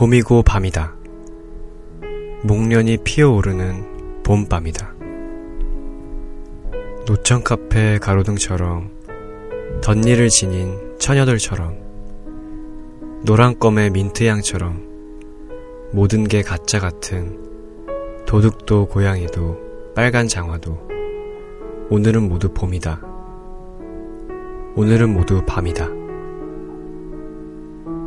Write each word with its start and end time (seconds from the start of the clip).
봄이고 0.00 0.42
밤이다. 0.44 0.94
목련이 2.42 2.96
피어오르는 3.04 4.22
봄밤이다. 4.22 4.94
노천 7.04 7.44
카페 7.44 7.98
가로등처럼 7.98 8.88
덧니를 9.82 10.30
지닌 10.30 10.96
처녀들처럼 10.98 11.76
노란 13.26 13.58
껌의 13.58 13.90
민트향처럼 13.90 14.88
모든 15.92 16.24
게 16.24 16.40
가짜 16.40 16.80
같은 16.80 18.24
도둑도 18.24 18.86
고양이도 18.86 19.92
빨간 19.94 20.28
장화도 20.28 20.78
오늘은 21.90 22.26
모두 22.26 22.48
봄이다. 22.54 23.02
오늘은 24.76 25.12
모두 25.12 25.44
밤이다. 25.44 25.88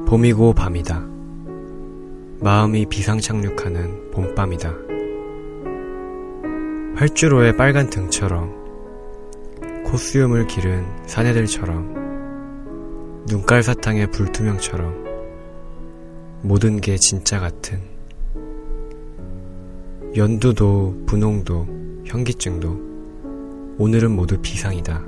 봄이고 0.08 0.54
밤이다. 0.54 1.13
마음이 2.44 2.86
비상착륙하는 2.88 4.12
봄밤이다. 4.12 4.74
활주로의 6.98 7.56
빨간 7.56 7.90
등처럼 7.90 8.54
코스염을 9.86 10.48
기른 10.48 10.86
사내들처럼 11.06 13.24
눈깔 13.30 13.64
사탕의 13.64 14.12
불투명처럼 14.12 15.06
모든 16.42 16.82
게 16.82 16.98
진짜 16.98 17.40
같은 17.40 17.80
연두도 20.14 21.04
분홍도 21.06 21.66
현기증도 22.04 22.78
오늘은 23.78 24.12
모두 24.12 24.38
비상이다. 24.42 25.02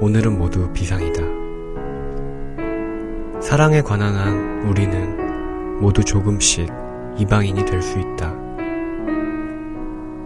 오늘은 0.00 0.38
모두 0.38 0.72
비상이다. 0.72 1.22
사랑에 3.40 3.82
관한 3.82 4.14
한 4.14 4.68
우리는 4.68 5.25
모두 5.80 6.02
조금씩 6.04 6.68
이방인이 7.18 7.64
될 7.64 7.80
수 7.82 7.98
있다. 7.98 8.34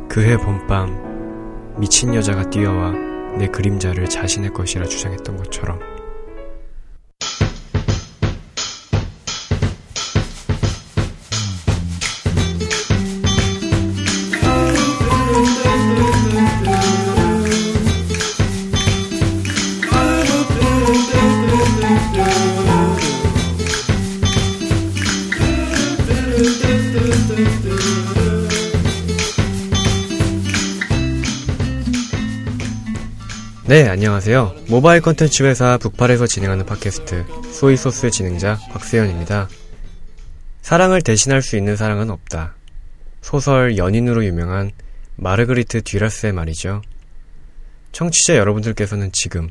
그해 0.09 0.37
봄밤 0.39 1.77
미친 1.79 2.15
여자가 2.15 2.51
뛰어와 2.51 2.92
내 3.39 3.47
그림자를 3.47 4.09
자신의 4.09 4.51
것이라 4.53 4.84
주장했던 4.87 5.37
것처럼 5.37 5.79
안녕하세요. 34.11 34.64
모바일 34.69 35.00
컨텐츠 35.03 35.44
회사 35.44 35.78
북팔에서 35.78 36.27
진행하는 36.27 36.66
팟캐스트 36.66 37.27
소이소스의 37.53 38.11
진행자 38.11 38.58
곽세현입니다. 38.72 39.48
사랑을 40.62 41.00
대신할 41.00 41.42
수 41.42 41.56
있는 41.56 41.77
사랑은 41.77 42.11
없다. 42.11 42.56
소설 43.22 43.78
연인으로 43.78 44.25
유명한 44.25 44.72
마르그리트 45.14 45.83
듀라스의 45.83 46.33
말이죠. 46.33 46.83
청취자 47.92 48.34
여러분들께서는 48.34 49.12
지금 49.12 49.48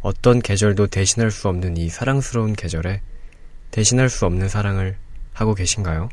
어떤 0.00 0.40
계절도 0.40 0.88
대신할 0.88 1.30
수 1.30 1.48
없는 1.48 1.78
이 1.78 1.88
사랑스러운 1.88 2.52
계절에 2.52 3.00
대신할 3.70 4.10
수 4.10 4.26
없는 4.26 4.50
사랑을 4.50 4.98
하고 5.32 5.54
계신가요? 5.54 6.10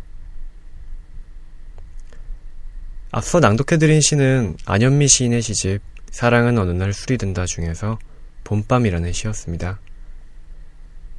앞서 3.11 3.41
낭독해드린 3.41 3.99
시는 3.99 4.55
안현미 4.65 5.09
시인의 5.09 5.41
시집 5.41 5.94
사랑은 6.15 6.57
어느 6.57 6.71
날 6.71 6.93
술이 6.93 7.17
든다 7.17 7.45
중에서 7.45 7.99
봄밤이라는 8.45 9.11
시였습니다. 9.11 9.81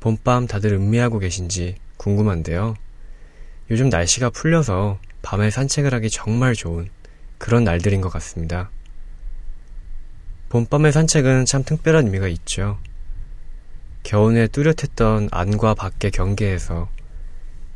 봄밤 0.01 0.47
다들 0.47 0.73
음미하고 0.73 1.19
계신지 1.19 1.77
궁금한데요. 1.99 2.77
요즘 3.71 3.91
날씨가 3.91 4.31
풀려서 4.31 4.99
밤에 5.21 5.51
산책을 5.51 5.93
하기 5.93 6.09
정말 6.09 6.55
좋은 6.55 6.89
그런 7.37 7.63
날들인 7.63 8.01
것 8.01 8.09
같습니다. 8.09 8.71
봄밤의 10.49 10.93
산책은 10.93 11.45
참 11.45 11.63
특별한 11.63 12.07
의미가 12.07 12.29
있죠. 12.29 12.79
겨우내 14.03 14.47
뚜렷했던 14.47 15.29
안과 15.31 15.75
밖의 15.75 16.11
경계에서 16.11 16.89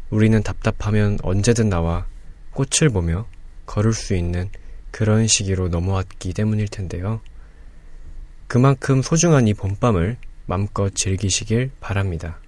우리는 0.09 0.43
답답하면 0.43 1.19
언제든 1.23 1.69
나와 1.69 2.07
꽃을 2.53 2.89
보며 2.89 3.27
걸을 3.67 3.93
수 3.93 4.15
있는 4.15 4.49
그런 4.91 5.27
시기로 5.27 5.69
넘어왔기 5.69 6.33
때문일 6.33 6.69
텐데요. 6.69 7.21
그만큼 8.47 9.03
소중한 9.03 9.47
이 9.49 9.55
봄밤을 9.55 10.17
맘껏 10.47 10.95
즐기시길 10.95 11.71
바랍니다. 11.81 12.39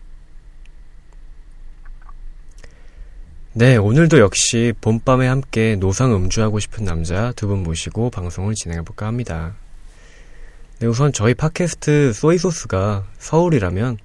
네, 3.55 3.77
오늘도 3.77 4.19
역시 4.19 4.73
봄밤에 4.81 5.27
함께 5.27 5.77
노상 5.77 6.15
음주하고 6.15 6.59
싶은 6.59 6.85
남자 6.85 7.33
두 7.33 7.47
분 7.47 7.63
모시고 7.63 8.11
방송을 8.11 8.55
진행해볼까 8.55 9.07
합니다. 9.07 9.55
네, 10.79 10.87
우선 10.87 11.13
저희 11.13 11.35
팟캐스트 11.35 12.13
소이소스가 12.15 13.07
서울이라면 13.19 13.99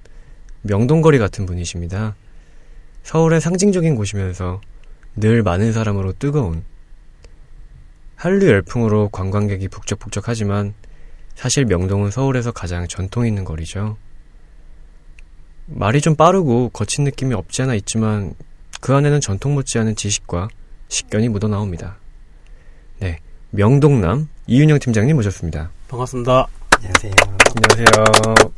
명동거리 0.62 1.18
같은 1.18 1.46
분이십니다. 1.46 2.14
서울의 3.02 3.40
상징적인 3.40 3.94
곳이면서 3.94 4.60
늘 5.16 5.42
많은 5.42 5.72
사람으로 5.72 6.12
뜨거운 6.12 6.62
한류 8.18 8.48
열풍으로 8.48 9.10
관광객이 9.10 9.68
북적북적하지만 9.68 10.74
사실 11.36 11.64
명동은 11.64 12.10
서울에서 12.10 12.50
가장 12.50 12.88
전통 12.88 13.24
있는 13.24 13.44
거리죠. 13.44 13.96
말이 15.66 16.00
좀 16.00 16.16
빠르고 16.16 16.70
거친 16.70 17.04
느낌이 17.04 17.32
없지 17.34 17.62
않아 17.62 17.74
있지만 17.76 18.34
그 18.80 18.92
안에는 18.92 19.20
전통 19.20 19.54
못지않은 19.54 19.94
지식과 19.94 20.48
식견이 20.88 21.28
묻어나옵니다. 21.28 21.96
네, 22.98 23.20
명동남 23.50 24.28
이윤영 24.48 24.80
팀장님 24.80 25.14
모셨습니다. 25.14 25.70
반갑습니다. 25.86 26.48
안녕하세요. 26.72 27.12
안녕하세요. 27.54 28.52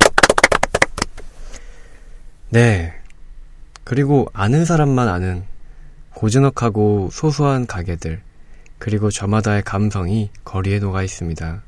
네, 2.49 2.93
그리고 3.83 4.27
아는 4.33 4.65
사람만 4.65 5.07
아는 5.07 5.43
고즈넉하고 6.15 7.09
소소한 7.11 7.67
가게들 7.67 8.23
그리고 8.81 9.11
저마다의 9.11 9.61
감성이 9.61 10.31
거리에 10.43 10.79
녹아 10.79 11.03
있습니다. 11.03 11.61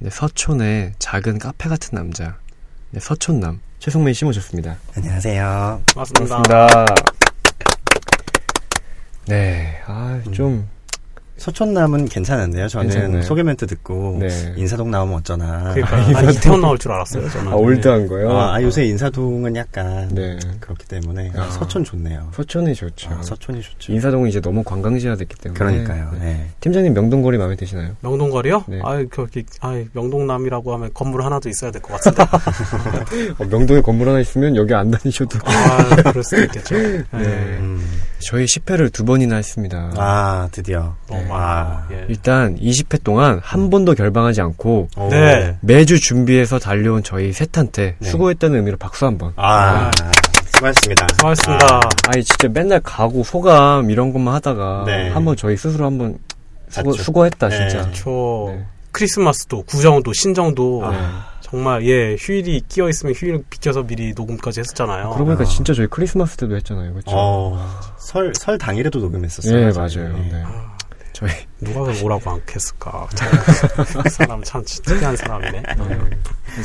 네, 0.00 0.10
서촌의 0.10 0.94
작은 0.98 1.38
카페 1.38 1.68
같은 1.68 1.94
남자, 1.94 2.38
네, 2.90 2.98
서촌남 2.98 3.60
최성민 3.78 4.12
씨 4.12 4.24
모셨습니다. 4.24 4.78
안녕하세요. 4.96 5.80
반갑습니다. 5.94 6.42
반갑습니다. 6.42 6.94
네, 9.28 9.80
아, 9.86 10.20
좀 10.32 10.68
서촌남은 11.42 12.06
괜찮은데요. 12.08 12.68
저는 12.68 12.88
괜찮나요? 12.88 13.22
소개 13.22 13.42
멘트 13.42 13.66
듣고 13.66 14.18
네. 14.20 14.28
인사동 14.56 14.92
나오면 14.92 15.16
어쩌나. 15.16 15.74
그러니까 15.74 16.18
아, 16.18 16.30
이태원 16.30 16.60
나올 16.60 16.78
줄 16.78 16.92
알았어요. 16.92 17.28
저는. 17.30 17.52
아, 17.52 17.56
올드한 17.56 18.06
거요. 18.06 18.30
아, 18.30 18.54
아, 18.54 18.62
요새 18.62 18.84
인사동은 18.84 19.56
약간 19.56 20.08
네. 20.14 20.38
그렇기 20.60 20.86
때문에 20.86 21.32
아. 21.36 21.50
서촌 21.50 21.82
좋네요. 21.82 22.30
서촌이 22.32 22.76
좋죠. 22.76 23.10
아, 23.10 23.22
서촌이 23.22 23.60
좋죠. 23.60 23.92
인사동은 23.92 24.28
이제 24.28 24.40
너무 24.40 24.62
관광지화 24.62 25.16
됐기 25.16 25.34
때문에. 25.34 25.58
그러니까요. 25.58 26.10
네. 26.12 26.18
네. 26.20 26.48
팀장님 26.60 26.94
명동거리 26.94 27.38
마음에 27.38 27.56
드시나요? 27.56 27.96
명동거리요? 28.02 28.64
네. 28.68 28.80
아이 28.84 29.04
그렇게 29.06 29.42
아이 29.60 29.84
명동남이라고 29.92 30.72
하면 30.74 30.90
건물 30.94 31.24
하나도 31.24 31.48
있어야 31.48 31.72
될 31.72 31.82
것 31.82 32.00
같은데. 32.00 32.22
어, 33.42 33.44
명동에 33.50 33.80
건물 33.80 34.08
하나 34.08 34.20
있으면 34.20 34.54
여기 34.54 34.72
안 34.74 34.92
다니셔도. 34.92 35.40
아 35.44 35.96
그럴 36.12 36.22
수도 36.22 36.40
있겠죠. 36.42 36.76
네. 36.76 37.02
음. 37.12 37.84
저희 38.24 38.44
10회를 38.44 38.92
두 38.92 39.04
번이나 39.04 39.36
했습니다. 39.36 39.92
아, 39.96 40.48
드디어. 40.52 40.94
네. 41.10 41.24
많아. 41.26 41.86
예. 41.92 42.06
일단 42.08 42.56
20회 42.58 43.02
동안 43.04 43.40
한 43.42 43.70
번도 43.70 43.94
결방하지 43.94 44.40
않고 44.40 44.88
오. 44.96 45.08
네. 45.10 45.56
매주 45.60 46.00
준비해서 46.00 46.58
달려온 46.58 47.02
저희 47.02 47.32
셋한테 47.32 47.96
네. 47.98 48.08
수고했다는 48.08 48.56
의미로 48.56 48.76
박수 48.76 49.06
한 49.06 49.18
번. 49.18 49.32
아, 49.36 49.90
수고하셨습니다. 50.46 51.06
수고하셨습니다. 51.16 51.66
아 52.06 52.12
니 52.16 52.22
진짜 52.24 52.48
맨날 52.48 52.80
가고 52.80 53.22
소감 53.24 53.90
이런 53.90 54.12
것만 54.12 54.34
하다가 54.34 54.84
네. 54.86 55.10
한번 55.10 55.36
저희 55.36 55.56
스스로 55.56 55.86
한번 55.86 56.18
수고, 56.68 56.92
네. 57.50 57.68
진짜. 57.70 57.90
저 57.92 58.46
네. 58.48 58.64
크리스마스도 58.92 59.62
구정도 59.64 60.12
신정도 60.12 60.82
아. 60.84 61.26
정말 61.52 61.84
예 61.86 62.16
휴일이 62.18 62.62
끼어 62.66 62.88
있으면 62.88 63.14
휴일 63.14 63.44
비켜서 63.50 63.82
미리 63.82 64.14
녹음까지 64.16 64.60
했었잖아요. 64.60 65.10
그러고 65.10 65.26
보니까 65.26 65.42
아. 65.42 65.46
진짜 65.46 65.74
저희 65.74 65.86
크리스마스 65.86 66.38
때도 66.38 66.56
했잖아요. 66.56 66.92
그렇죠? 66.92 67.10
어, 67.10 67.62
설, 67.98 68.32
설 68.34 68.56
당일에도 68.56 68.98
녹음했었어요. 69.00 69.58
예. 69.58 69.70
맞아요. 69.70 70.16
네. 70.16 70.28
네. 70.32 70.42
아, 70.46 70.74
저희 71.12 71.30
누가 71.60 71.80
뭐라고 72.00 72.30
않겠을까. 72.30 73.06
참, 73.14 73.30
그 74.02 74.08
사람 74.08 74.42
참 74.42 74.64
특이한 74.82 75.14
사람이네. 75.14 75.62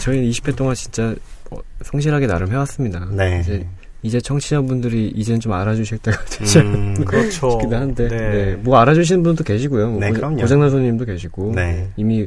저희 0.01 0.29
20회 0.31 0.55
동안 0.55 0.73
진짜 0.73 1.13
어, 1.51 1.57
성실하게 1.83 2.25
나름 2.27 2.49
해왔습니다. 2.53 3.05
네. 3.11 3.41
이제 3.41 3.67
이제 4.03 4.21
청취자분들이 4.21 5.11
이젠 5.17 5.41
좀 5.41 5.51
알아주실 5.51 5.97
때가 5.97 6.23
되지 6.25 6.59
음, 6.59 7.03
그렇죠. 7.03 7.51
싶기도 7.51 7.75
한데, 7.75 8.07
네. 8.07 8.17
네. 8.17 8.55
뭐 8.55 8.77
알아주시는 8.77 9.21
분도 9.21 9.43
계시고요. 9.43 9.89
뭐 9.89 9.99
네, 9.99 10.11
고- 10.11 10.13
그럼요. 10.15 10.37
고장난 10.37 10.69
손님도 10.69 11.03
계시고, 11.03 11.51
네. 11.55 11.89
이미 11.97 12.25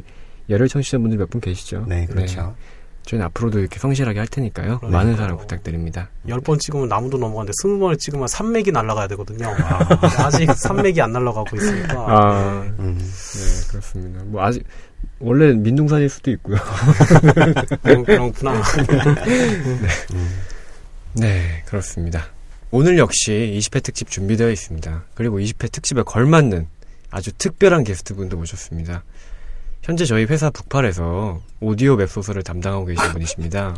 열혈 0.51 0.67
청취자분들 0.67 1.17
몇 1.17 1.29
분 1.29 1.41
계시죠. 1.41 1.85
네, 1.87 2.05
그렇죠. 2.05 2.55
저희는 3.05 3.25
앞으로도 3.27 3.59
이렇게 3.59 3.79
성실하게 3.79 4.19
할 4.19 4.27
테니까요. 4.27 4.77
그러니까요. 4.77 4.91
많은 4.91 5.15
사랑 5.17 5.37
부탁드립니다. 5.37 6.09
열번 6.27 6.59
찍으면 6.59 6.87
나무도 6.87 7.17
넘어가는데 7.17 7.51
스무 7.61 7.79
번을 7.79 7.97
찍으면 7.97 8.27
산맥이 8.27 8.71
날아가야 8.71 9.07
되거든요. 9.07 9.47
아 9.47 10.29
직 10.29 10.47
산맥이 10.55 11.01
안 11.01 11.11
날아가고 11.13 11.55
있으니까. 11.57 11.93
아, 11.97 12.61
음, 12.77 12.97
네, 12.99 13.67
그렇습니다. 13.69 14.23
뭐 14.25 14.43
아직 14.43 14.63
원래 15.19 15.51
민둥산일 15.53 16.09
수도 16.09 16.29
있고요. 16.31 16.57
그런, 17.81 18.03
그런구나. 18.05 18.61
네, 21.13 21.63
그렇습니다. 21.65 22.25
오늘 22.71 22.97
역시 22.97 23.53
20회 23.57 23.83
특집 23.83 24.09
준비되어 24.09 24.49
있습니다. 24.49 25.03
그리고 25.13 25.39
20회 25.39 25.71
특집에 25.71 26.03
걸맞는 26.03 26.67
아주 27.09 27.31
특별한 27.33 27.83
게스트분도 27.83 28.37
모셨습니다. 28.37 29.03
현재 29.81 30.05
저희 30.05 30.25
회사 30.25 30.49
북팔에서 30.49 31.41
오디오 31.59 31.95
웹소설을 31.95 32.43
담당하고 32.43 32.85
계신 32.85 33.03
분이십니다. 33.13 33.75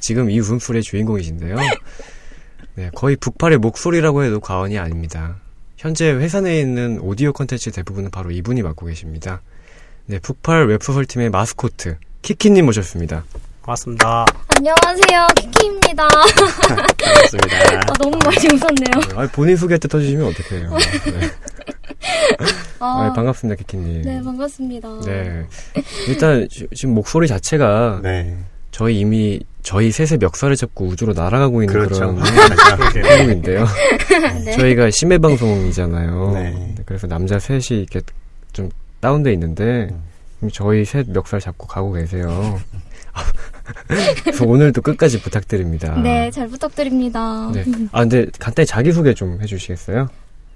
지금 0.00 0.30
이 0.30 0.38
웃음소리의 0.40 0.82
주인공이신데요. 0.82 1.56
네, 2.74 2.90
거의 2.94 3.16
북팔의 3.16 3.58
목소리라고 3.58 4.24
해도 4.24 4.40
과언이 4.40 4.78
아닙니다. 4.78 5.36
현재 5.76 6.10
회사 6.10 6.40
내에 6.40 6.60
있는 6.60 6.98
오디오 7.00 7.32
컨텐츠 7.32 7.70
대부분은 7.72 8.10
바로 8.10 8.30
이분이 8.30 8.62
맡고 8.62 8.86
계십니다. 8.86 9.40
네, 10.06 10.18
북팔 10.18 10.66
웹소설팀의 10.68 11.30
마스코트, 11.30 11.96
키키님 12.22 12.66
모셨습니다. 12.66 13.24
고맙습니다. 13.62 14.26
안녕하세요, 14.56 15.26
키키입니다. 15.36 16.08
반갑습니다. 16.08 17.56
아, 17.88 17.92
너무 18.00 18.18
많이 18.24 18.46
웃었네요. 18.46 19.08
네, 19.08 19.14
아, 19.16 19.28
본인 19.32 19.56
소개할 19.56 19.78
때 19.78 19.88
터주시면 19.88 20.26
어떡해요. 20.26 20.76
네. 21.06 21.30
아, 22.78 23.04
아, 23.06 23.12
반갑습니다, 23.12 23.58
키키님. 23.62 24.02
네, 24.02 24.22
반갑습니다. 24.22 24.88
네. 25.06 25.44
일단 26.08 26.48
지- 26.50 26.66
지금 26.74 26.94
목소리 26.94 27.28
자체가 27.28 28.00
네, 28.02 28.36
저희 28.70 28.98
이미 29.00 29.40
저희 29.62 29.92
셋의 29.92 30.18
멱살을 30.18 30.56
잡고 30.56 30.86
우주로 30.86 31.12
날아가고 31.12 31.62
있는 31.62 31.72
그렇죠. 31.72 32.14
그런 32.14 32.16
그러게요. 32.76 33.04
행동인데요. 33.04 33.66
네. 34.44 34.52
저희가 34.52 34.90
심해 34.90 35.18
방송이잖아요. 35.18 36.32
네. 36.34 36.74
그래서 36.84 37.06
남자 37.06 37.38
셋이 37.38 37.80
이렇게 37.82 38.00
좀 38.52 38.68
다운돼 39.00 39.32
있는데 39.34 39.88
음. 40.42 40.48
저희 40.52 40.84
셋 40.84 41.08
멱살 41.08 41.38
잡고 41.40 41.68
가고 41.68 41.92
계세요. 41.92 42.58
그래서 44.24 44.44
오늘도 44.44 44.82
끝까지 44.82 45.20
부탁드립니다. 45.22 45.94
네, 46.02 46.30
잘 46.32 46.48
부탁드립니다. 46.48 47.50
네. 47.54 47.64
아 47.92 48.00
근데 48.00 48.26
간단히 48.40 48.66
자기 48.66 48.90
소개 48.90 49.14
좀 49.14 49.38
해주시겠어요? 49.40 50.08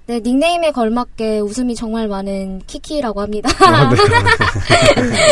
네, 0.07 0.21
닉네임에 0.21 0.71
걸맞게 0.71 1.39
웃음이 1.39 1.75
정말 1.75 2.07
많은 2.07 2.61
키키라고 2.65 3.19
합니다. 3.19 3.49
아, 3.59 3.89
네. 3.89 3.97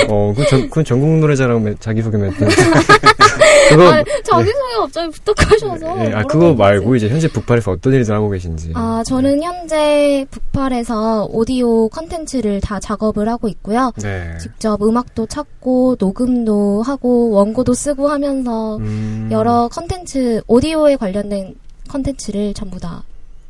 어, 0.12 0.34
그건, 0.36 0.48
전, 0.50 0.62
그건 0.70 0.84
전국 0.84 1.20
노래자랑 1.20 1.64
매- 1.64 1.76
자기소개 1.80 2.18
멘트. 2.18 2.38
그거, 3.70 3.88
아, 3.88 4.04
자기소개 4.26 4.74
갑자기 4.78 5.12
부탁하셔서. 5.12 5.86
예, 5.86 5.90
아, 5.90 5.96
뭐라고 6.10 6.28
그거 6.28 6.54
말고? 6.56 6.96
이제 6.98 7.08
현재 7.08 7.30
북팔에서 7.30 7.72
어떤 7.72 7.94
일을 7.94 8.14
하고 8.14 8.30
계신지. 8.30 8.74
아, 8.76 9.02
저는 9.08 9.42
현재 9.42 10.26
북팔에서 10.30 11.30
오디오 11.32 11.88
컨텐츠를 11.88 12.60
다 12.60 12.78
작업을 12.82 13.30
하고 13.30 13.48
있고요. 13.48 13.94
네. 14.02 14.38
직접 14.42 14.84
음악도 14.84 15.26
찾고, 15.26 15.96
녹음도 16.00 16.82
하고, 16.84 17.30
원고도 17.32 17.74
쓰고 17.74 18.10
하면서 18.10 18.76
음, 18.76 19.30
여러 19.32 19.70
컨텐츠, 19.72 20.42
오디오에 20.48 20.98
관련된 20.98 21.56
컨텐츠를 21.88 22.54
전부 22.54 22.78
다 22.78 23.04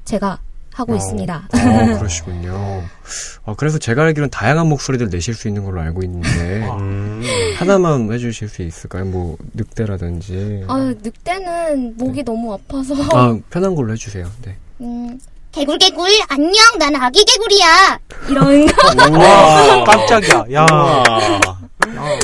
제가 0.06 0.38
하고 0.76 0.92
어, 0.92 0.96
있습니다. 0.98 1.48
아, 1.52 1.98
그러시군요. 1.98 2.84
아, 3.46 3.56
그래서 3.56 3.80
제가 3.80 4.04
알기로는 4.04 4.30
다양한 4.30 4.68
목소리들 4.68 5.10
내실 5.10 5.34
수 5.34 5.48
있는 5.48 5.64
걸로 5.64 5.80
알고 5.80 6.04
있는데, 6.04 6.68
음, 6.78 7.24
하나만 7.58 8.12
해주실 8.12 8.50
수 8.50 8.62
있을까요? 8.62 9.06
뭐, 9.06 9.38
늑대라든지. 9.54 10.66
아, 10.68 10.94
늑대는 11.02 11.96
목이 11.98 12.24
너무 12.24 12.54
아파서. 12.54 12.94
아, 13.14 13.40
편한 13.50 13.74
걸로 13.74 13.94
해주세요. 13.94 14.30
네. 14.44 14.58
음, 14.82 15.18
개굴개굴, 15.56 16.10
안녕, 16.28 16.54
난 16.78 16.94
아기 16.98 17.24
개굴이야. 17.24 18.00
이런 18.30 18.66
거. 18.66 19.18
와, 19.18 19.84
깜짝이야. 19.86 20.46
야. 20.52 20.66
우와. 20.70 21.66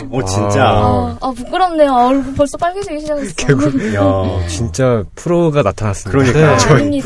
오, 0.09 0.25
진짜. 0.25 0.63
아, 0.65 1.17
아, 1.21 1.31
부끄럽네요. 1.31 1.93
얼굴 1.93 2.33
벌써 2.33 2.57
빨개지기 2.57 2.99
시작했어. 2.99 3.33
개굴. 3.37 3.95
야, 3.95 4.01
진짜 4.49 5.03
프로가 5.15 5.61
나타났습니다. 5.61 6.11
그러니까. 6.11 6.57
네, 6.57 6.57
저희. 6.57 7.01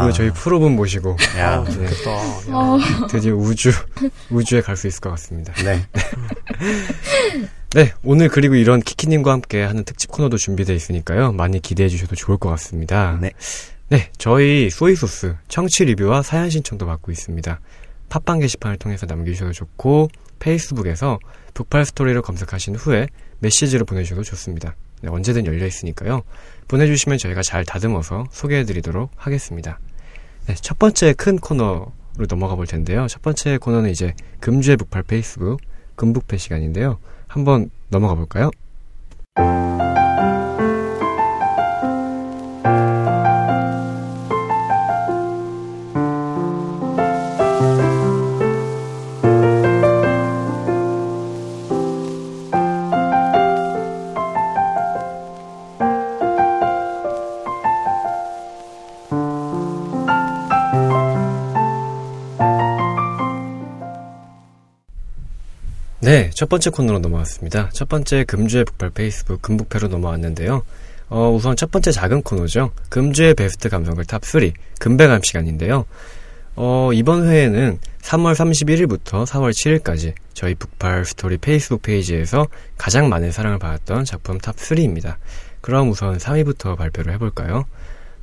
오늘 0.00 0.12
저희 0.12 0.30
프로분 0.30 0.76
모시고, 0.76 1.16
야, 1.38 1.64
네, 1.64 1.72
좋겠다. 1.72 2.10
야. 2.12 2.24
어, 2.52 2.78
드디어 3.10 3.34
우주, 3.34 3.72
우주에 4.30 4.60
갈 4.60 4.76
수 4.76 4.86
있을 4.86 5.00
것 5.00 5.10
같습니다. 5.10 5.52
네. 5.64 5.84
네, 7.74 7.92
오늘 8.04 8.28
그리고 8.28 8.54
이런 8.54 8.80
키키님과 8.80 9.32
함께 9.32 9.64
하는 9.64 9.82
특집 9.84 10.12
코너도 10.12 10.36
준비되어 10.36 10.76
있으니까요. 10.76 11.32
많이 11.32 11.60
기대해 11.60 11.88
주셔도 11.88 12.14
좋을 12.14 12.36
것 12.38 12.48
같습니다. 12.50 13.18
네. 13.20 13.32
네, 13.92 14.10
저희 14.16 14.70
소이소스 14.70 15.36
청취 15.48 15.84
리뷰와 15.84 16.22
사연 16.22 16.48
신청도 16.48 16.86
받고 16.86 17.12
있습니다. 17.12 17.60
팟빵 18.08 18.38
게시판을 18.40 18.78
통해서 18.78 19.04
남겨주셔도 19.04 19.52
좋고, 19.52 20.08
페이스북에서 20.38 21.18
북팔 21.52 21.84
스토리를 21.84 22.22
검색하신 22.22 22.76
후에 22.76 23.08
메시지로 23.40 23.84
보내주셔도 23.84 24.22
좋습니다. 24.22 24.76
네, 25.02 25.10
언제든 25.10 25.44
열려 25.44 25.66
있으니까요. 25.66 26.22
보내주시면 26.68 27.18
저희가 27.18 27.42
잘 27.42 27.66
다듬어서 27.66 28.24
소개해드리도록 28.30 29.10
하겠습니다. 29.14 29.78
네, 30.46 30.54
첫 30.54 30.78
번째 30.78 31.12
큰 31.12 31.36
코너로 31.36 31.92
넘어가 32.30 32.54
볼 32.54 32.66
텐데요. 32.66 33.06
첫 33.08 33.20
번째 33.20 33.58
코너는 33.58 33.90
이제 33.90 34.14
금주의 34.40 34.78
북팔 34.78 35.02
페이스북 35.02 35.60
금북패 35.96 36.38
시간인데요. 36.38 36.98
한번 37.26 37.68
넘어가 37.90 38.14
볼까요? 38.14 38.50
첫 66.42 66.48
번째 66.48 66.70
코너로 66.70 66.98
넘어왔습니다. 66.98 67.70
첫 67.72 67.88
번째 67.88 68.24
금주의 68.24 68.64
북팔 68.64 68.90
페이스북 68.90 69.40
금북페로 69.42 69.86
넘어왔는데요. 69.86 70.64
어, 71.08 71.30
우선 71.30 71.54
첫 71.54 71.70
번째 71.70 71.92
작은 71.92 72.22
코너죠. 72.22 72.72
금주의 72.88 73.32
베스트 73.34 73.68
감성글 73.68 74.06
탑3 74.06 74.52
금베감 74.80 75.20
시간인데요. 75.22 75.84
어, 76.56 76.90
이번 76.94 77.28
회에는 77.28 77.78
3월 78.00 78.34
31일부터 78.34 79.24
4월 79.24 79.52
7일까지 79.52 80.14
저희 80.34 80.56
북팔 80.56 81.04
스토리 81.04 81.36
페이스북 81.36 81.82
페이지에서 81.82 82.48
가장 82.76 83.08
많은 83.08 83.30
사랑을 83.30 83.60
받았던 83.60 84.04
작품 84.04 84.38
탑3입니다. 84.38 85.18
그럼 85.60 85.90
우선 85.90 86.18
3위부터 86.18 86.76
발표를 86.76 87.12
해볼까요? 87.12 87.66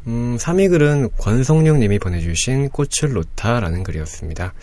음, 0.08 0.36
3위 0.36 0.70
글은 0.70 1.12
권성룡 1.18 1.80
님이 1.80 2.00
보내주신 2.00 2.68
꽃을 2.68 3.14
놓다라는 3.14 3.84
글이었습니다. 3.84 4.54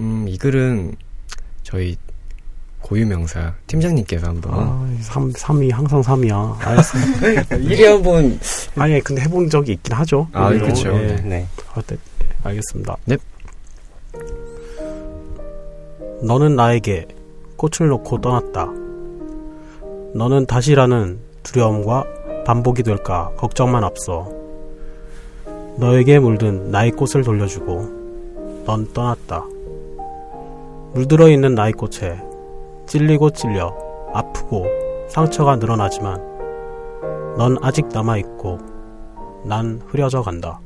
음, 0.00 0.26
이 0.28 0.36
글은 0.36 0.96
저희 1.62 1.96
고유명사 2.82 3.54
팀장님께서 3.66 4.26
한번 4.26 4.52
아, 4.54 4.88
3, 5.00 5.32
3위, 5.32 5.70
항상 5.72 6.00
3위야. 6.00 6.60
알았어. 6.60 6.98
1위 6.98 7.84
한번 7.84 8.38
아니, 8.76 9.00
근데 9.00 9.22
해본 9.22 9.48
적이 9.50 9.72
있긴 9.72 9.92
하죠. 9.94 10.26
아. 10.32 10.52
예. 10.52 10.58
네. 10.58 11.46
아, 11.74 11.82
네. 11.82 11.96
알겠습니다. 12.42 12.96
네. 13.04 13.16
너는 16.22 16.56
나에게 16.56 17.06
꽃을 17.56 17.88
놓고 17.90 18.20
떠났다. 18.20 18.66
너는 20.14 20.46
다시라는 20.46 21.18
두려움과 21.42 22.04
반복이 22.46 22.82
될까 22.82 23.30
걱정만 23.36 23.84
앞서. 23.84 24.28
너에게 25.76 26.18
물든 26.18 26.70
나의 26.70 26.90
꽃을 26.92 27.22
돌려주고 27.24 28.62
넌 28.66 28.92
떠났다. 28.92 29.44
물들어 30.92 31.28
있는 31.28 31.54
나의 31.54 31.72
꽃에 31.74 32.18
찔리고 32.90 33.30
찔려 33.30 33.72
아프고 34.12 34.66
상처가 35.08 35.54
늘어나지만 35.54 36.18
넌 37.38 37.56
아직 37.62 37.86
남아있고 37.86 38.58
난 39.46 39.80
흐려져 39.86 40.22
간다. 40.22 40.58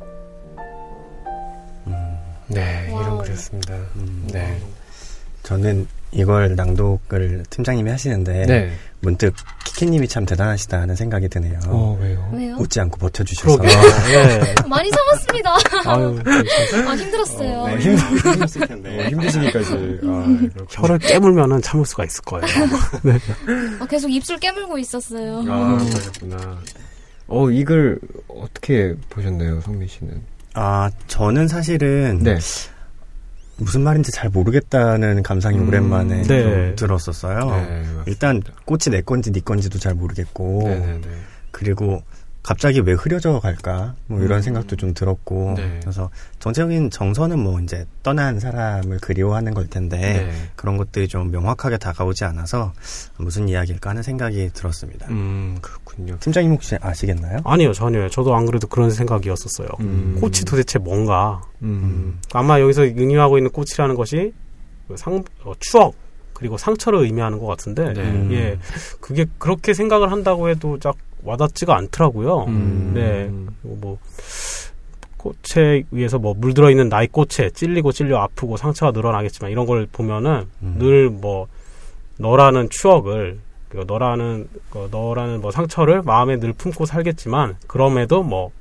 네 2.46 2.86
이런. 2.88 3.18
글이었습니다. 3.18 3.74
음, 3.96 4.28
네, 4.32 4.58
저는 5.42 5.86
이걸 6.14 6.54
낭독을 6.54 7.44
팀장님이 7.50 7.90
하시는데 7.90 8.46
네, 8.46 8.72
문득 9.00 9.34
키키님이 9.64 10.06
참 10.08 10.24
대단하시다 10.24 10.80
하는 10.80 10.94
생각이 10.94 11.28
드네요. 11.28 11.58
어, 11.66 11.98
왜요? 12.00 12.30
왜요? 12.32 12.56
웃지 12.56 12.80
않고 12.80 12.98
버텨주셔서. 12.98 13.58
예. 13.64 14.54
많이 14.68 14.90
참았습니다. 14.90 15.56
아유, 15.86 16.18
아, 16.88 16.94
힘들었어요. 16.94 17.66
네, 17.66 17.78
힘들- 17.78 18.32
힘드실 18.32 18.66
텐데. 18.68 19.08
힘드시니까지. 19.08 20.00
아, 20.04 20.38
혀를 20.70 20.98
깨물면은 20.98 21.60
참을 21.60 21.84
수가 21.84 22.04
있을 22.04 22.22
거예요. 22.22 22.46
아, 23.80 23.86
계속 23.86 24.08
입술 24.10 24.38
깨물고 24.38 24.78
있었어요. 24.78 25.44
아, 25.48 25.78
그러셨구나. 25.78 26.58
어, 27.26 27.50
이글 27.50 27.98
어떻게 28.28 28.94
보셨나요, 29.10 29.60
성민 29.62 29.88
씨는? 29.88 30.22
아, 30.54 30.88
저는 31.08 31.48
사실은 31.48 32.20
네. 32.22 32.38
무슨 33.56 33.82
말인지 33.82 34.10
잘 34.12 34.30
모르겠다는 34.30 35.22
감상이 35.22 35.58
음, 35.58 35.68
오랜만에 35.68 36.22
네. 36.22 36.42
좀 36.42 36.76
들었었어요. 36.76 37.50
네, 37.50 37.84
일단 38.06 38.42
꽃이 38.64 38.84
내 38.90 39.00
건지 39.00 39.30
네 39.30 39.40
건지도 39.40 39.78
잘 39.78 39.94
모르겠고 39.94 40.62
네네네. 40.64 41.08
그리고 41.50 42.02
갑자기 42.44 42.80
왜 42.80 42.92
흐려져 42.92 43.40
갈까 43.40 43.94
뭐 44.06 44.20
이런 44.20 44.38
음. 44.38 44.42
생각도 44.42 44.76
좀 44.76 44.92
들었고 44.92 45.54
네. 45.56 45.80
그래서 45.80 46.10
전체적인 46.40 46.90
정서는 46.90 47.38
뭐 47.38 47.58
이제 47.58 47.86
떠난 48.02 48.38
사람을 48.38 48.98
그리워하는 49.00 49.54
걸 49.54 49.66
텐데 49.66 49.96
네. 49.96 50.32
그런 50.54 50.76
것들이 50.76 51.08
좀 51.08 51.30
명확하게 51.30 51.78
다가오지 51.78 52.24
않아서 52.24 52.74
무슨 53.16 53.48
이야기일까 53.48 53.90
하는 53.90 54.02
생각이 54.02 54.50
들었습니다. 54.52 55.08
음, 55.08 55.56
그렇군요. 55.62 56.18
팀장님 56.20 56.52
혹시 56.52 56.76
아시겠나요? 56.82 57.38
아니요, 57.44 57.72
전혀요. 57.72 58.10
저도 58.10 58.36
안 58.36 58.44
그래도 58.44 58.66
그런 58.66 58.90
생각이었었어요. 58.90 59.68
음. 59.80 60.18
꽃이 60.20 60.40
도대체 60.46 60.78
뭔가. 60.78 61.40
음. 61.62 62.20
아마 62.34 62.60
여기서 62.60 62.84
의미하고 62.84 63.38
있는 63.38 63.50
꽃이라는 63.52 63.94
것이 63.94 64.34
그 64.86 64.98
상, 64.98 65.24
어, 65.44 65.52
추억, 65.60 65.94
그리고 66.34 66.58
상처를 66.58 66.98
의미하는 67.04 67.38
것 67.38 67.46
같은데, 67.46 67.94
네. 67.94 68.02
음. 68.02 68.28
예. 68.32 68.58
그게 69.00 69.24
그렇게 69.38 69.72
생각을 69.72 70.12
한다고 70.12 70.50
해도 70.50 70.78
딱 70.78 70.94
와닿지가 71.24 71.76
않더라고요. 71.76 72.44
음. 72.44 72.92
네. 72.94 73.30
그리고 73.62 73.76
뭐, 73.80 73.98
꽃에 75.16 75.84
의해서 75.90 76.18
뭐 76.18 76.34
물들어 76.36 76.70
있는 76.70 76.88
나의 76.88 77.08
꽃에 77.08 77.50
찔리고 77.54 77.92
찔려 77.92 78.18
아프고 78.18 78.56
상처가 78.56 78.92
늘어나겠지만 78.92 79.50
이런 79.50 79.64
걸 79.64 79.86
보면은 79.90 80.46
음. 80.62 80.74
늘뭐 80.78 81.48
너라는 82.18 82.68
추억을 82.68 83.38
그 83.70 83.84
너라는 83.86 84.48
그 84.70 84.88
너라는 84.90 85.40
뭐 85.40 85.50
상처를 85.50 86.02
마음에 86.02 86.38
늘 86.38 86.52
품고 86.52 86.84
살겠지만 86.84 87.56
그럼에도 87.66 88.22
뭐 88.22 88.52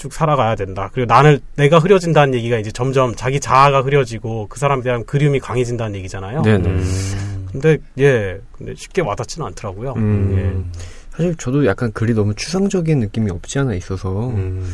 쭉 0.00 0.14
살아가야 0.14 0.54
된다. 0.54 0.88
그리고 0.94 1.12
나를 1.12 1.40
내가 1.56 1.78
흐려진다는 1.78 2.32
얘기가 2.32 2.58
이제 2.58 2.72
점점 2.72 3.14
자기 3.14 3.38
자아가 3.38 3.82
흐려지고 3.82 4.46
그 4.48 4.58
사람에 4.58 4.82
대한 4.82 5.04
그리움이 5.04 5.40
강해진다는 5.40 5.94
얘기잖아요. 5.96 6.40
네네. 6.40 6.68
음. 6.70 7.48
근데 7.52 7.76
예, 7.98 8.40
근데 8.52 8.74
쉽게 8.74 9.02
와닿지는 9.02 9.46
않더라고요. 9.48 9.92
음. 9.98 10.72
사실 11.10 11.34
저도 11.36 11.66
약간 11.66 11.92
글이 11.92 12.14
너무 12.14 12.34
추상적인 12.34 13.00
느낌이 13.00 13.30
없지 13.30 13.58
않아 13.58 13.74
있어서 13.74 14.28
음. 14.28 14.64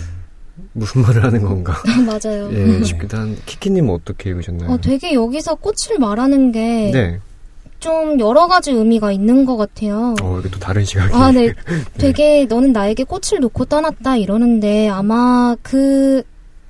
무슨 0.72 1.02
말을 1.02 1.22
하는 1.24 1.42
건가 1.42 1.74
맞아요. 2.06 2.50
예 2.52 2.82
싶기도 2.82 3.16
한 3.16 3.36
키키님은 3.46 3.92
어떻게 3.92 4.30
읽으셨나요? 4.30 4.70
어, 4.70 4.78
되게 4.78 5.12
여기서 5.14 5.56
꽃을 5.56 5.98
말하는 5.98 6.52
게좀 6.52 6.92
네. 6.92 7.18
여러 8.20 8.46
가지 8.46 8.70
의미가 8.70 9.12
있는 9.12 9.44
것 9.44 9.56
같아요. 9.56 10.14
어 10.22 10.38
이게 10.40 10.50
또 10.50 10.58
다른 10.58 10.84
시각이. 10.84 11.14
아, 11.14 11.30
네. 11.32 11.52
되게 11.98 12.46
너는 12.46 12.72
나에게 12.72 13.04
꽃을 13.04 13.40
놓고 13.40 13.66
떠났다 13.66 14.16
이러는데 14.16 14.88
아마 14.88 15.56
그 15.62 16.22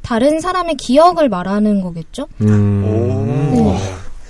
다른 0.02 0.40
사람의 0.40 0.76
기억을 0.76 1.28
말하는 1.28 1.80
거겠죠? 1.80 2.28
음. 2.40 2.84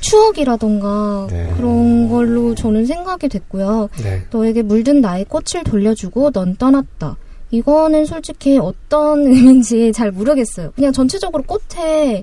추억이라던가 0.06 1.26
네. 1.30 1.52
그런 1.56 2.08
걸로 2.08 2.54
저는 2.54 2.86
생각이 2.86 3.28
됐고요. 3.28 3.88
네. 4.02 4.22
너에게 4.30 4.62
물든 4.62 5.00
나의 5.00 5.24
꽃을 5.24 5.64
돌려주고 5.64 6.30
넌 6.30 6.54
떠났다. 6.56 7.16
이거는 7.50 8.06
솔직히 8.06 8.58
어떤 8.58 9.26
의미인지 9.26 9.92
잘 9.92 10.12
모르겠어요. 10.12 10.70
그냥 10.76 10.92
전체적으로 10.92 11.42
꽃에 11.42 12.22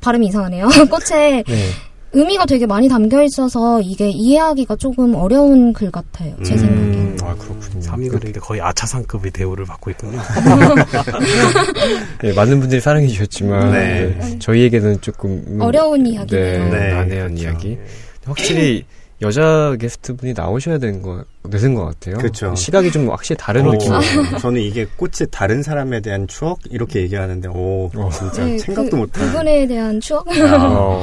발음이 0.00 0.26
이상하네요. 0.28 0.68
꽃에 0.90 1.42
네. 1.42 1.70
의미가 2.14 2.46
되게 2.46 2.66
많이 2.66 2.88
담겨 2.88 3.22
있어서 3.22 3.80
이게 3.80 4.08
이해하기가 4.08 4.76
조금 4.76 5.14
어려운 5.14 5.72
글 5.72 5.90
같아요. 5.90 6.34
제 6.44 6.54
음. 6.54 6.58
생각에. 6.58 6.80
음, 6.80 7.16
아 7.22 7.34
그렇군요. 7.34 7.82
삼위글인데 7.82 8.40
거의 8.40 8.60
아차상급의 8.60 9.32
대우를 9.32 9.64
받고 9.64 9.90
있군요. 9.90 10.20
네, 12.22 12.32
많은 12.32 12.60
분들이 12.60 12.80
사랑해 12.80 13.06
주셨지만 13.08 13.72
네. 13.72 14.16
네, 14.18 14.38
저희에게는 14.38 15.00
조금 15.00 15.42
음, 15.46 15.60
어려운 15.60 16.06
이야기네요. 16.06 16.64
네, 16.64 16.70
네, 16.70 16.94
난해한 16.94 17.34
그렇죠. 17.34 17.42
이야기. 17.42 17.78
확실히 18.24 18.84
여자 19.22 19.76
게스트분이 19.80 20.34
나오셔야 20.34 20.78
되는 20.78 21.00
거 21.00 21.24
되는 21.50 21.74
것 21.74 21.84
같아요. 21.86 22.18
그쵸. 22.18 22.54
시각이 22.54 22.90
좀 22.90 23.10
확실히 23.10 23.38
다른 23.38 23.66
어, 23.66 23.72
느낌이에요. 23.72 24.00
저는 24.38 24.60
이게 24.60 24.86
꽃이 24.96 25.30
다른 25.30 25.62
사람에 25.62 26.00
대한 26.00 26.26
추억 26.26 26.58
이렇게 26.70 27.00
얘기하는데 27.00 27.48
오 27.48 27.90
어. 27.94 28.10
진짜 28.10 28.44
네, 28.44 28.58
생각도 28.58 28.90
그, 28.90 28.96
못한. 28.96 29.26
그분에 29.26 29.66
대한 29.66 30.00
추억? 30.00 30.26
어, 30.28 31.00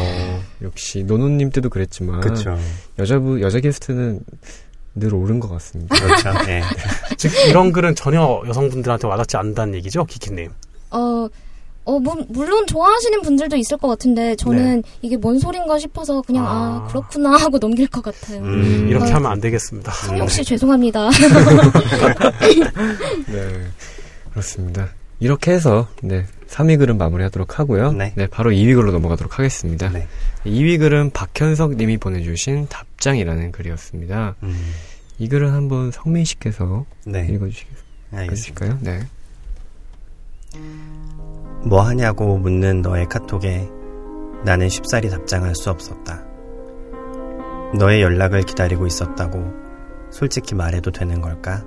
역시 0.62 1.04
노노님 1.04 1.50
때도 1.50 1.70
그랬지만 1.70 2.22
그렇죠. 2.22 2.58
여자분 3.00 3.42
여자 3.42 3.60
게스트는 3.60 4.20
늘 4.96 5.14
옳은 5.14 5.40
것 5.40 5.50
같습니다. 5.50 5.96
그렇죠. 5.96 6.30
예. 6.50 6.62
즉 7.18 7.32
이런 7.48 7.72
글은 7.72 7.96
전혀 7.96 8.42
여성분들한테 8.48 9.08
와닿지 9.08 9.38
않는다는 9.38 9.76
얘기죠, 9.76 10.06
키키님. 10.06 10.52
어, 10.92 11.28
어, 11.84 12.00
무, 12.00 12.26
물론 12.30 12.68
좋아하시는 12.68 13.22
분들도 13.22 13.56
있을 13.56 13.78
것 13.78 13.88
같은데 13.88 14.36
저는 14.36 14.84
이게 15.02 15.18
뭔 15.18 15.40
소린가 15.40 15.80
싶어서 15.80 16.22
그냥 16.22 16.46
아, 16.46 16.84
아. 16.84 16.88
그렇구나 16.88 17.38
하고 17.38 17.58
넘길 17.58 17.88
것 17.88 18.04
같아요. 18.04 18.42
음. 18.42 18.88
이렇게 18.90 19.12
아, 19.12 19.16
하면 19.16 19.32
안 19.32 19.42
되겠습니다. 19.42 19.92
성용 19.92 20.28
씨 20.28 20.44
죄송합니다. 20.44 21.10
네, 23.32 23.68
그렇습니다. 24.32 24.90
이렇게 25.20 25.52
해서 25.52 25.88
네 26.04 26.26
3위 26.52 26.78
글은 26.78 26.98
마무리하도록 26.98 27.60
하고요. 27.60 27.94
네. 27.94 28.14
바로 28.30 28.52
2위 28.52 28.76
글로 28.76 28.92
넘어가도록 28.92 29.40
하겠습니다. 29.40 29.90
네. 29.90 30.06
2위 30.46 30.80
글은 30.80 31.12
박현석 31.12 31.76
님이 31.76 31.98
보내주신 31.98 32.68
답장이라는 32.68 33.54
글이었습니다. 33.54 34.36
음. 34.44 34.74
이 35.18 35.30
글은 35.30 35.54
한번 35.54 35.92
성민 35.92 36.26
씨께서 36.26 36.86
네. 37.06 37.26
읽어주시겠어요? 37.30 37.82
알겠습니다. 38.12 38.78
네. 38.82 39.00
뭐 41.64 41.82
하냐고 41.84 42.38
묻는 42.38 42.82
너의 42.82 43.08
카톡에 43.08 43.70
나는 44.44 44.68
쉽사리 44.68 45.10
답장할 45.10 45.56
수 45.56 45.70
없었다. 45.70 46.26
너의 47.78 48.02
연락을 48.02 48.42
기다리고 48.42 48.86
있었다고 48.86 49.54
솔직히 50.12 50.56
말해도 50.56 50.92
되는 50.92 51.22
걸까? 51.22 51.64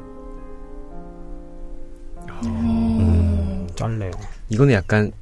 음, 2.44 3.66
짧네요. 3.74 4.10
이거는 4.48 4.74
약간 4.74 5.12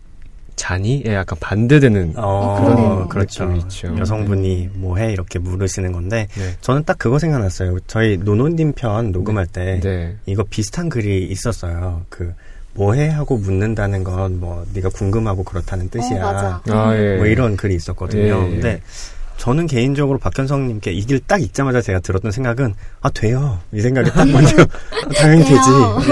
잔이에 0.55 1.15
약간 1.15 1.39
반대되는 1.41 2.15
어, 2.17 2.61
그러네요. 2.63 3.09
그렇죠. 3.09 3.45
느낌이 3.45 3.61
있죠. 3.65 3.97
여성분이 3.99 4.71
뭐해 4.75 5.11
이렇게 5.13 5.39
물으시는 5.39 5.93
건데 5.93 6.29
네. 6.37 6.57
저는 6.61 6.85
딱 6.85 6.99
그거 6.99 7.19
생각났어요. 7.19 7.79
저희 7.87 8.19
노노님 8.19 8.73
편 8.75 9.13
녹음할 9.13 9.47
때 9.47 9.81
네. 9.83 10.17
이거 10.27 10.45
비슷한 10.49 10.89
글이 10.89 11.27
있었어요. 11.27 12.03
그 12.11 12.35
뭐해 12.75 13.09
하고 13.09 13.37
묻는다는 13.39 14.05
건 14.05 14.39
뭐 14.41 14.65
네가 14.75 14.91
궁금하고 14.91 15.43
그렇다는 15.45 15.89
뜻이야. 15.89 16.23
어, 16.23 16.33
맞아. 16.33 16.63
아, 16.69 16.97
예. 16.97 17.17
뭐 17.17 17.27
이런 17.27 17.57
글이 17.57 17.75
있었거든요. 17.75 18.23
예, 18.23 18.47
예. 18.47 18.51
근데 18.51 18.83
저는 19.43 19.67
개인적으로 19.67 20.19
박현성님께 20.19 20.93
이 20.93 21.05
길 21.05 21.19
딱 21.27 21.43
읽자마자 21.43 21.81
제가 21.81 21.99
들었던 21.99 22.31
생각은 22.31 22.75
아 23.01 23.11
돼요 23.11 23.59
이 23.73 23.81
생각이 23.81 24.11
딱 24.13 24.29
먼저 24.31 24.55
당연히 25.19 25.45
돼요. 25.45 25.59
되지 26.05 26.11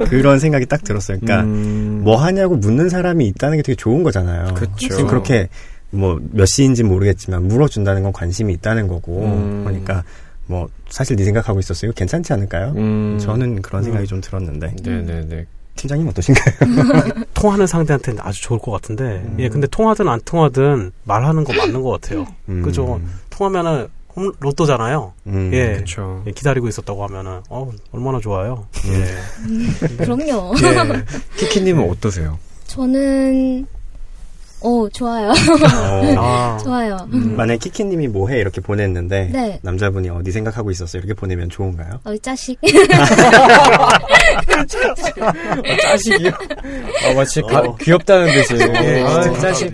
예. 0.00 0.04
그런 0.06 0.40
생각이 0.40 0.66
딱 0.66 0.82
들었어요. 0.82 1.18
그러니까 1.20 1.44
음, 1.44 2.00
뭐 2.02 2.16
하냐고 2.16 2.56
묻는 2.56 2.88
사람이 2.88 3.24
있다는 3.28 3.58
게 3.58 3.62
되게 3.62 3.76
좋은 3.76 4.02
거잖아요. 4.02 4.54
그쵸. 4.54 4.70
지금 4.78 5.06
그렇게 5.06 5.48
뭐 5.90 6.18
몇 6.32 6.46
시인지 6.46 6.82
모르겠지만 6.82 7.46
물어준다는 7.46 8.02
건 8.02 8.12
관심이 8.12 8.52
있다는 8.54 8.88
거고 8.88 9.22
음. 9.24 9.62
그러니까 9.64 10.02
뭐 10.46 10.68
사실 10.88 11.14
네 11.16 11.24
생각하고 11.24 11.60
있었어요. 11.60 11.92
괜찮지 11.92 12.32
않을까요? 12.32 12.72
음, 12.76 13.16
저는 13.20 13.62
그런 13.62 13.84
생각이 13.84 14.06
좀 14.08 14.20
들었는데 14.20 14.74
네네네. 14.82 15.46
팀장님 15.76 16.08
어떠신가요? 16.08 16.54
통하는 17.34 17.66
상대한테는 17.66 18.20
아주 18.22 18.42
좋을 18.42 18.58
것 18.58 18.72
같은데, 18.72 19.04
음. 19.04 19.36
예, 19.38 19.48
근데 19.48 19.66
통하든 19.66 20.08
안 20.08 20.20
통하든 20.24 20.92
말하는 21.04 21.44
거 21.44 21.52
맞는 21.52 21.82
것 21.82 21.90
같아요. 22.00 22.26
음. 22.48 22.62
그죠. 22.62 23.00
통하면은 23.30 23.88
홈, 24.16 24.32
로또잖아요. 24.40 25.12
음. 25.26 25.50
예. 25.52 25.74
그렇죠. 25.74 26.22
예, 26.26 26.32
기다리고 26.32 26.68
있었다고 26.68 27.04
하면은, 27.04 27.42
어, 27.50 27.70
얼마나 27.92 28.18
좋아요. 28.18 28.66
예. 28.86 29.96
그럼요. 29.98 30.54
예. 30.62 31.04
키키님은 31.36 31.90
어떠세요? 31.90 32.38
저는 32.66 33.66
어 34.62 34.88
좋아요. 34.92 35.28
어. 35.28 36.14
아, 36.18 36.58
좋아요. 36.64 36.96
만약 37.10 37.58
키키님이 37.60 38.08
뭐해 38.08 38.38
이렇게 38.38 38.60
보냈는데 38.60 39.28
네. 39.32 39.58
남자분이 39.62 40.08
어디 40.08 40.32
생각하고 40.32 40.70
있었어요 40.70 41.00
이렇게 41.00 41.14
보내면 41.14 41.48
좋은가요? 41.50 42.00
어, 42.04 42.12
이 42.12 42.18
자식. 42.18 42.58
짜식이요? 45.82 46.30
아, 46.30 47.14
마치 47.14 47.40
가- 47.42 47.60
어. 47.60 47.76
귀엽다는 47.76 48.32
듯이. 48.32 48.54
예, 48.58 49.02
아, 49.02 49.20
진짜 49.22 49.40
짜식. 49.40 49.72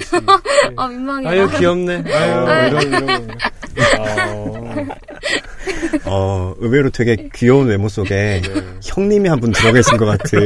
아 0.77 0.89
민망해. 0.89 1.29
아유, 1.29 1.49
귀엽네. 1.57 2.03
아유, 2.13 2.69
이런, 2.69 2.83
이런. 2.89 3.31
아, 3.99 4.33
어, 6.05 6.55
의외로 6.59 6.91
되게 6.91 7.29
귀여운 7.35 7.69
외모 7.69 7.89
속에 7.89 8.43
형님이 8.83 9.29
한 9.29 9.41
분 9.41 9.51
들어 9.53 9.73
계신 9.73 9.97
것 9.97 10.05
같은, 10.07 10.39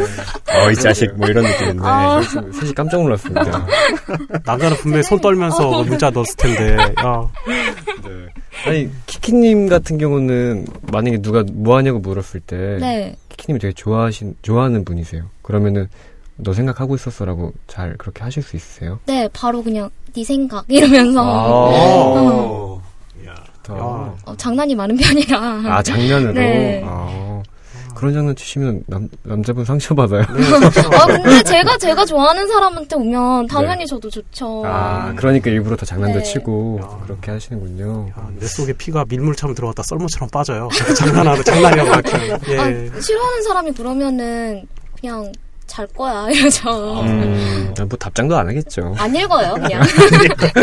어, 0.00 0.70
이 0.70 0.74
자식, 0.76 1.10
뭐 1.16 1.26
이런 1.28 1.44
느낌인데. 1.44 1.80
아. 1.82 2.20
사실 2.52 2.74
깜짝 2.74 3.02
놀랐습니다. 3.02 3.66
남자는 4.44 4.76
분명히 4.78 5.02
손 5.02 5.20
떨면서 5.20 5.82
문자 5.84 6.10
넣었을 6.10 6.36
텐데. 6.36 6.76
야, 6.76 7.28
아니 8.66 8.90
키키님 9.06 9.68
같은 9.68 9.98
경우는 9.98 10.66
만약에 10.92 11.20
누가 11.22 11.44
뭐 11.52 11.76
하냐고 11.76 11.98
물었을 11.98 12.40
때 12.40 12.78
네. 12.80 13.16
키키님이 13.30 13.60
되게 13.60 13.72
좋아하신 13.72 14.36
좋아하는 14.42 14.84
분이세요. 14.84 15.24
그러면은 15.42 15.88
너 16.36 16.52
생각하고 16.52 16.94
있었어라고 16.94 17.52
잘 17.66 17.96
그렇게 17.96 18.22
하실 18.22 18.42
수 18.42 18.56
있으세요? 18.56 18.98
네, 19.06 19.28
바로 19.32 19.62
그냥 19.62 19.90
네 20.14 20.24
생각 20.24 20.64
이러면서 20.68 21.22
어. 21.24 22.82
야. 23.26 23.34
아, 23.68 24.14
어, 24.24 24.36
장난이 24.36 24.74
많은 24.74 24.96
편이라. 24.96 25.38
아 25.38 25.82
장난으로. 25.82 26.32
네. 26.32 26.82
아, 26.84 27.42
그런 28.02 28.12
장난 28.14 28.34
치시면 28.34 28.82
남 28.88 29.08
남자분 29.22 29.64
상처 29.64 29.94
받아요. 29.94 30.22
아 30.22 31.06
근데 31.06 31.40
제가 31.44 31.78
제가 31.78 32.04
좋아하는 32.04 32.48
사람한테 32.48 32.96
오면 32.96 33.46
당연히 33.46 33.86
저도 33.86 34.10
좋죠. 34.10 34.64
아 34.66 35.12
그러니까 35.14 35.50
일부러 35.50 35.76
더 35.76 35.86
장난도 35.86 36.18
네. 36.18 36.24
치고 36.24 36.80
야. 36.82 36.98
그렇게 37.04 37.30
하시는군요. 37.30 38.08
야, 38.10 38.28
내 38.40 38.46
속에 38.48 38.72
피가 38.72 39.04
밀물처럼 39.08 39.54
들어갔다 39.54 39.84
썰물처럼 39.84 40.30
빠져요. 40.30 40.68
장난하는 40.98 41.44
장난이라고 41.44 41.90
할게요. 41.92 42.38
예. 42.48 42.58
아, 42.58 43.00
싫어하는 43.00 43.42
사람이 43.44 43.70
그러면은 43.70 44.66
그냥 45.00 45.30
잘 45.72 45.86
거야 45.86 46.28
이러죠. 46.30 47.00
음, 47.00 47.72
뭐 47.88 47.88
답장도 47.98 48.36
안 48.36 48.46
하겠죠. 48.46 48.94
안 48.98 49.16
읽어요 49.16 49.54
그냥. 49.54 49.82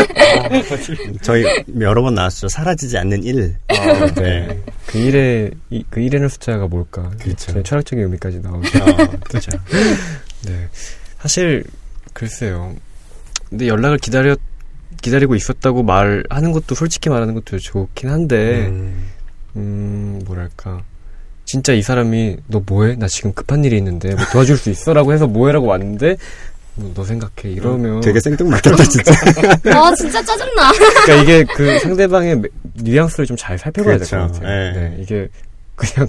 저희 1.22 1.44
여러 1.80 2.00
번 2.02 2.14
나왔죠. 2.14 2.48
사라지지 2.48 2.96
않는 2.98 3.24
일. 3.24 3.56
네. 4.14 4.62
그 4.86 4.98
일의 4.98 5.50
이- 5.70 5.84
그 5.90 5.98
일에는 6.00 6.28
숫자가 6.28 6.68
뭘까? 6.68 7.10
그렇죠. 7.20 7.60
철학적인 7.60 8.04
의미까지 8.04 8.38
나오죠. 8.38 8.78
어, 8.78 8.96
그렇죠. 9.24 9.50
네. 10.46 10.68
사실 11.18 11.64
글쎄요. 12.12 12.74
근데 13.48 13.66
연락을 13.66 13.98
기다려 13.98 14.36
기다리고 15.02 15.34
있었다고 15.34 15.82
말하는 15.82 16.52
것도 16.52 16.76
솔직히 16.76 17.08
말하는 17.08 17.34
것도 17.34 17.58
좋긴 17.58 18.10
한데 18.10 18.66
음, 18.68 19.08
음, 19.56 20.22
뭐랄까 20.24 20.82
진짜 21.50 21.72
이 21.72 21.82
사람이 21.82 22.36
너 22.46 22.62
뭐해? 22.64 22.94
나 22.94 23.08
지금 23.08 23.32
급한 23.32 23.64
일이 23.64 23.76
있는데 23.78 24.14
뭐 24.14 24.24
도와줄 24.32 24.56
수 24.56 24.70
있어라고 24.70 25.12
해서 25.12 25.26
뭐해라고 25.26 25.66
왔는데 25.66 26.16
뭐 26.76 26.92
너 26.94 27.04
생각해 27.04 27.32
이러면 27.52 28.00
되게 28.00 28.20
생뚱맞겠다, 28.20 28.84
진짜. 28.84 29.12
아 29.76 29.92
진짜 29.96 30.24
짜증나. 30.24 30.70
그러니까 31.04 31.14
이게 31.22 31.44
그 31.54 31.78
상대방의 31.80 32.36
매- 32.36 32.48
뉘앙스를 32.74 33.26
좀 33.26 33.36
잘 33.36 33.58
살펴봐야 33.58 33.98
될것 33.98 34.08
그렇죠. 34.08 34.32
같아요. 34.40 34.72
네. 34.72 34.80
네. 34.90 34.96
이게 35.02 35.28
그냥 35.74 36.08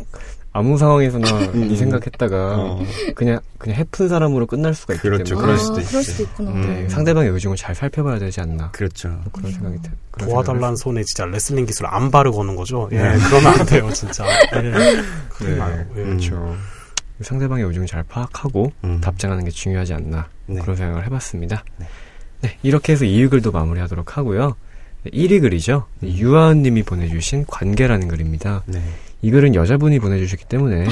아무 0.53 0.77
상황에서나 0.77 1.27
음. 1.55 1.71
이 1.71 1.75
생각했다가 1.77 2.55
어, 2.57 2.83
그냥 3.15 3.39
그냥 3.57 3.77
해픈 3.77 4.09
사람으로 4.09 4.45
끝날 4.47 4.73
수가 4.73 4.95
있기 4.95 5.07
그렇죠. 5.07 5.35
때문에 5.35 5.41
그럴 5.45 5.55
아, 5.55 5.59
수도 5.59 5.73
그럴 5.75 6.01
있지. 6.01 6.03
수도 6.11 6.23
있구나. 6.23 6.51
음. 6.51 6.61
네, 6.61 6.89
상대방의 6.89 7.31
의중을 7.31 7.55
잘 7.55 7.73
살펴봐야 7.73 8.19
되지 8.19 8.41
않나 8.41 8.71
그렇죠. 8.71 9.21
그런 9.31 9.51
생각이 9.51 9.81
드 9.81 9.89
그런 10.11 10.29
도와달라는 10.29 10.75
손에 10.75 11.03
진짜 11.03 11.25
레슬링 11.25 11.65
기술 11.65 11.85
안 11.87 12.11
바르고 12.11 12.39
오는 12.39 12.55
거죠. 12.55 12.89
예, 12.91 12.97
네. 12.97 13.17
그러면 13.29 13.59
안 13.59 13.65
돼요, 13.65 13.89
진짜. 13.93 14.25
예. 14.55 14.61
네, 14.61 15.85
예. 15.95 16.03
그렇죠. 16.03 16.55
상대방의 17.21 17.63
의중을 17.65 17.87
잘 17.87 18.03
파악하고 18.03 18.71
음. 18.83 18.99
답장하는 18.99 19.45
게 19.45 19.51
중요하지 19.51 19.93
않나 19.93 20.27
네. 20.47 20.59
그런 20.61 20.75
생각을 20.75 21.05
해봤습니다. 21.05 21.63
네. 21.77 21.87
네, 22.41 22.57
이렇게 22.63 22.93
해서 22.93 23.05
2위글도 23.05 23.53
마무리하도록 23.53 24.17
하고요. 24.17 24.55
1위 25.05 25.39
글이죠. 25.41 25.85
음. 26.03 26.07
유아은님이 26.09 26.83
보내주신 26.83 27.45
관계라는 27.47 28.07
글입니다. 28.07 28.63
네. 28.65 28.81
이 29.23 29.29
글은 29.31 29.53
여자분이 29.55 29.99
보내주셨기 29.99 30.45
때문에 30.45 30.85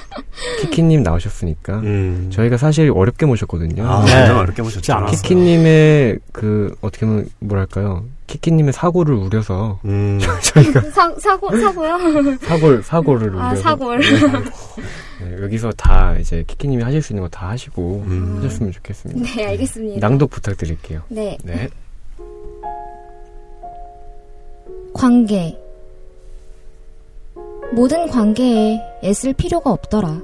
키키님 0.60 1.02
나오셨으니까 1.02 1.80
음. 1.80 2.28
저희가 2.32 2.56
사실 2.56 2.90
어렵게 2.94 3.26
모셨거든요. 3.26 3.86
아, 3.86 4.04
네. 4.04 4.28
어렵게. 4.30 4.62
쉽지 4.64 4.92
않았어요. 4.92 5.16
키키님의 5.16 6.18
그 6.32 6.74
어떻게 6.80 7.04
보면 7.04 7.26
뭐랄까요? 7.40 8.04
키키님의 8.28 8.72
사고를 8.72 9.14
우려서 9.14 9.78
음. 9.84 10.18
저희가 10.42 10.80
사 10.90 11.14
사고 11.18 11.54
사고요? 11.56 11.98
사골 12.40 12.82
사고를 12.82 13.28
우려서 13.34 13.44
아 13.44 13.54
사골. 13.56 14.00
네, 14.00 15.42
여기서 15.42 15.70
다 15.72 16.16
이제 16.18 16.44
키키님이 16.46 16.82
하실 16.82 17.02
수 17.02 17.12
있는 17.12 17.22
거 17.22 17.28
다 17.28 17.48
하시고 17.50 18.04
음. 18.06 18.36
하셨으면 18.38 18.72
좋겠습니다. 18.72 19.22
네 19.34 19.46
알겠습니다. 19.48 20.06
낭독 20.08 20.30
부탁드릴게요. 20.30 21.02
네 21.08 21.36
네. 21.44 21.68
관계. 24.94 25.56
모든 27.72 28.06
관계에 28.08 28.80
애쓸 29.02 29.32
필요가 29.34 29.70
없더라. 29.70 30.22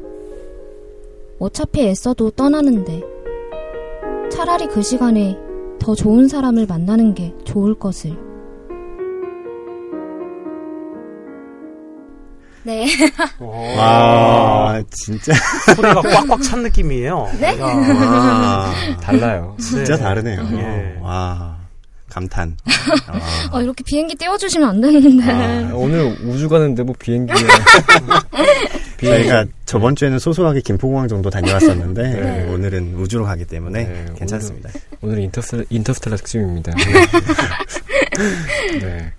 어차피 1.39 1.83
애써도 1.89 2.31
떠나는데. 2.31 3.03
차라리 4.31 4.67
그 4.69 4.83
시간에 4.83 5.37
더 5.79 5.95
좋은 5.95 6.29
사람을 6.29 6.67
만나는 6.67 7.15
게 7.15 7.35
좋을 7.45 7.75
것을. 7.79 8.17
네. 12.65 12.87
어, 13.41 13.75
와, 13.77 14.81
진짜. 14.91 15.33
소리가 15.75 16.01
꽉꽉 16.01 16.43
찬 16.43 16.63
느낌이에요. 16.63 17.29
네? 17.41 17.59
야, 17.59 17.65
와, 17.65 18.73
달라요. 19.01 19.57
진짜 19.59 19.97
네. 19.97 20.03
다르네요. 20.03 20.49
예. 20.53 20.99
와, 21.03 21.59
감탄. 22.13 22.57
와. 23.09 23.59
어, 23.59 23.63
이렇게 23.63 23.83
비행기 23.85 24.15
띄워주시면 24.17 24.69
안 24.69 24.81
되는데. 24.83 25.31
아, 25.31 25.71
오늘 25.75 26.15
우주 26.25 26.49
가는데 26.49 26.83
뭐 26.83 26.95
비행기에 26.99 27.35
저희가 29.01 29.47
저번 29.65 29.97
주에는 29.97 30.19
소소하게 30.19 30.61
김포공항 30.61 31.09
정도 31.09 31.31
다녀왔었는데 31.31 32.03
네. 32.03 32.53
오늘은 32.53 32.95
우주로 32.97 33.25
가기 33.25 33.47
때문에 33.47 33.85
네, 33.85 34.07
괜찮습니다. 34.17 34.71
오늘 35.01 35.17
은 35.17 35.23
인터스텔라, 35.23 35.65
인터스텔라 35.71 36.17
특집입니다. 36.17 36.73
네. 38.81 39.13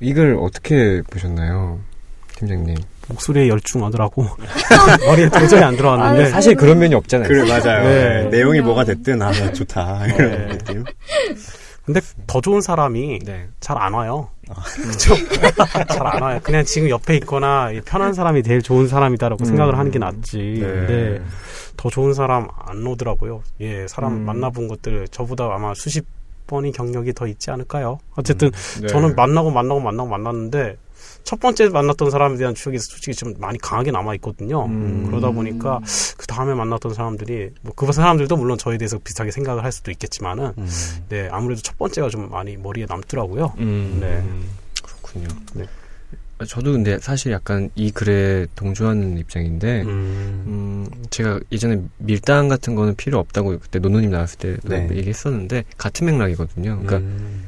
이걸 0.00 0.38
어떻게 0.40 1.02
보셨나요, 1.10 1.80
팀장님? 2.38 2.76
목소리에 3.08 3.48
열중하더라고. 3.48 4.26
머리에 5.04 5.28
도저히 5.28 5.62
안 5.62 5.76
들어왔는데. 5.76 6.24
아유, 6.24 6.30
사실 6.30 6.54
그런 6.54 6.78
면이 6.78 6.94
없잖아요. 6.94 7.28
그래 7.28 7.48
맞아요. 7.48 7.82
네. 7.82 8.22
네, 8.22 8.28
내용이 8.30 8.60
뭐가 8.60 8.84
됐든 8.84 9.20
아 9.20 9.32
좋다 9.52 10.06
이런 10.06 10.30
네. 10.30 10.48
느낌. 10.58 10.84
근데 11.86 12.00
더 12.26 12.40
좋은 12.40 12.60
사람이 12.60 13.20
네. 13.20 13.48
잘안 13.60 13.94
와요. 13.94 14.28
그쵸? 14.74 15.14
잘안 15.88 16.20
와요. 16.20 16.40
그냥 16.42 16.64
지금 16.64 16.90
옆에 16.90 17.14
있거나 17.18 17.70
이 17.70 17.80
편한 17.80 18.12
사람이 18.12 18.42
제일 18.42 18.60
좋은 18.60 18.88
사람이다라고 18.88 19.44
음. 19.44 19.46
생각을 19.46 19.78
하는 19.78 19.92
게 19.92 20.00
낫지. 20.00 20.58
네. 20.60 20.66
근데 20.66 21.22
더 21.76 21.88
좋은 21.88 22.12
사람 22.12 22.48
안 22.58 22.84
오더라고요. 22.84 23.42
예, 23.60 23.86
사람 23.86 24.14
음. 24.14 24.24
만나본 24.24 24.66
것들 24.66 25.06
저보다 25.08 25.44
아마 25.44 25.74
수십 25.74 26.04
번이 26.48 26.72
경력이 26.72 27.12
더 27.12 27.28
있지 27.28 27.52
않을까요? 27.52 27.98
어쨌든 28.16 28.50
네. 28.80 28.88
저는 28.88 29.14
만나고 29.14 29.50
만나고 29.50 29.80
만나고 29.80 30.08
만났는데 30.08 30.76
첫 31.26 31.40
번째 31.40 31.68
만났던 31.68 32.10
사람에 32.10 32.36
대한 32.36 32.54
추억이 32.54 32.78
솔직히 32.78 33.14
좀 33.14 33.34
많이 33.38 33.58
강하게 33.58 33.90
남아 33.90 34.14
있거든요. 34.14 34.64
음. 34.66 35.06
그러다 35.08 35.32
보니까 35.32 35.80
그 36.16 36.26
다음에 36.26 36.54
만났던 36.54 36.94
사람들이 36.94 37.50
뭐 37.62 37.74
그 37.74 37.92
사람들도 37.92 38.36
물론 38.36 38.56
저에 38.56 38.78
대해서 38.78 38.96
비슷하게 38.98 39.32
생각을 39.32 39.64
할 39.64 39.72
수도 39.72 39.90
있겠지만은 39.90 40.52
음. 40.56 40.68
네 41.08 41.28
아무래도 41.30 41.60
첫 41.62 41.76
번째가 41.78 42.08
좀 42.08 42.30
많이 42.30 42.56
머리에 42.56 42.86
남더라고요. 42.88 43.54
음, 43.58 43.98
네. 44.00 44.24
그렇군요. 44.82 45.28
네. 45.54 45.66
저도 46.46 46.72
근데 46.72 46.98
사실 46.98 47.32
약간 47.32 47.70
이 47.74 47.90
글에 47.90 48.46
동조하는 48.54 49.16
입장인데, 49.16 49.82
음. 49.82 50.44
음, 50.46 51.04
제가 51.08 51.40
예전에 51.50 51.80
밀당 51.96 52.48
같은 52.48 52.74
거는 52.74 52.94
필요 52.94 53.18
없다고 53.18 53.58
그때 53.58 53.78
노노님 53.78 54.10
나왔을 54.10 54.38
때 54.38 54.56
네. 54.64 54.86
얘기했었는데, 54.92 55.64
같은 55.78 56.06
맥락이거든요. 56.06 56.78
그러니까 56.82 56.98
음. 56.98 57.44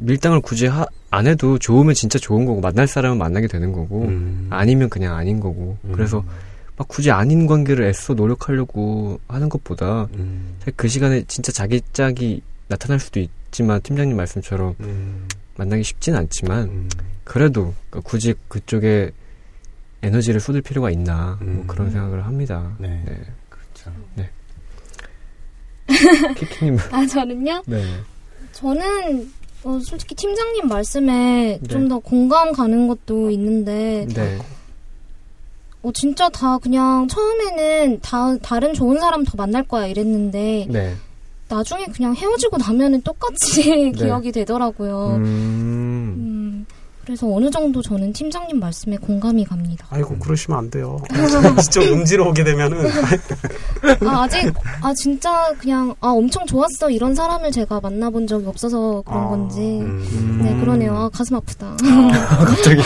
밀당을 0.00 0.40
굳이 0.40 0.66
하, 0.66 0.86
안 1.10 1.26
해도 1.26 1.58
좋으면 1.58 1.94
진짜 1.94 2.18
좋은 2.18 2.44
거고, 2.44 2.60
만날 2.60 2.86
사람은 2.86 3.18
만나게 3.18 3.46
되는 3.46 3.72
거고, 3.72 4.04
음. 4.04 4.46
아니면 4.50 4.88
그냥 4.88 5.16
아닌 5.16 5.40
거고, 5.40 5.78
음. 5.84 5.92
그래서 5.92 6.24
막 6.76 6.86
굳이 6.88 7.10
아닌 7.10 7.46
관계를 7.46 7.84
애써 7.84 8.14
노력하려고 8.14 9.20
하는 9.28 9.48
것보다, 9.48 10.08
음. 10.14 10.54
사실 10.60 10.72
그 10.76 10.88
시간에 10.88 11.22
진짜 11.26 11.52
자기 11.52 11.80
짝이 11.92 12.42
나타날 12.68 13.00
수도 13.00 13.20
있지만, 13.20 13.80
팀장님 13.82 14.16
말씀처럼 14.16 14.74
음. 14.80 15.26
만나기 15.56 15.82
쉽진 15.82 16.14
않지만, 16.14 16.68
음. 16.68 16.88
그래도 17.24 17.74
그러니까 17.90 18.08
굳이 18.08 18.34
그쪽에 18.48 19.10
에너지를 20.02 20.40
쏟을 20.40 20.62
필요가 20.62 20.90
있나 20.90 21.36
뭐 21.40 21.48
음. 21.48 21.66
그런 21.66 21.90
생각을 21.90 22.24
합니다. 22.24 22.74
네. 22.78 23.02
네. 23.04 23.20
그렇죠. 23.48 23.92
키키님. 26.36 26.78
아, 26.90 27.06
저는요? 27.06 27.62
네. 27.66 27.82
저는, 28.52 29.32
어, 29.64 29.78
솔직히 29.82 30.14
팀장님 30.14 30.68
말씀에 30.68 31.58
네. 31.60 31.68
좀더 31.68 31.98
공감 31.98 32.52
가는 32.52 32.88
것도 32.88 33.30
있는데, 33.30 34.06
네. 34.14 34.38
어, 35.82 35.92
진짜 35.92 36.28
다 36.28 36.58
그냥 36.58 37.08
처음에는 37.08 38.00
다, 38.00 38.36
다른 38.38 38.74
좋은 38.74 38.98
사람 39.00 39.24
더 39.24 39.36
만날 39.36 39.64
거야 39.64 39.86
이랬는데, 39.86 40.66
네. 40.68 40.94
나중에 41.48 41.86
그냥 41.86 42.14
헤어지고 42.14 42.58
나면은 42.58 43.02
똑같이 43.02 43.90
기억이 43.96 44.32
되더라고요. 44.32 45.16
음. 45.16 45.24
음, 45.24 46.66
그래서 47.08 47.26
어느 47.26 47.50
정도 47.50 47.80
저는 47.80 48.12
팀장님 48.12 48.60
말씀에 48.60 48.98
공감이 48.98 49.42
갑니다. 49.46 49.86
아이고 49.88 50.18
그러시면 50.18 50.58
안 50.58 50.68
돼요. 50.70 50.98
진짜 51.62 51.80
음지로 51.80 52.28
오게 52.28 52.44
되면은 52.44 52.86
아, 54.06 54.24
아직, 54.24 54.52
아, 54.82 54.92
진짜 54.92 55.50
그냥, 55.58 55.94
아, 56.02 56.08
엄청 56.08 56.44
좋았어. 56.44 56.90
이런 56.90 57.14
사람을 57.14 57.50
제가 57.50 57.80
만나본 57.80 58.26
적이 58.26 58.46
없어서 58.48 59.02
그런 59.06 59.22
아, 59.22 59.28
건지. 59.28 59.58
음. 59.58 60.40
네, 60.42 60.54
그러네요. 60.60 60.94
아, 60.94 61.08
가슴 61.08 61.36
아프다. 61.36 61.76
갑자기. 62.44 62.82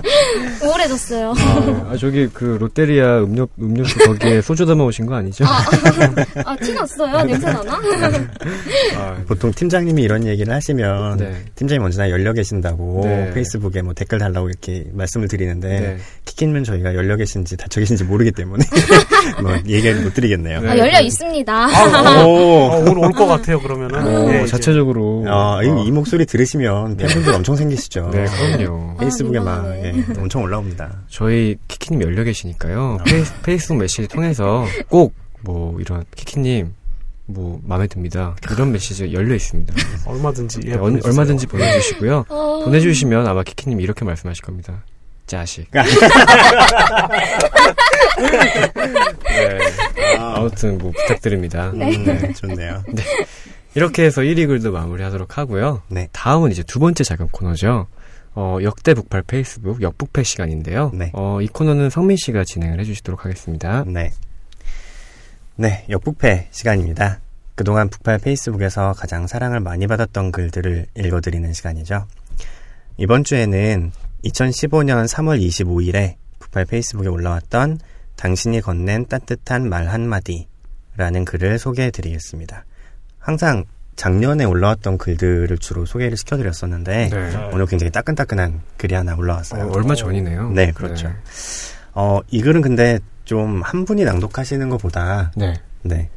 우울해졌어요. 0.64 1.34
아, 1.90 1.96
저기 1.98 2.28
그 2.32 2.56
롯데리아 2.58 3.18
음료, 3.18 3.46
음료수 3.60 3.98
거기에 3.98 4.40
소주 4.40 4.64
담아 4.64 4.84
오신 4.84 5.04
거 5.04 5.16
아니죠? 5.16 5.44
아, 6.46 6.56
티 6.64 6.72
났어요? 6.72 7.24
냄새 7.24 7.46
나나? 7.52 7.78
아, 8.96 9.16
보통 9.26 9.52
팀장님이 9.52 10.02
이런 10.02 10.26
얘기를 10.26 10.50
하시면 10.54 11.18
네. 11.18 11.44
팀장님 11.56 11.84
언제나 11.84 12.08
열려 12.08 12.32
계신다고 12.32 13.02
네. 13.04 13.30
페이스 13.34 13.49
북에 13.58 13.82
뭐 13.82 13.92
댓글 13.94 14.18
달라고 14.18 14.48
이렇게 14.48 14.86
말씀을 14.92 15.28
드리는데 15.28 15.68
네. 15.80 15.96
키키님은 16.24 16.64
저희가 16.64 16.94
열려 16.94 17.16
계신지 17.16 17.56
닫혀 17.56 17.80
계신지 17.80 18.04
모르기 18.04 18.30
때문에 18.32 18.64
뭐 19.42 19.52
얘기를 19.66 20.02
못 20.02 20.14
드리겠네요. 20.14 20.60
네. 20.60 20.68
아, 20.68 20.78
열려 20.78 21.00
있습니다. 21.00 21.52
아, 21.52 22.24
오. 22.24 22.30
어, 22.30 22.78
오늘 22.86 22.98
올 22.98 23.12
것 23.12 23.26
같아요. 23.26 23.60
그러면은 23.60 24.24
이제. 24.28 24.46
자체적으로. 24.46 25.24
아, 25.26 25.60
이, 25.62 25.68
어, 25.68 25.84
이 25.84 25.90
목소리 25.90 26.24
들으시면 26.26 26.96
팬분들 26.96 27.34
엄청 27.34 27.56
생기시죠. 27.56 28.10
네, 28.12 28.24
그럼요. 28.24 28.96
페이스북에 28.98 29.38
아, 29.38 29.42
막. 29.42 29.66
예, 29.84 29.92
엄청 30.18 30.42
올라옵니다. 30.42 31.02
저희 31.08 31.56
키키님 31.68 32.02
열려 32.02 32.22
계시니까요. 32.24 32.98
페이, 33.06 33.22
페이스북 33.42 33.76
메시지 33.78 34.06
통해서 34.08 34.64
꼭 34.88 35.14
뭐 35.42 35.80
이런 35.80 36.04
키키님 36.14 36.74
뭐 37.32 37.60
마음에 37.64 37.86
듭니다. 37.86 38.36
이런 38.52 38.72
메시지 38.72 39.12
열려 39.12 39.34
있습니다. 39.34 39.74
얼마든지 40.06 40.60
예, 40.66 40.72
네, 40.72 40.78
보내주세요. 40.78 41.10
얼마든지 41.10 41.46
보내주시고요. 41.46 42.24
어, 42.28 42.64
보내주시면 42.64 43.26
아마 43.26 43.42
키키님이 43.42 43.82
이렇게 43.82 44.04
말씀하실 44.04 44.44
겁니다. 44.44 44.84
자식. 45.26 45.70
네. 45.72 45.80
아 50.18 50.40
무튼 50.40 50.78
뭐 50.78 50.90
부탁드립니다. 50.90 51.70
음, 51.70 51.78
네, 51.78 52.32
좋네요. 52.32 52.82
이렇게 53.74 54.04
해서 54.04 54.22
1위 54.22 54.48
글도 54.48 54.72
마무리하도록 54.72 55.38
하고요. 55.38 55.82
네. 55.88 56.08
다음은 56.12 56.50
이제 56.50 56.62
두 56.64 56.80
번째 56.80 57.04
작은 57.04 57.28
코너죠. 57.28 57.86
어, 58.34 58.58
역대 58.62 58.94
북팔 58.94 59.22
페이스북 59.22 59.82
역북패 59.82 60.22
시간인데요. 60.24 60.90
네. 60.94 61.10
어, 61.14 61.40
이 61.40 61.46
코너는 61.46 61.90
성민 61.90 62.16
씨가 62.16 62.44
진행을 62.44 62.80
해주시도록 62.80 63.24
하겠습니다. 63.24 63.84
네. 63.86 64.10
네, 65.60 65.84
역북패 65.90 66.48
시간입니다. 66.52 67.20
그동안 67.54 67.90
북팔 67.90 68.20
페이스북에서 68.20 68.94
가장 68.96 69.26
사랑을 69.26 69.60
많이 69.60 69.86
받았던 69.86 70.32
글들을 70.32 70.86
읽어드리는 70.96 71.52
시간이죠. 71.52 72.06
이번 72.96 73.24
주에는 73.24 73.92
2015년 74.24 75.06
3월 75.06 75.38
25일에 75.38 76.14
북팔 76.38 76.64
페이스북에 76.64 77.08
올라왔던 77.08 77.78
당신이 78.16 78.62
건넨 78.62 79.04
따뜻한 79.08 79.68
말 79.68 79.88
한마디라는 79.88 81.26
글을 81.26 81.58
소개해 81.58 81.90
드리겠습니다. 81.90 82.64
항상 83.18 83.66
작년에 83.96 84.46
올라왔던 84.46 84.96
글들을 84.96 85.58
주로 85.58 85.84
소개를 85.84 86.16
시켜드렸었는데 86.16 87.10
네. 87.10 87.50
오늘 87.52 87.66
굉장히 87.66 87.90
따끈따끈한 87.90 88.62
글이 88.78 88.94
하나 88.94 89.14
올라왔어요. 89.14 89.66
어, 89.66 89.72
얼마 89.74 89.94
전이네요. 89.94 90.52
네, 90.52 90.72
그렇죠. 90.72 91.12
어, 91.92 92.20
이 92.30 92.40
글은 92.40 92.62
근데 92.62 92.98
좀 93.30 93.62
한 93.64 93.84
분이 93.84 94.04
낭독하시는 94.04 94.68
것보다 94.70 95.30
네. 95.36 95.54
네. 95.82 96.08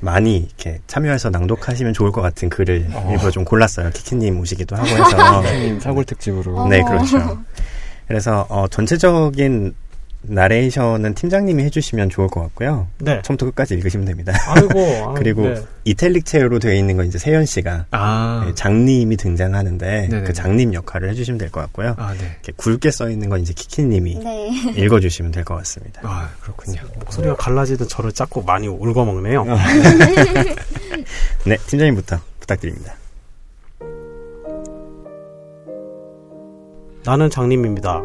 많이 0.00 0.36
이렇게 0.36 0.78
참여해서 0.86 1.30
낭독하시면 1.30 1.94
좋을 1.94 2.12
것 2.12 2.20
같은 2.20 2.50
글을 2.50 2.88
어. 2.92 3.08
일부러 3.10 3.30
좀 3.30 3.44
골랐어요. 3.44 3.90
키키님 3.90 4.38
오시기도 4.38 4.76
하고 4.76 4.86
해서. 4.86 5.16
선생님 5.42 5.80
사골 5.80 6.04
특집으로. 6.04 6.68
네. 6.68 6.82
그렇죠. 6.82 7.38
그래서 8.06 8.46
어, 8.50 8.68
전체적인 8.68 9.74
나레이션은 10.22 11.14
팀장님이 11.14 11.62
해주시면 11.64 12.10
좋을 12.10 12.28
것 12.28 12.40
같고요. 12.42 12.88
네. 12.98 13.22
처음부터 13.22 13.46
끝까지 13.46 13.74
읽으시면 13.74 14.06
됩니다. 14.06 14.32
아이고. 14.48 14.78
아유, 15.08 15.14
그리고 15.16 15.48
네. 15.48 15.62
이탈릭 15.84 16.26
체로 16.26 16.58
되어 16.58 16.74
있는 16.74 16.96
건 16.96 17.06
이제 17.06 17.18
세연 17.18 17.46
씨가 17.46 17.86
아. 17.90 18.44
네, 18.46 18.54
장님이 18.54 19.16
등장하는데 19.16 19.86
네네네. 19.86 20.22
그 20.24 20.32
장님 20.34 20.74
역할을 20.74 21.08
해주시면 21.10 21.38
될 21.38 21.50
것 21.50 21.60
같고요. 21.62 21.94
아, 21.98 22.12
네. 22.12 22.18
이렇게 22.32 22.52
굵게 22.56 22.90
써 22.90 23.08
있는 23.10 23.28
건 23.30 23.40
이제 23.40 23.54
키키님이 23.54 24.18
네. 24.22 24.50
읽어주시면 24.76 25.32
될 25.32 25.44
것 25.44 25.54
같습니다. 25.56 26.02
아, 26.04 26.28
그렇군요. 26.42 26.82
목소리가 26.98 27.36
갈라지듯 27.36 27.88
저를 27.88 28.12
자꾸 28.12 28.42
많이 28.44 28.68
울거먹네요. 28.68 29.44
네, 31.46 31.56
팀장님부터 31.66 32.18
부탁드립니다. 32.40 32.94
나는 37.04 37.30
장님입니다. 37.30 38.02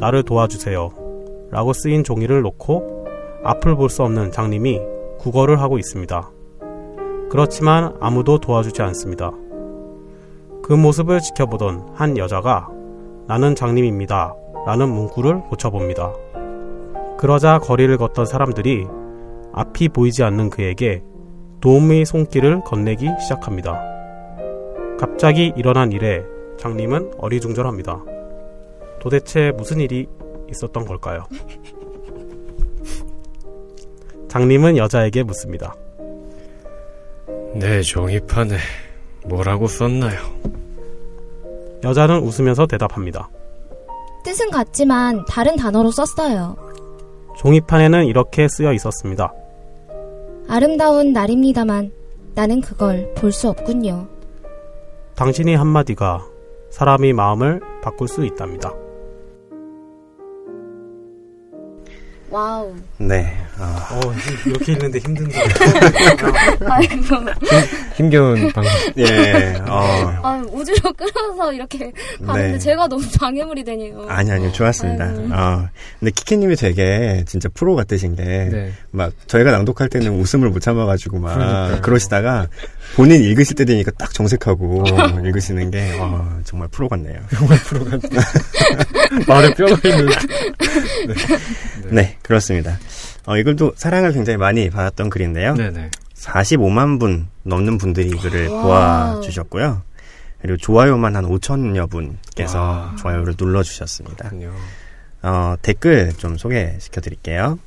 나를 0.00 0.22
도와주세요. 0.22 1.07
라고 1.50 1.72
쓰인 1.72 2.04
종이를 2.04 2.42
놓고 2.42 3.06
앞을 3.44 3.76
볼 3.76 3.88
수 3.88 4.02
없는 4.02 4.32
장님이 4.32 4.80
국어를 5.18 5.60
하고 5.60 5.78
있습니다. 5.78 6.30
그렇지만 7.30 7.94
아무도 8.00 8.38
도와주지 8.38 8.82
않습니다. 8.82 9.32
그 10.62 10.72
모습을 10.72 11.20
지켜보던 11.20 11.90
한 11.94 12.16
여자가 12.18 12.68
나는 13.26 13.54
장님입니다. 13.54 14.34
라는 14.66 14.88
문구를 14.88 15.40
고쳐봅니다. 15.42 16.12
그러자 17.18 17.58
거리를 17.58 17.96
걷던 17.96 18.26
사람들이 18.26 18.86
앞이 19.52 19.88
보이지 19.88 20.22
않는 20.24 20.50
그에게 20.50 21.02
도움의 21.60 22.04
손길을 22.04 22.62
건네기 22.64 23.08
시작합니다. 23.20 23.80
갑자기 24.98 25.52
일어난 25.56 25.92
일에 25.92 26.22
장님은 26.58 27.12
어리중절합니다. 27.18 28.04
도대체 29.00 29.52
무슨 29.56 29.80
일이 29.80 30.06
있었던 30.50 30.84
걸까요? 30.84 31.24
장님은 34.28 34.76
여자에게 34.76 35.22
묻습니다. 35.22 35.74
네, 37.54 37.80
종이판에 37.82 38.56
뭐라고 39.24 39.66
썼나요? 39.66 40.18
여자는 41.82 42.20
웃으면서 42.20 42.66
대답합니다. 42.66 43.28
뜻은 44.24 44.50
같지만 44.50 45.24
다른 45.26 45.56
단어로 45.56 45.90
썼어요. 45.90 46.56
종이판에는 47.38 48.06
이렇게 48.06 48.48
쓰여 48.48 48.72
있었습니다. 48.74 49.32
아름다운 50.48 51.12
날입니다만 51.12 51.92
나는 52.34 52.60
그걸 52.60 53.12
볼 53.14 53.32
수 53.32 53.48
없군요. 53.48 54.06
당신이 55.14 55.54
한마디가 55.54 56.24
사람의 56.70 57.12
마음을 57.12 57.60
바꿀 57.82 58.08
수 58.08 58.24
있답니다. 58.24 58.72
와우. 62.30 62.74
네, 62.98 63.34
어, 63.58 63.64
어, 63.64 64.00
이렇게 64.44 64.72
읽는데 64.72 64.98
힘든데. 64.98 65.34
아이고. 66.68 66.94
힘겨운 67.96 68.52
방송. 68.52 68.70
예, 68.98 69.54
어, 69.66 70.12
아, 70.22 70.44
우주로 70.52 70.92
끌어서 70.92 71.52
이렇게 71.52 71.90
가는데 72.24 72.52
네. 72.52 72.58
제가 72.58 72.86
너무 72.86 73.02
방해물이 73.18 73.64
되네요. 73.64 74.04
아니, 74.08 74.30
아니요, 74.30 74.52
좋았습니다. 74.52 75.04
아이고. 75.06 75.28
어, 75.32 75.68
근데 75.98 76.10
키키님이 76.10 76.56
되게 76.56 77.24
진짜 77.26 77.48
프로 77.54 77.74
같으신 77.76 78.14
게, 78.14 78.22
네. 78.24 78.72
막, 78.90 79.12
저희가 79.26 79.50
낭독할 79.50 79.88
때는 79.88 80.20
웃음을 80.20 80.50
못 80.50 80.60
참아가지고 80.60 81.18
막, 81.20 81.34
그러니까요. 81.34 81.80
그러시다가 81.80 82.46
본인 82.94 83.22
읽으실 83.22 83.56
때 83.56 83.64
되니까 83.64 83.90
딱 83.98 84.12
정색하고 84.12 84.84
읽으시는 85.24 85.70
게, 85.70 85.96
어, 85.98 86.40
정말 86.44 86.68
프로 86.68 86.88
같네요. 86.90 87.20
말에 89.26 89.54
뼈가 89.54 89.88
있는. 89.88 90.06
네, 91.06 91.14
그렇습니다. 92.22 92.78
어, 93.26 93.36
이 93.36 93.42
글도 93.42 93.72
사랑을 93.76 94.12
굉장히 94.12 94.36
많이 94.36 94.70
받았던 94.70 95.10
글인데요. 95.10 95.54
네네. 95.54 95.90
45만 96.14 96.98
분 96.98 97.28
넘는 97.44 97.78
분들이 97.78 98.08
이 98.08 98.10
글을. 98.10 98.48
보아주셨고요. 98.48 99.82
그리고 100.40 100.56
좋아요만 100.56 101.16
한 101.16 101.24
5천여 101.26 101.90
분께서 101.90 102.60
와. 102.60 102.96
좋아요를 102.98 103.34
눌러주셨습니다. 103.38 104.28
그렇군요. 104.28 104.54
어, 105.22 105.54
댓글 105.62 106.12
좀 106.14 106.36
소개시켜 106.36 107.00
드릴게요. 107.00 107.58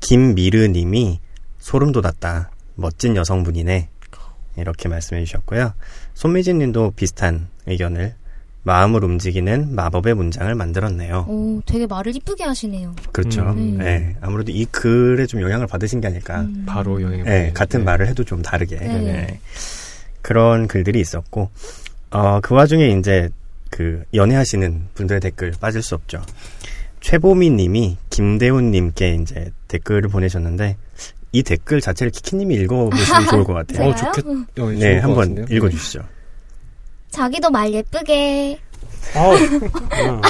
김미르 0.00 0.68
님이 0.68 1.20
소름 1.58 1.92
돋았다. 1.92 2.50
멋진 2.74 3.16
여성분이네. 3.16 3.88
이렇게 4.56 4.88
말씀해 4.88 5.24
주셨고요. 5.24 5.72
손미진 6.14 6.58
님도 6.58 6.92
비슷한 6.96 7.48
의견을 7.66 8.14
마음을 8.64 9.04
움직이는 9.04 9.74
마법의 9.74 10.14
문장을 10.14 10.54
만들었네요. 10.54 11.26
오, 11.28 11.60
되게 11.66 11.86
말을 11.86 12.14
이쁘게 12.14 12.44
하시네요. 12.44 12.94
그렇죠. 13.10 13.42
음. 13.42 13.78
네, 13.78 14.14
아무래도 14.20 14.52
이 14.52 14.64
글에 14.66 15.26
좀 15.26 15.40
영향을 15.40 15.66
받으신 15.66 16.00
게 16.00 16.06
아닐까. 16.08 16.42
음. 16.42 16.64
바로 16.66 17.02
여행. 17.02 17.24
네, 17.24 17.50
같은 17.52 17.84
말을 17.84 18.06
해도 18.06 18.22
좀 18.22 18.40
다르게. 18.40 18.76
네. 18.76 18.98
네. 19.00 19.40
그런 20.20 20.68
글들이 20.68 21.00
있었고, 21.00 21.50
어, 22.10 22.40
그 22.40 22.54
와중에 22.54 22.88
이제 22.90 23.28
그 23.70 24.04
연애하시는 24.14 24.88
분들의 24.94 25.20
댓글 25.20 25.52
빠질 25.60 25.82
수 25.82 25.96
없죠. 25.96 26.22
최보미 27.00 27.50
님이 27.50 27.96
김대훈 28.10 28.70
님께 28.70 29.16
이제 29.20 29.50
댓글을 29.66 30.02
보내셨는데, 30.02 30.76
이 31.32 31.42
댓글 31.42 31.80
자체를 31.80 32.12
키키님이 32.12 32.54
읽어보시면 32.56 33.26
좋을 33.30 33.44
것 33.44 33.54
같아요. 33.54 33.88
어? 33.88 33.94
좋겠, 33.96 34.24
어, 34.60 34.70
네, 34.70 34.78
좋을 34.78 35.00
것 35.00 35.02
한번 35.02 35.16
같은데요? 35.16 35.46
읽어주시죠. 35.50 36.04
자기도 37.12 37.50
말 37.50 37.72
예쁘게. 37.72 38.58
어, 39.14 39.34
음. 39.36 40.20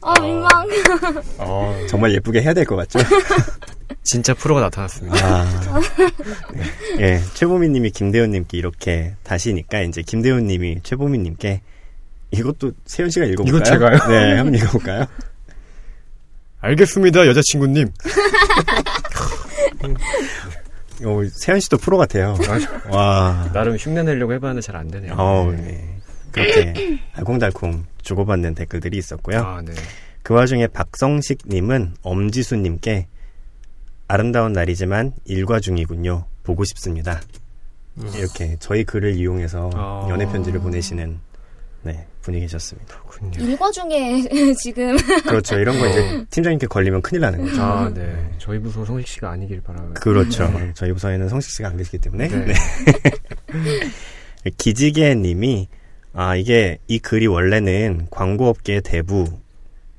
아, 0.00 0.20
민망. 0.20 0.66
어, 1.38 1.76
정말 1.88 2.12
예쁘게 2.14 2.42
해야 2.42 2.52
될 2.54 2.64
것 2.64 2.76
같죠? 2.76 2.98
진짜 4.02 4.34
프로가 4.34 4.60
나타났습니다. 4.60 5.26
아, 5.26 5.80
네. 6.52 6.62
예, 7.00 7.20
최보미 7.34 7.68
님이 7.70 7.90
김대훈 7.90 8.30
님께 8.32 8.58
이렇게 8.58 9.14
다시니까 9.22 9.80
이제 9.80 10.02
김대훈 10.02 10.46
님이 10.46 10.78
최보미 10.82 11.16
님께 11.18 11.62
이것도 12.32 12.72
세현 12.84 13.08
씨가 13.10 13.24
읽어볼까요? 13.26 13.56
이거 13.56 13.64
제가요? 13.64 13.98
네, 14.08 14.36
한번 14.36 14.54
읽어볼까요? 14.56 15.06
알겠습니다, 16.60 17.26
여자친구님. 17.26 17.88
어, 21.02 21.20
세현 21.32 21.60
씨도 21.60 21.78
프로 21.78 21.98
같아요. 21.98 22.36
와, 22.90 23.50
나름 23.52 23.76
흉내내려고 23.76 24.32
해봤는데 24.34 24.60
잘 24.62 24.76
안 24.76 24.88
되네요. 24.88 25.14
어, 25.16 25.50
네. 25.52 25.98
그렇게 26.32 26.98
알콩달콩 27.14 27.84
주고받는 28.02 28.54
댓글들이 28.54 28.96
있었고요. 28.98 29.40
아, 29.40 29.62
네. 29.62 29.72
그 30.22 30.34
와중에 30.34 30.66
박성식님은 30.68 31.94
엄지수님께 32.02 33.06
아름다운 34.08 34.52
날이지만 34.52 35.12
일과 35.24 35.60
중이군요. 35.60 36.26
보고 36.42 36.64
싶습니다. 36.64 37.20
이렇게 38.16 38.56
저희 38.58 38.84
글을 38.84 39.14
이용해서 39.14 39.70
아. 39.74 40.06
연애 40.10 40.26
편지를 40.26 40.60
보내시는 40.60 41.18
네, 41.84 42.06
분이 42.22 42.40
계셨습니다. 42.40 42.98
그렇군요. 43.06 43.46
일과 43.46 43.70
중에 43.70 44.24
지금 44.62 44.96
그렇죠. 45.28 45.58
이런 45.58 45.78
거 45.78 45.86
이제 45.86 46.24
팀장님께 46.30 46.66
걸리면 46.66 47.02
큰일 47.02 47.20
나는 47.20 47.44
거죠. 47.44 47.62
아, 47.62 47.90
네. 47.92 48.30
저희 48.38 48.58
부서 48.58 48.84
성식 48.84 49.06
씨가 49.06 49.30
아니길 49.30 49.60
바라요. 49.60 49.92
그렇죠. 49.94 50.50
저희 50.74 50.92
부서에는 50.92 51.28
성식 51.28 51.50
씨가 51.52 51.68
안 51.68 51.76
계시기 51.76 51.98
때문에. 51.98 52.28
네. 52.28 52.46
네. 52.46 52.54
기지개 54.56 55.14
님이, 55.14 55.68
아, 56.12 56.36
이게, 56.36 56.78
이 56.88 56.98
글이 56.98 57.26
원래는 57.26 58.08
광고업계의 58.10 58.82
대부, 58.82 59.26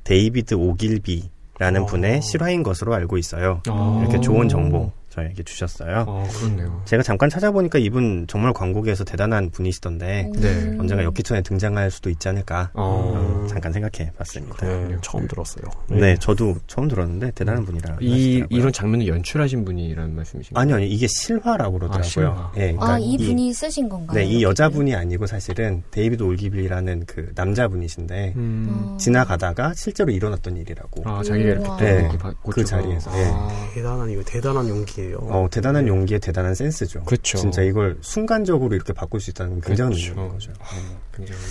데이비드 0.03 0.55
오길비라는 0.55 1.81
어. 1.81 1.85
분의 1.85 2.21
실화인 2.21 2.63
것으로 2.63 2.93
알고 2.93 3.17
있어요. 3.17 3.61
아. 3.67 3.99
이렇게 4.03 4.19
좋은 4.21 4.49
정보 4.49 4.91
저에게 5.15 5.43
주셨어요. 5.43 6.05
아, 6.07 6.23
그렇네요. 6.39 6.81
제가 6.85 7.01
잠깐 7.01 7.29
찾아보니까 7.29 7.79
이분 7.79 8.25
정말 8.27 8.51
광고계에서 8.51 9.05
대단한 9.05 9.49
분이시던데, 9.49 10.29
네. 10.35 10.75
언젠가 10.77 11.03
역기천에 11.05 11.41
등장할 11.41 11.89
수도 11.89 12.09
있지 12.09 12.27
않을까. 12.27 12.69
어, 12.73 13.45
잠깐 13.49 13.71
생각해 13.71 14.11
봤습니다. 14.17 14.57
네, 14.65 14.97
처음 15.01 15.25
들었어요. 15.27 15.65
네, 15.87 16.17
저도 16.19 16.55
처음 16.67 16.89
들었는데 16.89 17.31
대단한 17.31 17.63
분이라. 17.65 17.97
이, 18.01 18.11
하시더라고요. 18.11 18.59
이런 18.59 18.73
장면을 18.73 19.07
연출하신 19.07 19.63
분이라는 19.63 20.15
말씀이신가요? 20.15 20.61
아니 20.61 20.73
아니 20.73 20.87
이게 20.89 21.07
실화라고 21.07 21.79
그러더라고요. 21.79 22.03
실화. 22.09 22.51
예, 22.57 22.73
그러니까 22.73 22.93
아, 22.93 22.99
이 22.99 23.17
분이 23.17 23.53
쓰신 23.53 23.87
건가요? 23.87 24.17
네, 24.17 24.25
이 24.25 24.43
여자분이 24.43 24.93
아니고 24.93 25.25
사실은 25.27 25.81
데이비드 25.91 26.23
올기빌이라는 26.23 27.05
그 27.05 27.31
남자분이신데 27.35 28.33
음. 28.35 28.67
어. 28.69 28.97
지나가다가 28.97 29.73
실제로 29.75 30.11
일어났던 30.11 30.57
일이라고. 30.57 31.09
아, 31.09 31.23
자기가 31.23 31.49
이렇게. 31.49 31.85
네, 31.85 32.09
그. 32.49 32.65
자리에서, 32.65 33.11
아, 33.13 33.69
대단한 33.75 34.09
이거 34.09 34.23
대단한 34.23 34.67
용기 34.67 35.04
예요. 35.05 35.17
어, 35.21 35.47
대단한 35.49 35.87
용기에 35.87 36.19
대단한 36.19 36.55
센스죠. 36.55 37.03
그쵸. 37.03 37.37
진짜 37.37 37.61
이걸 37.61 37.97
순간적으로 38.01 38.75
이렇게 38.75 38.93
바꿀 38.93 39.19
수 39.19 39.29
있다는 39.31 39.61
굉장한 39.61 39.93
그쵸. 39.93 40.09
능력인 40.13 40.33
거죠. 40.33 40.51
네, 40.51 40.97
굉장히. 41.15 41.41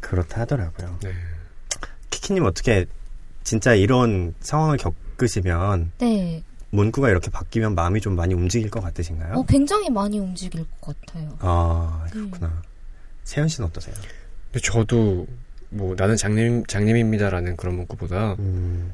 그렇다 0.00 0.40
하더라고요. 0.42 0.98
네. 1.02 1.12
키키님 2.10 2.44
어떻게 2.44 2.86
진짜 3.42 3.74
이런 3.74 4.34
상황을 4.40 4.76
겪으시면 4.76 5.92
네. 5.98 6.42
문구가 6.70 7.08
이렇게 7.10 7.30
바뀌면 7.30 7.74
마음이 7.74 8.00
좀 8.00 8.16
많이 8.16 8.34
움직일 8.34 8.70
것 8.70 8.80
같으신가요? 8.82 9.34
어, 9.34 9.44
굉장히 9.46 9.90
많이 9.90 10.18
움직일 10.18 10.64
것 10.80 10.96
같아요. 11.06 11.36
아, 11.40 12.06
그렇구나. 12.10 12.62
세현 13.24 13.48
씨는 13.48 13.68
어떠세요? 13.68 13.94
근데 14.52 14.60
저도 14.60 15.26
뭐 15.70 15.94
나는 15.96 16.16
장님 16.16 16.64
장님입니다라는 16.66 17.56
그런 17.56 17.76
문구보다 17.76 18.34
음, 18.38 18.92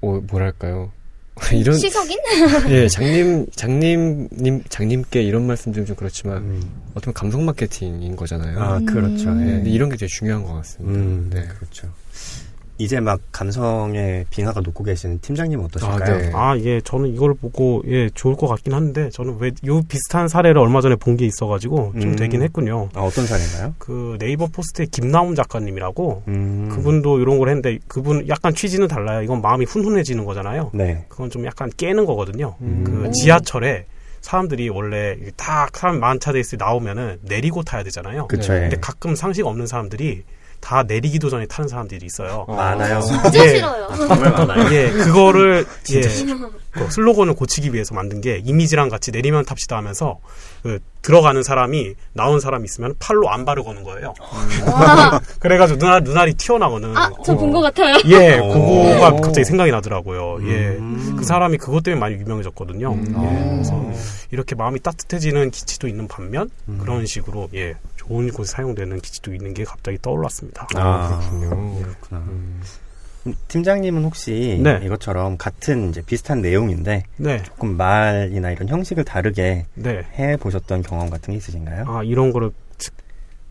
어 0.00 0.20
뭐랄까요 0.26 0.90
이런 1.52 1.76
시석인? 1.76 2.18
예 2.70 2.88
장님 2.88 3.46
장님님 3.54 4.64
장님께 4.68 5.22
이런 5.22 5.46
말씀드리면 5.46 5.86
좀 5.86 5.96
그렇지만 5.96 6.38
음. 6.38 6.62
어떤 6.94 7.12
감성 7.12 7.44
마케팅인 7.44 8.14
거잖아요. 8.16 8.60
아, 8.60 8.78
그렇죠. 8.80 9.30
음. 9.30 9.40
예, 9.42 9.46
예. 9.46 9.52
근데 9.56 9.70
이런 9.70 9.88
게 9.88 9.96
되게 9.96 10.06
중요한 10.06 10.44
것 10.44 10.54
같습니다. 10.54 10.98
음, 10.98 11.30
네. 11.32 11.46
그렇죠. 11.58 11.88
이제 12.78 12.98
막 12.98 13.20
감성의 13.30 14.26
빙하가 14.30 14.60
녹고 14.60 14.82
계시는 14.84 15.20
팀장님은 15.20 15.64
어떠실까요? 15.66 16.14
아, 16.14 16.18
네. 16.18 16.30
아, 16.34 16.58
예, 16.58 16.80
저는 16.80 17.14
이걸 17.14 17.32
보고, 17.34 17.82
예, 17.86 18.08
좋을 18.10 18.34
것 18.36 18.48
같긴 18.48 18.72
한데, 18.74 19.10
저는 19.10 19.36
왜, 19.38 19.52
요 19.66 19.80
비슷한 19.86 20.26
사례를 20.26 20.58
얼마 20.60 20.80
전에 20.80 20.96
본 20.96 21.14
게 21.16 21.24
있어가지고, 21.26 21.92
좀 22.00 22.10
음. 22.10 22.16
되긴 22.16 22.42
했군요. 22.42 22.88
아, 22.94 23.02
어떤 23.02 23.26
사례인가요? 23.26 23.74
그 23.78 24.16
네이버 24.18 24.48
포스트의 24.48 24.88
김나훈 24.88 25.36
작가님이라고, 25.36 26.24
음, 26.26 26.68
그분도 26.72 27.20
이런 27.20 27.38
걸 27.38 27.48
했는데, 27.48 27.78
그분 27.86 28.26
약간 28.28 28.52
취지는 28.52 28.88
달라요. 28.88 29.22
이건 29.22 29.40
마음이 29.40 29.64
훈훈해지는 29.66 30.24
거잖아요. 30.24 30.72
네. 30.74 31.04
그건 31.08 31.30
좀 31.30 31.46
약간 31.46 31.70
깨는 31.76 32.04
거거든요. 32.06 32.56
음. 32.60 32.82
그 32.84 33.06
오. 33.06 33.10
지하철에 33.12 33.86
사람들이 34.20 34.68
원래 34.70 35.16
딱 35.36 35.76
사람 35.76 36.00
만차돼 36.00 36.40
있을 36.40 36.58
때 36.58 36.64
나오면은 36.64 37.18
내리고 37.22 37.62
타야 37.62 37.84
되잖아요. 37.84 38.26
그쵸. 38.26 38.52
네. 38.52 38.56
예. 38.56 38.60
근데 38.62 38.76
가끔 38.80 39.14
상식 39.14 39.46
없는 39.46 39.66
사람들이 39.68 40.24
다 40.64 40.82
내리기도 40.82 41.28
전에 41.28 41.44
타는 41.46 41.68
사람들이 41.68 42.06
있어요. 42.06 42.46
어. 42.48 42.54
많아요. 42.56 43.00
진짜 43.02 43.44
예. 43.44 43.48
싫어요. 43.56 43.88
정말 44.08 44.32
많아요. 44.32 44.74
예, 44.74 44.90
그거를 44.90 45.66
예, 45.92 46.00
그 46.70 46.90
슬로건을 46.90 47.34
고치기 47.34 47.74
위해서 47.74 47.94
만든 47.94 48.22
게 48.22 48.40
이미지랑 48.42 48.88
같이 48.88 49.10
내리면 49.10 49.44
탑시다 49.44 49.76
하면서 49.76 50.18
그 50.62 50.78
들어가는 51.02 51.42
사람이 51.42 51.92
나온 52.14 52.40
사람 52.40 52.64
있으면 52.64 52.94
팔로 52.98 53.28
안바를 53.30 53.62
거는 53.62 53.84
거예요. 53.84 54.14
와. 54.66 55.20
그래가지고 55.38 55.78
눈알 55.78 56.02
눈알이 56.02 56.32
튀어나오는. 56.34 56.96
아, 56.96 57.10
저 57.26 57.34
본 57.36 57.52
것 57.52 57.60
같아요. 57.60 57.96
예, 58.06 58.38
오. 58.38 58.48
그거가 58.48 59.10
갑자기 59.20 59.44
생각이 59.44 59.70
나더라고요. 59.70 60.38
예, 60.48 60.68
음. 60.78 61.16
그 61.18 61.24
사람이 61.24 61.58
그것 61.58 61.82
때문에 61.82 62.00
많이 62.00 62.14
유명해졌거든요. 62.14 62.90
음. 62.90 63.14
예, 63.22 63.26
아. 63.26 63.50
그래서 63.50 63.84
이렇게 64.30 64.54
마음이 64.54 64.80
따뜻해지는 64.80 65.50
기치도 65.50 65.88
있는 65.88 66.08
반면 66.08 66.48
음. 66.68 66.78
그런 66.80 67.04
식으로 67.04 67.48
예 67.54 67.74
좋은 68.06 68.30
곳에 68.30 68.52
사용되는 68.52 69.00
기치도 69.00 69.34
있는 69.34 69.54
게 69.54 69.64
갑자기 69.64 69.98
떠올랐습니다. 70.00 70.66
아, 70.76 71.20
그렇군요. 71.30 71.82
그렇구나. 71.82 72.20
음. 72.28 72.60
음, 73.26 73.34
팀장님은 73.48 74.04
혹시 74.04 74.60
네. 74.62 74.80
이것처럼 74.84 75.38
같은 75.38 75.88
이제 75.88 76.02
비슷한 76.02 76.42
내용인데 76.42 77.04
네, 77.16 77.42
조금 77.42 77.76
말이나 77.76 78.50
이런 78.50 78.68
형식을 78.68 79.04
다르게 79.04 79.64
네. 79.74 80.02
해 80.18 80.36
보셨던 80.36 80.82
경험 80.82 81.08
같은 81.08 81.32
게 81.32 81.38
있으신가요? 81.38 81.84
아 81.88 82.02
이런 82.02 82.32
거를 82.32 82.50
즉 82.50 82.63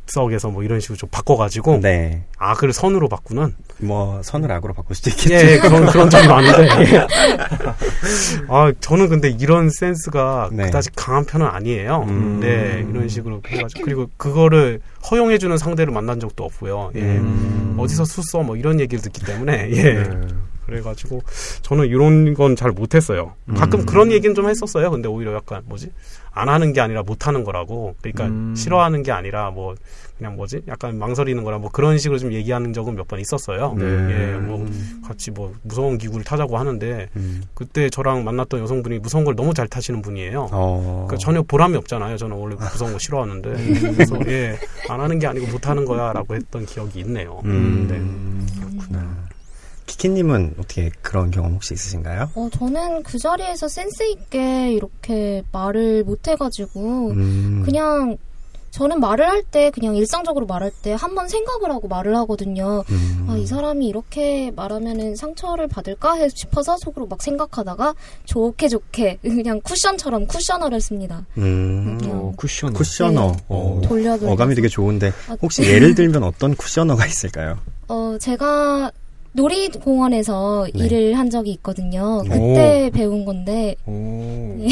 석에서 0.05 0.49
뭐 0.49 0.63
이런 0.63 0.79
식으로 0.79 0.97
좀 0.97 1.09
바꿔가지고 1.09 1.79
네. 1.81 2.23
악을 2.37 2.73
선으로 2.73 3.07
바꾸는 3.07 3.55
뭐 3.79 4.21
선을 4.21 4.51
악으로 4.51 4.73
바꿀 4.73 4.95
수도 4.95 5.09
있겠죠. 5.11 5.33
예 5.33 5.57
그런 5.59 5.85
그런 5.85 6.09
적이 6.09 6.27
많은데 6.27 6.67
예. 6.93 7.07
아 8.49 8.71
저는 8.79 9.09
근데 9.09 9.29
이런 9.29 9.69
센스가 9.69 10.49
네. 10.51 10.65
그다지 10.65 10.91
강한 10.95 11.25
편은 11.25 11.45
아니에요. 11.45 12.05
음. 12.07 12.39
네 12.41 12.85
이런 12.89 13.07
식으로 13.07 13.41
해가지고 13.47 13.81
그리고 13.83 14.09
그거를 14.17 14.81
허용해주는 15.09 15.57
상대를 15.57 15.93
만난 15.93 16.19
적도 16.19 16.43
없고요. 16.43 16.91
예. 16.95 16.99
음. 16.99 17.75
어디서 17.79 18.05
수써 18.05 18.43
뭐 18.43 18.57
이런 18.57 18.79
얘기를 18.79 19.01
듣기 19.01 19.25
때문에 19.25 19.69
예 19.71 19.83
네. 19.83 20.09
그래가지고 20.65 21.21
저는 21.61 21.87
이런 21.87 22.33
건 22.33 22.55
잘 22.55 22.71
못했어요. 22.71 23.33
가끔 23.55 23.81
음. 23.81 23.85
그런 23.85 24.11
얘기는 24.11 24.33
좀 24.35 24.47
했었어요. 24.49 24.91
근데 24.91 25.07
오히려 25.09 25.33
약간 25.33 25.61
뭐지 25.65 25.91
안 26.31 26.49
하는 26.49 26.71
게 26.73 26.81
아니라 26.81 27.03
못 27.03 27.27
하는 27.27 27.43
거라고. 27.43 27.95
그러니까 28.01 28.25
음. 28.25 28.53
싫어하는 28.55 29.03
게 29.03 29.11
아니라 29.11 29.49
뭐 29.51 29.75
그냥 30.17 30.35
뭐지 30.35 30.61
약간 30.67 30.97
망설이는 30.99 31.43
거라 31.43 31.57
뭐 31.57 31.69
그런 31.71 31.97
식으로 31.97 32.19
좀 32.19 32.31
얘기하는 32.31 32.71
적은 32.73 32.95
몇 32.95 33.03
번 33.07 33.19
있었어요. 33.19 33.73
네. 33.77 33.83
예, 33.85 34.37
뭐 34.37 34.65
같이 35.05 35.31
뭐 35.31 35.53
무서운 35.63 35.97
기구를 35.97 36.23
타자고 36.23 36.57
하는데 36.57 37.09
음. 37.15 37.43
그때 37.53 37.89
저랑 37.89 38.23
만났던 38.23 38.61
여성분이 38.61 38.99
무서운 38.99 39.25
걸 39.25 39.35
너무 39.35 39.53
잘 39.53 39.67
타시는 39.67 40.01
분이에요. 40.01 40.47
어. 40.51 41.05
그러니까 41.07 41.17
전혀 41.25 41.41
보람이 41.41 41.75
없잖아요. 41.77 42.15
저는 42.17 42.37
원래 42.37 42.55
무서운 42.55 42.93
거 42.93 42.99
싫어하는데 42.99 43.49
그래서 43.93 44.17
예, 44.27 44.57
안 44.89 45.01
하는 45.01 45.19
게 45.19 45.27
아니고 45.27 45.47
못 45.51 45.67
하는 45.67 45.83
거야라고 45.85 46.35
했던 46.35 46.65
기억이 46.65 46.99
있네요. 47.01 47.41
음. 47.45 47.87
네. 47.89 48.59
그렇구나. 48.61 49.22
키키님은 49.97 50.55
어떻게 50.57 50.89
그런 51.01 51.29
경험 51.31 51.53
혹시 51.53 51.73
있으신가요? 51.75 52.31
어, 52.35 52.49
저는 52.51 53.03
그 53.03 53.17
자리에서 53.19 53.67
센스 53.67 54.03
있게 54.03 54.71
이렇게 54.73 55.43
말을 55.51 56.03
못 56.03 56.27
해가지고, 56.27 57.11
음. 57.11 57.61
그냥, 57.63 58.17
저는 58.71 58.99
말을 58.99 59.29
할 59.29 59.43
때, 59.43 59.69
그냥 59.69 59.95
일상적으로 59.95 60.47
말할 60.47 60.71
때, 60.81 60.93
한 60.93 61.13
번 61.13 61.27
생각을 61.27 61.69
하고 61.69 61.87
말을 61.87 62.15
하거든요. 62.17 62.83
음. 62.89 63.27
아, 63.29 63.37
이 63.37 63.45
사람이 63.45 63.85
이렇게 63.87 64.49
말하면은 64.55 65.15
상처를 65.15 65.67
받을까 65.67 66.15
해 66.15 66.27
싶어서 66.29 66.75
속으로 66.77 67.05
막 67.05 67.21
생각하다가, 67.21 67.93
좋게 68.25 68.69
좋게, 68.69 69.19
그냥 69.21 69.61
쿠션처럼 69.61 70.25
쿠셔너를 70.25 70.81
씁니다. 70.81 71.23
음. 71.37 71.99
어, 72.05 72.33
쿠션. 72.35 72.73
쿠셔너. 72.73 73.31
네. 73.33 73.37
어, 73.47 73.79
돌려 73.83 74.17
돌려. 74.17 74.31
어감이 74.31 74.55
되게 74.55 74.67
좋은데 74.67 75.13
아, 75.29 75.37
혹시 75.39 75.61
예를 75.63 75.93
들면 75.93 76.23
어떤 76.23 76.55
쿠셔너가 76.55 77.05
있을까요? 77.05 77.59
어, 77.89 78.17
제가 78.19 78.91
놀이공원에서 79.33 80.67
네. 80.73 80.85
일을 80.85 81.17
한 81.17 81.29
적이 81.29 81.51
있거든요. 81.53 82.21
그때 82.23 82.89
배운 82.93 83.25
건데, 83.25 83.75
오. 83.85 83.93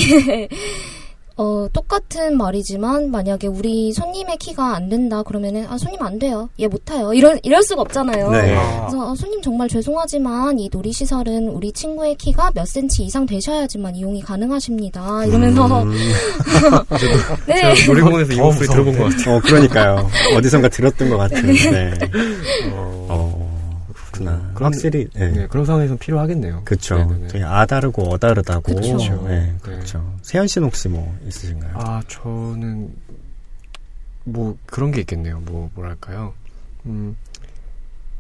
어, 1.38 1.66
똑같은 1.74 2.38
말이지만 2.38 3.10
만약에 3.10 3.48
우리 3.48 3.92
손님의 3.94 4.38
키가 4.38 4.76
안 4.76 4.90
된다 4.90 5.24
그러면은 5.24 5.66
아 5.70 5.78
손님 5.78 6.04
안 6.04 6.20
돼요. 6.20 6.50
얘 6.60 6.68
못 6.68 6.86
타요. 6.86 7.14
이럴 7.14 7.40
이럴 7.42 7.64
수가 7.64 7.82
없잖아요. 7.82 8.30
네. 8.30 8.56
아, 8.56 8.86
그래서 8.88 9.12
아, 9.12 9.16
손님 9.16 9.42
정말 9.42 9.68
죄송하지만 9.68 10.60
이 10.60 10.70
놀이 10.72 10.92
시설은 10.94 11.48
우리 11.50 11.72
친구의 11.72 12.16
키가 12.16 12.52
몇 12.54 12.68
센치 12.68 13.04
이상 13.06 13.26
되셔야지만 13.26 13.96
이용이 13.96 14.22
가능하십니다. 14.22 15.26
이러면서 15.26 15.82
음, 15.82 15.94
네. 17.48 17.74
제가 17.74 17.86
놀이공원에서 17.88 18.34
이더 18.34 18.44
목소리 18.44 18.68
들어본 18.68 18.98
것 19.00 19.04
같아요. 19.06 19.36
어, 19.38 19.40
그러니까요. 19.40 20.10
어디선가 20.36 20.68
들었던 20.70 21.10
것 21.10 21.18
같은. 21.18 21.42
네. 21.54 21.92
어, 22.74 23.08
어, 23.10 23.41
그렇구나. 24.26 24.52
그럼- 24.54 24.74
확실히, 24.74 25.08
네. 25.14 25.32
네, 25.32 25.48
그런 25.48 25.66
상황에서는 25.66 25.98
필요하겠네요. 25.98 26.62
그쵸. 26.66 26.98
네네네. 26.98 27.28
되게 27.28 27.44
아다르고 27.44 28.04
어다르다고. 28.14 28.62
그쵸. 28.76 28.98
네, 29.28 29.54
그렇죠. 29.62 30.14
세현 30.22 30.48
씨는 30.48 30.68
혹시 30.68 30.88
뭐 30.90 31.16
있으신가요? 31.28 31.72
아, 31.76 32.02
저는 32.08 32.90
뭐 34.24 34.58
그런 34.66 34.92
게 34.92 35.02
있겠네요. 35.02 35.40
뭐 35.46 35.70
뭐랄까요? 35.76 36.34
음, 36.86 37.16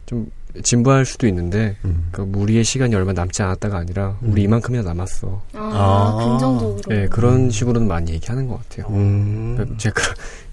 좀 0.05 0.29
진부할 0.63 1.05
수도 1.05 1.25
있는데 1.27 1.77
음. 1.85 2.09
그 2.11 2.23
우리의 2.35 2.63
시간이 2.65 2.93
얼마 2.95 3.13
남지 3.13 3.41
않았다가 3.41 3.77
아니라 3.77 4.17
음. 4.23 4.31
우리 4.31 4.43
이만큼이나 4.43 4.83
남았어. 4.83 5.41
아, 5.53 5.59
아. 5.59 6.17
긍정적으로. 6.25 6.81
네, 6.89 7.07
그런 7.07 7.49
식으로는 7.49 7.87
많이 7.87 8.11
얘기하는 8.11 8.47
것 8.47 8.57
같아요. 8.67 8.93
음. 8.93 9.53
그러니까 9.55 9.77
제가 9.77 10.01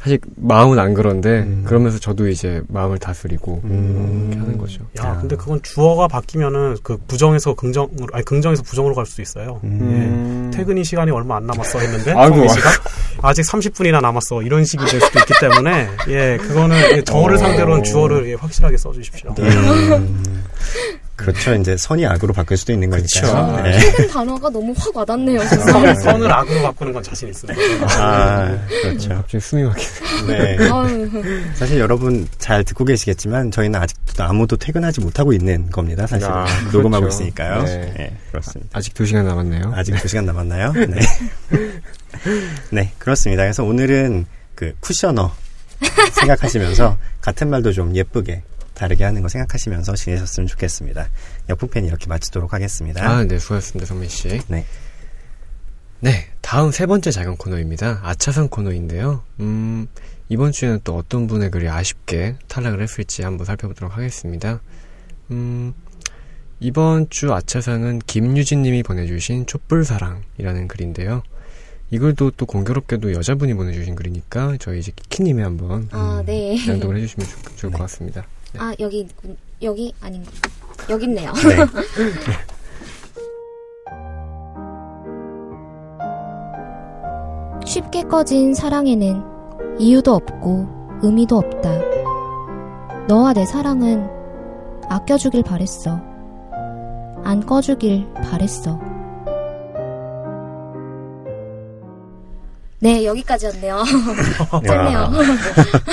사실 0.00 0.18
마음은 0.36 0.78
안 0.78 0.94
그런데 0.94 1.40
음. 1.40 1.64
그러면서 1.66 1.98
저도 1.98 2.28
이제 2.28 2.62
마음을 2.68 2.98
다스리고 2.98 3.60
음. 3.64 4.28
이렇게 4.28 4.40
하는 4.40 4.58
거죠. 4.58 4.82
야, 5.00 5.08
야. 5.08 5.16
근데 5.20 5.34
그건 5.36 5.60
주어가 5.62 6.06
바뀌면은 6.06 6.76
그 6.84 6.96
부정에서 7.08 7.54
긍정으로, 7.54 8.06
아니 8.12 8.24
긍정에서 8.24 8.62
부정으로 8.62 8.94
갈 8.94 9.06
수도 9.06 9.22
있어요. 9.22 9.60
음. 9.64 10.50
예. 10.52 10.56
퇴근이 10.56 10.84
시간이 10.84 11.10
얼마 11.10 11.36
안 11.36 11.46
남았어 11.46 11.80
했는데 11.80 12.12
아이고, 12.12 12.46
아직 13.22 13.42
30분이나 13.42 14.00
남았어 14.00 14.42
이런 14.42 14.64
식이 14.64 14.84
될 14.86 15.00
수도 15.00 15.18
있기 15.18 15.34
때문에 15.40 15.88
예 16.08 16.36
그거는 16.36 16.76
예, 16.96 17.02
저를 17.02 17.34
어. 17.34 17.38
상대로는 17.38 17.82
주어를 17.82 18.28
예, 18.28 18.34
확실하게 18.34 18.76
써주십시오. 18.76 19.34
음. 19.38 20.44
그렇죠. 21.18 21.52
이제 21.54 21.76
선이 21.76 22.06
악으로 22.06 22.32
바뀔 22.32 22.56
수도 22.56 22.72
있는 22.72 22.88
거니까요. 22.88 23.56
그쵸. 23.56 23.62
네. 23.62 23.78
최근 23.80 24.08
단어가 24.08 24.48
너무 24.48 24.72
확 24.76 24.96
와닿네요. 24.96 25.40
선, 25.44 25.94
선을 26.00 26.32
악으로 26.32 26.62
바꾸는 26.62 26.92
건 26.92 27.02
자신 27.02 27.28
있습니다. 27.28 27.60
아, 27.98 28.56
그렇죠. 28.82 29.08
갑자기 29.10 29.40
숨이 29.40 29.64
막히네. 29.64 30.56
네. 30.56 31.54
사실 31.54 31.80
여러분 31.80 32.26
잘 32.38 32.62
듣고 32.62 32.84
계시겠지만 32.84 33.50
저희는 33.50 33.80
아직도 33.80 34.22
아무도 34.22 34.56
퇴근하지 34.56 35.00
못하고 35.00 35.32
있는 35.32 35.68
겁니다. 35.70 36.06
사실 36.06 36.28
아, 36.28 36.46
녹음하고 36.72 37.02
그렇죠. 37.06 37.16
있으니까요. 37.16 37.64
네. 37.64 37.94
네. 37.96 38.16
그렇습니다. 38.30 38.78
아직 38.78 38.94
두 38.94 39.04
시간 39.04 39.26
남았네요. 39.26 39.72
아직 39.74 39.96
두 39.96 40.06
시간 40.06 40.24
남았나요? 40.24 40.72
네. 40.72 41.00
네, 42.70 42.92
그렇습니다. 42.98 43.42
그래서 43.42 43.64
오늘은 43.64 44.26
그 44.54 44.72
쿠셔너 44.80 45.32
생각하시면서 46.12 46.96
같은 47.20 47.50
말도 47.50 47.72
좀 47.72 47.94
예쁘게 47.94 48.42
다르게 48.78 49.04
하는 49.04 49.22
거 49.22 49.28
생각하시면서 49.28 49.96
지내셨으면 49.96 50.46
좋겠습니다. 50.46 51.08
역북팬 51.48 51.84
이렇게 51.84 52.06
마치도록 52.06 52.54
하겠습니다. 52.54 53.06
아, 53.06 53.24
네, 53.24 53.38
수고하셨습니다, 53.38 53.86
성민 53.86 54.08
씨. 54.08 54.28
네. 54.46 54.64
네, 56.00 56.26
다음 56.40 56.70
세 56.70 56.86
번째 56.86 57.10
작은 57.10 57.36
코너입니다. 57.36 58.00
아차상 58.04 58.48
코너인데요. 58.48 59.24
음, 59.40 59.88
이번 60.28 60.52
주에는 60.52 60.80
또 60.84 60.96
어떤 60.96 61.26
분의 61.26 61.50
글이 61.50 61.68
아쉽게 61.68 62.36
탈락을 62.46 62.80
했을지 62.80 63.22
한번 63.22 63.44
살펴보도록 63.46 63.96
하겠습니다. 63.96 64.60
음, 65.32 65.74
이번 66.60 67.10
주 67.10 67.32
아차상은 67.32 67.98
김유진 68.06 68.62
님이 68.62 68.84
보내주신 68.84 69.46
촛불사랑이라는 69.46 70.68
글인데요. 70.68 71.22
이 71.90 71.98
글도 71.98 72.32
또 72.32 72.46
공교롭게도 72.46 73.12
여자분이 73.14 73.54
보내주신 73.54 73.96
글이니까 73.96 74.58
저희 74.60 74.78
이제 74.78 74.92
키님이 75.08 75.42
한번 75.42 75.88
아, 75.90 76.22
네. 76.24 76.56
연동을 76.68 76.96
해주시면 76.98 77.28
좋, 77.28 77.56
좋을 77.56 77.72
것 77.72 77.78
같습니다. 77.78 78.26
아, 78.56 78.74
여기, 78.80 79.06
여기, 79.62 79.92
아닌가. 80.00 80.30
여기 80.88 81.04
있네요. 81.04 81.32
네. 81.32 81.66
쉽게 87.66 88.04
꺼진 88.04 88.54
사랑에는 88.54 89.22
이유도 89.78 90.14
없고 90.14 90.66
의미도 91.02 91.36
없다. 91.36 91.70
너와 93.08 93.34
내 93.34 93.44
사랑은 93.44 94.08
아껴주길 94.88 95.42
바랬어. 95.42 96.00
안 97.24 97.44
꺼주길 97.44 98.10
바랬어. 98.14 98.80
네, 102.80 103.04
여기까지였네요. 103.04 103.82
짧네요. 104.66 105.12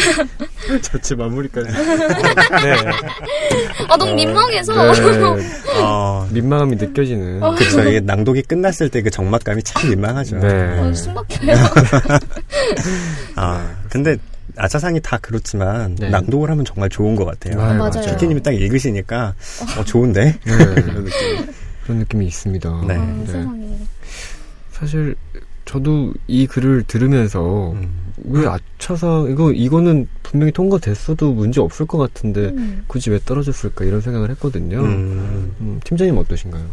자체 0.82 1.16
마무리까지. 1.16 1.72
네. 1.72 2.76
아, 3.90 3.98
너무 3.98 4.14
민망해서. 4.14 4.94
네, 4.94 5.24
어, 5.82 6.28
민망함이 6.32 6.76
느껴지는. 6.76 7.40
그쵸. 7.56 7.82
이게 7.82 8.00
낭독이 8.00 8.44
끝났을 8.44 8.90
때그 8.90 9.10
적막감이 9.10 9.64
참 9.64 9.90
민망하죠. 9.90 10.38
네. 10.38 10.80
어, 10.80 10.94
숨 10.94 11.16
막혀요. 11.16 11.54
아, 13.36 13.76
근데 13.90 14.18
아차상이 14.58 15.02
다 15.02 15.18
그렇지만 15.22 15.96
네. 15.96 16.10
낭독을 16.10 16.50
하면 16.52 16.66
정말 16.66 16.90
좋은 16.90 17.16
것 17.16 17.26
같아요. 17.26 17.60
아, 17.62 17.74
맞아요. 17.74 18.06
키키님이 18.12 18.44
딱 18.44 18.52
읽으시니까 18.52 19.34
어, 19.80 19.84
좋은데? 19.84 20.40
네. 20.44 20.54
그런 21.84 22.00
느낌이 22.00 22.28
있습니다. 22.28 22.84
네. 22.88 22.96
아, 22.96 23.24
세상에. 23.26 23.66
사실 24.72 25.16
저도 25.66 26.14
이 26.28 26.48
글을 26.48 26.84
들으면서 26.84 27.72
음. 27.74 28.06
왜 28.24 28.46
아차상 28.48 29.28
이거 29.30 29.52
이거는 29.52 30.08
분명히 30.24 30.52
통과됐어도 30.52 31.34
문제 31.34 31.60
없을 31.60 31.86
것 31.86 31.98
같은데 31.98 32.50
음. 32.50 32.84
굳이 32.88 33.10
왜 33.10 33.20
떨어졌을까 33.20 33.84
이런 33.84 34.02
생각을 34.02 34.30
했거든요. 34.32 34.80
음. 34.80 35.54
음, 35.60 35.80
팀장님 35.84 36.18
어떠신가요? 36.18 36.66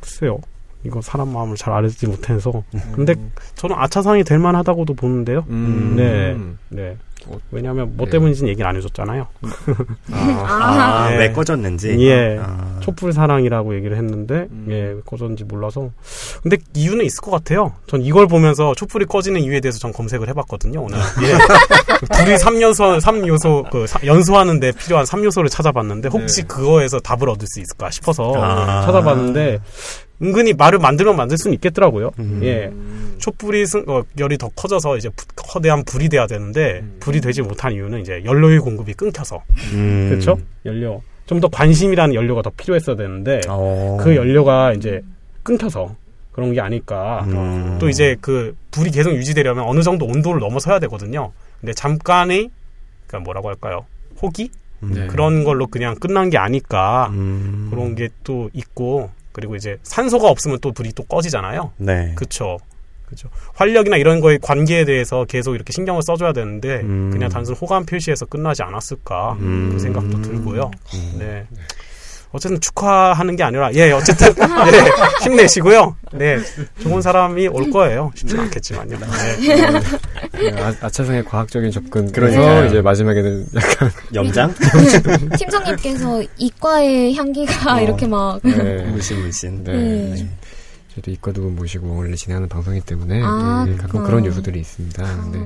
글쎄요. 0.00 0.40
이거 0.84 1.00
사람 1.02 1.32
마음을 1.32 1.56
잘 1.56 1.74
알지 1.74 2.06
못해서. 2.06 2.62
근데 2.92 3.14
저는 3.54 3.76
아차상이 3.78 4.24
될 4.24 4.38
만하다고도 4.38 4.94
보는데요. 4.94 5.44
음, 5.50 5.94
네. 5.96 6.36
네. 6.68 6.96
어, 7.26 7.36
왜냐하면 7.50 7.98
뭐 7.98 8.06
네. 8.06 8.12
때문인지는 8.12 8.48
얘기는 8.48 8.66
안 8.66 8.76
해줬잖아요. 8.76 9.26
아, 10.10 10.16
아, 10.16 11.10
네. 11.10 11.18
왜 11.18 11.32
꺼졌는지? 11.32 11.96
예. 12.06 12.38
아. 12.42 12.78
촛불 12.80 13.12
사랑이라고 13.12 13.74
얘기를 13.74 13.94
했는데 13.98 14.46
음. 14.50 14.66
예, 14.70 14.74
왜 14.92 15.00
꺼졌는지 15.04 15.44
몰라서. 15.44 15.90
근데 16.42 16.56
이유는 16.74 17.04
있을 17.04 17.20
것 17.20 17.30
같아요. 17.30 17.74
전 17.86 18.00
이걸 18.00 18.26
보면서 18.26 18.74
촛불이 18.74 19.04
꺼지는 19.04 19.42
이유에 19.42 19.60
대해서 19.60 19.78
전 19.78 19.92
검색을 19.92 20.28
해봤거든요. 20.30 20.80
오늘. 20.80 20.96
예. 20.96 22.24
둘이 22.24 22.36
3요소, 22.36 23.00
3요소, 23.02 23.70
그, 23.70 23.86
사- 23.86 24.00
연소하는데 24.06 24.72
필요한 24.72 25.04
3요소를 25.04 25.50
찾아봤는데 25.50 26.08
혹시 26.08 26.40
네. 26.42 26.46
그거에서 26.48 27.00
답을 27.00 27.28
얻을 27.28 27.46
수 27.46 27.60
있을까 27.60 27.90
싶어서 27.90 28.32
아. 28.42 28.80
찾아봤는데 28.86 29.58
은근히 30.22 30.52
말을 30.52 30.78
만들면 30.78 31.16
만들 31.16 31.36
수는 31.38 31.54
있겠더라고요. 31.54 32.10
음. 32.18 32.40
예. 32.42 32.70
촛불이 33.18 33.66
승, 33.66 33.84
어, 33.88 34.02
열이 34.18 34.38
더 34.38 34.48
커져서 34.50 34.96
이제 34.96 35.08
부- 35.10 35.26
거대한 35.36 35.84
불이 35.84 36.08
돼야 36.08 36.26
되는데 36.26 36.80
음. 36.82 36.96
불이 37.00 37.20
되지 37.20 37.42
못한 37.42 37.72
이유는 37.72 38.00
이제 38.00 38.22
연료의 38.24 38.60
공급이 38.60 38.94
끊겨서 38.94 39.42
음. 39.72 40.08
그렇죠? 40.10 40.38
연료 40.66 41.02
좀 41.26 41.40
더 41.40 41.48
관심이라는 41.48 42.14
연료가 42.14 42.42
더 42.42 42.50
필요했어야 42.56 42.96
되는데 42.96 43.40
어. 43.48 43.98
그 44.00 44.16
연료가 44.16 44.72
이제 44.72 45.00
끊겨서 45.42 45.94
그런 46.32 46.52
게 46.54 46.60
아닐까. 46.60 47.24
음. 47.28 47.76
또 47.80 47.88
이제 47.88 48.16
그 48.20 48.56
불이 48.72 48.90
계속 48.90 49.12
유지되려면 49.14 49.64
어느 49.64 49.82
정도 49.82 50.06
온도를 50.06 50.40
넘어서야 50.40 50.78
되거든요. 50.80 51.32
근데 51.60 51.72
잠깐의 51.72 52.50
그러니까 53.06 53.24
뭐라고 53.24 53.48
할까요? 53.48 53.84
호기 54.20 54.50
음. 54.82 54.92
네. 54.94 55.06
그런 55.06 55.44
걸로 55.44 55.66
그냥 55.66 55.94
끝난 55.96 56.30
게 56.30 56.38
아닐까 56.38 57.10
음. 57.12 57.68
그런 57.70 57.94
게 57.94 58.08
또 58.24 58.48
있고 58.52 59.10
그리고 59.32 59.56
이제 59.56 59.78
산소가 59.82 60.28
없으면 60.28 60.58
또 60.60 60.72
불이 60.72 60.92
또 60.94 61.04
꺼지잖아요. 61.04 61.72
네. 61.78 62.12
그쵸. 62.16 62.58
그죠. 63.06 63.28
활력이나 63.54 63.96
이런 63.96 64.20
거의 64.20 64.38
관계에 64.38 64.84
대해서 64.84 65.24
계속 65.24 65.56
이렇게 65.56 65.72
신경을 65.72 66.02
써줘야 66.02 66.32
되는데 66.32 66.80
음. 66.82 67.10
그냥 67.12 67.28
단순 67.28 67.56
호감 67.56 67.84
표시에서 67.84 68.24
끝나지 68.24 68.62
않았을까 68.62 69.32
음. 69.40 69.70
그 69.72 69.78
생각도 69.80 70.22
들고요. 70.22 70.70
음. 70.94 71.16
네. 71.18 71.46
어쨌든 72.32 72.60
축하하는 72.60 73.34
게 73.36 73.42
아니라 73.42 73.72
예 73.74 73.90
어쨌든 73.90 74.32
네, 74.34 74.44
힘내시고요. 75.24 75.96
네 76.12 76.38
좋은 76.80 77.02
사람이 77.02 77.48
올 77.48 77.70
거예요. 77.70 78.12
쉽지 78.14 78.36
않겠지만요. 78.38 78.98
네. 78.98 79.66
네, 80.32 80.62
아, 80.62 80.72
아차상의 80.80 81.24
과학적인 81.24 81.70
접근. 81.72 82.10
그러니까요. 82.12 82.44
그래서 82.46 82.66
이제 82.66 82.80
마지막에는 82.82 83.46
약간 83.56 83.90
염장? 84.14 84.54
팀장님께서 85.38 86.22
이과의 86.38 87.14
향기가 87.14 87.76
어. 87.76 87.80
이렇게 87.80 88.06
막. 88.06 88.38
네, 88.42 88.82
무신무신. 88.84 89.64
네. 89.64 89.72
네. 89.72 90.28
저도 90.94 91.10
이과 91.12 91.32
두 91.32 91.42
분 91.42 91.56
모시고 91.56 91.96
원래 91.96 92.14
진행하는 92.16 92.48
방송이기 92.48 92.84
때문에 92.86 93.20
아, 93.24 93.64
네, 93.68 93.76
가끔. 93.76 94.02
그런 94.04 94.24
요소들이 94.26 94.60
있습니다. 94.60 95.04
아, 95.04 95.30
네. 95.32 95.38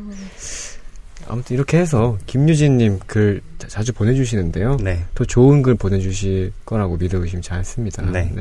아무튼 1.28 1.54
이렇게 1.54 1.78
해서 1.78 2.18
김유진님 2.26 3.00
글 3.06 3.40
자- 3.58 3.68
자주 3.68 3.92
보내주시는데요. 3.92 4.76
네. 4.76 5.04
더 5.14 5.24
좋은 5.24 5.62
글 5.62 5.74
보내주실 5.74 6.52
거라고 6.66 6.96
믿어 6.96 7.18
의심치 7.18 7.52
않습니다. 7.52 8.02
네. 8.10 8.32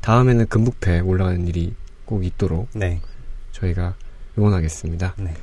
다음에는 0.00 0.46
금북패 0.48 1.00
올라가는 1.00 1.46
일이 1.46 1.74
꼭 2.04 2.24
있도록 2.24 2.68
네. 2.74 3.00
저희가 3.52 3.94
응원하겠습니다. 4.38 5.14
네. 5.18 5.34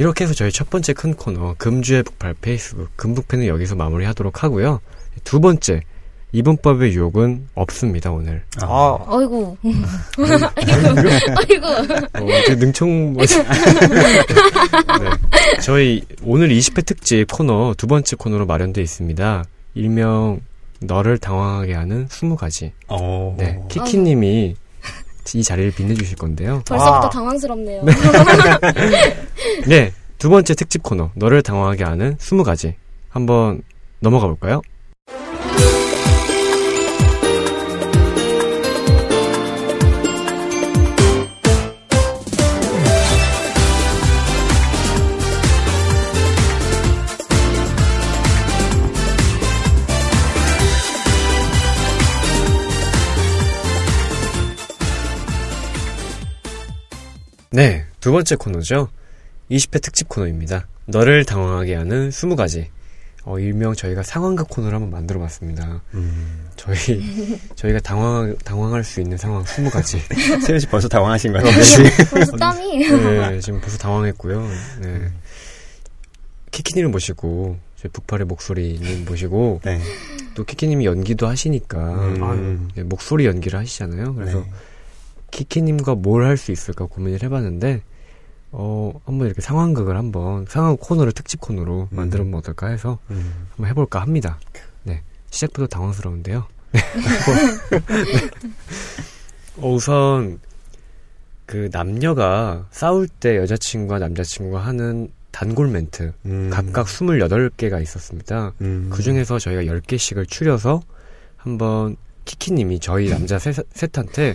이렇게 0.00 0.22
해서 0.22 0.32
저희 0.32 0.52
첫 0.52 0.70
번째 0.70 0.92
큰 0.92 1.14
코너 1.14 1.56
금주의 1.58 2.04
북팔 2.04 2.34
페이스북 2.40 2.96
금북패는 2.96 3.46
여기서 3.46 3.74
마무리하도록 3.74 4.44
하고요. 4.44 4.80
두 5.24 5.40
번째 5.40 5.82
이분법의 6.32 6.92
유혹은 6.92 7.48
없습니다 7.54 8.10
오늘. 8.10 8.42
아, 8.60 8.98
어이구. 9.06 9.56
아이고. 10.14 11.66
어, 11.66 12.26
되게 12.46 12.54
능청 12.54 13.14
네. 13.16 13.24
저희 15.62 16.02
오늘 16.22 16.48
20회 16.50 16.84
특집 16.84 17.26
코너 17.32 17.74
두 17.78 17.86
번째 17.86 18.16
코너로 18.16 18.44
마련돼 18.46 18.82
있습니다. 18.82 19.44
일명 19.74 20.40
너를 20.80 21.18
당황하게 21.18 21.74
하는 21.74 22.06
20가지. 22.08 22.72
어. 22.88 23.34
네, 23.38 23.60
키키님이 23.68 24.54
이 25.34 25.42
자리를 25.42 25.72
빛내주실 25.72 26.16
건데요. 26.16 26.62
벌써부터 26.66 27.06
아. 27.06 27.10
당황스럽네요. 27.10 27.84
네, 29.66 29.92
두 30.18 30.28
번째 30.30 30.54
특집 30.54 30.82
코너 30.82 31.10
너를 31.14 31.42
당황하게 31.42 31.84
하는 31.84 32.16
20가지. 32.16 32.74
한번 33.08 33.62
넘어가 34.00 34.26
볼까요? 34.26 34.60
네, 57.50 57.86
두 58.00 58.12
번째 58.12 58.36
코너죠. 58.36 58.88
20회 59.50 59.80
특집 59.82 60.08
코너입니다. 60.08 60.66
너를 60.86 61.24
당황하게 61.24 61.74
하는 61.74 62.10
20가지. 62.10 62.66
어, 63.24 63.38
일명 63.38 63.74
저희가 63.74 64.02
상황극 64.02 64.48
코너를 64.48 64.76
한번 64.76 64.90
만들어 64.90 65.20
봤습니다. 65.20 65.82
음. 65.94 66.48
저희, 66.56 67.38
저희가 67.56 67.80
당황, 67.80 68.36
당황할 68.44 68.84
수 68.84 69.00
있는 69.00 69.16
상황 69.16 69.44
20가지. 69.44 69.98
세윤 70.44 70.60
씨 70.60 70.66
벌써 70.66 70.88
당황하신 70.88 71.32
거 71.32 71.38
같아요. 71.38 71.54
벌써 72.10 72.36
땀이. 72.36 72.78
네, 72.78 73.40
지금 73.40 73.60
벌써 73.60 73.76
당황했고요. 73.78 74.48
네. 74.82 75.08
키키님을 76.50 76.90
모시고, 76.90 77.58
저희 77.76 77.92
북팔의 77.92 78.26
목소리님 78.26 79.04
모시고, 79.04 79.60
네. 79.64 79.80
또 80.34 80.44
키키님이 80.44 80.86
연기도 80.86 81.28
하시니까, 81.28 81.78
음. 81.78 82.68
네, 82.74 82.82
목소리 82.82 83.26
연기를 83.26 83.58
하시잖아요. 83.58 84.14
그래서 84.14 84.38
네. 84.38 84.50
키키님과 85.30 85.96
뭘 85.96 86.24
할 86.24 86.36
수 86.36 86.52
있을까 86.52 86.86
고민을 86.86 87.22
해봤는데, 87.22 87.82
어, 88.52 88.92
한번 89.04 89.26
이렇게 89.26 89.40
상황극을 89.42 89.96
한번, 89.96 90.46
상황 90.48 90.76
코너를 90.76 91.12
특집 91.12 91.40
코너로 91.40 91.88
음. 91.92 91.96
만들면 91.96 92.34
어떨까 92.34 92.68
해서 92.68 92.98
음. 93.10 93.46
한번 93.50 93.66
해볼까 93.68 94.00
합니다. 94.00 94.38
네. 94.84 95.02
시작부터 95.30 95.66
당황스러운데요. 95.66 96.46
네. 96.72 96.80
네. 97.80 98.30
어, 99.58 99.72
우선, 99.72 100.40
그 101.46 101.68
남녀가 101.72 102.66
싸울 102.70 103.08
때 103.08 103.36
여자친구와 103.36 103.98
남자친구가 103.98 104.60
하는 104.60 105.10
단골 105.30 105.68
멘트, 105.68 106.12
음. 106.26 106.50
각각 106.52 106.86
28개가 106.86 107.82
있었습니다. 107.82 108.52
음. 108.60 108.90
그 108.92 109.02
중에서 109.02 109.38
저희가 109.38 109.62
10개씩을 109.62 110.28
추려서 110.28 110.80
한번 111.36 111.96
키키님이 112.24 112.80
저희 112.80 113.08
남자 113.08 113.38
셋, 113.38 113.54
셋한테 113.72 114.34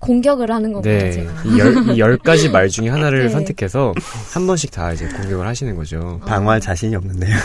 공격을 0.00 0.50
하는 0.50 0.72
건가요, 0.72 0.98
네, 0.98 1.12
제가? 1.12 1.32
이 1.44 1.58
열, 1.58 1.76
이 1.94 1.98
열 1.98 2.16
가지 2.18 2.48
말 2.48 2.68
중에 2.68 2.88
하나를 2.90 3.24
네. 3.24 3.28
선택해서 3.28 3.92
한 4.32 4.46
번씩 4.46 4.70
다 4.70 4.92
이제 4.92 5.06
공격을 5.06 5.46
하시는 5.46 5.76
거죠. 5.76 6.18
방어할 6.26 6.58
자신이 6.60 6.96
없는데요. 6.96 7.36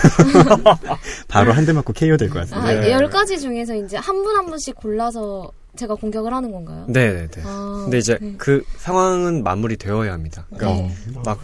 바로 1.27 1.51
한 1.53 1.65
대 1.65 1.73
맞고 1.73 1.93
KO 1.93 2.15
될것 2.17 2.37
아, 2.53 2.61
같은데. 2.61 2.79
네. 2.87 2.91
열 2.91 3.09
가지 3.09 3.39
중에서 3.39 3.75
이제 3.75 3.97
한 3.97 4.15
분 4.23 4.35
한 4.35 4.45
분씩 4.45 4.75
골라서 4.75 5.51
제가 5.75 5.95
공격을 5.95 6.33
하는 6.33 6.51
건가요? 6.51 6.85
네네네. 6.87 7.27
아, 7.43 7.81
근데 7.83 7.97
이제 7.97 8.17
네. 8.21 8.33
그 8.37 8.63
상황은 8.77 9.43
마무리 9.43 9.75
되어야 9.75 10.13
합니다. 10.13 10.45
그러니까 10.55 10.81
네. 10.83 10.95
막, 11.25 11.25
막, 11.27 11.39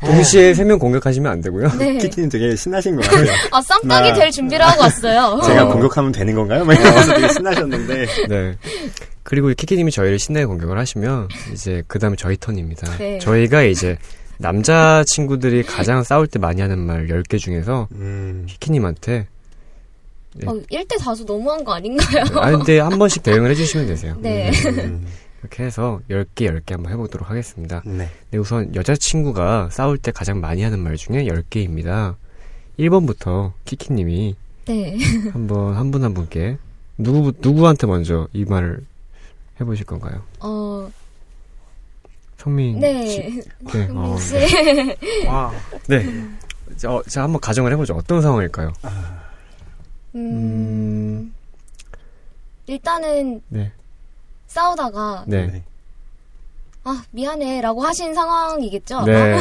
동시에 0.04 0.52
세 0.54 0.64
명 0.64 0.78
공격하시면 0.80 1.30
안 1.30 1.40
되고요. 1.40 1.68
네. 1.78 1.98
키키님 1.98 2.28
되게 2.30 2.56
신나신 2.56 2.96
것 2.96 3.02
같아요. 3.08 3.30
아, 3.52 3.60
쌈딱이 3.62 4.08
나- 4.10 4.14
될 4.16 4.30
준비를 4.32 4.64
하고 4.66 4.80
왔어요. 4.82 5.40
제가 5.46 5.64
어. 5.64 5.68
공격하면 5.72 6.10
되는 6.10 6.34
건가요? 6.34 6.64
막 6.64 6.72
이러면서 6.74 7.14
되게 7.14 7.28
신나셨는데. 7.32 8.06
네. 8.28 8.56
그리고 9.26 9.48
키키님이 9.48 9.90
저희를 9.90 10.18
신나게 10.20 10.46
공격을 10.46 10.78
하시면 10.78 11.26
이제 11.52 11.82
그 11.88 11.98
다음에 11.98 12.14
저희 12.16 12.36
턴입니다. 12.36 12.96
네. 12.98 13.18
저희가 13.18 13.64
이제 13.64 13.98
남자 14.38 15.02
친구들이 15.04 15.64
가장 15.64 16.04
싸울 16.04 16.28
때 16.28 16.38
많이 16.38 16.60
하는 16.60 16.78
말 16.78 17.08
10개 17.08 17.36
중에서 17.38 17.88
음. 17.92 18.44
키키님한테 18.48 19.26
어, 20.46 20.52
1대 20.70 20.98
다수 21.00 21.24
너무한 21.24 21.64
거 21.64 21.72
아닌가요? 21.74 22.24
아 22.40 22.50
근데 22.52 22.78
한 22.78 22.98
번씩 22.98 23.22
대응을 23.24 23.50
해주시면 23.50 23.86
되세요. 23.88 24.14
네. 24.20 24.50
음. 24.84 25.06
이렇게 25.42 25.64
해서 25.64 26.00
10개 26.08 26.48
10개 26.48 26.72
한번 26.72 26.92
해보도록 26.92 27.28
하겠습니다. 27.28 27.82
네. 27.84 28.08
네, 28.30 28.38
우선 28.38 28.72
여자친구가 28.74 29.70
싸울 29.72 29.98
때 29.98 30.12
가장 30.12 30.40
많이 30.40 30.62
하는 30.62 30.78
말 30.78 30.96
중에 30.96 31.24
10개입니다. 31.24 32.14
1번부터 32.78 33.52
키키님이 33.64 34.36
네. 34.66 34.98
한번 35.32 35.74
한 35.76 35.90
분 35.90 36.04
한 36.04 36.14
분께 36.14 36.58
누구 36.98 37.32
누구한테 37.40 37.86
먼저 37.88 38.28
이 38.32 38.44
말을 38.44 38.80
해보실 39.60 39.86
건가요? 39.86 40.22
어, 40.40 40.88
성민 42.38 42.78
네. 42.80 43.06
씨. 43.06 43.42
네. 43.72 43.88
어, 43.90 44.12
혹시 44.12 44.34
와. 45.26 45.52
네. 45.88 46.04
자, 46.76 46.92
어, 46.92 47.02
자, 47.04 47.22
한번 47.22 47.40
가정을 47.40 47.72
해보죠. 47.72 47.94
어떤 47.94 48.20
상황일까요? 48.20 48.72
음, 50.14 51.32
일단은 52.66 53.40
네. 53.48 53.70
싸우다가 54.46 55.24
네. 55.26 55.62
아 56.84 57.02
미안해라고 57.10 57.82
하신 57.82 58.14
상황이겠죠? 58.14 59.02
네. 59.04 59.36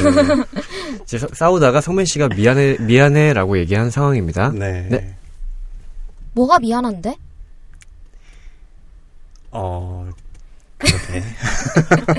이제 1.03 1.18
서- 1.20 1.28
싸우다가 1.34 1.80
성민 1.82 2.05
씨가 2.05 2.30
미안해, 2.30 2.78
미안해라고 2.80 3.57
얘기한 3.59 3.89
상황입니다. 3.91 4.49
네. 4.51 4.88
네. 4.89 5.16
뭐가 6.34 6.59
미안한데? 6.59 7.16
어, 9.56 10.10
그렇게. 10.78 11.24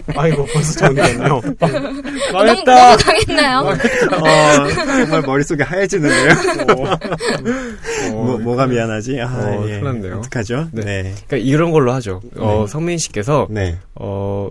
아이고, 0.17 0.47
벌써 0.47 0.73
정리됐네요. 0.81 1.35
어, 1.35 1.41
너무, 1.59 2.65
너무 2.65 2.97
강했나요? 2.99 3.59
어, 3.61 4.69
정말 5.03 5.23
머릿속이 5.23 5.63
하얘지는데요? 5.63 6.31
어, 6.73 8.13
뭐, 8.13 8.39
뭐가 8.39 8.67
미안하지? 8.67 9.21
아, 9.21 9.27
어, 9.27 9.65
예. 9.65 9.73
큰일 9.73 9.85
났네요. 9.85 10.19
어떡하죠? 10.19 10.69
네. 10.73 10.85
네. 10.85 11.15
그러니까 11.27 11.37
이런 11.37 11.71
걸로 11.71 11.93
하죠. 11.93 12.23
어, 12.39 12.65
네. 12.67 12.73
성민 12.73 12.99
씨께서 12.99 13.47
네. 13.51 13.77
어, 13.95 14.49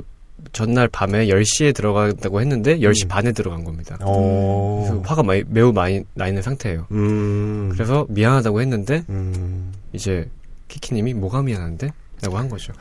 전날 0.54 0.88
밤에 0.88 1.28
10시에 1.28 1.74
들어간다고 1.74 2.40
했는데 2.42 2.78
10시 2.80 3.06
음. 3.06 3.08
반에 3.08 3.32
들어간 3.32 3.64
겁니다. 3.64 3.98
어. 4.02 4.86
그래서 4.86 5.02
화가 5.04 5.24
많이, 5.24 5.44
매우 5.48 5.74
많이 5.74 6.04
나 6.14 6.28
있는 6.28 6.42
상태예요. 6.44 6.86
음. 6.92 7.70
그래서 7.74 8.06
미안하다고 8.10 8.62
했는데 8.62 9.04
음. 9.10 9.74
이제 9.94 10.30
키키님이 10.68 11.14
뭐가 11.16 11.42
미안한데? 11.42 11.90
라고 12.26 12.38
한 12.38 12.50
거죠. 12.50 12.74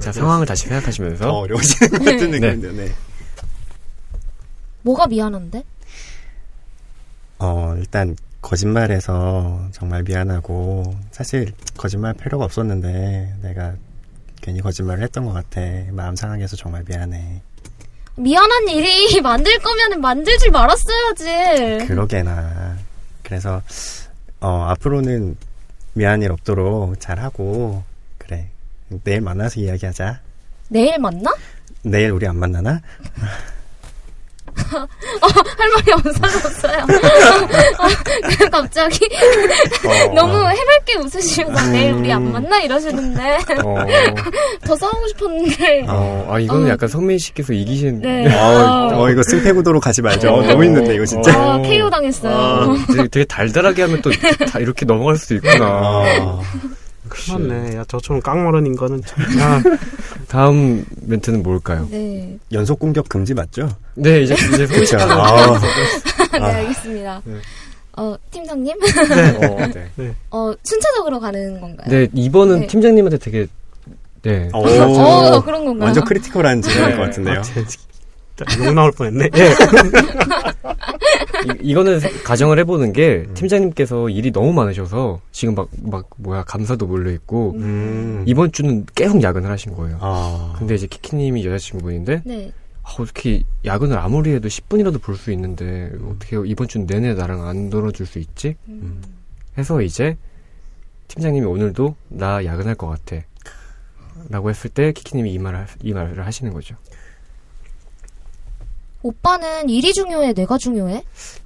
자, 0.00 0.12
상황을 0.12 0.46
다시 0.46 0.64
더 0.64 0.68
생각하시면서 0.70 1.30
어려워지는 1.32 1.90
것 1.90 1.98
같은 1.98 2.30
네. 2.30 2.38
느낌인데요, 2.38 2.72
네. 2.72 2.92
뭐가 4.82 5.06
미안한데? 5.06 5.64
어, 7.38 7.74
일단, 7.78 8.16
거짓말해서 8.40 9.68
정말 9.72 10.02
미안하고, 10.02 10.96
사실, 11.10 11.52
거짓말 11.76 12.14
필요가 12.14 12.44
없었는데, 12.44 13.36
내가 13.42 13.74
괜히 14.40 14.60
거짓말을 14.60 15.02
했던 15.04 15.24
것 15.24 15.32
같아. 15.32 15.60
마음 15.92 16.16
상하게 16.16 16.44
해서 16.44 16.56
정말 16.56 16.84
미안해. 16.88 17.42
미안한 18.16 18.68
일이 18.68 19.20
만들 19.22 19.56
거면은 19.58 20.00
만들지 20.00 20.50
말았어야지. 20.50 21.86
그러게나. 21.86 22.76
그래서, 23.22 23.62
어, 24.40 24.66
앞으로는 24.70 25.36
미안한 25.94 26.22
일 26.22 26.32
없도록 26.32 26.98
잘하고, 27.00 27.82
그래. 28.18 28.48
내일 29.04 29.20
만나서 29.20 29.60
이야기하자. 29.60 30.20
내일 30.68 30.98
만나? 30.98 31.34
내일 31.82 32.10
우리 32.10 32.26
안 32.26 32.36
만나나? 32.36 32.80
할 34.56 35.70
말이 35.76 35.92
없어졌어요. 35.92 36.86
갑자기 38.50 39.08
어, 39.84 40.14
너무 40.14 40.34
해맑게 40.36 40.96
웃으시면서 40.98 41.70
내일 41.70 41.92
우리 41.92 42.12
안 42.12 42.32
만나 42.32 42.60
이러시는데 42.60 43.38
어, 43.64 43.76
더 44.64 44.76
싸우고 44.76 45.08
싶었는데 45.08 45.84
어, 45.88 46.28
아, 46.30 46.38
이거는 46.38 46.66
어. 46.66 46.70
약간 46.70 46.88
성민 46.88 47.18
씨께서 47.18 47.52
이기신. 47.52 48.00
네. 48.00 48.34
어, 48.34 49.02
어, 49.02 49.10
이거 49.10 49.22
승패 49.22 49.52
구도로 49.52 49.80
가지 49.80 50.02
말죠. 50.02 50.30
어, 50.32 50.42
너무 50.42 50.64
힘든데, 50.64 50.94
이거 50.94 51.04
진짜. 51.04 51.32
아, 51.34 51.56
어. 51.56 51.62
KO 51.62 51.90
당했어요. 51.90 52.76
되게, 52.88 53.08
되게 53.08 53.24
달달하게 53.24 53.82
하면 53.82 54.02
또다 54.02 54.58
이렇게 54.60 54.84
넘어갈 54.86 55.16
수도 55.16 55.34
있구나. 55.36 56.02
어. 57.30 57.38
맞네. 57.38 57.76
야, 57.76 57.84
저처럼 57.88 58.20
깡마른 58.22 58.66
인간은 58.66 59.02
참. 59.04 59.22
야, 59.40 59.62
다음 60.28 60.84
멘트는 61.02 61.42
뭘까요? 61.42 61.86
네. 61.90 62.38
연속 62.52 62.78
공격 62.78 63.08
금지 63.08 63.34
맞죠? 63.34 63.68
네, 63.94 64.22
이제 64.22 64.34
이제 64.34 64.66
그렇죠. 64.66 64.98
아, 64.98 65.58
네, 66.32 66.38
아. 66.40 66.44
알겠습니다. 66.46 67.22
네. 67.24 67.34
어, 67.96 68.16
팀장님? 68.30 68.74
어, 68.80 69.66
네. 69.96 70.14
어, 70.30 70.52
순차적으로 70.62 71.20
가는 71.20 71.60
건가요? 71.60 71.88
네, 71.90 72.08
이번은 72.14 72.60
네. 72.60 72.66
팀장님한테 72.66 73.18
되게 73.18 73.46
네. 74.22 74.48
오, 74.54 74.58
어, 74.66 75.42
그런 75.44 75.64
건가요? 75.64 75.86
완전 75.86 76.04
크리티컬한 76.04 76.62
질문일 76.62 76.90
네. 76.90 76.96
것 76.96 77.02
같은데요. 77.04 77.38
아, 77.38 77.42
제- 77.42 77.64
욕 78.64 78.72
나올 78.74 78.90
뻔 78.92 79.06
했네. 79.08 79.28
예. 79.36 79.54
이, 81.46 81.70
이거는 81.70 82.00
세- 82.00 82.10
가정을 82.22 82.58
해보는 82.60 82.92
게 82.92 83.24
음. 83.28 83.34
팀장님께서 83.34 84.08
일이 84.08 84.30
너무 84.30 84.52
많으셔서 84.52 85.20
지금 85.32 85.54
막, 85.54 85.68
막, 85.82 86.08
뭐야, 86.16 86.42
감사도 86.44 86.86
몰려있고, 86.86 87.52
음. 87.56 88.24
이번 88.26 88.52
주는 88.52 88.84
계속 88.94 89.22
야근을 89.22 89.50
하신 89.50 89.74
거예요. 89.74 89.98
아. 90.00 90.54
근데 90.58 90.74
이제 90.74 90.86
키키님이 90.86 91.44
여자친구분인데, 91.46 92.22
네. 92.24 92.52
아, 92.82 92.94
어떻게 92.98 93.42
야근을 93.64 93.98
아무리 93.98 94.30
해도 94.32 94.48
10분이라도 94.48 95.00
볼 95.02 95.16
수 95.16 95.30
있는데, 95.32 95.92
어떻게 96.08 96.36
이번 96.46 96.68
주는 96.68 96.86
내내 96.86 97.14
나랑 97.14 97.46
안 97.46 97.70
놀아줄 97.70 98.06
수 98.06 98.18
있지? 98.18 98.56
음. 98.68 99.00
해서 99.58 99.80
이제, 99.82 100.16
팀장님이 101.08 101.46
오늘도 101.46 101.94
나 102.08 102.44
야근할 102.44 102.74
것 102.74 102.88
같아. 102.88 103.22
라고 104.30 104.50
했을 104.50 104.70
때, 104.70 104.92
키키님이 104.92 105.32
이 105.32 105.38
말을, 105.38 105.60
하- 105.60 105.66
이 105.82 105.92
말을 105.92 106.24
하시는 106.26 106.52
거죠. 106.52 106.76
오빠는 109.02 109.68
일이 109.68 109.92
중요해, 109.92 110.32
내가 110.32 110.58
중요해? 110.58 111.02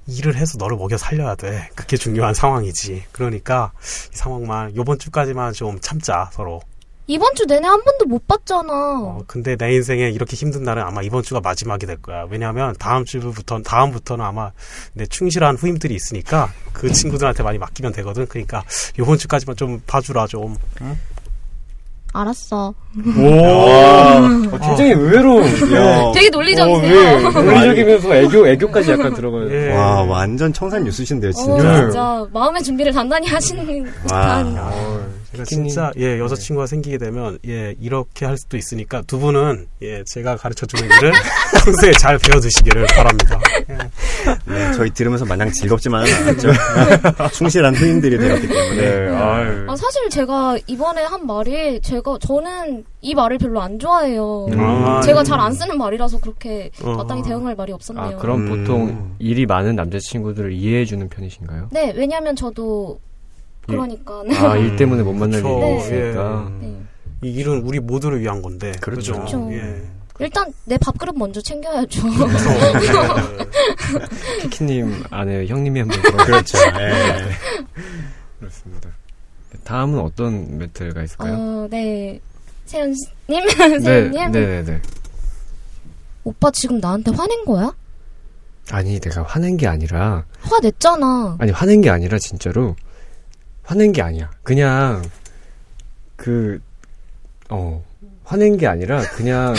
일을 0.07 0.35
해서 0.35 0.57
너를 0.57 0.77
먹여 0.77 0.97
살려야 0.97 1.35
돼. 1.35 1.69
그게 1.75 1.97
중요한 1.97 2.33
상황이지. 2.33 3.03
그러니까 3.11 3.71
이 4.13 4.15
상황만 4.15 4.75
요번 4.75 4.99
주까지만 4.99 5.53
좀 5.53 5.79
참자 5.79 6.29
서로. 6.33 6.61
이번 7.09 7.33
주 7.35 7.45
내내 7.45 7.65
한 7.65 7.81
번도 7.83 8.05
못 8.05 8.27
봤잖아. 8.27 8.73
어, 8.73 9.23
근데 9.27 9.55
내 9.55 9.73
인생에 9.73 10.09
이렇게 10.09 10.35
힘든 10.35 10.63
날은 10.63 10.83
아마 10.83 11.01
이번 11.01 11.23
주가 11.23 11.39
마지막이 11.39 11.85
될 11.85 12.01
거야. 12.01 12.27
왜냐하면 12.29 12.75
다음 12.77 13.05
주부터 13.05 13.61
다음부터는 13.61 14.23
아마 14.23 14.51
내 14.93 15.05
충실한 15.05 15.55
후임들이 15.55 15.95
있으니까 15.95 16.51
그 16.73 16.91
친구들한테 16.91 17.43
많이 17.43 17.57
맡기면 17.57 17.93
되거든. 17.93 18.27
그러니까 18.27 18.63
요번 18.99 19.17
주까지만 19.17 19.55
좀 19.55 19.81
봐주라 19.87 20.27
좀. 20.27 20.57
알았어. 22.21 22.73
오! 22.97 24.57
팀장님 24.59 24.99
의외로, 24.99 25.41
야, 25.41 26.11
되게 26.13 26.29
논리적이세요. 26.29 27.29
논리적이면서 27.31 28.15
애교, 28.15 28.47
애교까지 28.47 28.91
약간 28.91 29.13
들어가요. 29.13 29.51
예. 29.51 29.73
와, 29.73 30.01
완전 30.03 30.51
청산 30.51 30.83
뉴스신데요, 30.83 31.29
어, 31.29 31.33
진짜. 31.33 31.81
진짜 31.81 32.25
마음의 32.33 32.63
준비를 32.63 32.91
단단히 32.91 33.27
하시는 33.27 33.85
와. 34.11 34.43
듯한. 34.43 35.16
어, 35.33 35.43
제가. 35.43 35.45
진짜 35.45 35.91
예 35.97 36.19
여자친구가 36.19 36.67
생기게 36.67 36.97
되면 36.97 37.37
예 37.47 37.75
이렇게 37.79 38.25
할 38.25 38.37
수도 38.37 38.57
있으니까 38.57 39.01
두 39.03 39.19
분은 39.19 39.67
예 39.81 40.03
제가 40.05 40.37
가르쳐 40.37 40.65
주는 40.65 40.85
일을 40.85 41.11
평소에 41.65 41.91
잘 41.93 42.17
배워두시기를 42.17 42.85
바랍니다. 42.85 43.39
예. 43.69 43.77
네, 44.45 44.73
저희 44.73 44.89
들으면서 44.91 45.25
마냥 45.25 45.51
즐겁지만은 45.51 46.13
않았죠. 46.13 46.49
충실한 47.33 47.75
후임들이 47.75 48.17
되었기 48.17 48.47
때문에. 48.47 48.75
네. 48.75 49.07
아, 49.67 49.75
사실 49.75 50.09
제가 50.09 50.57
이번에 50.67 51.03
한 51.03 51.25
말이 51.25 51.81
제가 51.81 52.17
저는 52.19 52.85
이 53.01 53.13
말을 53.13 53.37
별로 53.37 53.61
안 53.61 53.79
좋아해요. 53.79 54.47
음. 54.51 54.59
아, 54.59 55.01
제가 55.01 55.21
예. 55.21 55.23
잘안 55.23 55.53
쓰는 55.53 55.77
말이라서 55.77 56.19
그렇게 56.19 56.71
어. 56.83 56.95
마땅히 56.95 57.23
대응할 57.23 57.55
말이 57.55 57.71
없었네요. 57.73 58.05
아, 58.05 58.15
그럼 58.15 58.41
음. 58.41 58.49
보통 58.49 59.15
일이 59.19 59.45
많은 59.45 59.75
남자친구들을 59.75 60.53
이해해주는 60.53 61.09
편이신가요? 61.09 61.69
네, 61.71 61.93
왜냐면 61.95 62.35
저도 62.35 62.99
그러니까. 63.67 64.23
아, 64.37 64.57
일 64.57 64.75
때문에 64.75 65.03
못 65.03 65.13
만날 65.13 65.39
일이 65.39 65.49
그쵸, 65.49 65.77
있으니까. 65.77 66.51
예. 66.61 66.65
네. 66.65 66.77
이 67.23 67.31
일은 67.31 67.61
우리 67.61 67.79
모두를 67.79 68.21
위한 68.21 68.41
건데. 68.41 68.71
그렇죠. 68.79 69.13
그렇죠. 69.13 69.49
예. 69.51 69.81
일단 70.19 70.51
내 70.65 70.77
밥그릇 70.77 71.15
먼저 71.15 71.39
챙겨야죠. 71.41 72.01
키키님 74.41 75.03
안에 75.11 75.45
형님이 75.45 75.81
한번 75.81 76.01
그렇죠. 76.25 76.57
예. 76.79 77.29
그렇습니다. 78.39 78.89
다음은 79.63 79.99
어떤 79.99 80.57
멘트가 80.57 81.03
있을까요? 81.03 81.33
어, 81.35 81.67
네. 81.69 82.19
세연님, 82.65 82.95
네, 83.27 83.79
세연님, 83.79 84.11
네, 84.13 84.29
네, 84.31 84.63
네. 84.63 84.81
오빠 86.23 86.51
지금 86.51 86.79
나한테 86.79 87.11
화낸 87.11 87.45
거야? 87.45 87.73
아니, 88.69 88.99
내가 88.99 89.23
화낸 89.23 89.55
게 89.55 89.67
아니라, 89.67 90.25
화냈잖아. 90.41 91.37
아니, 91.39 91.51
화낸 91.51 91.79
게 91.79 91.89
아니라, 91.89 92.19
진짜로, 92.19 92.75
화낸 93.67 93.91
게 93.91 94.01
아니야. 94.01 94.31
그냥, 94.43 95.03
그, 96.15 96.61
어, 97.49 97.83
화낸 98.23 98.55
게 98.55 98.65
아니라, 98.65 99.01
그냥, 99.11 99.53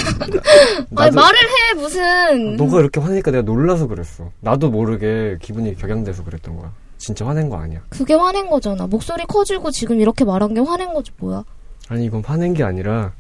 나- 0.89 1.03
아니 1.05 1.15
말을 1.15 1.39
해 1.39 1.75
무슨. 1.75 2.57
너가 2.57 2.81
이렇게 2.81 3.01
화내니까 3.01 3.31
내가 3.31 3.43
놀라서 3.43 3.87
그랬어. 3.87 4.31
나도 4.41 4.71
모르게 4.71 5.37
기분이 5.43 5.77
격양돼서 5.77 6.25
그랬던 6.25 6.57
거야. 6.57 6.73
진짜 6.97 7.27
화낸 7.27 7.51
거 7.51 7.59
아니야. 7.59 7.81
그게 7.91 8.15
화낸 8.15 8.49
거잖아. 8.49 8.87
목소리 8.87 9.25
커지고 9.27 9.71
지금 9.71 10.01
이렇게 10.01 10.25
말한 10.25 10.55
게 10.55 10.61
화낸 10.61 10.95
거지 10.95 11.11
뭐야? 11.19 11.45
아니, 11.89 12.07
이건 12.07 12.25
화낸 12.25 12.55
게 12.55 12.65
아니라, 12.65 13.13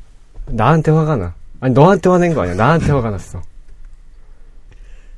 나한테 0.46 0.90
화가 0.90 1.16
나. 1.16 1.34
아니, 1.60 1.74
너한테 1.74 2.08
화낸 2.08 2.32
거 2.34 2.42
아니야. 2.42 2.54
나한테 2.54 2.92
화가 2.92 3.10
났어. 3.10 3.42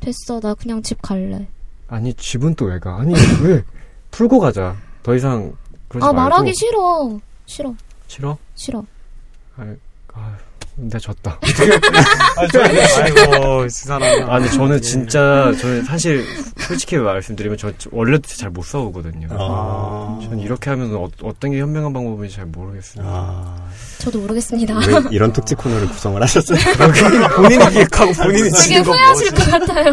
됐어, 0.01 0.41
나 0.41 0.55
그냥 0.55 0.83
집 0.83 1.01
갈래. 1.01 1.47
아니, 1.87 2.13
집은 2.15 2.55
또 2.57 2.67
왜 2.67 2.81
가? 2.81 2.97
아니, 2.97 3.15
왜? 3.45 3.63
풀고 4.11 4.41
가자. 4.41 4.75
더 5.03 5.15
이상, 5.15 5.53
그러지 5.89 6.05
아 6.07 6.13
말고. 6.13 6.31
말하기 6.31 6.53
싫어. 6.55 7.19
싫어. 7.47 7.75
싫어? 8.07 8.37
싫어. 8.55 8.85
아, 9.57 9.65
아, 10.15 10.37
내가 10.77 10.99
졌다. 10.99 11.39
아이고, 13.03 13.65
이 13.67 13.71
사람은. 13.71 14.31
아니, 14.31 14.51
저는 14.51 14.77
예. 14.77 14.81
진짜, 14.81 15.53
저는 15.61 15.85
사실, 15.85 16.25
솔직히 16.59 16.97
말씀드리면, 16.97 17.59
저 17.59 17.73
원래도 17.91 18.23
잘 18.29 18.51
못 18.51 18.65
싸우거든요. 18.65 19.29
아. 19.31 20.19
저는 20.23 20.39
이렇게 20.41 20.71
하면 20.71 20.95
어, 20.95 21.09
어떤 21.23 21.51
게 21.53 21.61
현명한 21.61 21.93
방법인지 21.93 22.37
잘 22.37 22.47
모르겠어요. 22.47 23.05
아. 23.07 23.57
저도 23.99 24.21
모르겠습니다. 24.21 24.75
왜 24.79 24.85
이런 25.11 25.33
특집 25.33 25.59
코너를 25.59 25.89
구성을 25.89 26.21
하셨어요? 26.23 26.59
본인이 27.37 27.69
기획하고 27.71 28.13
본인이 28.13 28.51
거 28.51 28.93
후회하실 28.93 29.31
것 29.33 29.51
같아요. 29.51 29.93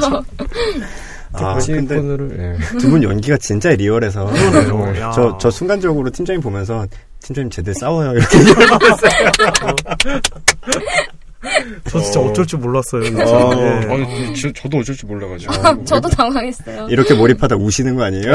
아, 1.33 1.53
특집 1.55 1.73
근데 1.87 1.95
예. 1.95 2.57
두분 2.79 3.03
연기가 3.03 3.37
진짜 3.37 3.69
리얼해서. 3.71 4.31
저, 5.13 5.37
저 5.39 5.49
순간적으로 5.51 6.09
팀장님 6.09 6.41
보면서, 6.41 6.85
팀장님 7.21 7.49
제대 7.49 7.73
싸워요. 7.73 8.13
이렇게. 8.13 8.37
저 11.89 11.99
진짜 12.01 12.19
어 12.19 12.33
쩔 12.33 12.45
줄 12.45 12.59
몰랐어요. 12.59 13.03
어. 13.03 13.51
예. 13.55 13.67
아니, 13.93 14.35
저, 14.35 14.51
저도 14.53 14.79
어쩔 14.79 14.95
줄 14.95 15.07
몰라가지고. 15.09 15.53
저도 15.85 16.09
당황했어요. 16.09 16.87
이렇게 16.89 17.13
몰입하다 17.13 17.55
우시는 17.55 17.95
거 17.95 18.03
아니에요? 18.03 18.33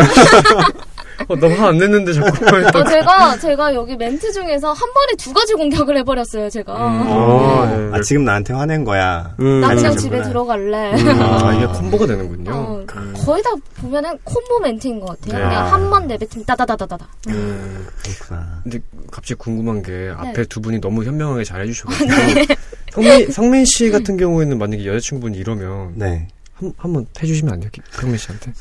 어, 1.29 1.37
너화 1.37 1.69
안 1.69 1.79
냈는데 1.79 2.13
자꾸. 2.13 2.29
어, 2.29 2.85
제가 2.89 3.37
제가 3.39 3.75
여기 3.75 3.97
멘트 3.97 4.33
중에서 4.33 4.73
한 4.73 4.93
번에 4.93 5.15
두 5.19 5.33
가지 5.33 5.55
공격을 5.55 5.97
해버렸어요. 5.99 6.51
제가. 6.51 6.73
어, 6.75 7.69
예. 7.93 7.97
아, 7.97 8.01
지금 8.03 8.25
나한테 8.25 8.53
화낸 8.55 8.85
거야. 8.85 9.35
음. 9.41 9.61
나 9.61 9.75
그냥 9.75 9.97
집에 9.97 10.21
들어갈래. 10.23 10.93
아, 11.21 11.53
이게 11.55 11.67
콤보가 11.67 12.07
되는군요. 12.07 12.51
어, 12.53 12.85
거의 13.25 13.43
다 13.43 13.51
보면은 13.77 14.19
콤보 14.25 14.61
멘트인 14.61 15.01
것 15.01 15.21
같아요. 15.21 15.39
네. 15.43 15.49
그냥 15.49 15.73
한 15.73 15.91
번 15.91 16.07
내뱉으면 16.07 16.45
따다다다다다. 16.47 17.07
음, 17.29 17.87
그렇구나. 18.03 18.61
근데 18.63 18.81
갑자기 19.11 19.35
궁금한 19.35 19.83
게 19.83 20.11
앞에 20.17 20.33
네. 20.33 20.45
두 20.45 20.61
분이 20.61 20.81
너무 20.81 21.05
현명하게 21.05 21.45
잘 21.45 21.61
해주셔가지고 21.63 22.11
성민, 22.93 23.31
성민 23.31 23.65
씨 23.67 23.91
같은 23.91 24.17
경우에는 24.17 24.59
만약에 24.59 24.87
여자친구분이 24.87 25.37
이러면 25.39 25.93
네. 25.97 26.29
한, 26.55 26.73
한번 26.79 27.07
해주시면 27.23 27.53
안 27.55 27.61
돼요? 27.61 27.71
기- 27.73 27.81
성민 27.91 28.17
씨한테? 28.19 28.53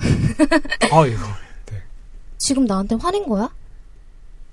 아이고. 0.92 1.18
지금 2.40 2.64
나한테 2.64 2.96
화낸 3.00 3.28
거야? 3.28 3.50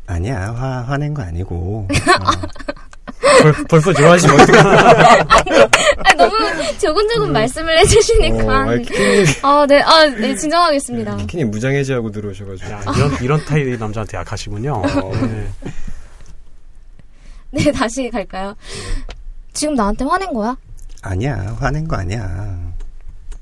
아니야, 0.05 0.53
화, 0.53 0.81
화낸 0.83 1.13
거 1.13 1.21
아니고. 1.23 1.87
벌, 3.41 3.53
벌써 3.69 3.93
좋아하시면 3.93 4.41
어떡해. 4.41 4.59
아, 4.59 6.13
너무 6.15 6.35
조근조근 6.79 7.31
말씀을 7.31 7.79
해주시니까. 7.79 8.45
어, 8.45 8.69
아, 8.69 8.75
키키님, 8.75 9.25
아, 9.41 9.65
네, 9.67 9.81
아, 9.81 10.05
네, 10.05 10.35
진정하겠습니다. 10.35 11.15
키키님 11.17 11.49
무장해제하고 11.49 12.11
들어오셔가지고. 12.11 12.69
야, 12.69 12.81
이런, 12.95 13.23
이런 13.23 13.45
타입의 13.45 13.77
남자한테 13.77 14.17
약하시군요. 14.17 14.81
예. 15.13 15.47
네, 17.51 17.71
다시 17.71 18.09
갈까요? 18.09 18.53
지금 19.53 19.75
나한테 19.75 20.03
화낸 20.03 20.33
거야? 20.33 20.57
아니야, 21.01 21.55
화낸 21.59 21.87
거 21.87 21.95
아니야. 21.95 22.57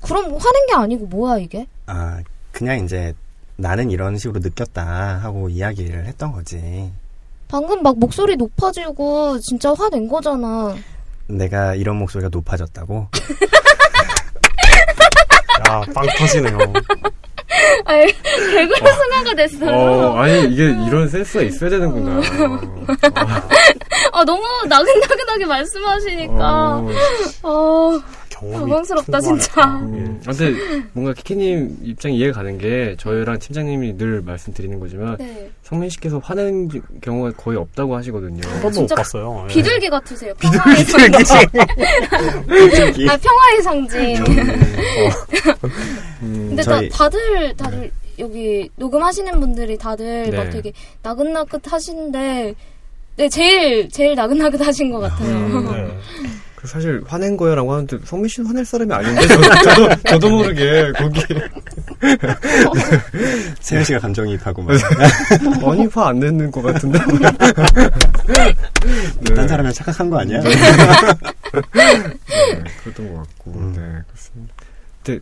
그럼 0.02 0.24
화낸 0.38 0.66
게 0.68 0.74
아니고 0.74 1.06
뭐야, 1.06 1.38
이게? 1.38 1.66
아, 1.86 2.20
그냥 2.52 2.84
이제 2.84 3.12
나는 3.56 3.90
이런 3.90 4.18
식으로 4.18 4.40
느꼈다 4.40 5.20
하고 5.22 5.48
이야기를 5.48 6.04
했던 6.06 6.32
거지. 6.32 6.92
방금 7.48 7.82
막 7.82 7.98
목소리 7.98 8.36
높아지고 8.36 9.38
진짜 9.40 9.72
화낸 9.72 10.08
거잖아. 10.08 10.74
내가 11.28 11.74
이런 11.74 11.96
목소리가 11.96 12.28
높아졌다고? 12.30 13.08
야, 15.68 15.80
빵 15.94 16.06
터지네요. 16.18 16.58
아니, 17.86 18.06
개그로 18.12 18.92
승화가 18.92 19.34
됐어요. 19.34 19.70
어, 19.70 20.16
아니, 20.18 20.52
이게 20.52 20.64
이런 20.86 21.08
센스가 21.08 21.42
있어야 21.44 21.70
되는구나. 21.70 22.20
아, 24.12 24.24
너무 24.24 24.42
나긋나긋하게 24.68 25.46
말씀하시니까. 25.46 26.76
어, 26.76 26.88
어, 27.42 28.00
경험이 28.40 28.58
당황스럽다. 28.70 29.20
진짜. 29.20 29.64
음, 29.82 30.20
근데 30.24 30.52
뭔가 30.92 31.12
키키님 31.14 31.78
입장이 31.82 32.16
이해가 32.18 32.34
가는 32.38 32.58
게 32.58 32.94
저희랑 32.98 33.38
팀장님이 33.38 33.96
늘 33.96 34.20
말씀드리는 34.22 34.78
거지만 34.78 35.16
네. 35.18 35.50
성민 35.62 35.88
씨께서 35.90 36.18
화내는 36.18 36.68
기- 36.68 36.80
경우가 37.00 37.32
거의 37.36 37.56
없다고 37.58 37.96
하시거든요. 37.96 38.40
한 38.48 38.62
번도 38.62 38.82
못 38.82 38.88
봤어요. 38.88 39.46
예. 39.48 39.52
비둘기 39.54 39.88
같으세요. 39.88 40.34
평화의 40.38 40.84
상징. 40.84 41.48
아, 43.08 43.16
평화의 43.16 43.62
상징. 43.62 44.16
음, 46.22 46.46
근데 46.48 46.62
저희- 46.62 46.88
다, 46.88 46.96
다들, 46.98 47.56
다들, 47.56 47.90
여기 48.18 48.68
녹음하시는 48.76 49.38
분들이 49.40 49.76
다들 49.76 50.30
네. 50.30 50.36
막 50.36 50.50
되게 50.50 50.72
나긋나긋 51.02 51.70
하시는데, 51.70 52.54
네, 53.16 53.28
제일, 53.28 53.88
제일 53.90 54.14
나긋나긋 54.14 54.60
하신 54.60 54.90
것 54.90 55.00
같아요. 55.00 55.28
음. 55.34 56.00
네. 56.66 56.66
그 56.66 56.72
사실 56.72 57.02
화낸 57.06 57.36
거야라고 57.36 57.72
하는데 57.72 57.96
성민 58.04 58.28
씨는 58.28 58.48
화낼 58.48 58.64
사람이 58.64 58.92
아닌데 58.92 59.26
저, 59.28 59.40
저도 59.40 59.88
저도 60.08 60.28
모르게 60.30 60.90
거기 60.92 61.20
세현 63.60 63.84
씨가 63.84 64.00
감정이입하고 64.00 64.62
막. 64.62 64.74
아니 65.70 65.86
화 65.86 66.06
안 66.08 66.18
내는 66.20 66.50
것 66.50 66.62
같은데. 66.62 66.98
딴 69.34 69.48
사람이 69.48 69.72
착각한 69.72 70.10
거 70.10 70.18
아니야? 70.20 70.40
네, 70.40 70.50
그랬던 72.84 73.12
것 73.12 73.18
같고, 73.22 73.50
음. 73.52 73.72
네, 73.74 73.80
그렇습니다. 74.08 74.54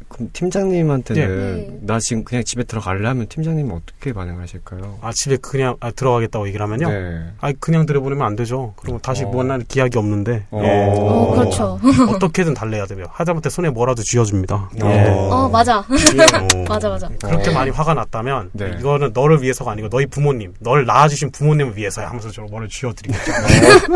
그럼 0.08 0.30
팀장님한테는, 0.32 1.56
네. 1.56 1.78
나 1.82 1.98
지금 2.00 2.24
그냥 2.24 2.44
집에 2.44 2.64
들어갈래 2.64 3.06
하면 3.08 3.26
팀장님은 3.26 3.74
어떻게 3.74 4.12
반응하실까요? 4.12 4.98
아 5.00 5.10
집에 5.14 5.36
그냥 5.36 5.76
아, 5.80 5.90
들어가겠다고 5.90 6.46
얘기를 6.48 6.64
하면요. 6.64 6.88
네. 6.88 7.32
아 7.40 7.52
그냥 7.60 7.86
들여보내면 7.86 8.26
안 8.26 8.36
되죠. 8.36 8.74
그러면 8.76 9.00
다시 9.00 9.24
어. 9.24 9.30
만날 9.30 9.60
기약이 9.60 9.98
없는데 9.98 10.46
어. 10.50 10.60
예. 10.64 10.86
어, 10.88 11.34
그렇죠. 11.34 11.78
어떻게든 12.14 12.54
달래야 12.54 12.86
돼요. 12.86 13.06
하다못해 13.10 13.50
손에 13.50 13.70
뭐라도 13.70 14.02
쥐어줍니다. 14.02 14.54
어. 14.54 14.70
예. 14.84 15.08
어, 15.08 15.48
맞아. 15.48 15.80
어. 15.80 15.84
맞아, 16.68 16.88
맞아. 16.88 17.08
그렇게 17.22 17.50
어. 17.50 17.54
많이 17.54 17.70
화가 17.70 17.94
났다면 17.94 18.50
네. 18.52 18.76
이거는 18.78 19.12
너를 19.12 19.42
위해서가 19.42 19.72
아니고 19.72 19.88
너희 19.88 20.06
부모님, 20.06 20.54
너를 20.60 20.86
낳아주신 20.86 21.30
부모님을 21.30 21.76
위해서야 21.76 22.08
하면서 22.08 22.30
저 22.30 22.42
뭐를 22.42 22.68
쥐어드리겠죠. 22.68 23.32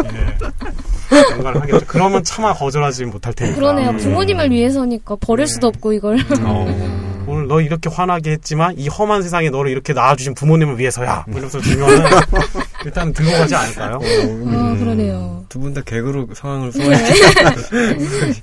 예. 0.05 1.29
뭔가를 1.31 1.63
하겠죠. 1.63 1.87
그러면 1.87 2.23
차마 2.25 2.53
거절하지 2.53 3.07
못할 3.07 3.33
테니까. 3.33 3.57
그러네요. 3.57 3.91
음. 3.91 3.97
부모님을 3.97 4.51
위해서니까 4.51 5.17
버릴 5.21 5.47
네. 5.47 5.53
수도 5.53 5.69
없고, 5.69 5.78
이걸. 5.87 6.19
어. 6.45 7.25
오늘 7.27 7.47
너 7.47 7.61
이렇게 7.61 7.91
화나게 7.91 8.33
했지만 8.33 8.79
이 8.79 8.89
험한 8.89 9.23
세상에 9.23 9.51
너를 9.51 9.71
이렇게 9.71 9.93
낳아주신 9.93 10.35
부모님을 10.35 10.79
위해서야. 10.79 11.25
뭐 11.29 11.35
이러면서 11.39 11.61
주면은 11.61 12.05
일단 12.87 13.13
들고 13.13 13.31
가지 13.33 13.55
않을까요? 13.55 13.97
아, 13.97 14.77
그러네요. 14.79 15.45
두 15.51 15.59
분 15.61 15.75
다 15.75 15.83
개그로 15.83 16.29
상황을 16.35 16.73
네. 16.73 16.85
소화해. 16.85 18.33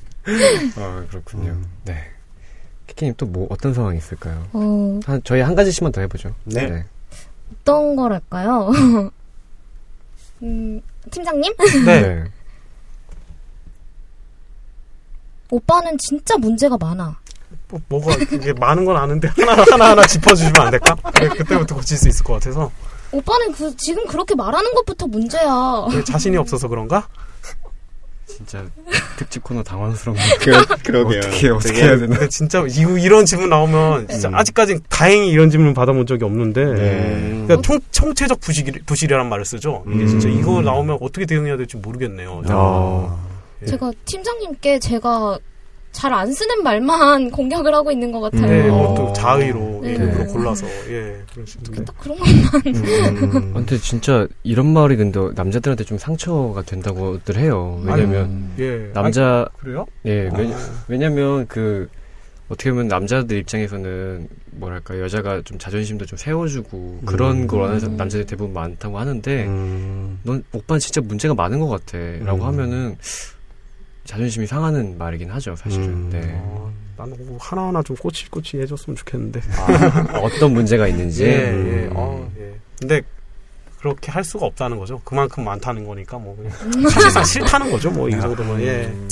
아, 0.77 1.05
그렇군요. 1.09 1.51
음. 1.51 1.65
네. 1.83 1.97
키키님 2.87 3.15
또 3.17 3.25
뭐, 3.25 3.47
어떤 3.49 3.73
상황이 3.73 3.97
있을까요? 3.97 4.45
어, 4.53 4.99
한, 5.05 5.19
저희 5.23 5.41
한 5.41 5.55
가지씩만 5.55 5.91
더 5.91 6.01
해보죠. 6.01 6.33
네. 6.45 6.83
어떤 7.61 7.95
거랄까요? 7.95 8.69
음, 10.43 10.81
팀장님? 11.09 11.53
네. 11.85 12.23
오빠는 15.49 15.97
진짜 15.97 16.37
문제가 16.37 16.77
많아. 16.77 17.17
뭐, 17.69 17.81
뭐가 17.87 18.15
이게 18.15 18.53
많은 18.53 18.85
건 18.85 18.97
아는데 18.97 19.29
하나 19.37 19.63
하나 19.69 19.89
하나 19.91 20.05
짚어주시면 20.05 20.55
안 20.59 20.71
될까? 20.71 20.95
그래, 21.13 21.29
그때부터 21.29 21.75
고칠 21.75 21.97
수 21.97 22.07
있을 22.07 22.23
것 22.23 22.33
같아서 22.33 22.71
오빠는 23.11 23.53
그, 23.53 23.75
지금 23.77 24.05
그렇게 24.07 24.35
말하는 24.35 24.73
것부터 24.73 25.07
문제야. 25.07 25.87
왜 25.93 26.03
자신이 26.03 26.37
없어서 26.37 26.67
그런가? 26.67 27.07
진짜 28.27 28.65
특집 29.17 29.43
코너 29.43 29.63
당황스럽네. 29.63 30.21
그러, 30.41 30.65
그러 30.83 31.07
게요. 31.07 31.19
어떻게, 31.19 31.49
어떻게 31.49 31.83
해야 31.83 31.97
되나. 31.97 32.17
근데 32.17 32.27
진짜 32.27 32.65
이, 32.67 33.01
이런 33.01 33.25
질문 33.25 33.49
나오면 33.49 34.09
진짜 34.09 34.27
음. 34.27 34.35
아직까지 34.35 34.79
다행히 34.89 35.29
이런 35.29 35.49
질문 35.49 35.73
받아본 35.73 36.05
적이 36.05 36.25
없는데 36.25 36.65
네. 36.65 37.43
그러니까 37.45 37.61
통, 37.61 37.79
총체적 37.91 38.41
부실, 38.41 38.65
부실이라는 38.85 39.29
말을 39.29 39.45
쓰죠. 39.45 39.85
이게 39.87 40.03
음. 40.03 40.07
진짜 40.07 40.27
이거 40.27 40.61
나오면 40.61 40.97
어떻게 40.99 41.25
대응해야 41.25 41.55
될지 41.55 41.77
모르겠네요. 41.77 42.43
어. 42.49 43.25
예. 43.61 43.67
제가 43.67 43.91
팀장님께 44.03 44.79
제가 44.79 45.37
잘 45.95 46.13
안 46.13 46.31
쓰는 46.31 46.63
말만 46.63 47.31
공격을 47.31 47.73
하고 47.73 47.91
있는 47.91 48.11
것 48.11 48.19
같아요. 48.19 48.47
네, 48.47 48.69
어. 48.69 48.93
그것도 48.93 49.13
자의로 49.13 49.79
네. 49.81 49.89
일부러 49.91 50.25
골라서 50.27 50.65
예수 50.67 51.57
있는데 51.57 51.85
딱 51.85 51.97
그런 51.97 52.17
것만. 52.17 52.33
음. 52.67 53.53
근데 53.55 53.77
진짜 53.77 54.27
이런 54.43 54.67
말이 54.67 54.95
근데 54.95 55.19
남자들한테 55.35 55.83
좀 55.83 55.97
상처가 55.97 56.61
된다고들 56.61 57.37
해요. 57.37 57.81
왜냐면, 57.83 58.25
음. 58.25 58.55
예 58.59 58.91
남자, 58.93 59.39
아니, 59.39 59.59
그래요? 59.59 59.85
예, 60.05 60.29
왜냐, 60.35 60.55
어. 60.55 60.59
왜냐면 60.87 61.47
그 61.47 61.89
어떻게 62.47 62.69
보면 62.71 62.87
남자들 62.87 63.37
입장에서는 63.39 64.27
뭐랄까 64.51 64.99
여자가 64.99 65.41
좀 65.43 65.57
자존심도 65.57 66.05
좀 66.05 66.17
세워주고 66.17 67.01
그런 67.05 67.41
음. 67.41 67.47
걸 67.47 67.61
원하는 67.61 67.97
남자들이 67.97 68.25
대부분 68.25 68.53
많다고 68.53 68.99
하는데 68.99 69.45
음. 69.45 70.19
넌 70.23 70.43
오빠는 70.53 70.79
진짜 70.79 71.01
문제가 71.01 71.33
많은 71.33 71.59
것 71.59 71.67
같아라고 71.67 72.43
음. 72.43 72.47
하면은 72.47 72.97
자존심이 74.05 74.45
상하는 74.47 74.97
말이긴 74.97 75.29
하죠 75.31 75.55
사실은. 75.55 75.85
음. 75.85 76.09
네. 76.11 76.21
어, 76.43 76.71
나는 76.97 77.17
뭐 77.27 77.37
하나하나 77.41 77.81
좀 77.83 77.95
꼬치꼬치 77.97 78.59
해줬으면 78.61 78.95
좋겠는데 78.97 79.41
아, 79.57 80.19
어떤 80.19 80.53
문제가 80.53 80.87
있는지. 80.87 81.23
예, 81.25 81.29
예. 81.29 81.51
음. 81.51 81.89
어, 81.95 82.31
예. 82.39 82.53
근데 82.79 83.01
그렇게 83.79 84.11
할 84.11 84.23
수가 84.23 84.45
없다는 84.47 84.77
거죠. 84.77 84.99
그만큼 85.03 85.43
많다는 85.43 85.85
거니까 85.85 86.17
뭐 86.17 86.35
그냥 86.35 86.89
사실상 86.89 87.23
싫다는 87.23 87.69
거죠. 87.71 87.91
뭐 87.91 88.07
이 88.07 88.11
정도면 88.19 88.61
예. 88.61 88.85
음. 88.85 89.07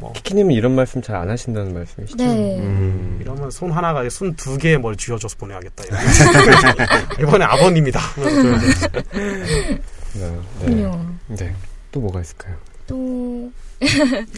뭐 0.00 0.12
키키님은 0.14 0.52
이런 0.52 0.74
말씀 0.74 1.00
잘 1.02 1.16
안 1.16 1.28
하신다는 1.30 1.72
말씀이시죠? 1.74 2.24
네. 2.24 2.58
음. 2.58 3.18
이러면 3.20 3.50
손 3.50 3.70
하나가 3.72 4.08
손 4.08 4.34
두 4.34 4.56
개에 4.58 4.76
뭘 4.78 4.96
쥐어줘서 4.96 5.36
보내야겠다. 5.38 5.84
이번에 7.20 7.44
아버님이다. 7.44 8.00
네. 9.12 10.38
네. 10.66 10.90
네. 11.28 11.54
또 11.92 12.00
뭐가 12.00 12.20
있을까요? 12.20 12.54
또, 12.86 13.50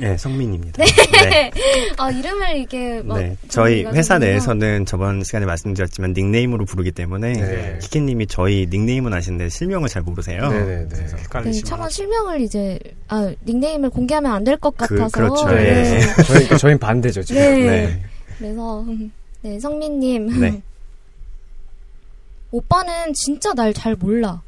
네, 0.01 0.17
성민입니다. 0.19 0.83
네. 0.85 1.51
아, 1.97 2.11
이름을 2.11 2.57
이게 2.57 3.01
막. 3.03 3.19
네. 3.19 3.37
저희 3.49 3.85
회사. 3.85 4.19
내에서는 4.19 4.85
저번 4.87 5.23
시간에 5.23 5.47
말씀드렸지만 5.47 6.13
닉네임으로 6.13 6.65
부르기 6.65 6.91
때문에 6.91 7.33
네. 7.35 7.79
키키님이 7.81 8.27
저희 8.27 8.67
닉네임은 8.69 9.13
아시는데 9.15 9.49
실명을 9.49 9.89
잘 9.89 10.03
모르세요. 10.03 10.49
네네네. 10.51 10.89
네, 10.89 11.07
헷갈리시면 11.23 11.65
차마 11.65 11.89
실명을 11.89 12.41
이제, 12.41 12.79
아, 13.07 13.33
닉네임을 13.47 13.91
공개하면 13.91 14.33
안 14.33 14.43
될것 14.45 14.77
그- 14.77 14.97
같아서. 14.97 15.09
그렇죠. 15.17 15.47
네. 15.55 15.95
예. 15.97 16.01
저희, 16.25 16.59
저희는 16.59 16.79
반대죠, 16.81 17.23
지금. 17.23 17.41
네. 17.41 17.59
네. 17.87 18.03
그래서, 18.39 18.81
음, 18.81 19.13
네, 19.43 19.61
성민님. 19.61 20.41
네. 20.41 20.61
오빠는 22.51 23.13
진짜 23.15 23.53
날 23.55 23.73
잘 23.75 23.95
몰라. 23.95 24.43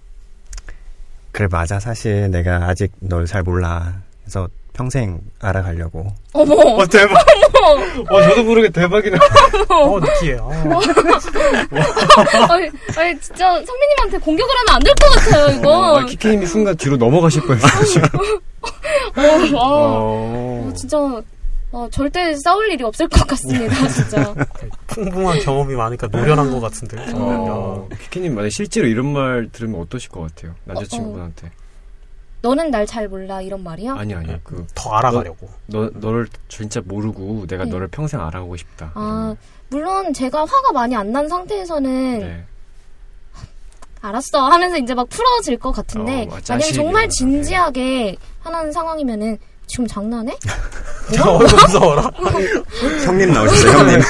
그래 1.33 1.47
맞아. 1.51 1.79
사실 1.79 2.31
내가 2.31 2.67
아직 2.69 2.91
널 2.99 3.27
잘 3.27 3.43
몰라. 3.43 4.03
그래서 4.25 4.49
평생 4.73 5.21
알아가려고. 5.41 6.07
어머! 6.33 6.55
어, 6.55 6.87
대박. 6.87 7.17
어, 8.09 8.23
저도 8.23 8.45
모르게 8.45 8.69
대박이네. 8.71 9.19
어 9.69 9.99
느끼해. 10.01 10.39
어. 10.41 10.51
아니, 12.49 12.71
아니, 12.97 13.21
진짜 13.21 13.63
성민님한테 13.65 14.19
공격을 14.19 14.55
하면 14.59 14.75
안 14.77 14.81
될 14.83 14.95
것 14.95 15.11
같아요, 15.15 15.59
이거. 15.59 15.99
아, 15.99 16.05
키키님이 16.07 16.47
순간 16.47 16.77
뒤로 16.77 16.97
넘어가실 16.97 17.43
뻔했어요, 17.43 17.85
지금. 17.85 18.09
어, 19.17 19.57
와. 19.57 19.63
어. 19.63 20.67
어, 20.69 20.73
진짜, 20.75 20.99
어, 21.73 21.89
절대 21.91 22.35
싸울 22.43 22.71
일이 22.71 22.83
없을 22.85 23.09
것 23.09 23.27
같습니다, 23.27 23.75
진짜. 23.89 24.35
풍부한 24.89 25.41
경험이 25.41 25.75
많으니까 25.75 26.07
노련한 26.09 26.51
것 26.51 26.61
같은데. 26.61 26.97
어. 27.15 27.89
키키님 28.05 28.35
만약 28.35 28.51
실제로 28.51 28.87
이런 28.87 29.13
말 29.13 29.49
들으면 29.53 29.81
어떠실 29.83 30.11
것 30.11 30.21
같아요? 30.35 30.55
남자친구분한테. 30.65 31.51
너는 32.43 32.71
날 32.71 32.87
잘 32.87 33.09
몰라, 33.09 33.43
이런 33.43 33.63
말이야? 33.63 33.95
아니, 33.97 34.15
아니, 34.15 34.43
그, 34.45 34.67
더 34.75 34.91
알아가려고. 34.95 35.49
너, 35.67 35.91
너를 35.95 36.27
진짜 36.49 36.81
모르고 36.85 37.47
내가 37.47 37.65
네. 37.65 37.71
너를 37.71 37.89
평생 37.89 38.21
알아가고 38.21 38.57
싶다. 38.57 38.93
아, 38.95 39.35
물론 39.69 40.13
제가 40.15 40.41
화가 40.47 40.73
많이 40.73 40.97
안 40.97 41.13
난 41.13 41.29
상태에서는 41.29 42.19
네. 42.21 42.45
알았어 44.03 44.49
하면서 44.49 44.79
이제 44.79 44.95
막 44.95 45.09
풀어질 45.11 45.59
것 45.59 45.73
같은데 45.73 46.23
어, 46.23 46.27
뭐 46.27 46.39
만약에 46.49 46.73
정말 46.73 47.09
진지하게 47.11 48.17
하는 48.41 48.73
상황이면은 48.73 49.37
지금 49.71 49.87
장난해? 49.87 50.37
저 51.15 51.31
얼굴 51.31 51.59
무서워라. 51.61 52.11
형님 53.05 53.33
나오셨어요, 53.33 53.73
형님. 53.79 54.01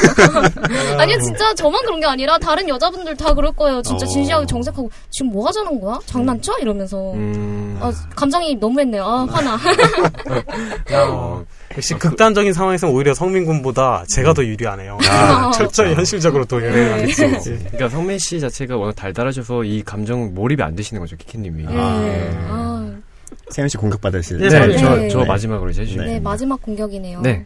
아니 0.98 1.18
진짜 1.22 1.54
저만 1.54 1.82
그런 1.84 2.00
게 2.00 2.06
아니라 2.06 2.36
다른 2.38 2.68
여자분들 2.68 3.16
다 3.16 3.32
그럴 3.32 3.52
거예요. 3.52 3.80
진짜 3.82 4.04
어. 4.04 4.08
진지하게 4.08 4.46
정색하고 4.46 4.90
지금 5.10 5.32
뭐 5.32 5.46
하자는 5.46 5.80
거야? 5.80 5.98
장난쳐? 6.06 6.58
이러면서 6.60 7.12
음. 7.12 7.78
아, 7.80 7.90
감정이 8.14 8.56
너무했네요. 8.56 9.02
아, 9.04 9.26
화나. 9.30 9.58
어, 10.92 11.44
역시 11.76 11.94
극단적인 11.94 12.52
상황에서는 12.52 12.94
오히려 12.94 13.14
성민군보다 13.14 14.04
제가 14.08 14.34
더 14.34 14.44
유리하네요. 14.44 14.98
아, 15.08 15.50
철저히 15.52 15.94
현실적으로 15.94 16.44
또 16.44 16.56
연애를 16.56 17.06
그치, 17.06 17.24
하겠지. 17.24 17.50
그치. 17.50 17.64
그러니까 17.64 17.88
성민 17.88 18.18
씨 18.18 18.40
자체가 18.40 18.76
워낙 18.76 18.94
달달하셔서 18.96 19.64
이 19.64 19.82
감정 19.82 20.34
몰입이 20.34 20.62
안 20.62 20.74
되시는 20.74 21.00
거죠, 21.00 21.16
키키님이. 21.16 21.64
네. 21.64 22.30
아, 23.50 23.52
세현 23.52 23.68
씨 23.68 23.76
공격 23.76 24.00
받으실 24.00 24.38
네, 24.38 24.48
때. 24.48 24.66
네, 24.66 24.76
저, 24.78 24.96
네. 24.96 25.08
저 25.08 25.18
네. 25.20 25.26
마지막으로 25.26 25.70
이제 25.70 25.82
해주시면 25.82 26.06
네, 26.06 26.12
네. 26.14 26.20
마지막 26.20 26.62
공격이네요. 26.62 27.20
네. 27.20 27.44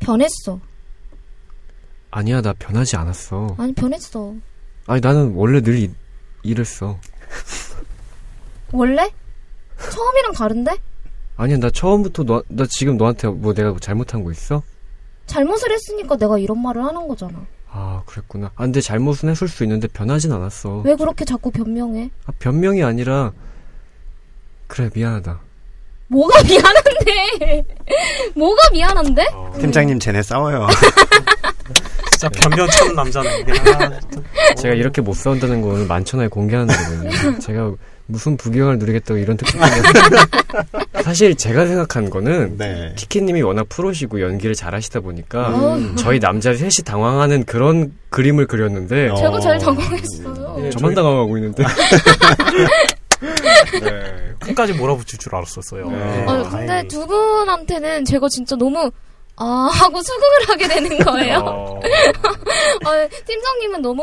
변했어. 0.00 0.60
아니야, 2.10 2.40
나 2.40 2.52
변하지 2.52 2.96
않았어. 2.96 3.56
아니, 3.58 3.72
변했어. 3.74 4.34
아니, 4.86 5.00
나는 5.00 5.32
원래 5.34 5.60
늘 5.60 5.78
이, 5.78 5.90
이랬어. 6.42 6.98
원래? 8.72 9.10
처음이랑 9.90 10.32
다른데? 10.32 10.76
아니야, 11.36 11.58
나 11.58 11.70
처음부터 11.70 12.24
너, 12.24 12.42
나 12.48 12.66
지금 12.66 12.96
너한테 12.96 13.28
뭐 13.28 13.54
내가 13.54 13.70
뭐 13.70 13.78
잘못한 13.78 14.24
거 14.24 14.30
있어? 14.30 14.62
잘못을 15.26 15.70
했으니까 15.72 16.16
내가 16.16 16.38
이런 16.38 16.60
말을 16.60 16.82
하는 16.82 17.06
거잖아. 17.06 17.46
아, 17.70 18.02
그랬구나. 18.06 18.46
아, 18.54 18.62
근데 18.64 18.80
잘못은 18.80 19.28
했을 19.28 19.48
수 19.48 19.62
있는데 19.64 19.88
변하진 19.88 20.32
않았어. 20.32 20.82
왜 20.84 20.94
그렇게 20.96 21.24
자꾸 21.24 21.50
변명해? 21.50 22.10
아, 22.26 22.32
변명이 22.38 22.82
아니라, 22.82 23.32
그래, 24.66 24.90
미안하다. 24.94 25.40
뭐가 26.08 26.40
미안한데? 26.48 27.64
뭐가 28.34 28.70
미안한데? 28.72 29.26
어, 29.34 29.52
팀장님 29.60 29.98
쟤네 29.98 30.22
싸워요. 30.22 30.66
진짜 32.12 32.28
변변찮은 32.30 32.94
남자네. 32.94 33.44
아. 33.74 34.54
제가 34.54 34.74
이렇게 34.74 35.02
못 35.02 35.12
싸운다는 35.14 35.60
거는 35.60 35.86
만천하에 35.86 36.28
공개하는 36.28 36.74
거거든요. 36.74 37.38
제가 37.38 37.74
무슨 38.10 38.38
부경을 38.38 38.78
누리겠다고 38.78 39.18
이런 39.18 39.36
특징이 39.36 39.62
사실 41.04 41.34
제가 41.34 41.66
생각한 41.66 42.08
거는 42.08 42.56
네. 42.56 42.94
키키님이 42.96 43.42
워낙 43.42 43.68
프로시고 43.68 44.22
연기를 44.22 44.54
잘하시다 44.54 45.00
보니까 45.00 45.50
음. 45.76 45.94
저희 45.96 46.18
남자 46.18 46.54
셋이 46.54 46.84
당황하는 46.86 47.44
그런 47.44 47.92
그림을 48.08 48.46
그렸는데 48.46 49.10
어. 49.10 49.14
제가 49.14 49.40
제일 49.40 49.58
당황했어요. 49.58 50.56
예, 50.64 50.70
저만 50.70 50.90
저희- 50.90 50.94
당황하고 50.94 51.36
있는데 51.36 51.64
네. 53.82 54.34
끝까지 54.40 54.72
몰아붙일 54.72 55.18
줄 55.18 55.34
알았었어요. 55.34 55.90
네. 55.90 56.24
아, 56.26 56.32
아, 56.32 56.48
근데. 56.50 56.88
두 56.88 57.06
분한테는 57.06 58.04
제가 58.06 58.26
진짜 58.30 58.56
너무 58.56 58.90
아 59.40 59.68
하고 59.72 60.02
수긍을 60.02 60.48
하게 60.48 60.66
되는 60.68 60.98
거예요. 60.98 61.38
어, 61.38 61.80
아, 62.84 63.08
팀장님은 63.26 63.82
너무 63.82 64.02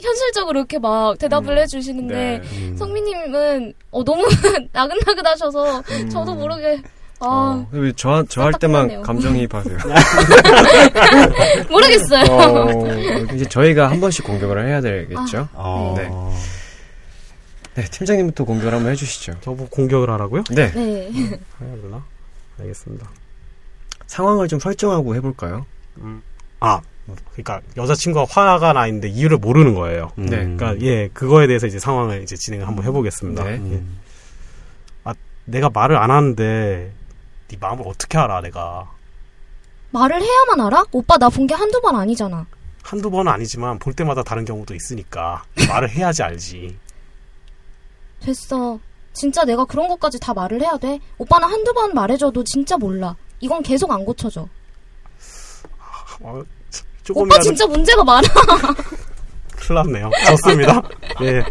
현실적으로 0.00 0.60
이렇게 0.60 0.78
막 0.78 1.18
대답을 1.18 1.56
음. 1.56 1.58
해주시는데 1.62 2.14
네. 2.14 2.40
음. 2.58 2.76
성민님은 2.76 3.74
어, 3.90 4.04
너무 4.04 4.26
나긋나긋하셔서 4.72 5.82
음. 5.90 6.08
저도 6.08 6.34
모르게 6.34 6.80
아 7.18 7.26
어, 7.26 7.66
왜 7.72 7.92
저, 7.96 8.22
저 8.28 8.42
할 8.42 8.52
때만. 8.60 9.02
감정이입하세요. 9.02 9.78
모르겠어요. 11.70 12.24
어, 12.30 13.34
이제 13.34 13.44
저희가 13.48 13.90
한 13.90 14.00
번씩 14.00 14.24
공격을 14.24 14.66
해야 14.68 14.80
되겠죠? 14.80 15.48
어. 15.54 15.94
네. 15.96 16.10
네, 17.82 17.88
팀장님부터 17.90 18.44
공격을 18.44 18.72
한번 18.74 18.92
해주시죠. 18.92 19.34
저보고 19.40 19.68
공격을 19.68 20.10
하라고요? 20.10 20.44
네, 20.50 20.70
네. 20.72 21.10
해야 21.12 21.76
되나? 21.82 22.04
알겠습니다. 22.60 23.06
상황을 24.06 24.48
좀 24.48 24.58
설정하고 24.58 25.14
해볼까요? 25.16 25.66
아, 26.60 26.80
그러니까 27.32 27.60
여자친구가 27.76 28.26
화가 28.28 28.72
나 28.72 28.86
있는데 28.86 29.08
이유를 29.08 29.38
모르는 29.38 29.74
거예요. 29.74 30.12
음. 30.18 30.26
네, 30.26 30.36
그러니까 30.36 30.80
예 30.80 31.08
그거에 31.08 31.46
대해서 31.46 31.66
이제 31.66 31.78
상황을 31.78 32.22
이제 32.22 32.36
진행을 32.36 32.66
한번 32.66 32.84
해보겠습니다. 32.84 33.44
네. 33.44 33.50
예. 33.52 33.54
음. 33.56 33.98
내가 35.48 35.70
말을 35.70 35.96
안 35.96 36.10
하는데 36.10 36.92
네 37.46 37.56
마음을 37.60 37.84
어떻게 37.86 38.18
알아? 38.18 38.40
내가 38.40 38.90
말을 39.92 40.20
해야만 40.20 40.60
알아? 40.60 40.84
오빠 40.90 41.16
나 41.18 41.28
본 41.30 41.46
게 41.46 41.54
한두 41.54 41.80
번 41.80 41.94
아니잖아. 41.94 42.46
한두 42.82 43.10
번은 43.10 43.30
아니지만 43.30 43.78
볼 43.78 43.92
때마다 43.92 44.24
다른 44.24 44.44
경우도 44.44 44.74
있으니까 44.74 45.44
말을 45.68 45.88
해야지 45.90 46.24
알지. 46.24 46.76
됐어. 48.20 48.80
진짜 49.12 49.44
내가 49.44 49.64
그런 49.64 49.86
것까지 49.86 50.18
다 50.18 50.34
말을 50.34 50.60
해야 50.60 50.76
돼? 50.78 50.98
오빠는 51.18 51.48
한두 51.48 51.72
번 51.72 51.94
말해줘도 51.94 52.42
진짜 52.42 52.76
몰라. 52.76 53.14
이건 53.40 53.62
계속 53.62 53.90
안 53.90 54.04
고쳐져. 54.04 54.48
어, 56.20 56.42
참, 56.70 56.84
오빠 57.14 57.38
조금이라도 57.38 57.42
진짜 57.42 57.66
문제가 57.66 58.02
많아. 58.04 58.26
큰일 59.56 59.74
났네요. 59.74 60.10
좋습니다. 60.28 60.82
예. 61.22 61.42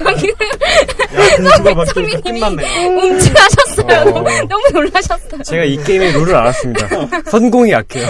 성민님이 1.92 2.22
끝났네. 2.22 2.86
움찔하셨어요. 2.86 4.14
어. 4.14 4.22
너무, 4.48 4.68
놀라셨어요. 4.72 5.42
제가 5.44 5.64
이 5.64 5.76
게임의 5.84 6.12
룰을 6.12 6.34
알았습니다. 6.34 6.88
선공이 7.30 7.70
약해요. 7.70 8.08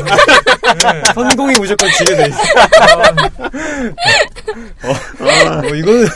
선공이 1.15 1.55
무조건 1.59 1.91
지게 1.99 2.17
돼 2.17 2.29
있어. 2.29 2.39
어, 4.85 4.93
어, 5.21 5.75
이거는 5.75 6.07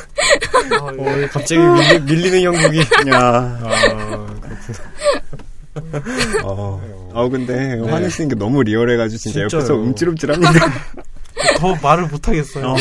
어, 0.81 1.29
갑자기 1.33 1.59
밀리, 1.59 2.01
밀리는 2.01 2.43
형국이. 2.43 2.81
야, 3.11 3.19
아, 3.21 4.27
어, 6.45 6.81
어 7.13 7.29
근데 7.29 7.77
네. 7.77 7.91
화내시는 7.91 8.29
게 8.29 8.35
너무 8.35 8.63
리얼해가지고 8.63 9.19
진짜 9.19 9.41
진짜요. 9.41 9.59
옆에서 9.59 9.75
움찔움찔합니다. 9.75 10.53
더 11.59 11.75
말을 11.83 12.07
못 12.07 12.29
하겠어요. 12.29 12.67
어. 12.67 12.77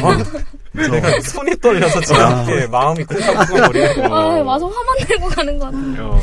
내가 0.74 1.20
손이 1.22 1.58
떨려서 1.60 2.02
지금 2.02 2.22
이렇게 2.48 2.68
마음이 2.68 3.04
쿵쾅쿵쾅거리고. 3.06 4.14
아, 4.14 4.42
와서 4.42 4.68
화만 4.68 4.98
내고 5.10 5.28
가는 5.28 5.58
거 5.58 5.66
같아. 5.66 5.78
어. 6.00 6.22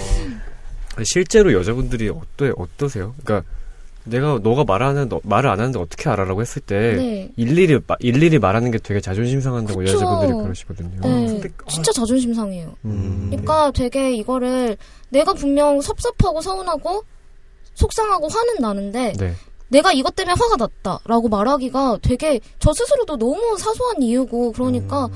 실제로 1.05 1.53
여자분들이 1.53 2.09
어떠, 2.09 2.53
어떠세요? 2.57 3.14
그러니까 3.25 3.49
내가 4.09 4.39
너가 4.43 4.65
말하는 4.65 5.09
너, 5.09 5.21
말을 5.25 5.51
안 5.51 5.59
하는데 5.61 5.79
어떻게 5.79 6.09
알아라고 6.09 6.41
했을 6.41 6.63
때 6.63 6.95
네. 6.97 7.31
일일이 7.37 7.79
마- 7.87 7.97
일일이 8.01 8.39
말하는 8.39 8.71
게 8.71 8.79
되게 8.79 9.01
자존심 9.01 9.41
상한다고 9.41 9.81
그쵸. 9.81 9.95
여자분들이 9.95 10.33
그러시거든요. 10.43 10.91
네. 11.01 11.27
근데- 11.27 11.49
진짜 11.69 11.93
자존심 11.93 12.35
상해요. 12.35 12.75
음. 12.85 13.27
그러니까 13.31 13.71
되게 13.73 14.13
이거를 14.15 14.77
내가 15.11 15.33
분명 15.35 15.81
섭섭하고 15.81 16.41
서운하고 16.41 17.03
속상하고 17.75 18.29
화는 18.29 18.55
나는데 18.61 19.13
네. 19.19 19.35
내가 19.69 19.93
이것 19.93 20.17
때문에 20.17 20.35
화가 20.39 20.57
났다라고 20.57 21.29
말하기가 21.29 21.99
되게 22.03 22.41
저 22.59 22.73
스스로도 22.73 23.17
너무 23.19 23.57
사소한 23.59 24.03
이유고 24.03 24.53
그러니까 24.53 25.09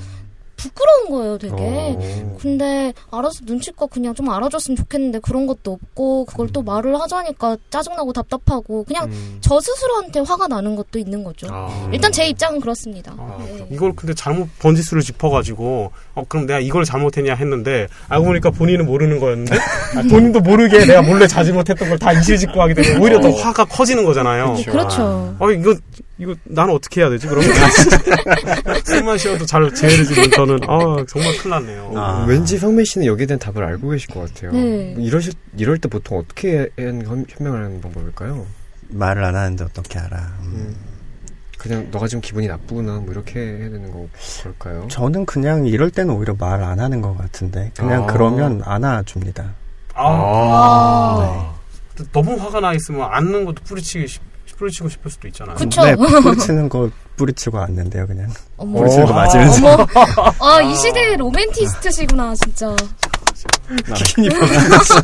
부끄러운 0.63 1.09
거예요, 1.09 1.37
되게. 1.37 1.53
어. 1.57 2.37
근데 2.39 2.93
알아서 3.11 3.41
눈치껏 3.43 3.89
그냥 3.89 4.15
좀 4.15 4.29
알아줬으면 4.29 4.77
좋겠는데 4.77 5.19
그런 5.19 5.45
것도 5.45 5.73
없고 5.73 6.25
그걸 6.25 6.47
또 6.53 6.61
말을 6.61 6.99
하자니까 6.99 7.57
짜증나고 7.69 8.13
답답하고 8.13 8.83
그냥 8.85 9.05
음. 9.09 9.37
저 9.41 9.59
스스로한테 9.59 10.21
화가 10.21 10.47
나는 10.47 10.75
것도 10.75 10.99
있는 10.99 11.23
거죠. 11.23 11.47
아. 11.51 11.89
일단 11.91 12.11
제 12.11 12.27
입장은 12.27 12.61
그렇습니다. 12.61 13.13
아, 13.17 13.37
네. 13.39 13.67
이걸 13.71 13.93
근데 13.95 14.13
잘못 14.13 14.47
번지수를 14.59 15.03
짚어가지고 15.03 15.91
어 16.15 16.23
그럼 16.27 16.45
내가 16.45 16.59
이걸 16.59 16.85
잘못했냐 16.85 17.33
했는데 17.35 17.87
알고 18.09 18.25
보니까 18.25 18.51
본인은 18.51 18.85
모르는 18.85 19.19
거였는데 19.19 19.55
아, 19.57 20.01
본인도 20.09 20.41
모르게 20.41 20.85
내가 20.85 21.01
몰래 21.01 21.25
자지 21.27 21.51
못했던 21.51 21.89
걸 21.89 21.97
다 21.97 22.11
이실직고 22.13 22.61
하게 22.61 22.73
되면 22.75 23.01
오히려 23.01 23.19
더 23.19 23.29
어. 23.29 23.31
화가 23.31 23.65
커지는 23.65 24.03
거잖아요. 24.05 24.53
네, 24.55 24.63
그렇죠. 24.65 25.35
어 25.39 25.51
이거 25.51 25.75
이거 26.19 26.35
나는 26.43 26.73
어떻게 26.75 27.01
해야 27.01 27.09
되지? 27.09 27.27
그러면 27.27 27.49
술만 28.85 29.17
쉬어도 29.17 29.45
잘 29.45 29.73
제어되지는 29.73 30.31
저는 30.31 30.59
아 30.67 31.03
정말 31.07 31.35
큰일 31.37 31.49
났네요. 31.49 31.93
아. 31.95 32.25
왠지 32.27 32.57
성민 32.57 32.85
씨는 32.85 33.07
여기에 33.07 33.25
대한 33.25 33.39
답을 33.39 33.63
알고 33.63 33.89
계실 33.89 34.09
것 34.09 34.31
같아요. 34.33 34.51
네. 34.51 34.95
이러실 34.99 35.33
이럴 35.57 35.77
때 35.77 35.87
보통 35.89 36.19
어떻게 36.19 36.69
현- 36.77 37.25
현명을 37.27 37.63
하는 37.65 37.81
방법일까요? 37.81 38.45
말을 38.89 39.23
안 39.23 39.35
하는데 39.35 39.63
어떻게 39.63 39.97
알아. 39.99 40.17
음. 40.43 40.75
그냥 41.57 41.87
너가 41.91 42.07
지금 42.07 42.21
기분이 42.21 42.47
나쁘구나 42.47 42.93
뭐 42.95 43.05
이렇게 43.11 43.39
해야 43.39 43.69
되는 43.69 43.91
거 43.91 44.07
그럴까요? 44.41 44.87
저는 44.89 45.25
그냥 45.25 45.65
이럴 45.65 45.89
때는 45.91 46.13
오히려 46.13 46.35
말 46.37 46.61
안 46.63 46.79
하는 46.79 47.01
것 47.01 47.17
같은데 47.17 47.71
그냥 47.77 48.03
아. 48.03 48.05
그러면 48.07 48.61
안아줍니다. 48.65 49.43
아, 49.95 50.03
아. 50.05 51.53
너무 52.11 52.35
화가 52.35 52.59
나 52.59 52.73
있으면 52.73 53.07
앉는 53.11 53.45
것도 53.45 53.63
뿌리치기 53.65 54.07
싶- 54.07 54.21
뿌리치고 54.57 54.87
싶을 54.89 55.09
수도 55.11 55.27
있잖아요. 55.29 55.55
그쵸. 55.55 55.83
네, 55.83 55.95
뿌리치는 56.21 56.69
거 56.69 56.89
뿌리치고 57.15 57.57
왔는데요, 57.57 58.05
그냥. 58.07 58.29
어머. 58.57 58.79
뿌리치는 58.79 59.05
거 59.07 59.13
아, 59.13 59.15
맞으면서. 59.25 59.73
어머. 59.73 59.87
아, 60.39 60.61
이 60.61 60.75
시대의 60.75 61.17
로맨티스트시구나, 61.17 62.33
진짜. 62.35 62.75
키니 63.95 64.29
박수. 64.29 65.01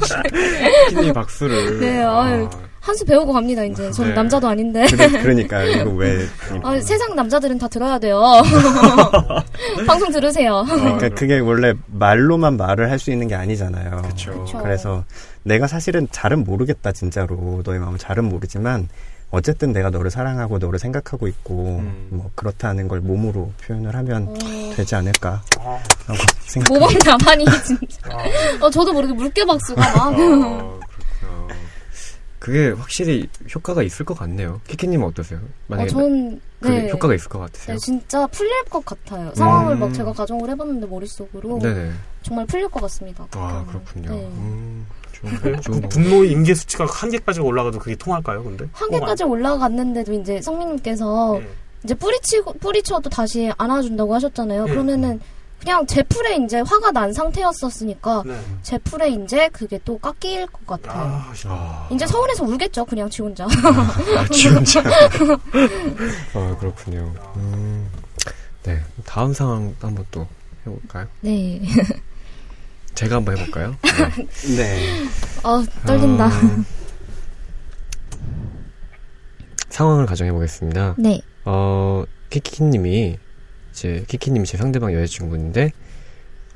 키니 0.89 1.13
박수를. 1.13 1.79
네, 1.79 2.03
아유. 2.03 2.49
한 2.81 2.95
수 2.95 3.05
배우고 3.05 3.33
갑니다, 3.33 3.63
이제. 3.63 3.91
저는 3.91 4.11
네. 4.11 4.15
남자도 4.15 4.47
아닌데. 4.47 4.85
그래, 4.89 5.09
그러니까 5.21 5.63
이거 5.63 5.89
왜 5.91 6.25
아, 6.63 6.79
세상 6.79 7.15
남자들은 7.15 7.57
다 7.57 7.67
들어야 7.67 7.99
돼요. 7.99 8.21
방송 9.87 10.11
들으세요. 10.11 10.63
그러니까 10.67 11.09
그게 11.09 11.39
원래 11.39 11.73
말로만 11.87 12.57
말을 12.57 12.89
할 12.91 12.99
수 12.99 13.11
있는 13.11 13.27
게 13.29 13.35
아니잖아요. 13.35 14.01
그쵸. 14.01 14.43
그쵸. 14.43 14.57
그래서 14.61 15.03
내가 15.43 15.67
사실은 15.67 16.05
잘은 16.11 16.43
모르겠다 16.43 16.91
진짜로 16.91 17.61
너의 17.63 17.79
마음을 17.79 17.97
잘은 17.97 18.25
모르지만 18.25 18.89
어쨌든 19.31 19.71
내가 19.71 19.89
너를 19.89 20.11
사랑하고 20.11 20.57
너를 20.57 20.79
생각하고 20.79 21.27
있고 21.29 21.77
음. 21.79 22.07
뭐 22.09 22.29
그렇다는 22.35 22.87
걸 22.89 22.99
몸으로 22.99 23.51
표현을 23.63 23.95
하면 23.95 24.27
어, 24.27 24.33
되지 24.75 24.95
않을까 24.95 25.41
아, 25.59 25.79
하고 26.07 26.19
생각. 26.41 26.73
모범 26.73 26.89
답안이 26.99 27.45
진짜. 27.63 28.09
어, 28.59 28.69
저도 28.69 28.91
모르게 28.91 29.13
물개 29.13 29.45
박수가 29.45 29.79
막. 29.79 29.97
아, 30.07 30.79
그게 32.39 32.69
확실히 32.69 33.27
효과가 33.53 33.83
있을 33.83 34.05
것 34.05 34.17
같네요. 34.17 34.61
키키님은 34.67 35.05
어떠세요? 35.07 35.39
어, 35.39 35.49
만약에 35.67 35.89
전, 35.89 36.39
그게 36.59 36.83
네. 36.83 36.89
효과가 36.89 37.13
있을 37.13 37.29
것 37.29 37.39
같으세요? 37.39 37.75
네, 37.75 37.79
진짜 37.79 38.25
풀릴 38.27 38.63
것 38.65 38.83
같아요. 38.85 39.33
상황을 39.35 39.73
음. 39.73 39.79
막 39.79 39.93
제가 39.93 40.13
가정을 40.13 40.49
해봤는데 40.49 40.87
머릿속으로 40.87 41.59
네네. 41.59 41.91
정말 42.23 42.45
풀릴 42.45 42.69
것 42.69 42.81
같습니다. 42.81 43.27
아. 43.31 43.65
그렇군요. 43.67 44.09
네. 44.09 44.25
음, 44.37 44.87
그. 45.11 45.81
분노의 45.89 46.31
임계 46.31 46.53
수치가 46.55 46.85
한 46.85 47.11
개까지 47.11 47.41
올라가도 47.41 47.79
그게 47.79 47.95
통할까요? 47.95 48.43
근데 48.43 48.65
한 48.71 48.89
개까지 48.89 49.25
올라갔는데도 49.25 50.13
이제 50.13 50.41
성민님께서 50.41 51.41
예. 51.41 51.47
이제 51.83 51.93
뿌리치고 51.93 52.53
뿌리쳐도 52.53 53.09
다시 53.09 53.51
안아준다고 53.57 54.15
하셨잖아요. 54.15 54.65
예. 54.67 54.71
그러면은 54.71 55.19
그냥 55.59 55.85
제 55.85 56.01
풀에 56.03 56.37
이제 56.37 56.61
화가 56.61 56.91
난 56.91 57.11
상태였었으니까 57.11 58.23
네. 58.25 58.39
제 58.61 58.77
풀에 58.77 59.09
이제 59.09 59.49
그게 59.49 59.79
또 59.83 59.97
깎일 59.97 60.47
것 60.47 60.65
같아요. 60.81 61.23
아, 61.29 61.33
씨. 61.33 61.47
아, 61.49 61.87
이제 61.91 62.07
서울에서 62.07 62.45
울겠죠, 62.45 62.85
그냥 62.85 63.09
지 63.09 63.21
혼자. 63.21 63.45
아, 63.45 64.27
지 64.31 64.47
혼자. 64.47 64.81
아 66.33 66.55
그렇군요. 66.59 67.13
음, 67.35 67.89
네 68.63 68.81
다음 69.05 69.33
상황 69.33 69.75
한번 69.81 70.05
또 70.11 70.25
해볼까요? 70.65 71.07
네. 71.21 71.61
제가 72.95 73.17
한번 73.17 73.37
해볼까요? 73.37 73.75
네. 73.81 74.55
네. 74.57 75.03
어, 75.43 75.63
떨린다. 75.85 76.25
아, 76.25 76.63
상황을 79.69 80.05
가정해 80.05 80.31
보겠습니다. 80.31 80.95
네. 80.97 81.21
어, 81.45 82.03
키키님이, 82.29 83.17
이제, 83.79 84.03
키키님이 84.07 84.45
제 84.45 84.57
상대방 84.57 84.93
여자친구인데, 84.93 85.71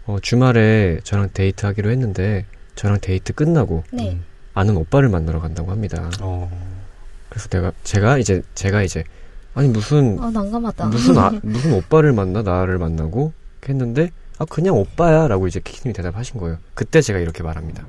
어, 0.05 0.17
주말에 0.21 0.99
저랑 1.03 1.29
데이트 1.33 1.65
하기로 1.65 1.89
했는데, 1.89 2.45
저랑 2.75 2.99
데이트 2.99 3.31
끝나고, 3.33 3.83
네. 3.93 4.11
음. 4.11 4.25
아는 4.53 4.75
오빠를 4.75 5.07
만나러 5.07 5.39
간다고 5.39 5.71
합니다. 5.71 6.11
어. 6.21 6.51
그래서 7.29 7.47
내가, 7.47 7.71
제가 7.83 8.17
이제, 8.17 8.41
제가 8.55 8.83
이제, 8.83 9.05
아니, 9.53 9.69
무슨, 9.69 10.19
아, 10.19 10.29
난감하다. 10.31 10.87
무슨, 10.87 11.17
아, 11.17 11.31
무슨 11.43 11.73
오빠를 11.73 12.11
만나, 12.11 12.41
나를 12.41 12.77
만나고, 12.77 13.31
했는데, 13.67 14.09
아, 14.37 14.45
그냥 14.45 14.75
오빠야. 14.75 15.29
라고 15.29 15.47
이제 15.47 15.61
키키님이 15.61 15.93
대답하신 15.93 16.39
거예요. 16.39 16.57
그때 16.73 17.01
제가 17.01 17.19
이렇게 17.19 17.41
말합니다. 17.41 17.85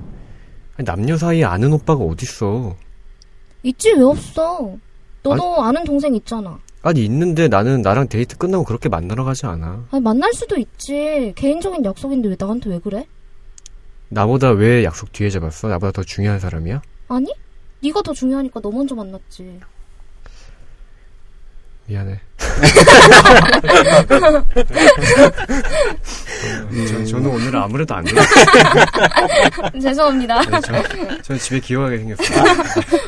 아니, 0.77 0.85
남녀 0.85 1.17
사이에 1.17 1.43
아는 1.43 1.73
오빠가 1.73 2.05
어딨어. 2.05 2.77
있지, 3.63 3.91
왜 3.91 4.03
없어? 4.03 4.77
너도 5.23 5.61
아는 5.61 5.83
동생 5.83 6.15
있잖아. 6.15 6.57
아니, 6.85 7.03
있는데 7.05 7.47
나는 7.47 7.81
나랑 7.81 8.09
데이트 8.09 8.37
끝나고 8.37 8.63
그렇게 8.63 8.89
만나러 8.89 9.23
가지 9.23 9.47
않아. 9.47 9.87
아니, 9.89 10.03
만날 10.03 10.31
수도 10.33 10.55
있지. 10.55 11.33
개인적인 11.35 11.83
약속인데 11.83 12.29
왜 12.29 12.35
나한테 12.37 12.69
왜 12.69 12.77
그래? 12.77 13.07
나보다 14.09 14.51
왜 14.51 14.83
약속 14.83 15.11
뒤에 15.11 15.31
잡았어? 15.31 15.67
나보다 15.67 15.91
더 15.91 16.03
중요한 16.03 16.39
사람이야? 16.39 16.83
아니? 17.07 17.33
네가 17.81 18.03
더 18.03 18.13
중요하니까 18.13 18.59
너 18.61 18.69
먼저 18.69 18.93
만났지. 18.93 19.61
미안해. 21.87 22.19
저, 26.87 27.05
저는 27.05 27.27
오늘 27.29 27.55
아무래도 27.55 27.93
안 27.95 28.03
돼요. 28.03 28.21
죄송합니다. 29.81 30.41
네, 30.41 30.59
저, 30.61 31.21
저는 31.21 31.39
집에 31.39 31.59
기어가게 31.59 31.97
생겼어요. 31.99 32.43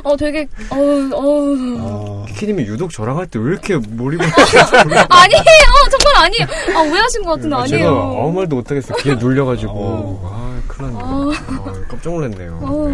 어, 0.03 0.15
되게, 0.15 0.47
어우, 0.69 1.09
어우. 1.11 1.78
어. 1.80 2.25
키키님이 2.30 2.63
유독 2.63 2.91
저랑 2.91 3.17
할 3.17 3.28
때 3.28 3.39
왜 3.39 3.51
이렇게 3.51 3.78
몰입을 3.78 4.25
아니에요! 4.25 5.45
정말 5.89 6.25
아니에요! 6.25 6.78
아, 6.78 6.82
오해하신 6.82 7.23
것 7.23 7.32
같은데 7.36 7.55
아, 7.55 7.65
제가 7.65 7.88
아니에요. 7.88 8.19
아무 8.21 8.34
말도 8.34 8.55
못하겠어. 8.57 8.95
귀에 8.97 9.15
눌려가지고. 9.15 9.73
어. 9.73 10.21
아, 10.34 10.61
큰일 10.67 10.93
났네. 10.93 11.03
어. 11.03 11.32
아, 11.34 11.73
깜짝 11.89 12.13
놀랐네요. 12.13 12.59
어. 12.61 12.91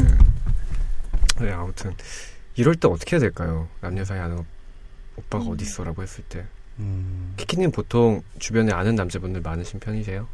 네. 1.39 1.45
네, 1.45 1.51
아무튼. 1.51 1.93
이럴 2.55 2.75
때 2.75 2.87
어떻게 2.87 3.15
해야 3.15 3.19
될까요? 3.19 3.67
남녀 3.81 4.05
사이 4.05 4.19
아는 4.19 4.45
오빠가 5.17 5.45
음. 5.45 5.51
어딨어? 5.51 5.83
라고 5.83 6.01
했을 6.03 6.23
때. 6.29 6.43
음. 6.79 7.33
키키님 7.37 7.71
보통 7.71 8.21
주변에 8.39 8.71
아는 8.71 8.95
남자분들 8.95 9.41
많으신 9.41 9.79
편이세요? 9.79 10.27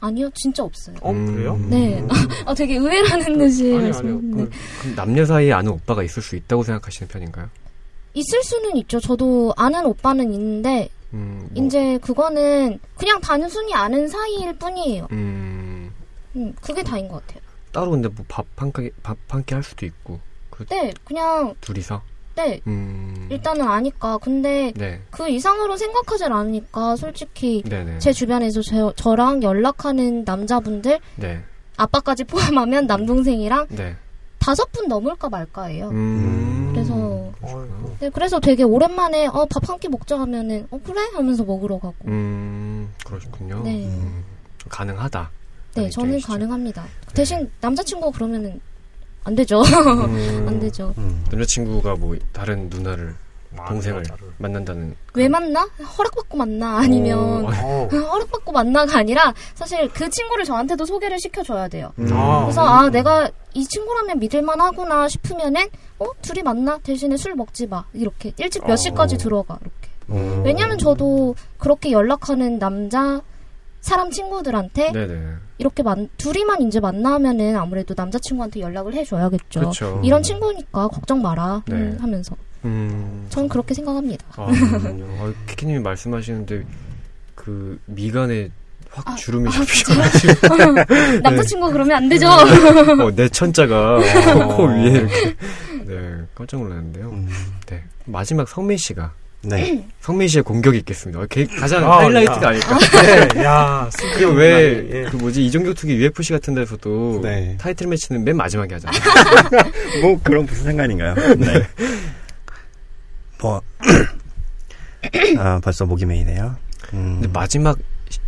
아니요, 0.00 0.30
진짜 0.34 0.62
없어요. 0.64 0.96
어, 1.02 1.12
그래요? 1.12 1.56
네. 1.68 2.02
아, 2.46 2.54
되게 2.54 2.76
의외라는 2.76 3.38
듯이 3.38 3.64
아니요, 3.64 3.76
아니요. 3.76 3.84
말씀하셨는데. 3.84 4.44
그, 4.44 4.50
그럼 4.82 4.94
남녀 4.96 5.24
사이에 5.26 5.52
아는 5.52 5.72
오빠가 5.72 6.02
있을 6.02 6.22
수 6.22 6.36
있다고 6.36 6.62
생각하시는 6.62 7.08
편인가요? 7.08 7.48
있을 8.14 8.42
수는 8.42 8.76
있죠. 8.78 8.98
저도 8.98 9.52
아는 9.56 9.84
오빠는 9.86 10.32
있는데, 10.32 10.88
음, 11.12 11.48
뭐, 11.52 11.64
이제 11.66 11.98
그거는 11.98 12.78
그냥 12.96 13.20
단순히 13.20 13.74
아는 13.74 14.08
사이일 14.08 14.54
뿐이에요. 14.58 15.06
음, 15.12 15.92
음, 16.36 16.54
그게 16.62 16.82
다인 16.82 17.06
것 17.08 17.24
같아요. 17.26 17.42
따로 17.72 17.90
근데 17.90 18.08
뭐 18.08 18.24
밥 18.26 18.44
한 18.56 18.72
끼, 18.72 18.90
밥 19.02 19.16
한 19.28 19.44
끼 19.44 19.54
할 19.54 19.62
수도 19.62 19.84
있고, 19.86 20.18
그 20.50 20.64
네, 20.66 20.92
그냥, 21.04 21.54
둘이서? 21.60 22.02
네, 22.40 22.60
음, 22.66 23.26
일단은 23.30 23.66
아니까. 23.68 24.16
근데 24.18 24.72
네, 24.74 25.00
그 25.10 25.28
이상으로 25.28 25.76
생각하진 25.76 26.32
않으니까, 26.32 26.96
솔직히, 26.96 27.62
네네. 27.62 27.98
제 27.98 28.12
주변에서 28.12 28.62
저, 28.62 28.92
저랑 28.96 29.42
연락하는 29.42 30.24
남자분들, 30.24 30.98
네, 31.16 31.42
아빠까지 31.76 32.24
포함하면 32.64 32.86
남동생이랑 32.86 33.66
네. 33.70 33.94
다섯 34.38 34.72
분 34.72 34.88
넘을까 34.88 35.28
말까예요. 35.28 35.88
음, 35.90 36.70
그래서. 36.72 37.30
네, 38.00 38.08
그래서 38.10 38.40
되게 38.40 38.62
오랜만에, 38.62 39.26
어, 39.26 39.46
밥 39.50 39.68
한 39.68 39.78
끼 39.78 39.88
먹자 39.88 40.18
하면은, 40.20 40.66
어, 40.70 40.78
그래? 40.82 41.00
하면서 41.14 41.44
먹으러 41.44 41.78
가고. 41.78 41.94
음, 42.06 42.88
그러시군요. 43.04 43.60
네. 43.64 43.84
음, 43.86 44.24
가능하다. 44.70 45.30
네, 45.74 45.90
저는. 45.90 46.20
가능합니다. 46.22 46.84
대신 47.14 47.50
남자친구가 47.60 48.12
그러면은, 48.16 48.60
안 49.24 49.34
되죠. 49.34 49.60
음, 49.62 50.46
안 50.48 50.60
되죠. 50.60 50.94
음. 50.98 51.24
남자친구가 51.30 51.96
뭐 51.96 52.16
다른 52.32 52.68
누나를 52.68 53.14
아, 53.58 53.68
동생을. 53.68 54.04
만난다는 54.38 54.94
왜 55.14 55.28
만나? 55.28 55.68
허락받고 55.98 56.36
만나? 56.38 56.78
아니면, 56.78 57.18
어, 57.18 57.50
어. 57.50 57.88
허락받고 57.92 58.52
만나가 58.52 58.98
아니라, 58.98 59.34
사실 59.54 59.88
그 59.88 60.08
친구를 60.08 60.44
저한테도 60.44 60.84
소개를 60.84 61.18
시켜줘야 61.18 61.66
돼요. 61.68 61.92
음, 61.98 62.08
아. 62.12 62.42
그래서, 62.44 62.62
아, 62.62 62.88
내가 62.88 63.28
이 63.52 63.66
친구라면 63.66 64.20
믿을만 64.20 64.60
하구나 64.60 65.08
싶으면은, 65.08 65.66
어, 65.98 66.06
둘이 66.22 66.42
만나? 66.42 66.78
대신에 66.78 67.16
술 67.16 67.34
먹지 67.34 67.66
마. 67.66 67.84
이렇게. 67.92 68.32
일찍 68.38 68.64
몇 68.64 68.74
어. 68.74 68.76
시까지 68.76 69.18
들어가. 69.18 69.58
이렇게. 69.60 69.90
음, 70.10 70.42
왜냐면 70.44 70.78
저도 70.78 71.34
그렇게 71.58 71.90
연락하는 71.90 72.58
남자, 72.58 73.20
사람 73.80 74.10
친구들한테 74.10 74.92
네네. 74.92 75.34
이렇게 75.60 75.82
만, 75.82 76.08
둘이만 76.16 76.62
이제 76.62 76.80
만나면은 76.80 77.54
아무래도 77.54 77.92
남자친구한테 77.94 78.60
연락을 78.60 78.94
해줘야겠죠. 78.94 79.60
그렇죠. 79.60 80.00
이런 80.02 80.22
친구니까 80.22 80.88
걱정 80.88 81.20
마라 81.20 81.62
네. 81.66 81.74
음, 81.74 81.98
하면서 82.00 82.34
음, 82.64 83.26
전 83.28 83.46
그렇게 83.46 83.74
생각합니다. 83.74 84.24
아. 84.36 84.48
아, 84.48 85.32
키키님이 85.46 85.80
말씀하시는데 85.80 86.64
그 87.34 87.78
미간에 87.84 88.48
확 88.90 89.06
아, 89.06 89.14
주름이 89.16 89.48
아, 89.48 89.52
잡히셔가지고 89.52 91.20
남자친구 91.22 91.70
그러면 91.70 91.98
안 91.98 92.08
되죠. 92.08 92.26
어, 92.26 93.14
내 93.14 93.28
천자가 93.28 93.98
코 94.56 94.64
위에 94.72 94.90
이렇게 94.92 95.36
네 95.84 96.22
깜짝 96.34 96.60
놀랐는데요. 96.62 97.10
음. 97.10 97.28
네 97.66 97.84
마지막 98.06 98.48
성민 98.48 98.78
씨가 98.78 99.12
네. 99.42 99.86
성민 100.00 100.28
씨의 100.28 100.42
공격이 100.44 100.78
있겠습니다. 100.78 101.20
어, 101.20 101.26
게- 101.26 101.46
가장 101.46 101.90
아, 101.90 102.00
하이라이트가 102.00 102.42
야. 102.42 102.48
아닐까. 102.48 102.78
네, 103.34 103.42
야, 103.42 103.90
그왜 104.18 104.88
예. 104.92 105.04
그 105.10 105.16
뭐지 105.16 105.44
이종격 105.46 105.74
투기 105.76 105.94
UFC 105.96 106.32
같은 106.32 106.54
데서도 106.54 107.20
네. 107.22 107.56
타이틀 107.58 107.86
매치는 107.86 108.22
맨 108.22 108.36
마지막에 108.36 108.74
하잖아요. 108.74 109.00
뭐 110.02 110.20
그런 110.22 110.44
무슨 110.44 110.64
상관인가요? 110.64 111.14
네. 111.36 111.66
뭐 113.40 113.62
아, 115.38 115.60
벌써 115.62 115.86
목이 115.86 116.04
메이네요. 116.04 116.56
음. 116.92 117.18
근데 117.20 117.28
마지막 117.28 117.78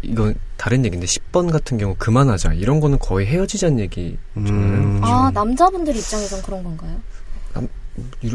이건 0.00 0.34
다른 0.56 0.84
얘기인데 0.84 1.06
10번 1.06 1.50
같은 1.52 1.76
경우 1.76 1.94
그만하자 1.98 2.54
이런 2.54 2.80
거는 2.80 2.98
거의 2.98 3.26
헤어지자는 3.26 3.80
얘기. 3.80 4.16
음. 4.36 5.00
아 5.02 5.30
남자분들 5.34 5.94
입장에선 5.94 6.40
그런 6.42 6.62
건가요? 6.62 7.00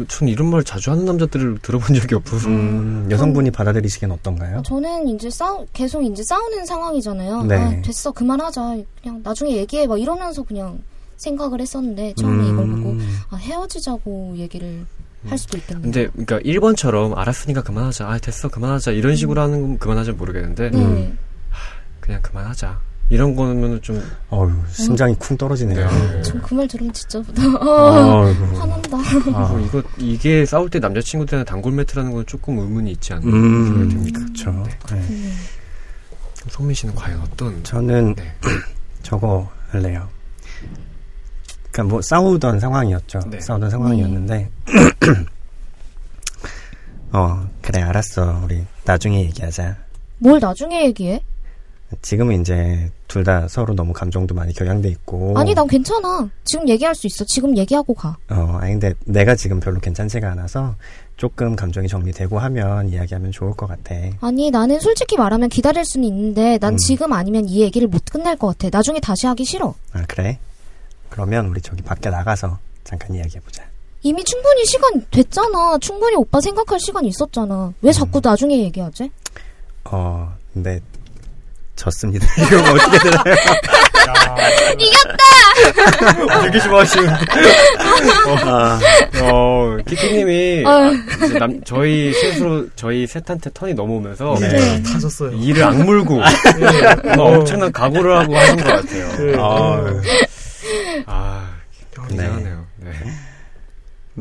전 0.08 0.28
이런 0.28 0.50
말 0.50 0.62
자주 0.62 0.90
하는 0.90 1.04
남자들을 1.04 1.58
들어본 1.62 1.96
적이 1.96 2.14
없어서. 2.16 2.48
음, 2.48 3.08
여성분이 3.10 3.50
받아들이시기엔 3.50 4.12
어떤가요? 4.12 4.62
저는 4.64 5.08
이제 5.08 5.28
싸우 5.30 5.66
계속 5.72 6.02
이제 6.02 6.22
싸우는 6.22 6.64
상황이잖아요. 6.64 7.42
네. 7.44 7.56
아, 7.56 7.82
됐어 7.82 8.12
그만하자 8.12 8.76
그냥 9.02 9.20
나중에 9.22 9.56
얘기해 9.56 9.86
막 9.86 10.00
이러면서 10.00 10.42
그냥 10.42 10.78
생각을 11.16 11.60
했었는데 11.60 12.14
처음에 12.14 12.48
이걸 12.48 12.66
보고 12.68 12.90
음. 12.90 13.18
아, 13.30 13.36
헤어지자고 13.36 14.34
얘기를 14.36 14.86
할 15.26 15.36
수도 15.36 15.56
있겠네요. 15.58 15.82
근데 15.82 16.06
그러니까 16.08 16.38
1번처럼 16.40 17.16
알았으니까 17.16 17.62
그만하자. 17.62 18.08
아 18.08 18.18
됐어 18.18 18.48
그만하자 18.48 18.92
이런 18.92 19.16
식으로 19.16 19.40
하는 19.40 19.60
건 19.60 19.78
그만하자 19.78 20.12
모르겠는데 20.12 20.70
네. 20.70 20.78
음. 20.78 21.18
그냥 22.00 22.22
그만하자. 22.22 22.78
이런 23.10 23.34
거는 23.34 23.80
좀 23.80 24.02
어휴, 24.28 24.52
심장이 24.70 25.14
쿵 25.14 25.36
떨어지네요. 25.36 25.88
네. 26.12 26.22
전그말 26.22 26.68
들으면 26.68 26.92
진짜 26.92 27.18
어. 27.60 28.24
화난다. 28.54 28.98
아, 29.34 29.48
뭐 29.48 29.60
이거 29.60 29.82
이게 29.96 30.44
싸울 30.44 30.68
때 30.68 30.78
남자친구들한테 30.78 31.48
단골 31.50 31.72
매트라는 31.72 32.12
건 32.12 32.26
조금 32.26 32.58
의문이 32.58 32.92
있지 32.92 33.14
않나 33.14 33.26
음, 33.26 33.64
생각이 33.66 33.88
듭니다. 33.94 34.20
그렇죠. 34.20 34.66
네. 34.92 35.00
음. 35.00 35.36
성민 36.48 36.74
씨는 36.74 36.94
과연 36.94 37.20
어떤 37.20 37.62
저는 37.64 38.14
네. 38.14 38.32
저거 39.02 39.48
할래요. 39.70 40.06
그러니까 41.72 41.94
뭐 41.94 42.02
싸우던 42.02 42.60
상황이었죠. 42.60 43.20
네. 43.30 43.40
싸우던 43.40 43.70
상황이었는데 43.70 44.50
어 47.12 47.48
그래 47.62 47.80
알았어 47.82 48.42
우리 48.44 48.64
나중에 48.84 49.20
얘기하자. 49.22 49.76
뭘 50.18 50.40
나중에 50.40 50.84
얘기해? 50.86 51.22
지금은 52.02 52.40
이제 52.42 52.90
둘 53.06 53.24
다 53.24 53.48
서로 53.48 53.74
너무 53.74 53.92
감정도 53.92 54.34
많이 54.34 54.52
격양돼 54.52 54.88
있고. 54.90 55.34
아니 55.38 55.54
난 55.54 55.66
괜찮아. 55.66 56.28
지금 56.44 56.68
얘기할 56.68 56.94
수 56.94 57.06
있어. 57.06 57.24
지금 57.24 57.56
얘기하고 57.56 57.94
가. 57.94 58.16
어, 58.30 58.58
아니 58.60 58.72
근데 58.72 58.94
내가 59.06 59.34
지금 59.34 59.58
별로 59.60 59.80
괜찮지가 59.80 60.30
않아서 60.32 60.74
조금 61.16 61.56
감정이 61.56 61.88
정리되고 61.88 62.38
하면 62.38 62.90
이야기하면 62.90 63.32
좋을 63.32 63.52
것 63.54 63.66
같아. 63.66 63.94
아니 64.20 64.50
나는 64.50 64.78
솔직히 64.80 65.16
말하면 65.16 65.48
기다릴 65.48 65.84
수는 65.84 66.06
있는데 66.08 66.58
난 66.58 66.74
음. 66.74 66.76
지금 66.76 67.12
아니면 67.12 67.46
이 67.48 67.60
얘기를 67.62 67.88
못 67.88 68.04
끝낼 68.04 68.36
것 68.36 68.48
같아. 68.58 68.68
나중에 68.76 69.00
다시 69.00 69.26
하기 69.26 69.44
싫어. 69.44 69.74
아 69.92 70.04
그래? 70.06 70.38
그러면 71.08 71.46
우리 71.46 71.60
저기 71.62 71.82
밖에 71.82 72.10
나가서 72.10 72.58
잠깐 72.84 73.14
이야기해보자. 73.16 73.64
이미 74.02 74.22
충분히 74.24 74.64
시간 74.66 75.04
됐잖아. 75.10 75.78
충분히 75.80 76.14
오빠 76.16 76.40
생각할 76.40 76.78
시간이 76.78 77.08
있었잖아. 77.08 77.72
왜 77.82 77.90
자꾸 77.92 78.20
나중에 78.22 78.58
얘기하지? 78.64 79.10
어, 79.86 80.32
근데 80.54 80.80
졌습니다. 81.78 82.26
이거 82.42 82.56
뭐 82.58 82.70
어떻게 82.72 82.98
되나요? 82.98 83.24
되게 86.42 86.60
좋아하시는 86.60 87.08
아, 88.44 88.78
어, 89.22 89.76
키키님이 89.86 90.64
아유. 90.66 90.92
이제 91.24 91.38
남, 91.38 91.60
저희 91.64 92.12
셋으로 92.12 92.66
저희 92.76 93.06
셋한테 93.06 93.50
턴이 93.54 93.74
넘어오면서 93.74 94.36
네. 94.40 94.82
타셨어요. 94.82 95.32
이를 95.32 95.64
악물고 95.64 96.14
뭔가 96.14 97.22
엄청난 97.22 97.72
각오를 97.72 98.16
하고 98.18 98.36
하는 98.36 98.56
것 98.56 98.64
같아요. 98.64 99.08
네. 99.16 99.34
어, 99.38 100.00
아, 101.06 101.48
굉장하네요. 102.08 102.57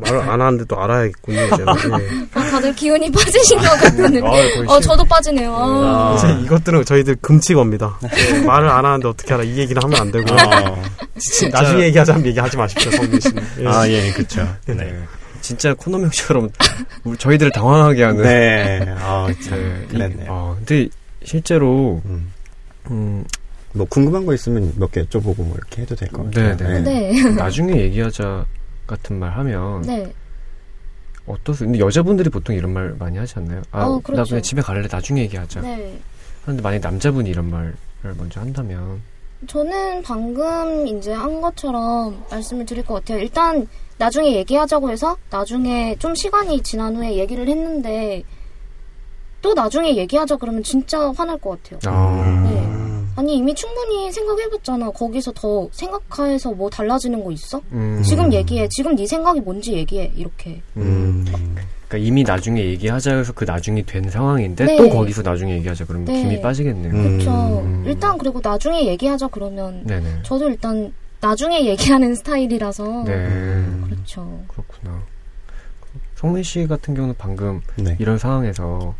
네. 0.04 0.12
말을 0.12 0.30
안 0.30 0.42
하는데도 0.42 0.80
알아야겠군요. 0.82 1.42
이제는. 1.46 1.66
예. 2.02 2.28
아, 2.34 2.44
다들 2.50 2.74
기운이 2.76 3.12
빠지신 3.12 3.58
것 3.60 3.64
같은 3.82 4.18
아, 4.26 4.30
거의 4.30 4.58
어, 4.68 4.80
저도 4.80 5.04
빠지네요. 5.06 5.56
아. 5.58 6.16
이제 6.18 6.44
이것들은 6.46 6.86
저희들 6.86 7.16
금치겁니다. 7.22 8.00
예, 8.04 8.40
말을 8.42 8.70
안 8.70 8.86
하는데 8.86 9.08
어떻게 9.08 9.34
알아? 9.34 9.44
이 9.44 9.58
얘기는 9.58 9.82
하면 9.82 10.00
안 10.02 10.12
되고. 10.12 10.26
어. 10.34 10.84
나중에 11.52 11.84
얘기하자면 11.86 12.26
얘기하지 12.28 12.58
마십시오, 12.58 12.92
성민 12.92 13.20
씨는. 13.20 13.44
예. 13.62 13.68
아, 13.68 13.88
예, 13.90 14.12
그쵸. 14.12 14.48
네. 14.68 14.98
진짜 15.42 15.74
코너명처럼 15.74 16.50
저희들을 17.18 17.52
당황하게 17.52 18.04
하는. 18.04 18.22
네. 18.24 18.86
아, 19.00 19.28
참, 19.44 19.58
네. 19.60 19.82
이- 19.84 19.88
그랬네요. 19.94 20.28
어, 20.30 20.56
근데 20.58 20.90
실제로 21.24 22.02
음. 22.06 22.32
음, 22.90 23.24
뭐 23.74 23.86
궁금한 23.90 24.26
거 24.26 24.34
있으면 24.34 24.74
몇 24.78 24.92
개 24.92 25.02
여쭤보고 25.04 25.38
뭐 25.38 25.54
이렇게 25.58 25.82
해도 25.84 25.96
될 25.96 26.08
것 26.10 26.24
같아요. 26.26 26.56
네, 26.58 26.80
네. 26.82 27.12
네. 27.14 27.30
나중에 27.32 27.76
얘기하자 27.82 28.46
같은 28.88 29.20
말 29.20 29.32
하면 29.32 29.82
네. 29.82 30.12
어떠세요? 31.26 31.68
근데 31.68 31.80
여자분들이 31.80 32.30
보통 32.30 32.56
이런 32.56 32.72
말 32.74 32.96
많이 32.98 33.18
하지 33.18 33.34
않나요? 33.38 33.62
아, 33.72 33.84
어, 33.84 33.96
나 33.96 34.00
그렇죠. 34.02 34.30
그냥 34.30 34.42
집에 34.42 34.62
갈래. 34.62 34.88
나중에 34.90 35.22
얘기하자. 35.22 35.62
네. 35.62 36.00
그런데 36.42 36.62
만약 36.64 36.80
남자분이 36.80 37.30
이런 37.30 37.50
말을 37.50 37.76
먼저 38.18 38.40
한다면 38.40 39.02
저는 39.46 40.02
방금 40.02 40.88
이제 40.88 41.14
한 41.14 41.42
것처럼 41.42 42.24
말씀을 42.32 42.66
드릴 42.66 42.84
것 42.84 42.96
같아요. 42.96 43.20
일단 43.20 43.68
나중에 43.98 44.34
얘기하자고 44.38 44.90
해서 44.90 45.18
나중에 45.30 45.96
좀 46.00 46.16
시간이 46.16 46.62
지난 46.62 46.96
후에 46.96 47.18
얘기를 47.18 47.48
했는데 47.48 48.24
또 49.42 49.54
나중에 49.54 49.96
얘기하자 49.96 50.38
그러면 50.38 50.64
진짜 50.64 51.12
화날 51.12 51.38
것 51.38 51.62
같아요. 51.62 51.80
아, 51.86 52.42
네. 52.44 52.87
음. 53.18 53.20
아니 53.20 53.36
이미 53.36 53.54
충분히 53.54 54.12
생각해봤잖아. 54.12 54.92
거기서 54.92 55.32
더 55.34 55.68
생각해서 55.72 56.52
뭐 56.52 56.70
달라지는 56.70 57.24
거 57.24 57.32
있어? 57.32 57.62
음, 57.72 58.02
지금 58.06 58.32
얘기해. 58.32 58.68
지금 58.70 58.96
네 58.96 59.06
생각이 59.06 59.40
뭔지 59.42 59.74
얘기해. 59.74 60.12
이렇게. 60.16 60.62
음. 60.78 61.26
그러니까 61.88 62.06
이미 62.06 62.24
나중에 62.24 62.64
얘기하자 62.64 63.16
해서 63.16 63.34
그 63.34 63.46
나중이 63.46 63.84
된 63.84 64.10
상황인데 64.10 64.66
네. 64.66 64.78
또 64.78 64.90
거기서 64.90 65.22
나중에 65.22 65.54
얘기하자 65.54 65.86
그러면 65.86 66.06
네. 66.06 66.22
김이 66.22 66.42
빠지겠네요. 66.42 66.94
음. 66.94 67.04
그렇죠. 67.18 67.60
음. 67.66 67.84
일단 67.88 68.18
그리고 68.18 68.40
나중에 68.44 68.86
얘기하자 68.88 69.28
그러면 69.28 69.84
네네. 69.86 70.24
저도 70.24 70.50
일단 70.50 70.94
나중에 71.20 71.66
얘기하는 71.66 72.14
스타일이라서 72.14 73.04
네. 73.06 73.66
그렇죠. 73.86 74.44
그렇구나. 74.48 75.02
성민 76.16 76.44
씨 76.44 76.68
같은 76.68 76.94
경우는 76.94 77.16
방금 77.18 77.62
네. 77.76 77.96
이런 78.00 78.18
상황에서 78.18 78.96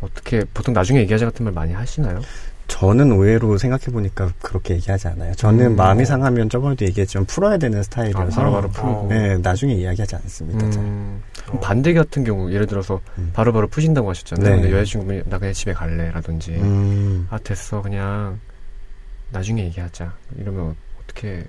어떻게 0.00 0.44
보통 0.54 0.72
나중에 0.74 1.00
얘기하자 1.00 1.26
같은 1.26 1.44
말 1.44 1.52
많이 1.52 1.72
하시나요? 1.72 2.20
저는 2.68 3.10
의외로 3.12 3.56
생각해보니까 3.58 4.30
그렇게 4.40 4.74
얘기하지 4.74 5.08
않아요. 5.08 5.34
저는 5.34 5.72
음. 5.72 5.76
마음이 5.76 6.04
상하면 6.04 6.48
저번에도 6.48 6.84
얘기했지만 6.84 7.24
풀어야 7.24 7.56
되는 7.56 7.78
아, 7.78 7.82
스타일이어서. 7.82 8.28
바로바로 8.36 8.68
풀고. 8.68 9.06
네, 9.08 9.38
나중에 9.38 9.72
이야기하지 9.74 10.14
않습니다. 10.16 10.70
잘. 10.70 10.82
음, 10.84 11.22
그럼 11.46 11.60
반대 11.60 11.92
같은 11.94 12.24
경우 12.24 12.52
예를 12.52 12.66
들어서 12.66 13.00
음. 13.16 13.30
바로 13.32 13.52
바로 13.52 13.66
푸신다고 13.68 14.10
하셨잖아요. 14.10 14.56
네. 14.56 14.62
근데 14.62 14.76
여자친구분이 14.76 15.22
나 15.26 15.38
그냥 15.38 15.54
집에 15.54 15.72
갈래 15.72 16.10
라든지 16.10 16.52
음. 16.52 17.26
아 17.30 17.38
됐어 17.38 17.80
그냥 17.82 18.38
나중에 19.30 19.64
얘기하자 19.64 20.12
이러면 20.38 20.76
어떻게 21.02 21.44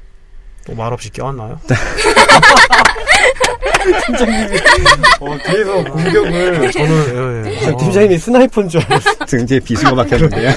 또 0.70 0.76
말없이 0.76 1.09
껴안나요? 1.10 1.60
어 5.20 5.38
뒤에서 5.45 5.84
공격을 5.84 6.72
저는, 6.72 7.45
예, 7.47 7.51
예. 7.67 7.76
팀장님이 7.78 8.17
스나이퍼인 8.17 8.70
줄 8.70 8.82
알았어요. 8.82 9.13
등 9.28 9.45
뒤에 9.45 9.59
비수가 9.59 9.93
박혔는데요. 9.93 10.52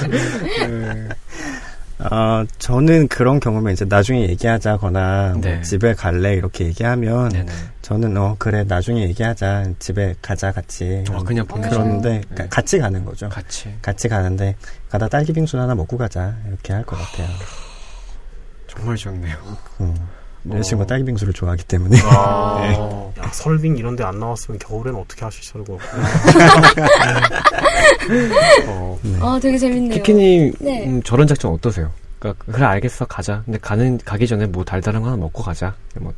어, 2.11 2.43
저는 2.59 3.07
그런 3.07 3.39
경우면 3.39 3.71
이제 3.73 3.85
나중에 3.85 4.23
얘기하자거나 4.29 5.35
네. 5.39 5.53
뭐 5.55 5.61
집에 5.63 5.93
갈래 5.93 6.33
이렇게 6.33 6.65
얘기하면 6.65 7.29
네네. 7.29 7.51
저는 7.81 8.17
어 8.17 8.35
그래 8.37 8.65
나중에 8.67 9.03
얘기하자 9.03 9.65
집에 9.79 10.13
가자 10.21 10.51
같이 10.51 11.03
아 11.11 11.19
그냥. 11.19 11.45
그런데 11.47 12.21
네. 12.29 12.35
가- 12.35 12.47
같이 12.49 12.77
가는 12.79 13.05
거죠. 13.05 13.29
같이 13.29 13.73
같이 13.81 14.09
가는데 14.09 14.55
가다 14.89 15.07
딸기 15.07 15.31
빙수 15.33 15.57
하나 15.57 15.73
먹고 15.75 15.97
가자 15.97 16.35
이렇게 16.47 16.73
할 16.73 16.83
것 16.83 16.97
같아요. 16.97 17.27
정말 18.75 18.95
좋네요. 18.95 19.35
음. 19.81 19.95
어. 20.45 20.55
여자친구가 20.55 20.87
딸기 20.87 21.05
빙수를 21.05 21.31
좋아하기 21.33 21.63
때문에 21.63 21.97
아, 22.03 23.09
야, 23.17 23.29
설빙 23.31 23.77
이런 23.77 23.95
데 23.95 24.03
안 24.03 24.19
나왔으면 24.19 24.59
겨울에는 24.59 24.99
어떻게 24.99 25.23
하시려고. 25.23 25.79
어. 28.67 28.99
네. 29.01 29.17
아 29.21 29.39
되게 29.41 29.57
재밌네요. 29.57 29.93
키키님 29.95 30.53
네. 30.59 30.85
음, 30.85 31.01
저런 31.03 31.27
작전 31.27 31.51
어떠세요? 31.53 31.91
그러니까 32.19 32.43
그래 32.51 32.65
알겠어 32.65 33.05
가자. 33.05 33.41
근데 33.45 33.57
가는 33.59 33.97
가기 34.03 34.27
전에 34.27 34.45
뭐 34.47 34.63
달달한 34.65 35.01
거 35.01 35.07
하나 35.09 35.17
먹고 35.17 35.43
가자. 35.43 35.73
뭐 35.99 36.11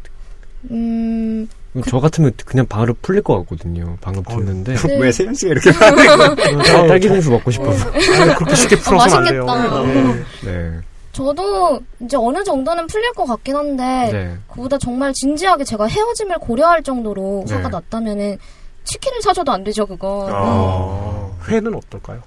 음, 0.71 1.47
저 1.87 1.99
같으면 1.99 2.31
그냥 2.45 2.65
바로 2.67 2.95
풀릴 3.03 3.21
것 3.21 3.37
같거든요. 3.39 3.95
방금 4.01 4.23
듣는데 4.23 4.75
네. 4.75 4.97
왜 4.99 5.11
세영 5.11 5.33
씨가 5.35 5.51
이렇게 5.51 5.69
아, 5.71 6.87
딸기 6.87 7.09
빙수 7.09 7.29
먹고 7.29 7.51
싶어서. 7.51 7.91
아니, 7.91 8.33
그렇게 8.35 8.55
쉽게 8.55 8.75
풀어서는 8.77 9.17
안 9.17 9.23
돼요. 9.31 9.45
맛있겠다. 9.45 9.87
예. 9.87 10.23
네. 10.51 10.79
저도 11.15 11.79
이제 12.01 12.17
어느 12.17 12.43
정도는 12.43 12.87
풀릴 12.87 13.13
것 13.13 13.25
같긴 13.25 13.55
한데 13.55 14.09
네. 14.11 14.37
그보다 14.49 14.77
정말 14.77 15.13
진지하게 15.13 15.63
제가 15.63 15.87
헤어짐을 15.87 16.39
고려할 16.39 16.83
정도로 16.83 17.45
네. 17.47 17.55
화가 17.55 17.69
났다면은 17.69 18.37
치킨을 18.83 19.21
사줘도 19.21 19.53
안 19.53 19.63
되죠 19.63 19.85
그건. 19.85 20.29
아. 20.29 21.31
회는 21.47 21.73
어떨까요? 21.73 22.21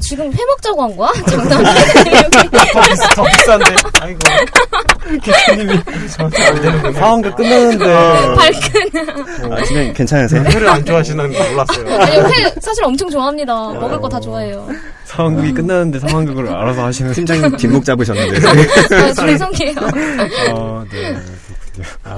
지금 0.00 0.32
회 0.32 0.44
먹자고 0.44 0.82
한 0.82 0.96
거야? 0.96 1.10
장난해? 1.28 1.70
더, 3.14 3.22
비싼데. 3.24 3.74
아이고. 4.00 4.18
상황도 6.94 7.34
끝나는데 7.36 7.84
발끈. 8.34 9.52
아, 9.52 9.62
진짜 9.64 9.92
괜찮으세요? 9.92 10.42
회를 10.42 10.68
안 10.68 10.84
좋아하시는 10.84 11.32
줄 11.32 11.50
몰랐어요. 11.50 12.00
아니 12.02 12.16
회 12.18 12.54
사실 12.60 12.84
엄청 12.84 13.08
좋아합니다. 13.10 13.54
먹을 13.54 14.00
거 14.00 14.08
다 14.08 14.20
좋아해요. 14.20 14.68
상황극이 15.04 15.52
끝나는데 15.52 15.98
상황극을 16.00 16.48
알아서 16.48 16.84
하시는. 16.84 17.12
팀장님 17.12 17.56
뒷목 17.56 17.84
잡으셨는데 17.84 18.36
아, 18.96 19.12
죄송해요. 19.12 19.74
아, 20.54 20.84
네. 20.90 21.16
아, 22.04 22.16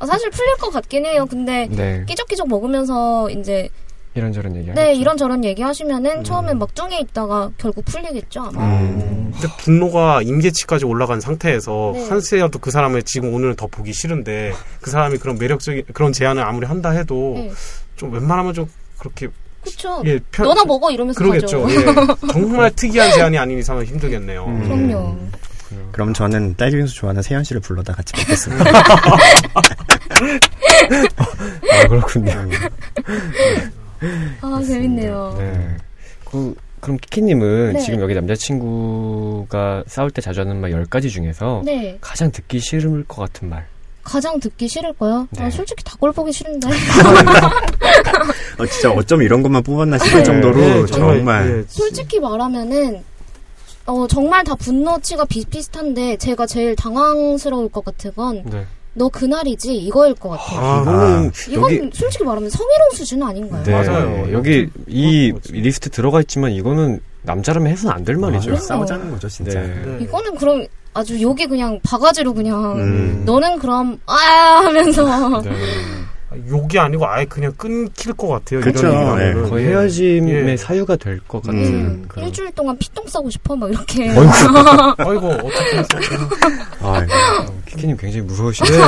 아, 0.00 0.06
사실 0.06 0.30
풀릴 0.30 0.56
것 0.56 0.70
같긴 0.72 1.06
해요. 1.06 1.26
근데 1.30 1.68
네. 1.70 2.04
끼적끼적 2.08 2.48
먹으면서 2.48 3.28
이제 3.30 3.68
이런저런 4.14 4.54
얘기. 4.56 4.70
네 4.72 4.92
이런저런 4.94 5.42
얘기하시면은 5.44 6.22
처음엔 6.24 6.58
막 6.58 6.74
뚱에 6.74 6.98
있다가 7.00 7.50
결국 7.56 7.84
풀리겠죠 7.86 8.42
아마. 8.42 8.62
음. 8.62 9.32
근데 9.32 9.48
분노가 9.58 10.20
임계치까지 10.22 10.84
올라간 10.84 11.20
상태에서 11.20 11.92
네. 11.94 12.08
한스라도 12.08 12.58
그 12.58 12.70
사람을 12.70 13.02
지금 13.04 13.32
오늘 13.32 13.56
더 13.56 13.66
보기 13.66 13.92
싫은데 13.94 14.52
그 14.82 14.90
사람이 14.90 15.16
그런 15.18 15.38
매력적인 15.38 15.84
그런 15.94 16.12
제안을 16.12 16.42
아무리 16.42 16.66
한다 16.66 16.90
해도 16.90 17.34
네. 17.36 17.50
좀 17.96 18.12
웬만하면 18.12 18.52
좀 18.52 18.66
그렇게 18.98 19.28
그쵸. 19.62 20.02
예, 20.04 20.18
편- 20.32 20.46
너나 20.46 20.64
먹어 20.64 20.90
이러면서 20.90 21.18
그러겠죠. 21.18 21.62
가죠. 21.62 21.74
예. 21.80 21.84
정말 22.32 22.70
특이한 22.74 23.12
제안이 23.12 23.38
아닌 23.38 23.58
이상은 23.58 23.84
힘들겠네요. 23.86 24.44
음. 24.44 24.62
그럼요. 24.64 25.16
그럼 25.92 26.12
저는 26.12 26.56
딸기 26.56 26.76
빙수 26.76 26.94
좋아하는 26.96 27.22
세현 27.22 27.44
씨를 27.44 27.60
불러다 27.62 27.92
같이 27.94 28.12
먹겠습니다. 28.16 28.64
아, 31.16 31.88
그렇군요. 31.88 32.32
아 34.40 34.62
재밌네요. 34.66 35.34
네. 35.38 35.76
그, 36.24 36.54
그럼 36.80 36.96
키키님은 36.98 37.74
네. 37.74 37.80
지금 37.80 38.00
여기 38.00 38.14
남자친구가 38.14 39.84
싸울 39.86 40.10
때 40.10 40.20
자주 40.20 40.40
하는 40.40 40.60
말 40.60 40.70
10가지 40.72 41.10
중에서 41.10 41.62
네. 41.64 41.96
가장 42.00 42.30
듣기 42.32 42.58
싫을 42.58 43.04
것 43.04 43.22
같은 43.22 43.48
말. 43.48 43.66
가장 44.02 44.40
듣기 44.40 44.66
싫을 44.66 44.92
거요? 44.94 45.28
네. 45.30 45.44
아, 45.44 45.50
솔직히 45.50 45.84
다 45.84 45.94
꼴보기 46.00 46.32
싫은데. 46.32 46.68
어, 48.58 48.66
진짜 48.66 48.90
어쩜 48.90 49.22
이런 49.22 49.42
것만 49.42 49.62
뽑았나 49.62 49.98
싶을 49.98 50.18
네. 50.18 50.24
정도로 50.24 50.60
예, 50.60 50.86
정말, 50.86 51.58
예, 51.58 51.64
솔직히 51.68 52.18
말하면은 52.18 53.04
어 53.86 54.06
정말 54.06 54.44
다 54.44 54.54
분노치가 54.54 55.24
비슷비슷한데 55.24 56.16
제가 56.16 56.46
제일 56.46 56.76
당황스러울 56.76 57.68
것 57.68 57.84
같은 57.84 58.12
건 58.14 58.44
너 58.94 59.08
네. 59.08 59.20
그날이지 59.20 59.74
이거일 59.76 60.14
것 60.14 60.30
같아요. 60.30 60.60
아, 60.60 60.82
이거는 60.82 61.32
이건 61.48 61.62
여기 61.62 61.90
솔직히 61.94 62.24
말하면 62.24 62.50
성희롱 62.50 62.90
수준 62.94 63.22
아닌가요? 63.22 63.62
네, 63.64 63.72
맞아요. 63.72 64.32
여기 64.32 64.68
이. 64.86 65.32
리스트 65.50 65.88
들어가 65.90 66.20
있지만 66.20 66.52
이거는 66.52 67.00
남자라면 67.22 67.70
해서는 67.72 67.94
안 67.94 68.04
될 68.04 68.16
말이죠. 68.16 68.52
아, 68.52 68.56
싸우자는 68.56 69.10
거죠, 69.12 69.28
진짜. 69.28 69.60
네. 69.60 69.68
네. 69.84 69.98
이거는 70.04 70.34
그럼 70.36 70.66
아주 70.94 71.22
여기 71.22 71.46
그냥 71.46 71.80
바가지로 71.82 72.34
그냥 72.34 72.76
음. 72.76 73.22
너는 73.24 73.58
그럼 73.58 73.98
아 74.06 74.14
하면서 74.64 75.40
네. 75.42 75.50
욕이 76.48 76.78
아니고 76.78 77.06
아예 77.06 77.24
그냥 77.24 77.52
끊길 77.56 78.12
것 78.14 78.28
같아요. 78.28 78.60
얘기하면은. 78.66 79.44
예. 79.44 79.48
거의 79.50 79.64
예. 79.66 79.70
헤어짐의 79.70 80.48
예. 80.50 80.56
사유가 80.56 80.96
될 80.96 81.20
것 81.28 81.42
같은 81.42 81.58
음. 81.64 82.04
그런. 82.08 82.26
일주일 82.26 82.50
동안 82.52 82.76
피똥 82.78 83.06
싸고 83.06 83.30
싶어 83.30 83.54
막 83.56 83.70
이렇게 83.70 84.08
아이고 84.98 85.28
어떻게 85.28 85.76
해서 85.78 85.88
아, 86.80 86.98
어, 86.98 87.62
키키님 87.66 87.96
굉장히 87.96 88.26
무서우시네 88.26 88.76
요. 88.78 88.82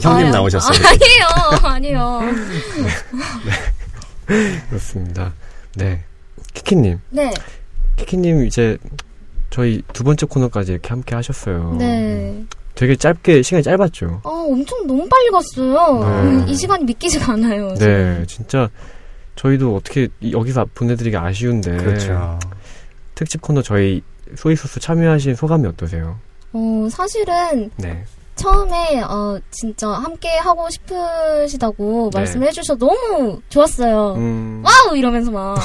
형님 0.00 0.06
아유, 0.26 0.30
나오셨어요. 0.30 0.78
아, 0.86 1.68
아니에요 1.72 2.20
아니에요 2.20 2.20
그렇습니다. 4.68 5.32
네. 5.76 6.02
키키님. 6.54 6.98
네 7.10 7.30
키키님 7.96 8.44
이제 8.46 8.76
저희 9.50 9.82
두 9.92 10.04
번째 10.04 10.26
코너까지 10.26 10.72
이렇게 10.72 10.88
함께 10.88 11.14
하셨어요. 11.14 11.76
네. 11.78 12.44
되게 12.80 12.96
짧게 12.96 13.42
시간이 13.42 13.62
짧았죠. 13.62 14.22
아, 14.24 14.28
엄청 14.50 14.86
너무 14.86 15.06
빨리 15.06 15.28
갔어요. 15.28 15.98
네. 16.02 16.06
음, 16.22 16.44
이 16.48 16.54
시간이 16.54 16.82
믿기지가 16.84 17.34
않아요. 17.34 17.74
네, 17.74 18.24
진짜 18.26 18.70
저희도 19.36 19.76
어떻게 19.76 20.08
이- 20.20 20.32
여기서 20.32 20.64
보내드리기 20.74 21.14
아쉬운데 21.14 21.76
그렇죠. 21.76 22.38
특집 23.14 23.42
코너 23.42 23.60
저희 23.60 24.00
소이소스 24.34 24.80
참여하신 24.80 25.34
소감이 25.34 25.66
어떠세요? 25.66 26.16
어, 26.54 26.88
사실은 26.90 27.70
네, 27.76 28.02
처음에 28.36 29.02
어, 29.02 29.38
진짜 29.50 29.90
함께 29.90 30.30
하고 30.38 30.66
싶으시다고 30.70 32.08
네. 32.14 32.18
말씀을 32.20 32.46
해주셔서 32.48 32.78
너무 32.78 33.42
좋았어요. 33.50 34.14
음, 34.16 34.64
와우 34.64 34.96
이러면서 34.96 35.30
막. 35.30 35.56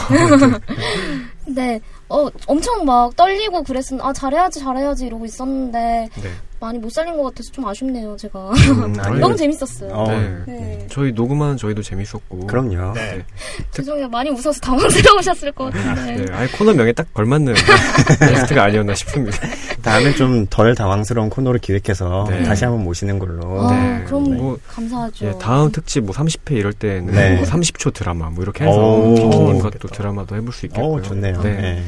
근데 1.46 1.80
어, 2.10 2.28
엄청 2.46 2.84
막 2.86 3.16
떨리고 3.16 3.64
그랬었는데 3.64 4.06
아 4.08 4.12
잘해야지 4.14 4.60
잘해야지 4.60 5.06
이러고 5.08 5.26
있었는데 5.26 6.10
네, 6.14 6.30
많이 6.60 6.80
못 6.80 6.90
살린 6.92 7.18
것 7.18 7.24
같아서 7.24 7.52
좀 7.52 7.68
아쉽네요 7.68 8.16
제가. 8.18 8.52
음, 8.52 8.96
아니, 9.02 9.20
너무 9.20 9.36
재밌었어요. 9.36 9.92
어, 9.94 10.08
네. 10.10 10.44
네. 10.48 10.88
저희 10.90 11.12
녹음하는 11.12 11.58
저희도 11.58 11.82
재밌었고. 11.82 12.48
그럼요. 12.48 12.94
네. 12.94 13.24
죄송해요 13.72 14.08
많이 14.10 14.30
웃어서 14.30 14.60
당황스러우셨을 14.62 15.52
것 15.52 15.72
같은데. 15.74 16.26
네, 16.26 16.34
아예 16.34 16.48
코너 16.48 16.74
명에 16.74 16.92
딱 16.94 17.14
걸맞는 17.14 17.54
게스트가 18.20 18.64
아니었나 18.64 18.96
싶습니다. 18.96 19.38
다음에 19.82 20.14
좀 20.16 20.46
덜 20.50 20.74
당황스러운 20.76 21.30
코너를 21.30 21.60
기획해서 21.60 22.26
네. 22.30 22.44
다시 22.44 22.64
한번 22.66 22.84
모시는 22.84 23.20
걸로. 23.20 23.68
아, 23.68 23.72
네. 23.76 24.04
그럼 24.06 24.24
뭐, 24.36 24.58
감사하죠. 24.68 25.26
예, 25.26 25.34
다음 25.40 25.72
특집 25.72 26.04
뭐 26.06 26.14
30회 26.16 26.52
이럴 26.54 26.72
때는 26.74 27.14
네. 27.14 27.36
뭐 27.36 27.46
30초 27.46 27.94
드라마 27.94 28.30
뭐 28.30 28.44
이렇게 28.44 28.64
해서 28.66 28.78
오. 28.78 29.16
키키님과 29.16 29.72
또 29.80 29.88
드라마도 29.88 30.36
해볼 30.36 30.54
수 30.54 30.66
있겠고요. 30.68 30.94
어, 30.94 31.02
좋네요. 31.02 31.42
네. 31.42 31.84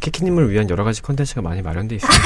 네. 0.00 0.10
키키님을 0.10 0.50
위한 0.50 0.68
여러 0.70 0.84
가지 0.84 1.02
컨텐츠가 1.02 1.42
많이 1.42 1.62
마련돼 1.62 1.96
있습니다. 1.96 2.22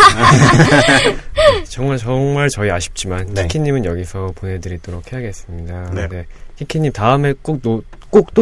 정말 1.68 1.96
정말 1.98 2.48
저희 2.48 2.70
아쉽지만 2.70 3.26
네. 3.32 3.42
키키님은 3.42 3.84
여기서 3.84 4.32
보내드리도록 4.36 5.12
해야겠습니다. 5.12 5.90
네. 5.94 6.08
네. 6.08 6.26
키키님 6.56 6.92
다음에 6.92 7.34
꼭 7.42 7.65
또 7.65 7.82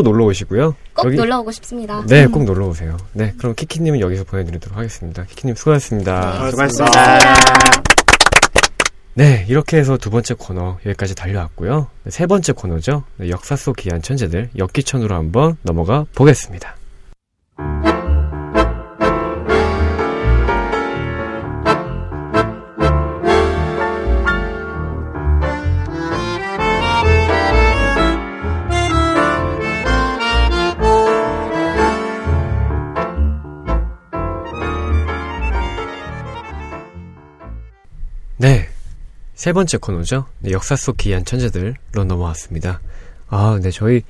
놀러 0.03 0.24
오시고요. 0.26 0.74
꼭 0.95 1.07
여기- 1.07 1.16
놀러 1.16 1.39
오고 1.41 1.53
싶습니다. 1.53 2.05
네, 2.07 2.24
음. 2.24 2.33
꼭 2.33 2.45
놀러 2.45 2.66
오세요. 2.66 2.97
네, 3.12 3.33
그럼 3.39 3.55
키키님은 3.55 4.01
여기서 4.01 4.24
보내드리도록 4.24 4.76
하겠습니다. 4.76 5.24
키키님 5.24 5.55
수고하셨습니다. 5.55 6.43
네, 6.45 6.51
수고하셨습니다. 6.51 7.18
네, 9.14 9.45
이렇게 9.49 9.76
해서 9.78 9.97
두 9.97 10.11
번째 10.11 10.35
코너 10.35 10.78
여기까지 10.87 11.14
달려왔고요. 11.14 11.89
네, 12.05 12.11
세 12.11 12.26
번째 12.26 12.53
코너죠. 12.53 13.05
네, 13.16 13.28
역사 13.31 13.55
속 13.57 13.76
귀한 13.76 14.03
천재들 14.03 14.51
역기천으로 14.59 15.14
한번 15.14 15.57
넘어가 15.62 16.05
보겠습니다. 16.14 16.76
세 39.41 39.55
번째 39.55 39.78
코너죠. 39.78 40.26
네, 40.41 40.53
역사 40.53 40.76
속 40.76 40.99
귀한 40.99 41.24
천재들로 41.24 41.72
넘어왔습니다. 41.95 42.78
아, 43.30 43.59
네, 43.62 43.70
저희 43.70 44.03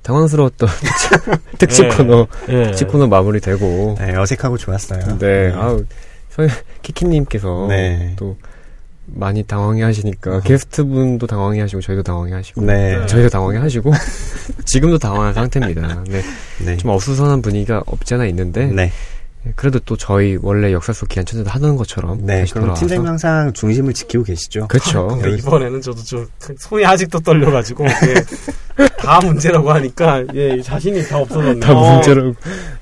당황스러웠던 0.00 0.66
특집 1.60 1.82
네. 1.82 1.94
코너, 1.94 2.26
예. 2.48 2.62
특집 2.68 2.88
코너 2.88 3.06
마무리되고, 3.06 3.96
네, 3.98 4.16
어색하고 4.16 4.56
좋았어요. 4.56 5.18
네, 5.18 5.52
아우, 5.52 5.84
서 6.30 6.42
키키님께서 6.80 7.66
네. 7.68 8.14
또 8.16 8.38
많이 9.04 9.42
당황해 9.42 9.82
하시니까, 9.82 10.40
게스트 10.40 10.84
분도 10.84 11.26
당황해 11.26 11.60
하시고, 11.60 11.82
저희도 11.82 12.02
당황해 12.02 12.32
하시고, 12.32 12.62
네. 12.62 13.04
저희도 13.08 13.28
당황해 13.28 13.58
하시고, 13.58 13.92
지금도 14.64 14.96
당황한 14.96 15.34
상태입니다. 15.34 16.02
네, 16.08 16.22
네. 16.64 16.78
좀 16.78 16.92
어수선한 16.92 17.42
분위기가 17.42 17.82
없지 17.84 18.14
않아 18.14 18.24
있는데, 18.24 18.68
네. 18.68 18.90
그래도 19.56 19.78
또 19.80 19.96
저희 19.96 20.38
원래 20.40 20.72
역사 20.72 20.92
속 20.92 21.08
귀한 21.08 21.24
천재들 21.24 21.50
하는 21.50 21.76
것처럼 21.76 22.26
네. 22.26 22.44
그럼 22.52 22.74
팀장님 22.74 23.06
항상 23.06 23.52
중심을 23.52 23.94
지키고 23.94 24.24
계시죠? 24.24 24.68
그렇죠. 24.68 25.18
이번에는 25.38 25.80
저도 25.80 26.02
좀 26.02 26.28
손이 26.58 26.84
아직도 26.84 27.20
떨려가지고 27.20 27.86
예, 27.86 27.90
다 28.88 29.18
문제라고 29.24 29.70
하니까 29.72 30.24
예, 30.34 30.60
자신이 30.60 31.02
다 31.08 31.18
없어졌네요. 31.18 31.60
다 31.60 31.72
문제라고. 31.74 32.34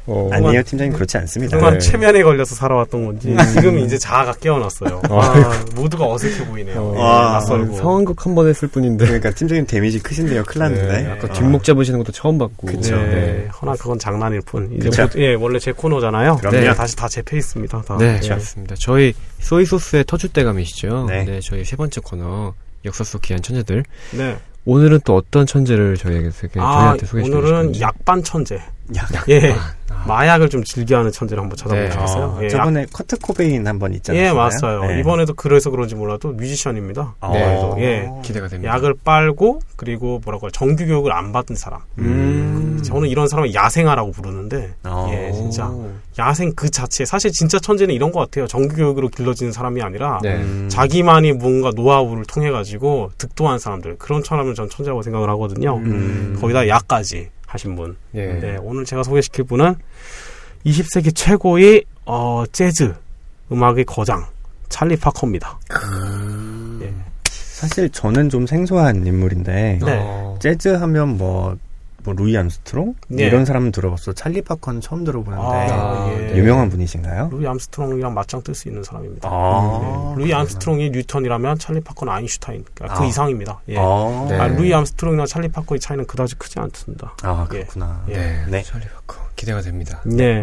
어, 0.06 0.30
아니에요, 0.32 0.62
팀장님 0.62 0.94
그렇지 0.94 1.18
않습니다. 1.18 1.56
그동안 1.56 1.74
네. 1.78 1.80
최면에 1.80 2.22
걸려서 2.22 2.54
살아왔던 2.54 3.04
건지 3.04 3.36
지금 3.52 3.78
이제 3.78 3.98
자아가 3.98 4.32
깨어났어요. 4.32 5.02
어. 5.10 5.20
아, 5.20 5.64
모두가 5.74 6.06
어색해 6.10 6.46
보이네요. 6.46 6.80
어, 6.80 6.94
예, 6.96 6.98
와, 7.00 7.32
낯설고. 7.34 7.76
상황극 7.76 8.24
한 8.26 8.34
번 8.34 8.48
했을 8.48 8.68
뿐인데. 8.68 9.04
그러니까 9.04 9.30
팀장님 9.30 9.66
데미지 9.66 9.98
크신데요. 10.00 10.44
큰일 10.44 10.64
났는데. 10.64 11.02
네, 11.02 11.10
아까 11.10 11.28
아, 11.28 11.32
뒷목 11.32 11.62
잡으시는 11.64 11.98
것도 12.00 12.12
처음 12.12 12.38
봤고. 12.38 12.66
그쵸. 12.68 12.96
네, 12.96 13.04
네. 13.06 13.48
허나 13.60 13.72
그건 13.74 13.98
장난일 13.98 14.40
뿐. 14.46 14.70
이제. 14.76 14.88
뭐- 15.02 15.10
예, 15.16 15.34
원래 15.34 15.58
제 15.58 15.72
코너잖아요. 15.72 16.36
그럼요. 16.38 16.56
네, 16.58 16.72
다시 16.74 16.96
다 16.96 17.08
제 17.08 17.20
페이스입니다. 17.22 17.82
다. 17.86 17.96
네, 17.98 18.16
예. 18.16 18.20
좋습니다. 18.20 18.74
저희 18.78 19.12
소이소스의 19.40 20.04
터줏대감이시죠. 20.04 21.06
네. 21.08 21.24
네. 21.24 21.40
저희 21.40 21.64
세 21.64 21.74
번째 21.76 22.00
코너 22.04 22.54
역사 22.84 23.02
속 23.04 23.22
귀한 23.22 23.42
천재들. 23.42 23.84
네. 24.12 24.36
오늘은 24.68 25.00
또 25.06 25.16
어떤 25.16 25.46
천재를 25.46 25.96
저희에게 25.96 26.30
소개, 26.30 26.60
아, 26.60 26.72
저희한테 26.72 27.06
소개해 27.06 27.24
주실 27.24 27.38
오늘은. 27.38 27.80
약 27.80 27.98
빤 27.98 28.22
천재. 28.22 28.60
약. 28.94 29.08
예. 29.30 29.54
아. 30.04 30.04
마약을 30.06 30.48
좀 30.48 30.64
즐겨하는 30.64 31.10
천재를 31.12 31.42
한번 31.42 31.56
찾아보고 31.56 31.88
네. 31.88 32.18
어, 32.20 32.38
예, 32.42 32.48
저번에 32.48 32.86
커트 32.92 33.18
코베인 33.18 33.66
한번 33.66 33.94
있잖아요. 33.94 34.22
예, 34.22 34.32
맞아요. 34.32 34.84
네. 34.86 35.00
이번에도 35.00 35.34
그래서 35.34 35.70
그런지 35.70 35.94
몰라도 35.94 36.32
뮤지션입니다. 36.32 37.14
어. 37.20 37.36
이번에도, 37.36 37.76
예. 37.80 38.08
기대가 38.22 38.48
됩니다. 38.48 38.74
약을 38.74 38.94
빨고 39.04 39.60
그리고 39.76 40.20
뭐라고 40.24 40.46
할 40.46 40.50
정규 40.52 40.86
교육을 40.86 41.12
안 41.12 41.32
받은 41.32 41.56
사람. 41.56 41.80
음. 41.98 42.80
저는 42.84 43.08
이런 43.08 43.28
사람을 43.28 43.54
야생아라고 43.54 44.12
부르는데 44.12 44.74
어. 44.84 45.08
예, 45.12 45.32
진짜 45.32 45.70
야생 46.18 46.52
그 46.54 46.70
자체 46.70 47.04
사실 47.04 47.30
진짜 47.30 47.58
천재는 47.58 47.94
이런 47.94 48.12
것 48.12 48.20
같아요. 48.20 48.46
정규 48.46 48.76
교육으로 48.76 49.08
길러지는 49.08 49.52
사람이 49.52 49.82
아니라 49.82 50.18
네. 50.22 50.36
음. 50.36 50.68
자기만이 50.70 51.32
뭔가 51.32 51.70
노하우를 51.74 52.24
통해 52.26 52.50
가지고 52.50 53.10
득도한 53.18 53.58
사람들 53.58 53.96
그런 53.98 54.22
사람을 54.22 54.54
전 54.54 54.68
천재라고 54.68 55.02
생각을 55.02 55.28
하거든요. 55.30 55.76
음. 55.76 56.36
거기다 56.40 56.68
약까지 56.68 57.28
하신 57.48 57.76
분. 57.76 57.96
예. 58.14 58.26
네, 58.34 58.58
오늘 58.60 58.84
제가 58.84 59.02
소개시킬 59.02 59.44
분은 59.44 59.74
20세기 60.66 61.14
최고의 61.14 61.84
어, 62.04 62.44
재즈 62.52 62.94
음악의 63.50 63.84
거장 63.84 64.26
찰리 64.68 64.96
파커입니다. 64.96 65.58
예. 66.82 66.92
사실 67.30 67.88
저는 67.90 68.28
좀 68.28 68.46
생소한 68.46 69.04
인물인데 69.06 69.78
네. 69.82 69.98
어. 70.00 70.38
재즈 70.40 70.68
하면 70.68 71.16
뭐, 71.16 71.56
뭐 72.08 72.14
루이 72.14 72.36
암스트롱 72.38 72.94
네. 73.08 73.24
이런 73.24 73.44
사람은 73.44 73.70
들어봤어. 73.70 74.14
찰리 74.14 74.40
파커는 74.40 74.80
처음 74.80 75.04
들어보는데 75.04 75.44
아, 75.44 76.08
예. 76.10 76.36
유명한 76.36 76.70
분이신가요? 76.70 77.28
루이 77.32 77.46
암스트롱이랑 77.46 78.14
맞짱 78.14 78.42
뜰 78.42 78.54
수 78.54 78.68
있는 78.68 78.82
사람입니다. 78.82 79.28
아, 79.30 79.80
네. 79.82 79.86
루이 79.88 80.14
그렇구나. 80.14 80.38
암스트롱이 80.40 80.90
뉴턴이라면 80.90 81.58
찰리 81.58 81.80
파커는 81.80 82.10
아인슈타인. 82.10 82.64
그러니까 82.74 82.98
그 82.98 83.04
아. 83.04 83.06
이상입니다. 83.06 83.60
예. 83.68 83.76
아, 83.78 84.26
네. 84.28 84.38
아, 84.38 84.46
루이 84.48 84.72
암스트롱이나 84.72 85.26
찰리 85.26 85.48
파커의 85.48 85.80
차이는 85.80 86.06
그다지 86.06 86.36
크지 86.36 86.58
않습니다. 86.60 87.14
아, 87.22 87.46
그렇구나. 87.46 88.02
예. 88.08 88.14
네. 88.14 88.44
네. 88.48 88.62
찰리 88.62 88.86
파커 88.86 89.20
기대가 89.36 89.60
됩니다. 89.60 90.00
네. 90.06 90.42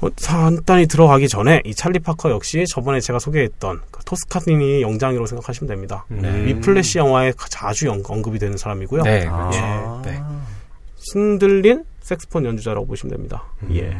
네. 0.00 0.06
어, 0.06 0.10
간단히 0.22 0.86
들어가기 0.86 1.28
전에 1.28 1.62
이 1.64 1.74
찰리 1.74 1.98
파커 1.98 2.30
역시 2.30 2.64
저번에 2.68 3.00
제가 3.00 3.18
소개했던 3.18 3.80
그 3.90 4.04
토스카니니 4.04 4.82
연장이라고 4.82 5.26
생각하시면 5.26 5.68
됩니다. 5.68 6.04
네. 6.08 6.44
위플래시 6.46 6.98
영화에 6.98 7.32
자주 7.48 7.86
연- 7.86 8.02
언급이 8.06 8.38
되는 8.38 8.56
사람이고요. 8.56 9.02
네, 9.02 9.26
아, 9.26 9.48
그렇죠. 9.50 10.02
네. 10.04 10.22
신들린 10.98 11.84
색스폰 12.00 12.44
연주자라고 12.44 12.86
보시면 12.86 13.16
됩니다. 13.16 13.44
음. 13.62 13.68
예. 13.74 13.96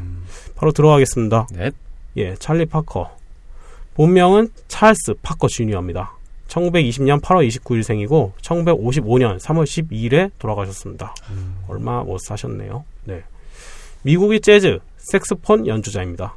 바로 0.55 0.73
들어가겠습니다. 0.73 1.49
네. 1.53 1.71
예, 2.17 2.35
찰리 2.37 2.67
파커. 2.67 3.11
본명은 3.95 4.51
찰스 4.69 5.15
파커 5.23 5.49
주니어입니다. 5.49 6.13
1920년 6.49 7.21
8월 7.23 7.47
29일생이고 7.49 8.33
1955년 8.41 9.39
3월 9.41 9.65
12일에 9.65 10.31
돌아가셨습니다. 10.39 11.15
음. 11.31 11.57
얼마 11.69 12.03
못 12.05 12.19
사셨네요. 12.19 12.85
네. 13.05 13.23
미국의 14.03 14.41
재즈 14.41 14.79
색스폰 15.11 15.67
연주자입니다. 15.67 16.37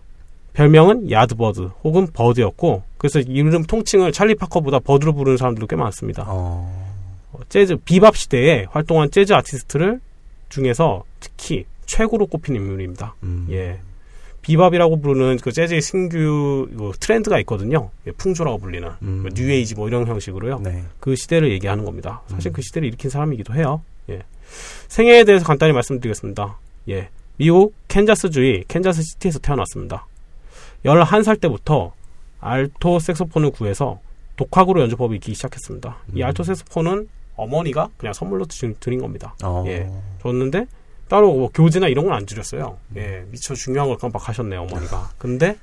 별명은 0.54 1.10
야드버드 1.12 1.70
혹은 1.84 2.08
버드였고 2.12 2.84
그래서 2.98 3.20
이름 3.20 3.64
통칭을 3.64 4.12
찰리 4.12 4.36
파커보다 4.36 4.80
버드로 4.80 5.14
부르는 5.14 5.38
사람들도 5.38 5.68
꽤 5.68 5.76
많습니다. 5.76 6.26
어, 6.28 6.98
어, 7.32 7.40
재즈 7.50 7.78
비밥 7.78 8.18
시대에 8.18 8.66
활동한 8.70 9.10
재즈 9.12 9.34
아티스트를 9.34 10.02
중에서 10.50 11.04
특히 11.20 11.66
최고로 11.86 12.28
꼽힌 12.28 12.56
인물입니다. 12.56 13.16
음. 13.24 13.48
예. 13.52 13.80
비밥이라고 14.42 15.02
부르는 15.02 15.38
그 15.38 15.52
재즈의 15.52 15.82
신규 15.82 16.68
그 16.78 16.92
트렌드가 17.00 17.40
있거든요. 17.42 17.92
예, 18.08 18.12
풍조라고 18.12 18.58
불리는 18.58 18.90
음. 19.02 19.20
뭐 19.22 19.30
뉴에이지 19.34 19.76
뭐 19.76 19.88
이런 19.88 20.08
형식으로요. 20.08 20.60
네. 20.60 20.84
그 21.00 21.16
시대를 21.16 21.52
얘기하는 21.52 21.86
겁니다. 21.86 22.22
사실 22.28 22.52
음. 22.52 22.54
그 22.54 22.62
시대를 22.62 22.88
일으킨 22.88 23.10
사람이기도 23.10 23.54
해요. 23.54 23.82
예. 24.10 24.24
생애에 24.88 25.26
대해서 25.26 25.46
간단히 25.46 25.74
말씀드리겠습니다. 25.74 26.58
예. 26.90 27.10
미국 27.38 27.74
캔자스주의 27.90 28.64
캔자스 28.68 29.02
시티에서 29.04 29.40
태어났습니다. 29.40 30.06
11살 30.86 31.42
때부터 31.42 31.92
알토 32.40 33.00
색소폰을 33.00 33.52
구해서 33.52 34.00
독학으로 34.38 34.80
연주법을 34.82 35.18
익히기 35.18 35.36
시작했습니다. 35.36 35.98
이 36.16 36.22
음. 36.22 36.26
알토 36.26 36.44
색소폰은 36.44 37.10
어머니가 37.36 37.90
그냥 37.98 38.14
선물로 38.14 38.46
드- 38.46 38.74
드린 38.80 39.02
겁니다. 39.02 39.36
어. 39.44 39.64
예. 39.68 39.90
줬는데 40.22 40.66
따로 41.10 41.34
뭐 41.34 41.50
교재나 41.54 41.88
이런 41.88 42.06
건안 42.06 42.26
드렸어요. 42.26 42.78
예, 42.96 43.26
미처 43.32 43.56
중요한 43.56 43.90
걸 43.90 43.98
깜빡하셨네요, 43.98 44.62
어머니가. 44.62 45.10
근데 45.18 45.58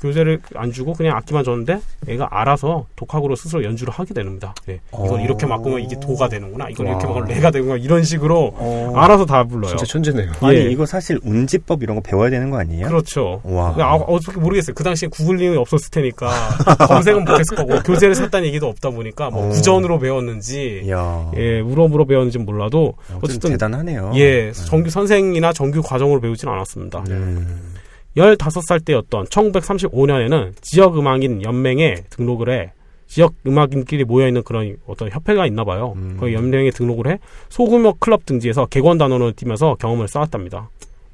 교재를 0.00 0.40
안 0.54 0.72
주고 0.72 0.92
그냥 0.92 1.16
악기만 1.16 1.44
줬는데 1.44 1.80
애가 2.08 2.28
알아서 2.30 2.86
독학으로 2.96 3.34
스스로 3.36 3.64
연주를 3.64 3.92
하게 3.92 4.14
됩니다. 4.14 4.54
예, 4.68 4.80
이걸 4.92 5.20
어. 5.20 5.24
이렇게 5.24 5.46
바꾸면 5.46 5.80
이게 5.80 5.98
도가 6.00 6.28
되는구나. 6.28 6.68
이걸 6.70 6.86
이렇게 6.86 7.06
와. 7.06 7.14
바꾸면 7.14 7.28
레가 7.28 7.50
되는구나. 7.50 7.78
이런 7.82 8.02
식으로 8.02 8.52
어. 8.56 8.92
알아서 8.96 9.26
다 9.26 9.44
불러요. 9.44 9.68
진짜 9.68 9.84
천재네요. 9.84 10.32
아니 10.40 10.58
예. 10.58 10.62
이거 10.70 10.86
사실 10.86 11.18
운지법 11.22 11.82
이런 11.82 11.96
거 11.96 12.02
배워야 12.02 12.30
되는 12.30 12.50
거 12.50 12.58
아니에요? 12.58 12.86
그렇죠. 12.86 13.40
와. 13.44 13.74
아, 13.78 13.94
어떻게 13.94 14.38
모르겠어요. 14.38 14.74
그 14.74 14.84
당시에 14.84 15.08
구글링이 15.08 15.56
없었을 15.56 15.90
테니까 15.90 16.30
검색은 16.88 17.24
못했을 17.24 17.56
거고 17.56 17.80
교재를 17.82 18.14
샀다는 18.14 18.46
얘기도 18.48 18.68
없다 18.68 18.90
보니까 18.90 19.30
뭐 19.30 19.46
어. 19.46 19.48
구전으로 19.48 19.98
배웠는지 19.98 20.82
이야. 20.84 21.30
예 21.36 21.60
우러 21.60 21.88
물어 21.88 22.04
배웠는지 22.04 22.38
몰라도 22.38 22.94
어쨌든 23.16 23.38
어쨌든 23.38 23.50
대단하네요. 23.52 24.12
예 24.14 24.52
네. 24.52 24.52
정규 24.52 24.90
선생이나 24.90 25.52
정규 25.52 25.82
과정으로 25.82 26.20
배우진 26.20 26.48
않았습니다. 26.48 27.04
음. 27.08 27.74
15살 28.18 28.84
때였던 28.84 29.26
1935년에는 29.26 30.52
지역 30.60 30.98
음악인 30.98 31.42
연맹에 31.42 32.04
등록을 32.10 32.50
해 32.50 32.72
지역 33.06 33.34
음악인끼리 33.46 34.04
모여있는 34.04 34.42
그런 34.42 34.76
어떤 34.86 35.10
협회가 35.10 35.46
있나 35.46 35.64
봐요. 35.64 35.94
음. 35.96 36.18
그 36.20 36.32
연맹에 36.32 36.70
등록을 36.70 37.10
해 37.10 37.18
소규모 37.48 37.94
클럽 37.94 38.26
등지에서 38.26 38.66
객원 38.66 38.98
단원을 38.98 39.32
뛰면서 39.32 39.76
경험을 39.76 40.08
쌓았답니다. 40.08 40.68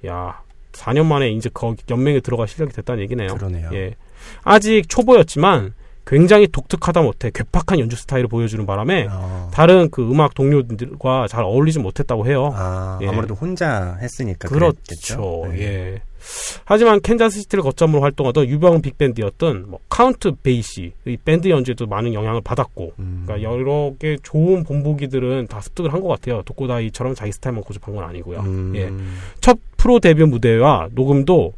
야, 0.07 0.43
4년 0.73 1.07
만에 1.07 1.31
이제 1.31 1.49
거기 1.55 1.83
연맹에 1.89 2.21
들어갈 2.21 2.49
실력이 2.49 2.73
됐다는 2.73 3.03
얘기네요. 3.05 3.29
그러네요. 3.29 3.71
예. 3.75 3.95
아직 4.43 4.89
초보였지만 4.89 5.73
굉장히 6.07 6.47
독특하다 6.47 7.03
못해 7.03 7.31
괴팍한 7.33 7.79
연주 7.81 7.97
스타일을 7.97 8.29
보여주는 8.29 8.65
바람에 8.67 9.09
어. 9.11 9.51
다른 9.53 9.89
그 9.91 10.03
음악 10.11 10.35
동료들과 10.35 11.29
잘 11.29 11.45
어울리지 11.45 11.79
못했다고 11.79 12.27
해요. 12.27 12.53
아, 12.55 12.99
예. 13.03 13.09
아무래도 13.09 13.35
혼자 13.35 13.97
했으니까 14.03 14.49
그렇죠. 14.49 15.47
네. 15.51 15.61
예. 15.61 16.03
하지만 16.65 17.01
캔자스시티를 17.03 17.63
거점으로 17.63 18.01
활동하던 18.03 18.49
유명 18.49 18.81
빅밴드였던 18.81 19.67
뭐 19.69 19.79
카운트 19.91 20.33
베이시 20.43 20.93
이 21.07 21.17
밴드 21.23 21.49
연주에도 21.49 21.87
많은 21.87 22.15
영향을 22.15 22.41
받았고 22.41 22.93
음. 22.99 23.25
그러니까 23.27 23.51
여러 23.51 23.93
개 23.99 24.17
좋은 24.23 24.65
본보기들은 24.65 25.49
다 25.49 25.61
습득을 25.61 25.93
한 25.93 26.01
것 26.01 26.09
같아요. 26.09 26.43
독고다이처럼 26.43 27.15
자기 27.15 27.33
스타일만 27.33 27.63
고집한 27.65 27.95
건 27.95 28.05
아니고요. 28.05 28.41
음. 28.41 28.73
예. 28.75 28.91
첫 29.41 29.59
프로 29.77 30.01
데뷔 30.01 30.25
무대와 30.25 30.89
녹음도 30.93 31.53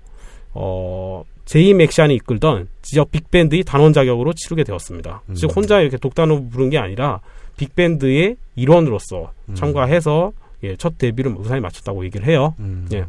어 0.52 1.22
제이 1.46 1.72
맥샨이 1.74 2.14
이끌던 2.16 2.68
지역 2.82 3.10
빅밴드의 3.12 3.62
단원 3.62 3.92
자격으로 3.92 4.32
치르게 4.34 4.64
되었습니다. 4.64 5.22
음. 5.28 5.34
즉 5.34 5.56
혼자 5.56 5.80
이렇게 5.80 5.96
독단으로 5.96 6.48
부른 6.50 6.70
게 6.70 6.78
아니라 6.78 7.20
빅밴드의 7.56 8.36
일원으로서 8.56 9.32
음. 9.48 9.54
참가해서 9.54 10.32
예, 10.64 10.76
첫 10.76 10.98
데뷔를 10.98 11.30
무사히 11.30 11.60
마쳤다고 11.60 12.04
얘기를 12.04 12.26
해요. 12.26 12.54
음. 12.58 12.88
예. 12.92 13.06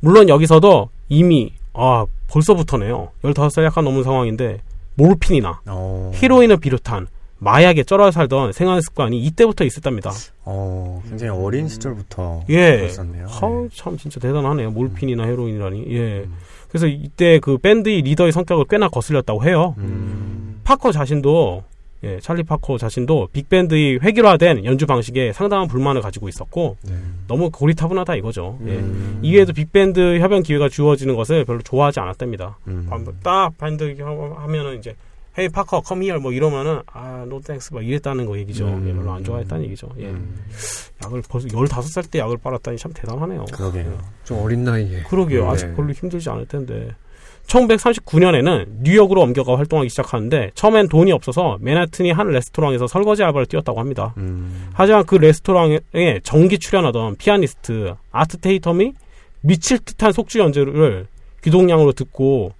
물론 0.00 0.28
여기서도 0.28 0.90
이미 1.08 1.52
아 1.72 2.06
벌써부터네요. 2.28 3.10
15살 3.22 3.64
약간 3.64 3.84
넘은 3.84 4.04
상황인데 4.04 4.60
모르핀이나 4.94 5.60
어. 5.66 6.12
헤로인을 6.14 6.58
비롯한 6.58 7.08
마약에 7.38 7.82
쩔어 7.82 8.10
살던 8.10 8.52
생활 8.52 8.80
습관이 8.80 9.20
이때부터 9.24 9.64
있었답니다. 9.64 10.12
어, 10.44 11.02
굉장히 11.08 11.32
어린 11.32 11.68
시절부터 11.68 12.44
예. 12.48 12.76
그랬었네요. 12.78 13.26
허, 13.26 13.68
참 13.74 13.98
진짜 13.98 14.20
대단하네요. 14.20 14.70
모르핀이나 14.70 15.24
헤로인이라니. 15.24 15.86
예. 15.90 16.20
음. 16.20 16.36
그래서 16.74 16.88
이때 16.88 17.38
그 17.38 17.56
밴드의 17.56 18.02
리더의 18.02 18.32
성격을 18.32 18.64
꽤나 18.68 18.88
거슬렸다고 18.88 19.44
해요. 19.44 19.76
음. 19.78 20.60
파커 20.64 20.90
자신도 20.90 21.62
예, 22.02 22.18
찰리 22.18 22.42
파커 22.42 22.78
자신도 22.78 23.28
빅밴드의 23.32 24.00
획일화된 24.02 24.64
연주 24.64 24.84
방식에 24.84 25.32
상당한 25.32 25.68
불만을 25.68 26.02
가지고 26.02 26.28
있었고 26.28 26.76
네. 26.82 26.94
너무 27.28 27.50
고리타분하다 27.50 28.16
이거죠. 28.16 28.58
예. 28.66 28.72
음. 28.72 29.20
이외에도 29.22 29.52
빅밴드 29.52 30.18
협연 30.18 30.42
기회가 30.42 30.68
주어지는 30.68 31.14
것을 31.14 31.44
별로 31.44 31.60
좋아하지 31.62 32.00
않았답니다. 32.00 32.58
음. 32.66 32.90
딱 33.22 33.56
밴드 33.56 33.96
하면은 34.00 34.76
이제 34.76 34.96
hey 35.38 35.48
파커 35.48 35.80
come 35.80 36.02
here 36.02 36.18
뭐 36.20 36.32
이러면은 36.32 36.80
아 36.86 37.24
no 37.24 37.40
thanks 37.40 37.72
막 37.72 37.84
이랬다는 37.86 38.26
거 38.26 38.38
얘기죠. 38.38 38.66
음. 38.66 38.88
예, 38.88 38.92
별로 38.94 39.12
안 39.12 39.24
좋아했다는 39.24 39.64
얘기죠. 39.64 39.88
예. 39.98 40.06
음. 40.06 40.36
약을 41.04 41.22
벌써 41.28 41.48
15살 41.48 42.10
때 42.10 42.18
약을 42.18 42.38
빨았다니 42.38 42.76
참 42.78 42.92
대단하네요. 42.92 43.46
그러게요. 43.52 43.98
좀 44.24 44.38
어린 44.38 44.64
나이에. 44.64 45.02
그러게요. 45.04 45.44
네. 45.44 45.48
아직 45.50 45.74
별로 45.74 45.92
힘들지 45.92 46.28
않을 46.30 46.46
텐데. 46.46 46.90
1939년에는 47.46 48.66
뉴욕으로 48.82 49.20
옮겨가 49.20 49.58
활동하기 49.58 49.90
시작하는데 49.90 50.52
처음엔 50.54 50.88
돈이 50.88 51.12
없어서 51.12 51.58
맨하튼이 51.60 52.10
한 52.10 52.28
레스토랑에서 52.28 52.86
설거지 52.86 53.22
알바를 53.22 53.46
뛰었다고 53.46 53.78
합니다. 53.78 54.14
음. 54.16 54.70
하지만 54.72 55.04
그 55.04 55.16
레스토랑에 55.16 55.80
정기 56.22 56.58
출연하던 56.58 57.16
피아니스트 57.16 57.94
아트 58.10 58.38
테이텀이 58.38 58.94
미칠 59.42 59.78
듯한 59.78 60.12
속주 60.12 60.38
연주를 60.38 61.06
귀동량으로 61.42 61.92
듣고 61.92 62.52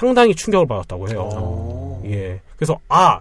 상당히 0.00 0.34
충격을 0.34 0.66
받았다고 0.66 1.08
해요. 1.10 1.28
어. 1.34 2.02
예. 2.06 2.40
그래서 2.56 2.78
아 2.88 3.20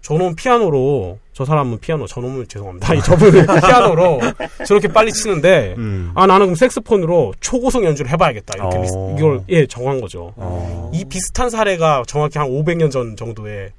저놈 0.00 0.36
피아노로 0.36 1.18
저 1.32 1.44
사람은 1.44 1.80
피아노 1.80 2.06
저놈은 2.06 2.46
죄송합니다. 2.46 2.94
이 2.94 3.02
저분은 3.02 3.46
피아노로 3.66 4.20
저렇게 4.66 4.86
빨리 4.88 5.12
치는데 5.12 5.74
음. 5.76 6.12
아 6.14 6.24
나는 6.26 6.46
그럼 6.46 6.54
색소폰으로 6.54 7.34
초고속 7.40 7.84
연주를 7.84 8.10
해봐야겠다 8.12 8.52
이렇게 8.56 8.76
어. 8.76 8.80
리스- 8.82 8.94
이걸 9.18 9.42
예 9.48 9.66
정한 9.66 10.00
거죠. 10.00 10.32
어. 10.36 10.90
이 10.94 11.04
비슷한 11.04 11.50
사례가 11.50 12.04
정확히 12.06 12.38
한 12.38 12.48
500년 12.48 12.92
전 12.92 13.16
정도에 13.16 13.70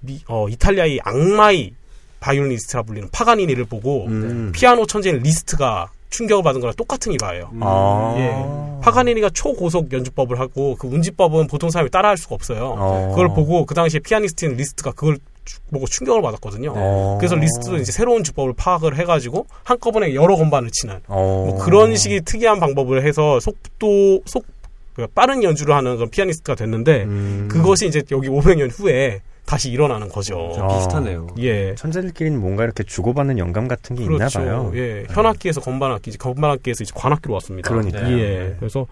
미- 0.00 0.20
어, 0.28 0.48
이탈리아의 0.48 1.00
악마의 1.04 1.72
바이올리니스트라 2.20 2.84
불리는 2.84 3.08
파가니니를 3.12 3.66
보고 3.66 4.06
음. 4.06 4.50
피아노 4.54 4.86
천재인 4.86 5.18
리스트가 5.18 5.90
충격을 6.14 6.44
받은 6.44 6.60
거랑 6.60 6.74
똑같은 6.76 7.12
일화예요. 7.12 7.50
아. 7.60 8.14
예. 8.18 8.80
파가니니가 8.82 9.30
초고속 9.30 9.92
연주법을 9.92 10.38
하고 10.38 10.76
그 10.78 10.86
운지법은 10.86 11.48
보통 11.48 11.70
사람이 11.70 11.90
따라할 11.90 12.16
수가 12.16 12.34
없어요. 12.36 12.74
어. 12.78 13.08
그걸 13.10 13.28
보고 13.34 13.66
그 13.66 13.74
당시에 13.74 13.98
피아니스트인 14.00 14.52
리스트가 14.56 14.92
그걸 14.92 15.18
주- 15.44 15.58
보고 15.72 15.86
충격을 15.86 16.22
받았거든요. 16.22 16.72
어. 16.76 17.16
그래서 17.18 17.34
리스트도 17.34 17.78
이제 17.78 17.90
새로운 17.90 18.22
주법을 18.22 18.52
파악을 18.56 18.96
해가지고 18.98 19.46
한꺼번에 19.64 20.14
여러 20.14 20.36
건반을 20.36 20.70
치는 20.70 21.00
어. 21.08 21.46
뭐 21.48 21.58
그런 21.58 21.96
식의 21.96 22.22
특이한 22.24 22.60
방법을 22.60 23.04
해서 23.04 23.40
속도 23.40 24.20
속그 24.26 25.08
빠른 25.14 25.42
연주를 25.42 25.74
하는 25.74 25.96
그런 25.96 26.10
피아니스트가 26.10 26.54
됐는데 26.54 27.02
음. 27.04 27.48
그것이 27.50 27.86
이제 27.88 28.02
여기 28.12 28.28
500년 28.28 28.70
후에 28.72 29.20
다시 29.44 29.70
일어나는 29.70 30.08
거죠. 30.08 30.38
어. 30.38 30.68
비슷하네요. 30.68 31.26
예. 31.38 31.74
천재들끼리는 31.74 32.40
뭔가 32.40 32.64
이렇게 32.64 32.82
주고받는 32.82 33.38
영감 33.38 33.68
같은 33.68 33.94
게 33.94 34.04
그렇죠. 34.04 34.40
있나 34.40 34.50
봐요. 34.50 34.70
네. 34.72 34.78
예. 34.80 35.06
현악기에서 35.10 35.60
건반악기, 35.60 36.10
이제 36.10 36.18
건반악기에서 36.18 36.84
이제 36.84 36.92
관악기로 36.94 37.34
왔습니다. 37.34 37.68
그러니까요. 37.68 38.08
네. 38.08 38.22
예. 38.22 38.56
그래서 38.58 38.86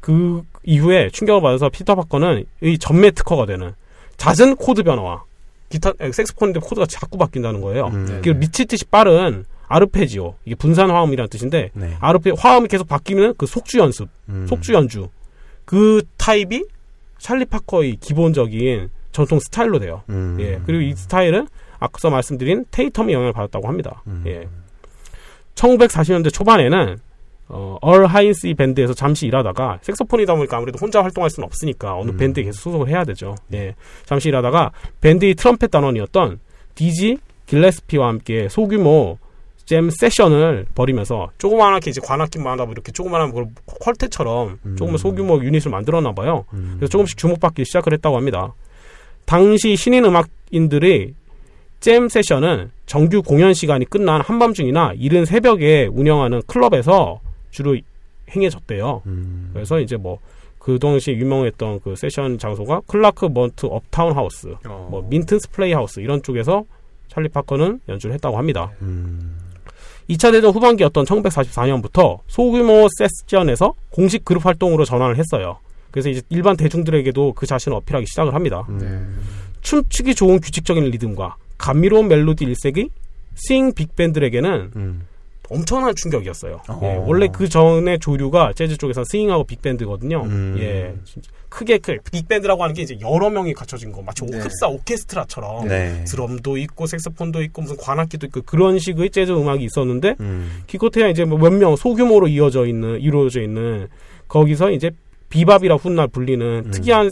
그 0.00 0.42
이후에 0.64 1.10
충격을 1.10 1.40
받아서 1.40 1.68
피터 1.68 1.94
파커는 1.94 2.44
이 2.62 2.78
전매 2.78 3.12
특허가 3.12 3.46
되는 3.46 3.72
잦은 4.16 4.56
코드 4.56 4.82
변화와 4.82 5.24
기타 5.68 5.92
에, 6.00 6.10
색소폰인데 6.10 6.60
코드가 6.60 6.86
자꾸 6.86 7.16
바뀐다는 7.16 7.60
거예요. 7.60 7.86
음. 7.86 8.06
네. 8.06 8.20
그 8.22 8.30
미칠 8.30 8.66
듯이 8.66 8.84
빠른 8.84 9.44
아르페지오 9.68 10.34
이게 10.44 10.54
분산 10.56 10.90
화음이라는 10.90 11.30
뜻인데 11.30 11.70
네. 11.72 11.96
아르페 12.00 12.32
화음이 12.36 12.68
계속 12.68 12.88
바뀌면 12.88 13.34
그 13.38 13.46
속주 13.46 13.78
연습, 13.78 14.08
음. 14.28 14.46
속주 14.48 14.74
연주 14.74 15.08
그 15.64 16.02
타입이 16.18 16.64
찰리 17.18 17.44
파커의 17.44 17.96
기본적인 18.00 18.90
전통 19.12 19.38
스타일로 19.38 19.78
돼요. 19.78 20.02
음. 20.08 20.36
예. 20.40 20.60
그리고 20.66 20.82
이 20.82 20.94
스타일은 20.94 21.46
앞서 21.78 22.10
말씀드린 22.10 22.64
테이텀의 22.70 23.12
영향을 23.12 23.32
받았다고 23.32 23.68
합니다. 23.68 24.02
음. 24.06 24.24
예. 24.26 24.48
1940년대 25.54 26.32
초반에는 26.32 26.98
어, 27.48 27.76
얼 27.82 28.06
하인스 28.06 28.54
밴드에서 28.54 28.94
잠시 28.94 29.26
일하다가 29.26 29.80
색소폰이다 29.82 30.34
보니까 30.34 30.56
아무래도 30.56 30.78
혼자 30.80 31.02
활동할 31.02 31.28
수는 31.28 31.46
없으니까 31.46 31.96
어느 31.96 32.10
음. 32.10 32.16
밴드에 32.16 32.44
계속 32.44 32.60
소속을 32.62 32.88
해야 32.88 33.04
되죠. 33.04 33.34
예. 33.52 33.74
잠시 34.06 34.28
일하다가 34.28 34.72
밴드의 35.00 35.34
트럼펫 35.34 35.70
단원이었던 35.70 36.40
디지 36.74 37.18
길레스피와 37.46 38.08
함께 38.08 38.48
소규모 38.48 39.18
잼 39.66 39.90
세션을 39.90 40.66
벌이면서 40.74 41.30
조그만하게 41.38 41.90
이제 41.90 42.00
관악기만 42.02 42.52
하다 42.52 42.64
보면 42.64 42.72
이렇게 42.72 42.90
조그만한 42.92 43.32
걸 43.32 43.48
퀄텟처럼 43.66 44.58
음. 44.64 44.76
조금 44.76 44.96
소규모 44.96 45.42
유닛을 45.42 45.70
만들었나 45.70 46.12
봐요. 46.12 46.44
음. 46.54 46.74
그래서 46.76 46.90
조금씩 46.90 47.18
주목받기 47.18 47.64
시작을 47.64 47.92
했다고 47.92 48.16
합니다. 48.16 48.54
당시 49.24 49.76
신인 49.76 50.04
음악인들의 50.04 51.14
잼 51.80 52.08
세션은 52.08 52.70
정규 52.86 53.22
공연 53.22 53.54
시간이 53.54 53.86
끝난 53.86 54.20
한밤중이나 54.20 54.92
이른 54.96 55.24
새벽에 55.24 55.88
운영하는 55.92 56.42
클럽에서 56.46 57.20
주로 57.50 57.76
행해졌대요. 58.30 59.02
음. 59.06 59.50
그래서 59.52 59.80
이제 59.80 59.96
뭐 59.96 60.18
그 60.62 60.78
당시 60.78 61.10
유명했던 61.10 61.80
그 61.80 61.96
세션 61.96 62.38
장소가 62.38 62.82
클라크 62.86 63.26
먼트 63.26 63.66
업타운 63.66 64.14
하우스, 64.14 64.54
어. 64.64 64.86
뭐 64.88 65.04
민튼스 65.10 65.50
플레이 65.50 65.72
하우스 65.72 65.98
이런 65.98 66.22
쪽에서 66.22 66.64
찰리 67.08 67.28
파커는 67.28 67.80
연주를 67.88 68.14
했다고 68.14 68.38
합니다. 68.38 68.70
음. 68.80 69.38
2차 70.08 70.30
대전 70.30 70.52
후반기였던 70.52 71.04
1944년부터 71.04 72.20
소규모 72.28 72.86
세션에서 72.96 73.74
공식 73.90 74.24
그룹 74.24 74.46
활동으로 74.46 74.84
전환을 74.84 75.16
했어요. 75.16 75.58
그래서 75.92 76.08
이제 76.08 76.22
일반 76.30 76.56
대중들에게도 76.56 77.34
그 77.34 77.46
자신을 77.46 77.76
어필하기 77.76 78.06
시작을 78.06 78.34
합니다. 78.34 78.66
음. 78.70 79.20
춤추기 79.60 80.14
좋은 80.16 80.40
규칙적인 80.40 80.82
리듬과 80.84 81.36
감미로운 81.58 82.08
멜로디 82.08 82.44
일색이 82.44 82.88
스윙 83.36 83.72
빅밴드에게는 83.74 84.72
음. 84.74 85.06
엄청난 85.50 85.94
충격이었어요. 85.94 86.62
어. 86.68 86.80
예, 86.82 86.94
원래 86.96 87.28
그 87.30 87.46
전에 87.48 87.98
조류가 87.98 88.54
재즈 88.54 88.78
쪽에서 88.78 89.04
스윙하고 89.04 89.44
빅밴드거든요. 89.44 90.22
음. 90.24 90.56
예, 90.58 90.94
크게 91.50 91.76
크 91.78 91.96
빅밴드라고 92.10 92.62
하는 92.62 92.74
게 92.74 92.82
이제 92.82 92.96
여러 93.02 93.28
명이 93.28 93.52
갖춰진 93.52 93.92
거, 93.92 94.00
마치 94.00 94.24
네. 94.24 94.38
오크사 94.38 94.68
오케스트라처럼 94.68 95.68
네. 95.68 96.04
드럼도 96.04 96.56
있고 96.56 96.86
색소폰도 96.86 97.42
있고 97.42 97.62
무슨 97.62 97.76
관악기도 97.76 98.26
있고 98.28 98.42
그런 98.42 98.78
식의 98.78 99.10
재즈 99.10 99.32
음악이 99.32 99.62
있었는데 99.64 100.16
음. 100.20 100.62
기껏해야 100.66 101.08
이제 101.08 101.24
뭐 101.26 101.38
몇 101.38 101.52
명 101.52 101.76
소규모로 101.76 102.28
이어져 102.28 102.66
있는 102.66 102.98
이루어져 103.00 103.42
있는 103.42 103.88
거기서 104.28 104.70
이제 104.70 104.90
비밥이라 105.32 105.76
훗날 105.76 106.08
불리는 106.08 106.62
음. 106.66 106.70
특이한 106.70 107.10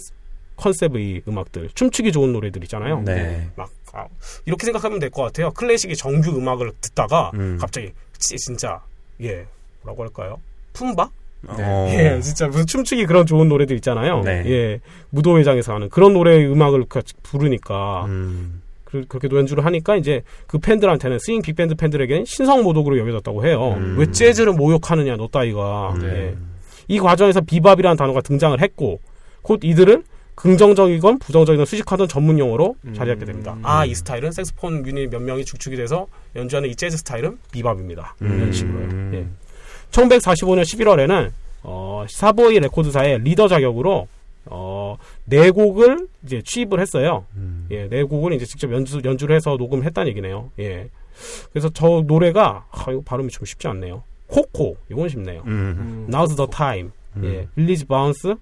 컨셉의 0.57 1.23
음악들, 1.27 1.71
춤추기 1.75 2.13
좋은 2.13 2.33
노래들 2.35 2.63
있잖아요. 2.65 3.01
네. 3.03 3.49
막 3.57 3.71
아, 3.95 4.05
이렇게 4.45 4.67
생각하면 4.67 4.99
될 4.99 5.09
것 5.11 5.23
같아요. 5.23 5.51
클래식의 5.53 5.97
정규 5.97 6.37
음악을 6.37 6.73
듣다가 6.83 7.31
음. 7.35 7.57
갑자기 7.59 7.91
지- 8.19 8.37
진짜 8.37 8.79
예 9.23 9.47
뭐라고 9.83 10.03
할까요? 10.05 10.39
품바? 10.75 11.09
어. 11.49 11.89
예, 11.91 12.21
진짜 12.21 12.47
무슨 12.49 12.67
춤추기 12.67 13.07
그런 13.07 13.25
좋은 13.25 13.49
노래들 13.49 13.75
있잖아요. 13.77 14.21
네. 14.23 14.43
예, 14.47 14.81
무도회장에서 15.09 15.75
하는 15.75 15.89
그런 15.89 16.13
노래의 16.13 16.47
음악을 16.53 16.85
같이 16.91 17.15
부르니까 17.23 18.05
음. 18.05 18.61
그, 18.85 19.07
렇게 19.09 19.29
연주를 19.35 19.65
하니까 19.65 19.97
이제 19.97 20.23
그 20.47 20.59
팬들한테는 20.59 21.19
스윙 21.21 21.41
빅밴드 21.41 21.75
팬들에게는 21.77 22.27
신성 22.27 22.63
모독으로 22.63 22.99
여겨졌다고 22.99 23.47
해요. 23.47 23.75
음. 23.79 23.97
왜 23.99 24.11
재즈를 24.11 24.53
모욕하느냐, 24.53 25.17
너 25.17 25.29
따위가. 25.29 25.95
네. 25.99 26.07
예. 26.09 26.37
이 26.91 26.99
과정에서 26.99 27.41
비밥이라는 27.41 27.97
단어가 27.97 28.21
등장을 28.21 28.61
했고 28.61 29.01
곧 29.43 29.61
이들은 29.63 30.03
긍정적이건 30.35 31.21
부정적이건 31.21 31.65
수식하던 31.65 32.09
전문 32.09 32.39
용어로 32.39 32.75
음. 32.85 32.95
자리잡게 32.95 33.27
됩니다. 33.27 33.57
아, 33.63 33.85
이 33.85 33.95
스타일은 33.95 34.33
색소폰 34.33 34.85
유닛 34.87 35.09
몇 35.09 35.23
명이 35.23 35.45
주축이 35.45 35.77
돼서 35.77 36.09
연주하는 36.35 36.69
이 36.69 36.75
재즈 36.75 36.97
스타일은 36.97 37.39
비밥입니다. 37.53 38.17
이런 38.21 38.41
음. 38.41 38.53
식으로요. 38.53 39.15
예. 39.15 39.27
1945년 39.93 40.63
11월에는 40.63 41.31
어, 41.63 42.07
사보이 42.09 42.59
레코드사의 42.59 43.21
리더 43.21 43.47
자격으로 43.47 44.09
어, 44.47 44.97
네 45.27 45.51
곡을 45.51 46.09
이제 46.25 46.43
취입을 46.45 46.81
했어요. 46.81 47.25
음. 47.37 47.69
예, 47.71 47.89
네 47.89 48.03
곡을 48.03 48.33
이제 48.33 48.47
직접 48.47 48.73
연주, 48.73 49.01
연주를 49.05 49.37
해서 49.37 49.57
녹음을 49.57 49.85
했다는 49.85 50.09
얘기네요. 50.09 50.51
예. 50.59 50.89
그래서 51.53 51.69
저 51.73 52.03
노래가, 52.05 52.65
아, 52.71 52.91
이거 52.91 53.01
발음이 53.05 53.29
좀 53.29 53.45
쉽지 53.45 53.69
않네요. 53.69 54.03
코코, 54.31 54.77
이건 54.91 55.09
쉽네요. 55.09 55.43
음. 55.47 56.07
Now's 56.11 56.37
the 56.37 56.49
time. 56.51 56.91
음. 57.17 57.25
예. 57.25 57.49
Release 57.57 57.87
Bounce, 57.87 58.35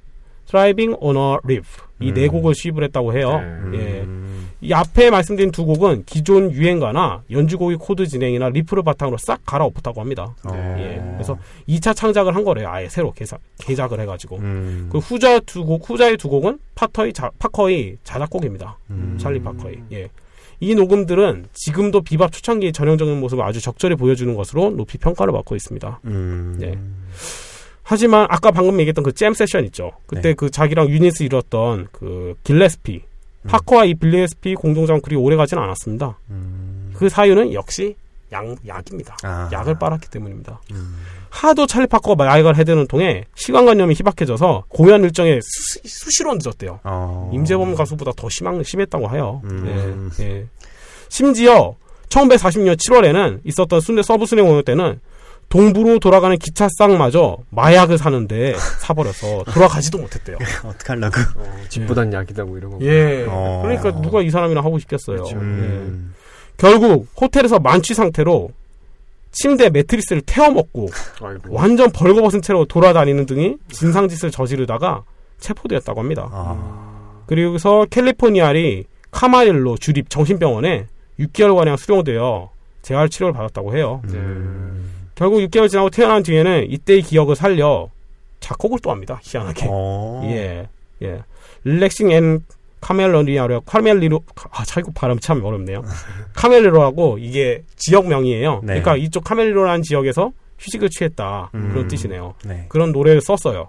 Thriving 0.47 0.97
on 1.01 1.16
a 1.16 1.39
Riff. 1.43 1.82
이네 2.01 2.27
음. 2.27 2.31
곡을 2.31 2.55
수입을 2.55 2.85
했다고 2.85 3.16
해요. 3.16 3.40
네. 3.73 3.78
예. 3.78 4.01
음. 4.02 4.48
이 4.60 4.73
앞에 4.73 5.10
말씀드린 5.10 5.51
두 5.51 5.65
곡은 5.65 6.05
기존 6.05 6.51
유행가나 6.51 7.23
연주곡의 7.31 7.77
코드 7.78 8.06
진행이나 8.06 8.48
리프를 8.48 8.82
바탕으로 8.82 9.16
싹 9.19 9.40
갈아엎었다고 9.44 10.01
합니다. 10.01 10.35
어. 10.44 10.77
예. 10.78 11.01
그래서 11.15 11.36
2차 11.69 11.94
창작을 11.94 12.35
한 12.35 12.44
거래요. 12.44 12.69
아예 12.69 12.89
새로 12.89 13.12
개사, 13.12 13.39
개작을 13.59 14.01
해가지고. 14.01 14.36
음. 14.39 14.89
그 14.90 14.98
후자 14.98 15.39
두 15.40 15.65
곡, 15.65 15.89
후자의 15.89 16.16
두 16.16 16.28
곡은 16.28 16.59
파터의 16.74 17.12
자, 17.12 17.31
파커의 17.39 17.98
자작곡입니다. 18.05 18.78
음. 18.90 19.16
찰리 19.20 19.40
파커의. 19.40 19.82
예. 19.93 20.09
이 20.61 20.75
녹음들은 20.75 21.47
지금도 21.53 22.03
비밥 22.03 22.33
초창기의 22.33 22.73
전형적인 22.73 23.19
모습을 23.21 23.45
아주 23.45 23.61
적절히 23.61 23.95
보여주는 23.97 24.33
것으로 24.35 24.71
높이 24.71 24.99
평가를 24.99 25.33
받고 25.33 25.55
있습니다. 25.57 26.01
음. 26.05 26.57
네. 26.59 26.79
하지만 27.83 28.27
아까 28.29 28.51
방금 28.51 28.79
얘기했던 28.81 29.03
그 29.03 29.13
잼 29.13 29.33
세션 29.35 29.65
있죠. 29.67 29.93
그때 30.07 30.31
네. 30.31 30.35
그 30.35 30.51
자기랑 30.51 30.89
유닛을 30.89 31.23
이뤘던 31.27 31.89
그 31.93 32.35
길레스피, 32.45 33.03
파커와 33.47 33.87
이 33.87 33.95
빌레스피 33.95 34.55
공동장 34.55 35.01
그리 35.01 35.17
오래 35.17 35.37
가진 35.37 35.59
않았습니다. 35.59 36.19
음. 36.31 36.93
그 36.95 37.09
사유는 37.09 37.55
역시 37.55 37.95
약, 38.31 38.45
약입니다. 38.67 39.17
아. 39.23 39.49
약을 39.53 39.79
빨았기 39.79 40.11
때문입니다. 40.11 40.61
음. 40.73 40.97
하도 41.31 41.67
찰리 41.67 41.87
파커가 41.87 42.27
약을 42.39 42.57
해대는 42.57 42.87
통에 42.87 43.25
시간관념이 43.35 43.95
희박해져서 43.95 44.65
공연 44.69 45.03
일정에 45.03 45.39
수, 45.43 45.81
수시로 45.85 46.35
늦었대요. 46.35 46.81
어. 46.85 47.31
임재범 47.33 47.75
가수보다 47.75 48.13
더 48.17 48.29
심한, 48.29 48.63
심했다고 48.63 49.11
해요. 49.11 49.43
음. 49.45 50.11
예, 50.19 50.25
예. 50.25 50.47
심지어 51.09 51.75
1940년 52.09 52.77
7월에는 52.77 53.41
있었던 53.45 53.81
순대 53.81 54.03
서브 54.03 54.27
순회 54.27 54.43
공연 54.43 54.65
때는 54.65 55.01
동부로 55.49 55.99
돌아가는 55.99 56.37
기차상마저 56.37 57.39
마약을 57.51 57.97
사는데 57.97 58.55
사버려서 58.81 59.45
돌아가지도 59.45 59.99
못했대요. 59.99 60.37
어떡하려고. 60.65 61.21
어, 61.37 61.55
집보단 61.69 62.13
약이다 62.13 62.45
뭐 62.45 62.59
이런 62.59 62.73
거. 62.73 62.79
예. 62.83 63.25
어. 63.27 63.61
그러니까 63.63 63.99
누가 64.01 64.21
이 64.23 64.31
사람이랑 64.31 64.65
하고 64.65 64.79
싶겠어요. 64.79 65.17
그렇죠. 65.17 65.37
예. 65.37 65.41
음. 65.41 66.15
결국 66.59 67.07
호텔에서 67.19 67.59
만취 67.61 67.95
상태로 67.95 68.51
침대 69.40 69.70
매트리스를 69.70 70.23
태워 70.23 70.51
먹고 70.51 70.89
아이고. 71.23 71.55
완전 71.55 71.90
벌거벗은 71.90 72.43
채로 72.43 72.65
돌아다니는 72.65 73.27
등이 73.27 73.56
진상짓을 73.70 74.31
저지르다가 74.31 75.05
체포되었다고 75.39 76.01
합니다. 76.01 76.28
아. 76.32 77.23
그리고서 77.27 77.86
캘리포니아리 77.90 78.85
카마일로 79.10 79.77
주립 79.78 80.10
정신병원에 80.10 80.86
6개월가량 81.20 81.77
수용되어 81.77 82.51
재활 82.82 83.09
치료를 83.09 83.32
받았다고 83.32 83.77
해요. 83.77 84.02
네. 84.06 84.15
음. 84.15 84.90
결국 85.15 85.39
6개월 85.40 85.69
지나고 85.69 85.90
태어난 85.90 86.23
뒤에는 86.23 86.70
이때의 86.70 87.02
기억을 87.02 87.36
살려 87.36 87.89
작곡을 88.40 88.78
또 88.82 88.90
합니다. 88.90 89.20
희한하게. 89.23 89.66
어. 89.69 90.23
예, 90.32 90.69
예. 91.02 91.23
Relaxing 91.65 92.12
at 92.12 92.45
카멜리로, 92.81 93.63
카멜리로, 93.63 94.21
아, 94.51 94.65
참, 94.65 94.83
이거 94.83 94.93
발음 94.95 95.19
참 95.19 95.45
어렵네요. 95.45 95.83
카멜리로하고 96.35 97.19
이게 97.19 97.63
지역명이에요. 97.77 98.61
네. 98.63 98.81
그러니까 98.81 98.97
이쪽 98.97 99.25
카멜리로라는 99.25 99.83
지역에서 99.83 100.33
휴식을 100.59 100.89
취했다. 100.91 101.51
음. 101.55 101.71
그런 101.73 101.89
뜻이네요. 101.89 102.35
네. 102.45 102.67
그런 102.69 102.93
노래를 102.93 103.21
썼어요. 103.21 103.69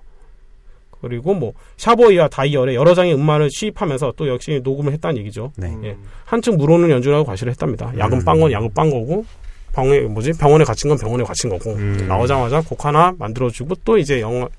그리고 1.02 1.34
뭐, 1.34 1.54
사보이와 1.78 2.28
다이얼에 2.28 2.76
여러 2.76 2.94
장의 2.94 3.14
음반을 3.14 3.50
취입하면서 3.50 4.14
또 4.18 4.28
역시 4.28 4.60
녹음을 4.64 4.92
했다는 4.94 5.18
얘기죠. 5.20 5.54
네. 5.56 5.74
예. 5.84 5.98
한층 6.26 6.58
물오른 6.58 6.90
연주라고 6.90 7.24
과시를 7.24 7.52
했답니다. 7.52 7.94
약은 7.98 8.20
음. 8.20 8.26
빤건 8.26 8.52
약을 8.52 8.70
빤 8.76 8.90
거고, 8.90 9.26
병에, 9.72 10.02
뭐지? 10.02 10.34
병원에 10.34 10.66
갇힌 10.66 10.90
건 10.90 10.98
병원에 10.98 11.24
갇힌 11.24 11.50
거고, 11.50 11.72
음. 11.74 12.06
나오자마자 12.08 12.62
곡 12.62 12.84
하나 12.86 13.14
만들어주고 13.18 13.76
또 13.86 13.98
이제 13.98 14.20
영어, 14.20 14.50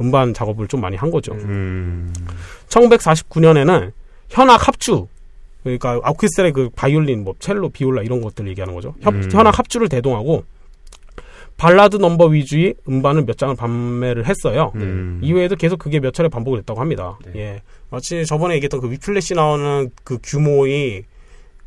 음반 0.00 0.34
작업을 0.34 0.68
좀 0.68 0.80
많이 0.80 0.96
한 0.96 1.10
거죠. 1.10 1.32
음. 1.32 2.12
1949년에는 2.68 3.92
현악 4.28 4.68
합주 4.68 5.06
그러니까 5.62 6.00
오케스트라의 6.04 6.52
그 6.52 6.70
바이올린, 6.76 7.24
뭐 7.24 7.34
첼로, 7.40 7.68
비올라 7.68 8.02
이런 8.02 8.20
것들 8.20 8.46
얘기하는 8.48 8.72
거죠. 8.74 8.94
협, 9.00 9.14
음. 9.14 9.28
현악 9.32 9.58
합주를 9.58 9.88
대동하고 9.88 10.44
발라드 11.56 11.96
넘버 11.96 12.26
위주의 12.26 12.74
음반을 12.88 13.24
몇 13.24 13.36
장을 13.38 13.54
판매를 13.56 14.26
했어요. 14.26 14.72
음. 14.76 15.20
이외에도 15.22 15.56
계속 15.56 15.78
그게 15.78 15.98
몇 15.98 16.12
차례 16.12 16.28
반복을 16.28 16.58
했다고 16.60 16.80
합니다. 16.80 17.18
네. 17.24 17.40
예. 17.40 17.62
마치 17.90 18.24
저번에 18.26 18.54
얘기했던 18.56 18.80
그 18.80 18.90
위플래시 18.90 19.34
나오는 19.34 19.90
그 20.04 20.18
규모의 20.22 21.04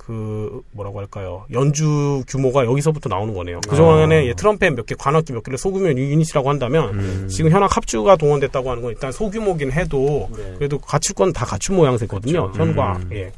그 0.10 0.64
뭐라고 0.72 0.98
할까요? 0.99 1.45
연주 1.53 2.23
규모가 2.27 2.65
여기서부터 2.65 3.10
나오는 3.10 3.31
거네요. 3.31 3.61
그 3.69 3.76
전에 3.76 4.18
아. 4.18 4.26
예, 4.26 4.34
트럼펫 4.34 4.73
몇 4.73 4.88
개, 4.88 4.95
관악기 4.95 5.34
몇 5.34 5.44
개를 5.44 5.60
소규모 5.60 5.88
유닛이라고 5.88 6.49
한다면 6.49 6.95
음. 6.98 7.27
지금 7.30 7.52
현악 7.52 7.77
합주가 7.77 8.15
동원됐다고 8.15 8.72
하는 8.72 8.81
건 8.81 8.91
일단 8.91 9.11
소규모긴 9.11 9.72
해도 9.72 10.27
네. 10.36 10.56
그래도 10.57 10.80
갖출 10.80 11.14
건 11.14 11.31
다 11.31 11.45
갖춘 11.45 11.76
모양새거든요. 11.76 12.52
그렇죠. 12.52 12.60
현과 12.60 12.98
음. 13.03 13.10
예. 13.14 13.31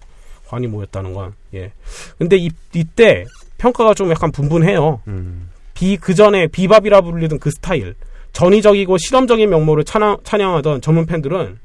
관이 0.48 0.68
모였다는 0.68 1.14
건 1.14 1.34
예. 1.54 1.74
근데 2.18 2.38
이, 2.38 2.50
이때 2.74 3.26
평가가 3.58 3.94
좀 3.94 4.10
약간 4.10 4.32
분분해요. 4.32 5.02
음. 5.08 5.50
비 5.74 5.98
그 5.98 6.16
전에 6.16 6.48
비밥이라 6.48 7.02
불리던 7.02 7.40
그 7.40 7.52
스타일 7.52 7.96
전위적이고 8.32 8.98
실험적인 8.98 9.50
명모를 9.50 9.84
찬양, 9.84 10.20
찬양하던 10.24 10.80
전문 10.80 11.06
팬들은 11.06 11.60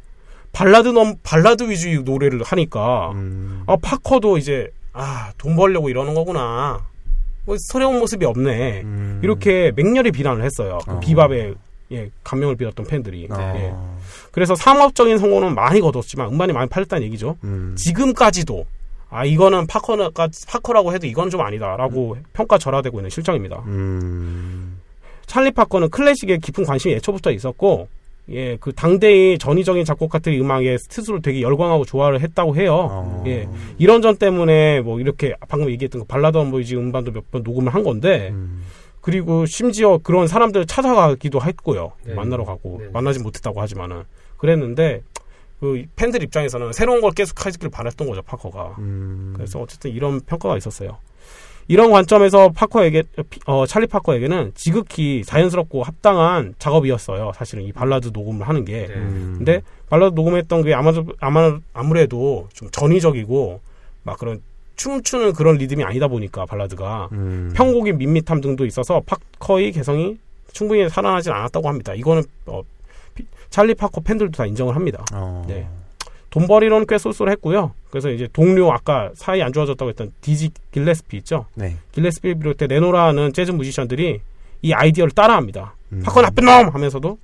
발라드 0.52 0.88
넘 0.88 1.14
발라드 1.22 1.68
위주의 1.68 1.98
노래를 2.02 2.42
하니까 2.42 3.12
음. 3.12 3.62
아 3.66 3.76
파커도 3.76 4.38
이제 4.38 4.68
아 4.96 5.32
돈 5.38 5.54
벌려고 5.56 5.88
이러는 5.88 6.14
거구나 6.14 6.80
뭐 7.44 7.56
새로운 7.68 7.98
모습이 7.98 8.24
없네 8.24 8.82
음. 8.82 9.20
이렇게 9.22 9.72
맹렬히 9.76 10.10
비난을 10.10 10.42
했어요 10.42 10.78
그 10.84 10.92
어. 10.92 11.00
비밥에 11.00 11.54
예 11.92 12.10
감명을 12.24 12.56
받았던 12.56 12.86
팬들이 12.86 13.28
어. 13.30 13.36
예. 13.56 13.72
그래서 14.32 14.56
상업적인 14.56 15.18
성공은 15.18 15.54
많이 15.54 15.80
거뒀지만 15.80 16.32
음반이 16.32 16.52
많이 16.52 16.68
팔렸다는 16.68 17.04
얘기죠 17.06 17.36
음. 17.44 17.76
지금까지도 17.78 18.66
아 19.08 19.24
이거는 19.24 19.66
파커가 19.66 20.28
파커라고 20.48 20.92
해도 20.92 21.06
이건 21.06 21.30
좀 21.30 21.40
아니다라고 21.40 22.16
평가 22.32 22.58
절하되고 22.58 22.98
있는 22.98 23.08
실정입니다. 23.08 23.62
음. 23.66 24.80
찰리 25.26 25.50
파커는 25.52 25.90
클래식에 25.90 26.38
깊은 26.38 26.64
관심이 26.64 26.94
애초부터 26.94 27.30
있었고, 27.30 27.88
예, 28.30 28.56
그 28.58 28.72
당대의 28.72 29.38
전위적인 29.38 29.84
작곡가들의 29.84 30.40
음악에 30.40 30.78
스스로 30.78 31.20
되게 31.20 31.42
열광하고 31.42 31.84
좋아를 31.84 32.20
했다고 32.20 32.56
해요. 32.56 32.88
어. 32.90 33.24
예, 33.26 33.48
이런 33.78 34.02
점 34.02 34.16
때문에 34.16 34.80
뭐 34.80 34.98
이렇게 35.00 35.34
방금 35.48 35.70
얘기했던 35.70 36.00
그 36.02 36.06
발라드 36.06 36.36
언보이지 36.36 36.76
음반도 36.76 37.12
몇 37.12 37.24
번 37.30 37.42
녹음을 37.42 37.72
한 37.74 37.82
건데, 37.84 38.30
음. 38.32 38.62
그리고 39.00 39.46
심지어 39.46 39.98
그런 39.98 40.26
사람들을 40.26 40.66
찾아가기도 40.66 41.40
했고요. 41.40 41.92
네. 42.04 42.14
만나러 42.14 42.44
가고 42.44 42.78
네. 42.80 42.88
만나지 42.92 43.20
못했다고 43.20 43.60
하지만은 43.60 44.02
그랬는데 44.36 45.02
그 45.60 45.84
팬들 45.94 46.22
입장에서는 46.24 46.72
새로운 46.72 47.00
걸 47.00 47.12
계속 47.12 47.46
하기를 47.46 47.70
바랬던 47.70 48.08
거죠 48.08 48.22
파커가. 48.22 48.74
음. 48.78 49.32
그래서 49.36 49.60
어쨌든 49.60 49.92
이런 49.92 50.20
평가가 50.20 50.56
있었어요. 50.56 50.98
이런 51.68 51.90
관점에서 51.90 52.50
파커에게 52.50 53.02
어, 53.46 53.66
찰리 53.66 53.86
파커에게는 53.86 54.52
지극히 54.54 55.22
자연스럽고 55.24 55.82
합당한 55.82 56.54
작업이었어요. 56.58 57.32
사실은 57.34 57.64
이 57.64 57.72
발라드 57.72 58.10
녹음을 58.12 58.48
하는 58.48 58.64
게. 58.64 58.86
네. 58.86 58.94
음. 58.94 59.34
근데 59.38 59.62
발라드 59.88 60.14
녹음했던 60.14 60.62
게 60.62 60.74
아마 60.74 60.92
아마 61.20 61.58
아무래도 61.72 62.48
좀 62.52 62.68
전위적이고 62.70 63.60
막 64.04 64.18
그런 64.18 64.40
춤추는 64.76 65.32
그런 65.32 65.56
리듬이 65.56 65.82
아니다 65.82 66.06
보니까 66.06 66.46
발라드가 66.46 67.08
음. 67.12 67.52
편곡이 67.56 67.92
밋밋함 67.94 68.40
등도 68.40 68.64
있어서 68.66 69.02
파커의 69.06 69.72
개성이 69.72 70.18
충분히 70.52 70.88
살아나진 70.88 71.32
않았다고 71.32 71.68
합니다. 71.68 71.94
이거는 71.94 72.22
어, 72.46 72.62
피- 73.14 73.26
찰리 73.50 73.74
파커 73.74 74.00
팬들도 74.02 74.36
다 74.36 74.46
인정을 74.46 74.74
합니다. 74.76 75.04
어. 75.12 75.44
네. 75.48 75.66
돈벌이로는 76.36 76.86
꽤 76.86 76.98
쏠쏠했고요. 76.98 77.72
그래서 77.88 78.10
이제 78.10 78.28
동료 78.30 78.70
아까 78.70 79.10
사이 79.14 79.40
안 79.42 79.54
좋아졌다고 79.54 79.88
했던 79.88 80.12
디지 80.20 80.50
길레스피 80.70 81.16
있죠. 81.18 81.46
네. 81.54 81.76
길레스피 81.92 82.34
비롯해 82.34 82.66
내로라하는 82.66 83.32
재즈 83.32 83.52
뮤지션들이 83.52 84.20
이 84.60 84.72
아이디어를 84.74 85.12
따라합니다. 85.12 85.74
음. 85.92 86.02
파커 86.04 86.20
나쁜 86.20 86.44
놈 86.44 86.68
하면서도 86.68 87.18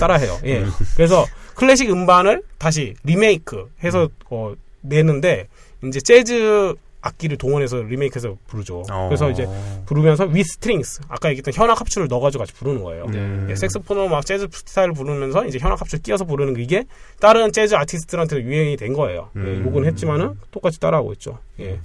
따라해요. 0.00 0.38
예. 0.46 0.64
그래서 0.96 1.24
클래식 1.54 1.90
음반을 1.90 2.42
다시 2.58 2.94
리메이크 3.04 3.70
해서 3.84 4.08
어, 4.30 4.54
내는데 4.80 5.46
이제 5.84 6.00
재즈 6.00 6.74
악기를 7.06 7.36
동원해서 7.38 7.78
리메이크해서 7.82 8.36
부르죠. 8.46 8.82
어. 8.90 9.06
그래서 9.08 9.30
이제 9.30 9.46
부르면서 9.86 10.24
with 10.26 10.42
strings 10.44 11.00
아까 11.08 11.28
얘기했던 11.30 11.54
현악 11.54 11.80
합주를 11.80 12.08
넣어가지고 12.08 12.42
같이 12.42 12.52
부르는 12.54 12.82
거예요. 12.82 13.04
음. 13.08 13.46
예, 13.50 13.54
색소폰으로 13.54 14.08
막 14.08 14.24
재즈 14.26 14.48
스타일을 14.52 14.92
부르면서 14.94 15.46
이제 15.46 15.58
현악 15.58 15.80
합주 15.80 16.00
끼워서 16.02 16.24
부르는 16.24 16.54
게 16.54 16.62
이게 16.62 16.84
다른 17.20 17.52
재즈 17.52 17.74
아티스트들한테 17.74 18.42
유행이 18.42 18.76
된 18.76 18.92
거예요. 18.92 19.30
예, 19.36 19.40
음. 19.40 19.64
욕은 19.66 19.84
했지만은 19.86 20.34
똑같이 20.50 20.78
따라하고 20.80 21.12
있죠. 21.14 21.38
예. 21.60 21.78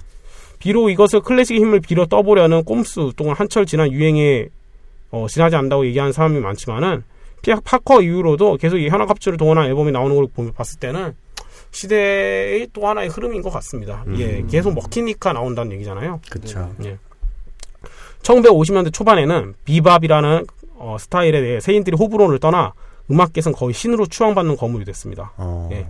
비록 0.58 0.90
이것을 0.90 1.20
클래식의 1.22 1.60
힘을 1.60 1.80
빌어 1.80 2.06
떠보려는 2.06 2.64
꼼수 2.64 3.12
또는 3.16 3.32
한철 3.34 3.66
지난 3.66 3.90
유행에 3.90 4.46
어, 5.10 5.26
지나지 5.28 5.56
않는다고 5.56 5.84
얘기하는 5.86 6.12
사람이 6.12 6.38
많지만은 6.40 7.02
피- 7.42 7.52
파커 7.64 8.02
이후로도 8.02 8.56
계속 8.58 8.78
이 8.78 8.88
현악 8.88 9.10
합주를 9.10 9.36
동원한 9.36 9.66
앨범이 9.66 9.90
나오는 9.92 10.14
걸 10.14 10.26
보면 10.32 10.52
봤을 10.52 10.78
때는 10.78 11.14
시대의 11.72 12.68
또 12.72 12.86
하나의 12.86 13.08
흐름인 13.08 13.42
것 13.42 13.50
같습니다. 13.50 14.04
음. 14.06 14.16
예, 14.18 14.44
계속 14.48 14.72
먹히니까 14.74 15.32
나온다는 15.32 15.72
얘기잖아요. 15.72 16.20
그쵸. 16.30 16.72
예. 16.84 16.98
1950년대 18.22 18.92
초반에는 18.92 19.54
비밥이라는 19.64 20.46
어, 20.76 20.96
스타일에 21.00 21.40
대해 21.40 21.60
세인들이 21.60 21.96
호불호를 21.96 22.38
떠나 22.38 22.72
음악계에서는 23.10 23.56
거의 23.56 23.74
신으로 23.74 24.06
추앙받는 24.06 24.56
거물이 24.56 24.84
됐습니다. 24.84 25.32
어. 25.36 25.68
예. 25.72 25.86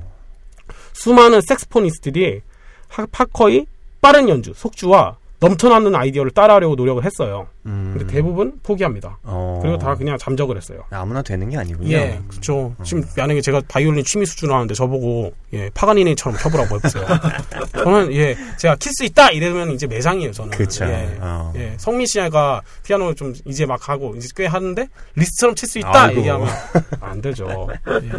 수많은 0.93 1.41
색스포니스트들이 1.41 2.41
하- 2.89 3.07
파커의 3.07 3.67
빠른 4.01 4.29
연주, 4.29 4.53
속주와 4.55 5.17
넘쳐나는 5.41 5.95
아이디어를 5.95 6.31
따라하려고 6.31 6.75
노력을 6.77 7.03
했어요. 7.05 7.49
음. 7.67 7.95
근데 7.97 8.13
대부분 8.13 8.59
포기합니다. 8.63 9.19
어. 9.23 9.61
그리고 9.63 9.79
다 9.79 9.95
그냥 9.95 10.19
잠적을 10.19 10.57
했어요. 10.57 10.85
아무나 10.91 11.23
되는 11.23 11.49
게 11.49 11.57
아니군요. 11.57 11.91
예, 11.93 12.21
그렇죠. 12.29 12.75
지금 12.83 13.05
만약에 13.17 13.41
제가 13.41 13.63
바이올린 13.69 14.05
취미 14.05 14.27
수준으로 14.27 14.55
하는데 14.57 14.75
저보고 14.75 15.33
예 15.53 15.71
파가니니처럼 15.75 16.39
쳐보라고 16.39 16.77
해보세요. 16.77 17.05
저는 17.73 18.13
예 18.15 18.37
제가 18.59 18.75
킬수 18.77 19.05
있다 19.05 19.31
이러면 19.31 19.71
이제 19.73 19.87
매장이에요 19.87 20.33
저는. 20.33 20.51
그쵸. 20.59 20.85
예, 20.87 21.17
어. 21.21 21.53
예 21.57 21.75
성민 21.79 22.07
씨가 22.07 22.63
피아노 22.83 23.15
좀 23.15 23.33
이제 23.47 23.65
막 23.65 23.89
하고 23.89 24.15
이제 24.17 24.29
꽤 24.35 24.47
하는데 24.47 24.89
리스트처럼 25.15 25.55
칠 25.55 25.69
수 25.69 25.79
있다 25.79 26.03
아이고. 26.05 26.21
얘기하면 26.21 26.49
안 27.01 27.21
되죠. 27.23 27.69
예. 27.89 28.11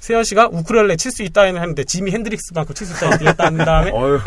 세현 0.00 0.22
씨가 0.24 0.48
우쿨렐레 0.52 0.96
칠 0.96 1.10
수 1.10 1.22
있다 1.22 1.42
했는데 1.42 1.82
지미 1.84 2.12
핸드릭스만큼 2.12 2.74
칠 2.74 2.86
수 2.86 2.92
있다 2.94 3.12
얘기했다 3.14 3.46
한 3.46 3.56
다음에 3.56 3.90
어휴. 3.90 4.18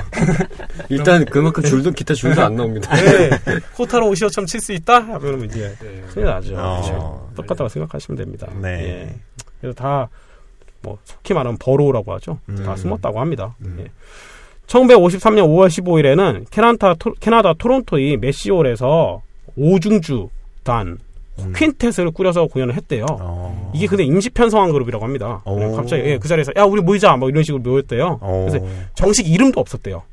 일단 0.89 1.23
그만큼 1.25 1.63
줄도 1.63 1.91
기타 1.91 2.13
줄도 2.13 2.41
안 2.41 2.55
나옵니다. 2.55 2.93
네, 2.95 3.29
코타로 3.75 4.07
오시오처럼 4.09 4.40
칠 4.45 4.61
수 4.61 4.73
있다 4.73 4.99
하면 5.01 5.43
이제 5.45 5.75
큰일 6.13 6.25
나죠. 6.27 6.55
어. 6.57 6.81
그렇죠. 6.81 7.29
똑같다고 7.35 7.69
생각하시면 7.69 8.17
됩니다. 8.17 8.47
네. 8.61 8.69
예. 8.69 9.15
그래서 9.59 9.75
다, 9.75 10.09
뭐, 10.81 10.97
속히 11.03 11.33
말하면 11.33 11.57
버로우라고 11.59 12.13
하죠. 12.13 12.39
다 12.63 12.71
음. 12.71 12.75
숨었다고 12.75 13.19
합니다. 13.19 13.55
음. 13.65 13.77
예. 13.79 13.91
1953년 14.67 15.43
5월 15.47 15.67
15일에는 15.67 16.45
캐나다, 16.49 16.93
토, 16.95 17.13
캐나다 17.19 17.53
토론토의 17.53 18.17
메시올에서 18.17 19.21
오중주단 19.57 20.97
음. 21.39 21.53
퀸텟을 21.53 22.13
꾸려서 22.13 22.45
공연을 22.47 22.75
했대요. 22.75 23.05
어. 23.09 23.71
이게 23.73 23.87
근데 23.87 24.03
임시 24.03 24.29
편성한 24.29 24.71
그룹이라고 24.71 25.03
합니다. 25.03 25.41
갑자기 25.75 26.03
예, 26.03 26.17
그 26.17 26.27
자리에서 26.27 26.51
야 26.55 26.63
우리 26.63 26.81
모이자 26.81 27.15
뭐 27.17 27.29
이런 27.29 27.43
식으로 27.43 27.61
모였대요. 27.63 28.19
어. 28.21 28.47
그래서 28.49 28.65
정식 28.93 29.27
이름도 29.27 29.59
없었대요. 29.59 30.03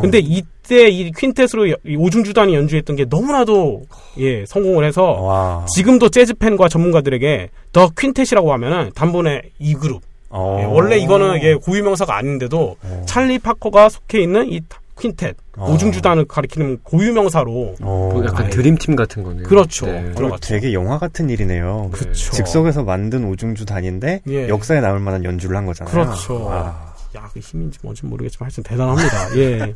근데 0.00 0.18
이때 0.18 0.88
이 0.88 1.10
퀸텟으로 1.12 1.76
이 1.84 1.96
오중주단이 1.96 2.54
연주했던 2.54 2.96
게 2.96 3.06
너무나도 3.08 3.82
예 4.18 4.44
성공을 4.46 4.84
해서 4.84 5.02
와. 5.12 5.66
지금도 5.74 6.08
재즈 6.08 6.34
팬과 6.34 6.68
전문가들에게 6.68 7.50
더 7.72 7.88
퀸텟이라고 7.88 8.48
하면은 8.48 8.90
단번에 8.94 9.42
이 9.58 9.74
그룹. 9.74 10.02
어. 10.30 10.58
예, 10.60 10.64
원래 10.64 10.96
이거는 10.96 11.42
예, 11.42 11.54
고유 11.54 11.82
명사가 11.82 12.16
아닌데도 12.16 12.76
어. 12.82 13.02
찰리 13.06 13.38
파커가 13.38 13.88
속해 13.88 14.20
있는 14.20 14.50
이 14.50 14.60
퀸텟 15.00 15.34
어. 15.56 15.72
오중주단을 15.72 16.26
가리키는 16.26 16.78
고유명사로 16.82 17.74
어. 17.80 18.10
뭐 18.12 18.24
약간 18.24 18.48
드림팀 18.50 18.96
같은 18.96 19.22
거네요. 19.22 19.44
그렇죠. 19.44 19.86
네. 19.86 20.12
되게 20.40 20.72
영화 20.72 20.98
같은 20.98 21.30
일이네요. 21.30 21.88
그쵸. 21.92 22.32
즉석에서 22.32 22.84
만든 22.84 23.24
오중주 23.24 23.64
단인데 23.64 24.20
예. 24.28 24.48
역사에 24.48 24.80
남을 24.80 25.00
만한 25.00 25.24
연주를 25.24 25.56
한 25.56 25.66
거잖아요. 25.66 25.92
그렇죠. 25.92 26.44
와. 26.44 26.89
야, 27.16 27.28
그 27.32 27.40
힘인지 27.40 27.78
뭔지 27.82 28.06
모르겠지만 28.06 28.46
하여튼 28.46 28.62
대단합니다. 28.62 29.36
예. 29.36 29.74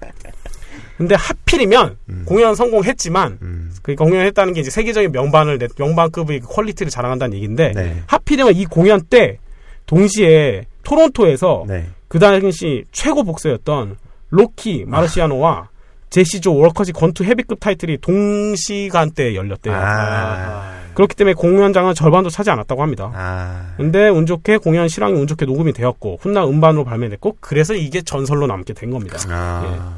근데 0.97 1.15
하필이면 1.16 1.97
음. 2.09 2.24
공연 2.27 2.55
성공했지만 2.55 3.39
음. 3.43 3.74
그러니까 3.82 4.05
공연했다는 4.05 4.52
게 4.55 4.61
이제 4.61 4.70
세계적인 4.70 5.11
명반을 5.12 5.59
내- 5.59 5.66
명반급의 5.77 6.40
그 6.40 6.47
quality를 6.49 6.91
자랑한다는 6.90 7.35
얘기인데 7.36 7.73
네. 7.73 8.02
하필이면 8.06 8.55
이 8.55 8.65
공연 8.66 9.01
때 9.02 9.39
동시에 9.86 10.66
토론토에서 10.85 11.65
네. 11.66 11.89
그 12.09 12.19
당시 12.19 12.85
최고 12.93 13.24
복서였던 13.24 13.97
로키 14.31 14.85
마르시아노와 14.86 15.69
제시조 16.11 16.55
월커지 16.55 16.93
권투 16.93 17.24
헤비급 17.24 17.59
타이틀이 17.59 17.98
동시간대에 17.98 19.35
열렸대요. 19.35 19.74
아. 19.74 20.84
그렇기 20.95 21.15
때문에 21.15 21.35
공연장은 21.35 21.95
절반도 21.95 22.31
차지 22.31 22.51
않았다고 22.51 22.83
합니다. 22.83 23.11
아. 23.15 23.75
근데 23.77 24.09
운 24.09 24.27
좋게 24.27 24.59
공연 24.59 24.89
실황이 24.89 25.15
운 25.15 25.27
좋게 25.27 25.45
녹음이 25.47 25.73
되었고 25.73 26.19
훗날 26.21 26.45
음반으로 26.45 26.85
발매됐고 26.85 27.39
그래서 27.41 27.75
이게 27.75 28.03
전설로 28.03 28.47
남게 28.47 28.75
된 28.75 28.91
겁니다. 28.91 29.19
아. 29.29 29.97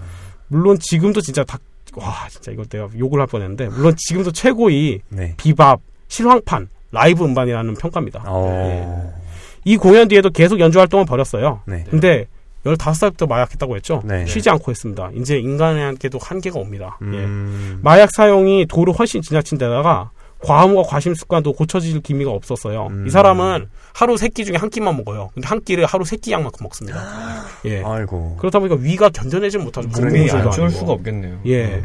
물론 0.48 0.78
지금도 0.78 1.20
진짜 1.20 1.44
다, 1.44 1.59
와, 1.94 2.28
진짜 2.28 2.52
이걸 2.52 2.66
내가 2.66 2.89
욕을 2.97 3.20
할 3.20 3.27
뻔했는데, 3.27 3.68
물론 3.68 3.94
지금도 3.97 4.32
최고의 4.32 5.01
네. 5.09 5.35
비밥, 5.36 5.81
실황판, 6.09 6.68
라이브 6.93 7.24
음반이라는 7.24 7.74
평가입니다. 7.74 8.23
어. 8.27 9.12
이 9.64 9.77
공연 9.77 10.06
뒤에도 10.06 10.31
계속 10.31 10.60
연주 10.60 10.78
활동을 10.78 11.05
벌였어요. 11.05 11.62
네. 11.66 11.85
근데 11.90 12.27
15살부터 12.64 13.28
마약했다고 13.28 13.77
했죠? 13.77 14.02
네. 14.05 14.27
쉬지 14.27 14.51
않고 14.51 14.70
했습니다. 14.70 15.10
이제 15.14 15.39
인간에게도 15.39 16.18
한계가 16.20 16.59
옵니다. 16.59 16.98
예. 17.02 17.05
음. 17.05 17.81
마약 17.82 18.10
사용이 18.12 18.66
도를 18.66 18.93
훨씬 18.93 19.23
지나친 19.23 19.59
데다가 19.59 20.10
과음과 20.42 20.82
과심 20.82 21.14
습관도 21.14 21.52
고쳐질 21.54 22.00
기미가 22.02 22.30
없었어요. 22.30 22.88
음. 22.90 23.06
이 23.06 23.10
사람은 23.10 23.68
하루 23.94 24.16
세 24.16 24.28
끼 24.28 24.44
중에 24.44 24.56
한 24.56 24.68
끼만 24.70 24.96
먹어요. 24.96 25.30
근데 25.34 25.48
한 25.48 25.62
끼를 25.64 25.86
하루 25.86 26.04
세 26.04 26.16
끼 26.16 26.32
양만큼 26.32 26.62
먹습니다. 26.62 27.00
예. 27.64 27.82
아이고. 27.82 28.36
그렇다 28.38 28.58
보니까 28.58 28.76
위가 28.80 29.08
견뎌내지 29.08 29.58
못하죠. 29.58 29.88
몸이 29.88 30.02
몸무게도 30.12 30.36
안 30.38 30.50
좋을 30.50 30.66
아니고. 30.66 30.78
수가 30.80 30.92
없겠네요. 30.92 31.40
예. 31.46 31.82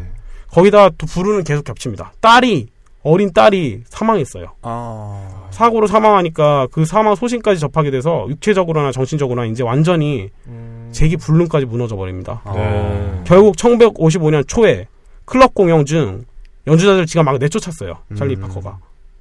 거기다 0.51 0.89
또 0.97 1.07
부르는 1.07 1.43
계속 1.45 1.63
겹칩니다. 1.63 2.13
딸이 2.19 2.67
어린 3.03 3.31
딸이 3.33 3.83
사망했어요. 3.87 4.53
아. 4.61 5.47
사고로 5.49 5.87
사망하니까 5.87 6.67
그 6.71 6.85
사망 6.85 7.15
소식까지 7.15 7.59
접하게 7.59 7.89
돼서 7.89 8.25
육체적으로나 8.29 8.91
정신적으로나 8.91 9.47
이제 9.47 9.63
완전히 9.63 10.29
음. 10.47 10.89
재기 10.91 11.17
불능까지 11.17 11.65
무너져 11.65 11.95
버립니다. 11.95 12.41
아. 12.43 12.53
네. 12.53 13.21
결국 13.25 13.55
1955년 13.55 14.47
초에 14.47 14.87
클럽 15.25 15.55
공연 15.55 15.85
중 15.85 16.25
연주자들 16.67 17.05
지가 17.05 17.23
막 17.23 17.37
내쫓았어요. 17.37 17.97
찰리 18.17 18.35
음. 18.35 18.41
파커가 18.41 18.77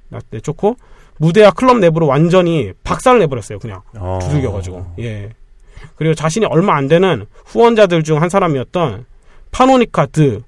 나- 0.09 0.19
내쫓고 0.29 0.75
무대와 1.17 1.51
클럽 1.51 1.77
내부로 1.79 2.07
완전히 2.07 2.71
박살을 2.83 3.19
내버렸어요. 3.19 3.59
그냥 3.59 3.81
어. 3.97 4.19
두들겨가지고 4.21 4.93
예. 4.99 5.29
그리고 5.95 6.13
자신이 6.15 6.45
얼마 6.45 6.75
안 6.75 6.87
되는 6.87 7.25
후원자들 7.45 8.03
중 8.03 8.21
한 8.21 8.29
사람이었던 8.29 9.05
파노니카 9.51 10.05
드 10.07 10.41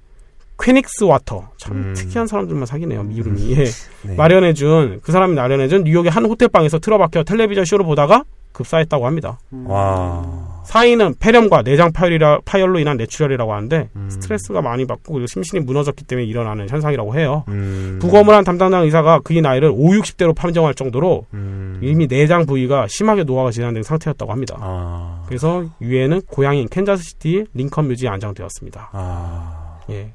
쾨닉스워터 0.60 1.50
참 1.58 1.74
음. 1.76 1.94
특이한 1.96 2.28
사람들만 2.28 2.66
사귀네요 2.68 3.08
이름이 3.12 3.52
예. 3.58 3.66
네. 4.04 4.16
마련해준 4.16 5.00
그 5.04 5.12
사람이 5.12 5.34
마련해준 5.34 5.84
뉴욕의 5.84 6.12
한 6.12 6.26
호텔 6.26 6.48
방에서 6.50 6.80
틀어박혀 6.80 7.24
텔레비전 7.24 7.66
쇼를 7.66 7.86
보다가 7.86 8.24
급사했다고 8.52 9.06
합니다. 9.08 9.40
와. 9.66 10.53
사인은 10.64 11.16
폐렴과 11.20 11.64
내장 11.64 11.92
파열이라, 11.92 12.40
파열로 12.46 12.80
인한 12.80 12.98
뇌출혈이라고 12.98 13.54
하는데 13.54 13.90
음. 13.96 14.10
스트레스가 14.10 14.62
많이 14.62 14.86
받고 14.86 15.14
그리고 15.14 15.28
심신이 15.28 15.62
무너졌기 15.64 16.06
때문에 16.06 16.26
일어나는 16.26 16.70
현상이라고 16.70 17.18
해요. 17.18 17.44
음. 17.50 18.00
부검을 18.02 18.34
한 18.34 18.44
담당자 18.44 18.80
의사가 18.80 19.20
그의 19.20 19.42
나이를 19.42 19.70
5, 19.70 19.76
60대로 19.76 20.36
판정할 20.36 20.74
정도로 20.74 21.26
음. 21.34 21.80
이미 21.82 22.08
내장 22.08 22.46
부위가 22.46 22.88
심하게 22.90 23.24
노화가 23.24 23.52
진행된 23.52 23.84
상태였다고 23.84 24.32
합니다. 24.32 24.58
아. 24.60 25.24
그래서 25.28 25.66
유해는 25.82 26.22
고향인 26.28 26.70
캔자스시티 26.70 27.46
링컨 27.54 27.88
묘지에 27.88 28.10
안장되었습니다. 28.10 28.90
아. 28.94 29.80
예. 29.90 30.12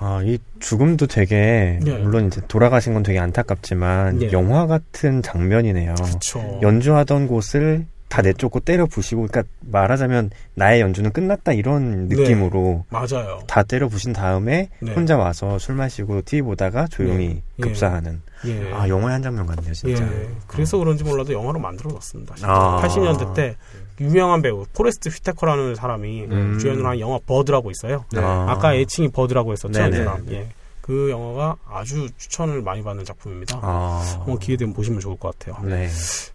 아, 0.00 0.22
이 0.24 0.38
죽음도 0.60 1.06
되게 1.06 1.80
예. 1.84 1.92
물론 1.98 2.28
이제 2.28 2.40
돌아가신 2.46 2.94
건 2.94 3.02
되게 3.02 3.18
안타깝지만 3.18 4.22
예. 4.22 4.32
영화 4.32 4.66
같은 4.66 5.22
장면이네요. 5.22 5.94
그렇죠. 5.94 6.60
연주하던 6.62 7.26
곳을 7.26 7.86
다 8.08 8.22
내쫓고 8.22 8.60
때려 8.60 8.86
부시고 8.86 9.26
그러니까 9.26 9.42
말하자면 9.60 10.30
나의 10.54 10.80
연주는 10.80 11.10
끝났다 11.12 11.52
이런 11.52 12.08
네. 12.08 12.16
느낌으로 12.16 12.84
맞아요. 12.88 13.40
다 13.46 13.62
때려 13.62 13.88
부신 13.88 14.12
다음에 14.12 14.70
네. 14.80 14.92
혼자 14.94 15.16
와서 15.16 15.58
술 15.58 15.74
마시고 15.74 16.22
TV 16.24 16.42
보다가 16.42 16.86
조용히 16.88 17.42
예. 17.58 17.62
급사하는 17.62 18.22
예. 18.46 18.72
아 18.72 18.88
영화의 18.88 19.12
한 19.12 19.22
장면 19.22 19.46
같네요 19.46 19.74
진짜. 19.74 20.04
예. 20.04 20.28
그래서 20.46 20.78
그런지 20.78 21.04
몰라도 21.04 21.32
영화로 21.32 21.58
만들어졌습니다. 21.58 22.36
아. 22.42 22.80
80년대 22.82 23.34
때 23.34 23.56
유명한 24.00 24.40
배우 24.42 24.64
포레스트 24.74 25.08
휘테커라는 25.10 25.74
사람이 25.74 26.24
음. 26.24 26.58
주연으로 26.58 26.88
한 26.88 27.00
영화 27.00 27.18
버드라고 27.26 27.70
있어요. 27.70 28.04
네. 28.12 28.20
아. 28.20 28.46
아까 28.48 28.74
애칭이 28.74 29.08
버드라고 29.08 29.52
했었죠. 29.52 29.72
네네. 29.72 30.00
이 30.00 30.04
사람. 30.04 30.26
예. 30.30 30.48
그 30.88 31.10
영화가 31.10 31.56
아주 31.68 32.08
추천을 32.16 32.62
많이 32.62 32.82
받는 32.82 33.04
작품입니다. 33.04 33.60
아. 33.62 34.02
한번 34.20 34.38
기회 34.38 34.56
되면 34.56 34.72
보시면 34.72 35.00
좋을 35.00 35.18
것 35.18 35.38
같아요. 35.38 35.62
네. 35.62 35.86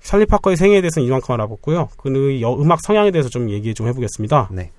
찰리 0.03 0.27
파커의 0.27 0.57
생애에 0.57 0.79
대해서는 0.81 1.07
이만큼 1.07 1.33
알아봤고요. 1.33 1.89
그의 1.97 2.39
여- 2.43 2.53
음악 2.53 2.79
성향에 2.83 3.09
대해서 3.09 3.29
좀 3.29 3.49
얘기 3.49 3.73
좀 3.73 3.87
해보겠습니다. 3.87 4.49
네. 4.51 4.69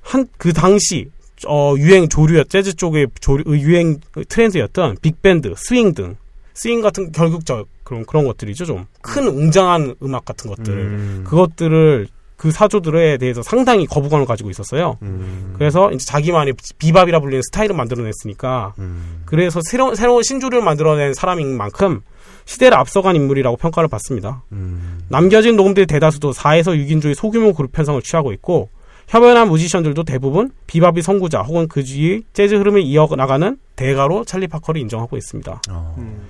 한 0.00 0.26
그 0.38 0.54
당시 0.54 1.10
어, 1.46 1.74
유행 1.76 2.08
조류였 2.08 2.48
재즈 2.48 2.74
쪽의 2.76 3.08
조류, 3.20 3.44
유행 3.58 4.00
트렌드였던 4.26 4.96
빅밴드, 5.02 5.52
스윙 5.56 5.92
등 5.92 6.16
스윙 6.54 6.80
같은 6.80 7.12
결국 7.12 7.44
저 7.44 7.66
그런 7.84 8.06
그런 8.06 8.24
것들이죠. 8.24 8.64
좀 8.64 8.86
큰 9.02 9.26
웅장한 9.26 9.96
음악 10.02 10.24
같은 10.24 10.48
것들 10.48 10.72
음. 10.72 11.24
그것들을 11.26 12.08
그 12.42 12.50
사조들에 12.50 13.18
대해서 13.18 13.40
상당히 13.40 13.86
거부감을 13.86 14.26
가지고 14.26 14.50
있었어요. 14.50 14.98
음. 15.02 15.54
그래서 15.56 15.92
이제 15.92 16.04
자기만의 16.04 16.54
비밥이라 16.76 17.20
불리는 17.20 17.40
스타일을 17.40 17.76
만들어냈으니까 17.76 18.74
음. 18.80 19.22
그래서 19.26 19.60
새로운 19.70 19.94
새로운 19.94 20.24
신조를 20.24 20.60
만들어낸 20.60 21.14
사람인 21.14 21.56
만큼 21.56 22.00
시대를 22.46 22.76
앞서간 22.76 23.14
인물이라고 23.14 23.58
평가를 23.58 23.88
받습니다. 23.88 24.42
음. 24.50 24.98
남겨진 25.08 25.54
녹음들의 25.54 25.86
대다수도 25.86 26.32
4에서 26.32 26.76
6인조의 26.76 27.14
소규모 27.14 27.52
그룹 27.52 27.70
편성을 27.70 28.02
취하고 28.02 28.32
있고 28.32 28.70
협연한 29.06 29.48
뮤지션들도 29.48 30.02
대부분 30.02 30.50
비밥이 30.66 31.00
선구자 31.00 31.42
혹은 31.42 31.68
그 31.68 31.84
주위 31.84 32.24
재즈 32.32 32.56
흐름을 32.56 32.82
이어나가는 32.82 33.56
대가로 33.76 34.24
찰리 34.24 34.48
파커를 34.48 34.80
인정하고 34.80 35.16
있습니다. 35.16 35.62
어. 35.70 35.94
음. 35.96 36.22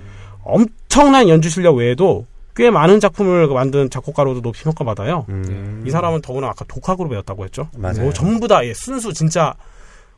엄청난 0.43 1.27
연주 1.27 1.49
실력 1.49 1.77
외에도 1.77 2.27
꽤 2.55 2.69
많은 2.69 2.99
작품을 2.99 3.47
만든 3.47 3.89
작곡가로도 3.89 4.41
높이 4.41 4.63
평가받아요. 4.63 5.25
음. 5.29 5.83
이 5.85 5.89
사람은 5.89 6.21
더구나 6.21 6.47
아까 6.47 6.65
독학으로 6.65 7.09
배웠다고 7.09 7.43
했죠. 7.45 7.69
맞아요. 7.75 8.01
뭐 8.03 8.13
전부 8.13 8.47
다 8.47 8.65
예, 8.65 8.73
순수 8.73 9.13
진짜 9.13 9.55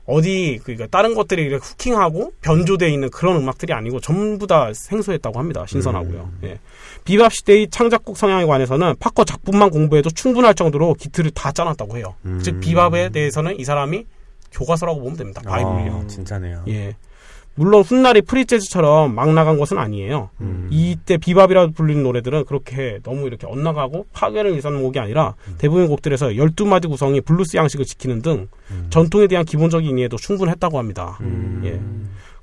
어디 0.05 0.59
그러니까 0.63 0.87
다른 0.87 1.15
것들이 1.15 1.43
이렇게 1.43 1.65
후킹하고 1.65 2.33
변조되어 2.41 2.89
있는 2.89 3.09
그런 3.09 3.37
음악들이 3.37 3.73
아니고 3.73 3.99
전부 3.99 4.45
다 4.47 4.71
생소했다고 4.73 5.39
합니다. 5.39 5.65
신선하고요. 5.67 6.29
음. 6.33 6.39
예. 6.43 6.59
비밥 7.05 7.33
시대의 7.33 7.69
창작곡 7.69 8.17
성향에 8.17 8.45
관해서는 8.45 8.95
파커 8.99 9.23
작품만 9.23 9.71
공부해도 9.71 10.11
충분할 10.11 10.53
정도로 10.53 10.93
기틀을 10.95 11.31
다 11.31 11.51
짜놨다고 11.51 11.97
해요. 11.97 12.15
음. 12.25 12.39
즉 12.43 12.59
비밥에 12.59 13.09
대해서는 13.09 13.59
이 13.59 13.63
사람이 13.63 14.05
교과서라고 14.51 14.99
보면 15.01 15.17
됩니다. 15.17 15.41
바이블이요. 15.43 16.01
아, 16.03 16.07
진짜네요. 16.07 16.63
예. 16.67 16.95
물론 17.55 17.83
훗날이 17.83 18.21
프리재즈처럼 18.21 19.15
막 19.15 19.33
나간 19.33 19.57
것은 19.57 19.77
아니에요. 19.77 20.29
음. 20.41 20.67
이때 20.71 21.17
비밥이라고 21.17 21.71
불리는 21.71 22.03
노래들은 22.03 22.45
그렇게 22.45 22.99
너무 23.03 23.27
이렇게 23.27 23.47
엇나가고 23.47 24.07
파괴를 24.11 24.51
일삼는 24.55 24.81
곡이 24.83 24.99
아니라 24.99 25.35
대부분 25.57 25.87
곡들에서 25.87 26.27
12마디 26.31 26.89
구성이 26.89 27.21
블루스 27.21 27.55
양식을 27.55 27.85
지키는 27.85 28.21
등 28.21 28.47
음. 28.71 28.87
전통에 28.89 29.27
대한 29.27 29.45
기본적인 29.45 29.97
이해도 29.97 30.17
충분했다고 30.17 30.77
합니다. 30.77 31.17
음. 31.21 31.61
예. 31.63 31.79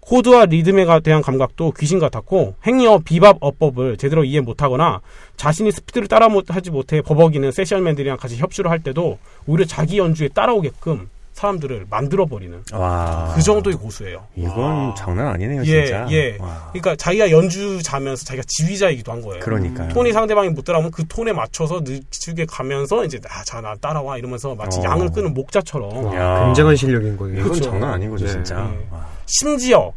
코드와 0.00 0.46
리듬에 0.46 0.84
가- 0.84 0.98
대한 0.98 1.22
감각도 1.22 1.72
귀신 1.78 1.98
같았고 2.00 2.56
행여 2.66 3.02
비밥 3.04 3.36
어법을 3.40 3.98
제대로 3.98 4.24
이해 4.24 4.40
못하거나 4.40 5.00
자신이 5.36 5.70
스피드를 5.70 6.08
따라 6.08 6.28
못- 6.28 6.50
하지 6.52 6.70
못해 6.72 7.00
버벅이는 7.02 7.52
세션맨들이랑 7.52 8.16
같이 8.16 8.36
협주를 8.36 8.68
할 8.70 8.80
때도 8.80 9.18
오히려 9.46 9.64
자기 9.64 9.98
연주에 9.98 10.28
따라오게끔 10.28 11.08
사람들을 11.32 11.86
만들어 11.88 12.26
버리는 12.26 12.62
와. 12.72 13.32
그 13.34 13.42
정도의 13.42 13.76
고수예요. 13.76 14.26
이건 14.36 14.94
장난 14.96 15.28
아니네요, 15.28 15.62
예, 15.64 15.86
진짜. 15.86 16.06
예. 16.10 16.36
와. 16.38 16.68
그러니까 16.72 16.94
자기가 16.96 17.30
연주자면서 17.30 18.24
자기가 18.24 18.44
지휘자이기도 18.46 19.10
한 19.10 19.22
거예요. 19.22 19.40
그러니까요. 19.40 19.88
톤이 19.88 20.12
상대방이 20.12 20.50
못 20.50 20.64
따라오면 20.64 20.90
그 20.90 21.06
톤에 21.08 21.32
맞춰서 21.32 21.80
늦추게 21.80 22.46
가면서 22.46 23.04
이제 23.04 23.18
아, 23.28 23.42
자, 23.44 23.60
나 23.60 23.74
따라와 23.74 24.18
이러면서 24.18 24.54
마치 24.54 24.80
어. 24.80 24.84
양을 24.84 25.10
끄는 25.10 25.34
목자처럼 25.34 26.14
야. 26.14 26.44
굉장한 26.44 26.76
실력인 26.76 27.16
거예요. 27.16 27.40
이건 27.40 27.52
그쵸. 27.52 27.64
장난 27.70 27.90
아닌 27.94 28.10
거죠, 28.10 28.26
네. 28.26 28.32
진짜. 28.32 28.70
예. 28.72 28.86
와. 28.94 29.06
심지어 29.26 29.92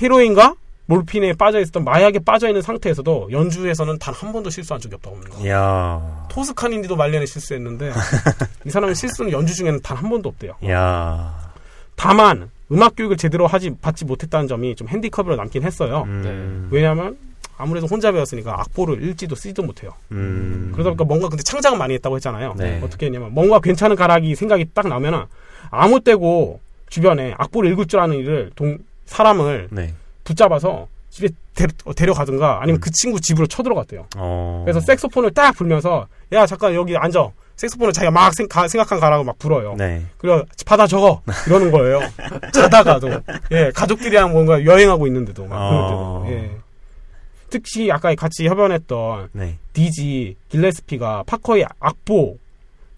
헤로인과 0.00 0.54
몰핀에 0.92 1.32
빠져 1.34 1.60
있었던 1.60 1.84
마약에 1.84 2.18
빠져 2.20 2.48
있는 2.48 2.60
상태에서도 2.62 3.28
연주에서는 3.32 3.98
단 3.98 4.12
한 4.12 4.30
번도 4.32 4.50
실수한 4.50 4.78
적이 4.80 4.96
없다고 4.96 5.16
합니다. 5.16 5.36
이야. 5.42 6.26
토스카닌디도 6.30 6.96
말년에 6.96 7.24
실수했는데 7.26 7.92
이 8.66 8.70
사람은 8.70 8.94
실수는 8.94 9.32
연주 9.32 9.54
중에는 9.54 9.80
단 9.82 9.96
한 9.96 10.10
번도 10.10 10.28
없대요. 10.28 10.54
이야. 10.62 11.34
다만 11.96 12.50
음악 12.70 12.94
교육을 12.96 13.16
제대로 13.16 13.46
하지 13.46 13.70
받지 13.80 14.04
못했다는 14.04 14.48
점이 14.48 14.74
좀 14.76 14.88
핸디컵으로 14.88 15.36
남긴 15.36 15.62
했어요. 15.62 16.04
음. 16.06 16.68
왜냐하면 16.70 17.16
아무래도 17.56 17.86
혼자 17.86 18.10
배웠으니까 18.12 18.60
악보를 18.60 19.02
읽지도 19.04 19.34
쓰지도 19.34 19.62
못해요. 19.62 19.92
음. 20.10 20.70
그러다 20.72 20.90
보니까 20.90 21.04
뭔가 21.04 21.28
근데 21.28 21.42
창작을 21.42 21.78
많이 21.78 21.94
했다고 21.94 22.16
했잖아요. 22.16 22.54
네. 22.56 22.80
어떻게 22.82 23.06
했냐면 23.06 23.32
뭔가 23.32 23.60
괜찮은 23.60 23.96
가락이 23.96 24.34
생각이 24.34 24.66
딱 24.74 24.88
나면은 24.88 25.24
아무 25.70 26.00
때고 26.00 26.60
주변에 26.88 27.34
악보를 27.38 27.70
읽을 27.72 27.86
줄 27.86 28.00
아는 28.00 28.16
일을 28.16 28.50
동 28.56 28.78
사람을 29.06 29.68
네. 29.70 29.94
붙잡아서 30.24 30.88
집에 31.10 31.28
데, 31.54 31.66
려 32.06 32.14
가든가 32.14 32.60
아니면 32.62 32.80
그 32.80 32.90
친구 32.90 33.20
집으로 33.20 33.46
쳐들어갔대요. 33.46 34.06
어. 34.16 34.62
그래서 34.64 34.80
색소폰을 34.80 35.32
딱 35.32 35.52
불면서 35.52 36.06
야 36.32 36.46
잠깐 36.46 36.74
여기 36.74 36.96
앉아 36.96 37.30
색소폰을 37.56 37.92
자기가 37.92 38.10
막 38.10 38.32
생, 38.34 38.48
각 38.48 38.68
생각한 38.68 38.98
가라고 38.98 39.22
막 39.22 39.38
불어요. 39.38 39.74
네. 39.76 40.02
그리고 40.16 40.42
받아 40.64 40.86
적어 40.86 41.20
이러는 41.46 41.70
거예요. 41.70 42.00
자다가도 42.52 43.08
예 43.52 43.70
가족들이랑 43.74 44.32
뭔가 44.32 44.64
여행하고 44.64 45.06
있는데도 45.06 45.46
막 45.46 45.68
그럴 45.68 45.82
때도 45.84 45.98
어. 45.98 46.26
예. 46.30 46.50
특히 47.50 47.92
아까 47.92 48.14
같이 48.14 48.48
협연했던 48.48 49.28
네. 49.32 49.58
디지 49.74 50.36
길레스피가 50.48 51.24
파커의 51.26 51.66
악보 51.78 52.38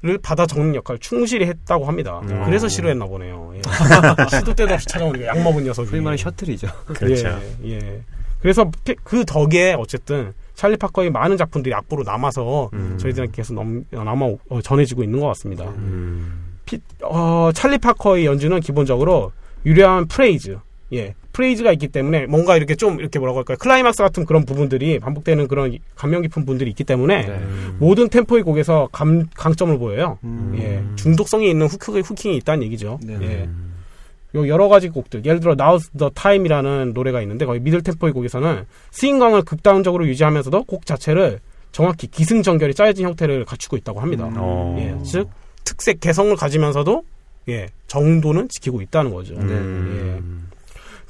를 0.05 0.19
받아 0.19 0.45
적는 0.45 0.75
역할을 0.75 0.99
충실히 0.99 1.47
했다고 1.47 1.87
합니다. 1.87 2.21
음. 2.25 2.43
그래서 2.45 2.69
싫어했나 2.69 3.07
보네요. 3.07 3.55
예. 3.57 3.63
시도 4.37 4.53
때도 4.55 4.75
없이 4.75 4.87
찾아오니까 4.87 5.25
약 5.29 5.43
먹은 5.43 5.65
녀석이. 5.65 5.89
소위 5.89 6.01
말하는 6.03 6.19
셔틀이죠. 6.19 6.69
그렇죠. 6.85 7.41
예, 7.65 7.71
예. 7.71 8.03
그래서 8.39 8.71
피- 8.85 8.97
그 9.03 9.25
덕에 9.25 9.73
어쨌든 9.79 10.35
찰리 10.55 10.77
파커의 10.77 11.09
많은 11.11 11.39
작품들이 11.39 11.75
악보로 11.75 12.03
남아서 12.03 12.69
음. 12.75 12.99
저희들한테 13.01 13.35
계속 13.35 13.55
넘, 13.55 13.83
남아 13.91 14.27
어, 14.51 14.61
전해지고 14.63 15.03
있는 15.05 15.21
것 15.21 15.27
같습니다. 15.29 15.65
음. 15.71 16.53
피- 16.67 16.81
어, 17.03 17.51
찰리 17.55 17.79
파커의 17.79 18.27
연주는 18.27 18.61
기본적으로 18.61 19.33
유려한 19.65 20.07
프레이즈, 20.07 20.59
예, 20.93 21.15
프레이즈가 21.35 21.73
있기 21.73 21.89
때문에 21.89 22.27
뭔가 22.27 22.57
이렇게 22.57 22.75
좀 22.75 23.01
이렇게 23.01 23.19
뭐라고 23.19 23.39
할까요? 23.39 23.59
클라이막스 23.61 24.03
같은 24.03 24.25
그런 24.25 24.47
부분들이 24.47 24.99
반복되는 24.99 25.49
그런 25.49 25.77
감명 25.97 26.23
깊은 26.23 26.47
부분들이 26.47 26.71
있기 26.71 26.85
때문에 26.85 27.27
네. 27.27 27.41
모든 27.79 28.09
템포의 28.09 28.43
곡에서 28.45 28.89
감, 28.93 29.27
강점을 29.35 29.77
보여요. 29.79 30.19
음. 30.25 30.55
예, 30.57 30.83
중독성이 30.97 31.51
있는 31.51 31.67
hooking, 31.67 32.01
hooking이 32.01 32.37
있다는 32.39 32.63
얘기죠. 32.65 32.99
네. 33.03 33.19
예. 33.21 33.49
요 34.37 34.49
여러 34.49 34.69
가지 34.69 34.89
곡들, 34.89 35.25
예를 35.25 35.41
들어 35.41 35.55
Now's 35.55 35.91
the 35.97 36.11
Time이라는 36.15 36.93
노래가 36.95 37.21
있는데 37.23 37.45
거의 37.47 37.61
middle 37.61 37.83
템포의 37.83 38.13
곡에서는 38.13 38.65
스윙감을 38.93 39.43
극단적으로 39.43 40.07
유지하면서도 40.09 40.65
곡 40.65 40.87
자체를 40.87 41.41
정확히 41.73 42.07
기승전결이 42.07 42.75
짜여진 42.75 43.07
형태를 43.07 43.45
갖추고 43.45 43.77
있다고 43.77 44.01
합니다. 44.01 44.27
음. 44.27 44.35
어. 44.39 44.77
예, 44.79 45.05
즉 45.05 45.29
특색 45.65 46.01
개성을 46.01 46.35
가지면서도 46.37 47.03
예 47.49 47.67
정도는 47.89 48.49
지키고 48.49 48.81
있다는 48.81 49.13
거죠. 49.13 49.35
음. 49.35 50.44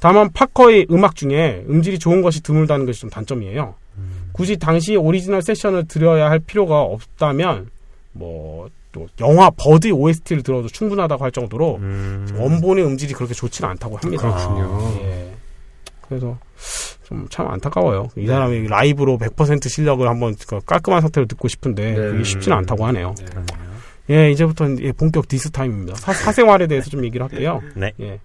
다만 0.05 0.31
파커의 0.31 0.87
음악 0.91 1.15
중에 1.15 1.63
음질이 1.69 1.99
좋은 1.99 2.21
것이 2.21 2.41
드물다는 2.43 2.85
것이 2.85 3.01
좀 3.01 3.09
단점이에요. 3.09 3.75
음. 3.97 4.29
굳이 4.33 4.57
당시 4.57 4.95
오리지널 4.95 5.41
세션을 5.41 5.87
들어야 5.87 6.29
할 6.29 6.39
필요가 6.39 6.81
없다면 6.81 7.69
뭐 8.13 8.69
또 8.95 9.07
영화 9.19 9.49
버드 9.49 9.91
OST를 9.91 10.41
들어도 10.41 10.69
충분하다고 10.69 11.21
할 11.21 11.29
정도로 11.29 11.75
음. 11.81 12.25
원본의 12.33 12.85
음질이 12.85 13.13
그렇게 13.13 13.33
좋지는 13.33 13.69
않다고 13.71 13.97
합니다. 13.97 14.21
그렇군요. 14.21 14.93
예. 15.01 15.33
그래서 16.07 16.37
좀 17.03 17.27
참 17.29 17.47
안타까워요. 17.49 18.07
이 18.15 18.25
사람이 18.25 18.67
라이브로 18.69 19.17
100% 19.17 19.67
실력을 19.67 20.07
한번 20.07 20.33
그 20.47 20.59
깔끔한 20.65 21.01
상태로 21.01 21.27
듣고 21.27 21.49
싶은데 21.49 21.91
네. 21.91 21.95
그게 21.95 22.23
쉽지는 22.23 22.57
않다고 22.59 22.85
하네요. 22.87 23.13
네. 24.07 24.15
예, 24.15 24.31
이제부터는 24.31 24.79
예, 24.81 24.91
본격 24.93 25.27
diss 25.27 25.51
time입니다. 25.51 25.95
사, 25.95 26.13
사생활에 26.13 26.65
대해서 26.67 26.89
좀 26.89 27.03
얘기를 27.03 27.27
할게요. 27.29 27.61
네. 27.75 27.91
예. 27.99 28.19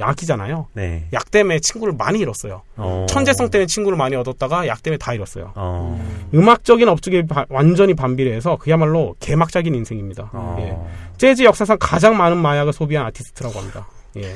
약이잖아요. 0.00 0.66
네. 0.74 1.06
약 1.12 1.30
때문에 1.30 1.60
친구를 1.60 1.94
많이 1.96 2.18
잃었어요. 2.18 2.62
어. 2.76 3.06
천재성 3.08 3.50
때문에 3.50 3.66
친구를 3.66 3.96
많이 3.96 4.16
얻었다가 4.16 4.66
약 4.66 4.82
때문에 4.82 4.98
다 4.98 5.12
잃었어요. 5.14 5.52
어. 5.54 6.28
음악적인 6.34 6.88
업적이 6.88 7.26
바- 7.26 7.46
완전히 7.48 7.94
반비례해서 7.94 8.56
그야말로 8.56 9.14
개막장인 9.20 9.74
인생입니다. 9.74 10.30
어. 10.32 10.56
예. 10.60 10.76
재즈 11.18 11.42
역사상 11.44 11.76
가장 11.78 12.16
많은 12.16 12.38
마약을 12.38 12.72
소비한 12.72 13.06
아티스트라고 13.06 13.58
합니다. 13.58 13.86
예. 14.16 14.34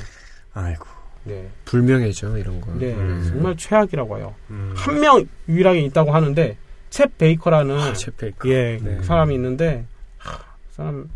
아이고. 0.52 0.84
네. 1.24 1.48
불명예죠 1.64 2.36
이런 2.36 2.60
거. 2.60 2.70
네. 2.74 2.92
음. 2.92 3.26
정말 3.28 3.56
최악이라고 3.56 4.18
해요. 4.18 4.34
음. 4.50 4.74
한명 4.76 5.24
유일하게 5.48 5.80
있다고 5.80 6.12
하는데 6.12 6.56
챗 6.90 7.10
베이커라는 7.18 7.78
아, 7.80 7.92
챗페이커. 7.94 8.48
예 8.50 8.78
네. 8.82 9.02
사람이 9.02 9.34
있는데 9.34 9.86
하, 10.18 10.36
그 10.36 10.42
사람 10.76 11.08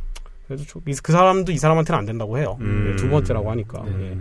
이- 0.87 0.95
그 1.03 1.12
사람도 1.12 1.53
이 1.53 1.59
사람한테는 1.59 1.99
안 1.99 2.05
된다고 2.07 2.39
해요. 2.39 2.57
음. 2.61 2.91
예, 2.93 2.97
두 2.97 3.09
번째라고 3.09 3.51
하니까. 3.51 3.83
네. 3.85 4.11
예. 4.12 4.16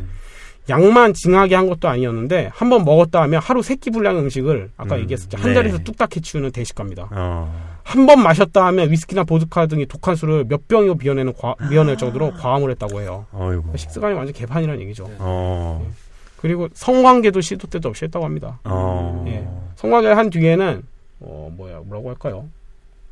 약만 0.69 1.13
징하게 1.13 1.55
한 1.55 1.69
것도 1.69 1.87
아니었는데 1.87 2.49
한 2.53 2.69
번 2.69 2.83
먹었다 2.83 3.21
하면 3.21 3.39
하루 3.41 3.61
세 3.63 3.75
끼 3.77 3.89
분량 3.89 4.17
음식을 4.17 4.71
아까 4.75 4.95
음. 4.95 5.01
얘기했었죠 5.01 5.37
한 5.37 5.49
네. 5.51 5.53
자리에서 5.53 5.77
뚝딱 5.79 6.13
해치우는 6.13 6.51
대식가입니다. 6.51 7.07
어. 7.11 7.77
한번 7.83 8.21
마셨다 8.21 8.65
하면 8.65 8.91
위스키나 8.91 9.23
보드카 9.23 9.67
등이 9.67 9.85
독한 9.85 10.15
술을 10.17 10.43
몇 10.49 10.67
병이고 10.67 10.97
비워내는 10.97 11.31
과, 11.39 11.55
비워낼 11.69 11.95
정도로 11.95 12.33
과음을 12.33 12.69
했다고 12.71 12.99
해요. 12.99 13.25
어이구. 13.31 13.77
식습관이 13.77 14.13
완전 14.13 14.33
개판이라는 14.33 14.81
얘기죠. 14.81 15.05
어. 15.19 15.89
그리고 16.35 16.67
성관계도 16.73 17.39
시도 17.39 17.67
때도 17.67 17.87
없이 17.87 18.03
했다고 18.03 18.25
합니다. 18.25 18.59
어. 18.65 19.23
예. 19.29 19.47
성관계를 19.77 20.17
한 20.17 20.29
뒤에는 20.29 20.83
어 21.21 21.49
뭐야 21.55 21.79
뭐라고 21.85 22.09
할까요? 22.09 22.45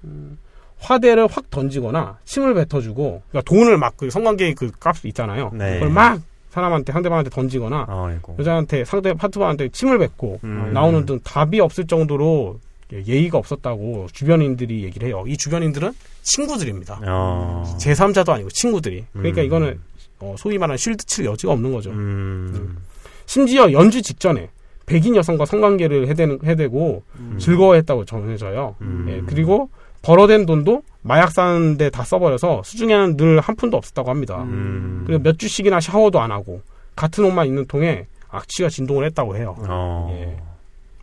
음, 0.04 0.38
화대를 0.80 1.28
확 1.28 1.50
던지거나 1.50 2.18
침을 2.26 2.54
뱉어주고 2.54 3.24
그러니까 3.30 3.42
돈을 3.50 3.78
막 3.78 3.96
그 3.98 4.10
성관계의 4.10 4.56
그값 4.56 5.06
있잖아요. 5.06 5.52
네. 5.54 5.76
그걸 5.76 5.90
막 5.90 6.22
사람한테 6.52 6.92
상대방한테 6.94 7.30
던지거나 7.30 7.86
어이구. 7.90 8.36
여자한테 8.40 8.86
상대 8.86 9.14
파트너한테 9.14 9.70
침을 9.70 9.98
뱉고 10.00 10.40
음. 10.44 10.72
나오는 10.74 11.06
등 11.06 11.20
답이 11.24 11.60
없을 11.60 11.86
정도로 11.88 12.60
예의가 12.94 13.38
없었다고 13.38 14.08
주변인들이 14.14 14.84
얘기를 14.84 15.08
해요. 15.08 15.24
이 15.28 15.36
주변인들은 15.38 15.92
친구들입니다. 16.22 17.00
어. 17.08 17.78
제3자도 17.80 18.30
아니고 18.30 18.50
친구들이. 18.50 19.06
그러니까 19.14 19.42
음. 19.42 19.46
이거는 19.46 19.80
어, 20.20 20.36
소위 20.38 20.58
말하는 20.58 20.78
쉴드 20.78 21.06
칠 21.06 21.26
여지가 21.26 21.52
없는 21.54 21.72
거죠. 21.74 21.90
음. 21.92 22.78
심지어 23.26 23.72
연주 23.72 24.02
직전에 24.02 24.50
백인 24.86 25.16
여성과 25.16 25.46
성관계를 25.46 26.08
해대는, 26.10 26.40
해대고 26.46 27.04
즐거워했다고 27.40 28.06
전해져요. 28.06 28.76
음. 28.82 29.06
예, 29.10 29.22
그리고 29.26 29.70
벌어된 30.06 30.46
돈도 30.46 30.84
마약 31.02 31.32
사는데 31.32 31.90
다 31.90 32.04
써버려서 32.04 32.62
수중에는 32.64 33.18
늘 33.18 33.40
한 33.40 33.56
푼도 33.56 33.76
없었다고 33.76 34.10
합니다. 34.10 34.44
음. 34.44 35.04
그리고 35.08 35.24
몇 35.24 35.40
주씩이나 35.40 35.80
샤워도 35.80 36.20
안 36.22 36.32
하고 36.32 36.62
같은 36.96 37.24
옷만 37.26 37.48
입는 37.48 37.66
통에 37.66 38.06
악취가 38.30 38.70
진동을 38.70 39.06
했다고 39.08 39.36
해요. 39.36 39.56
어. 39.68 40.16
예. 40.20 40.38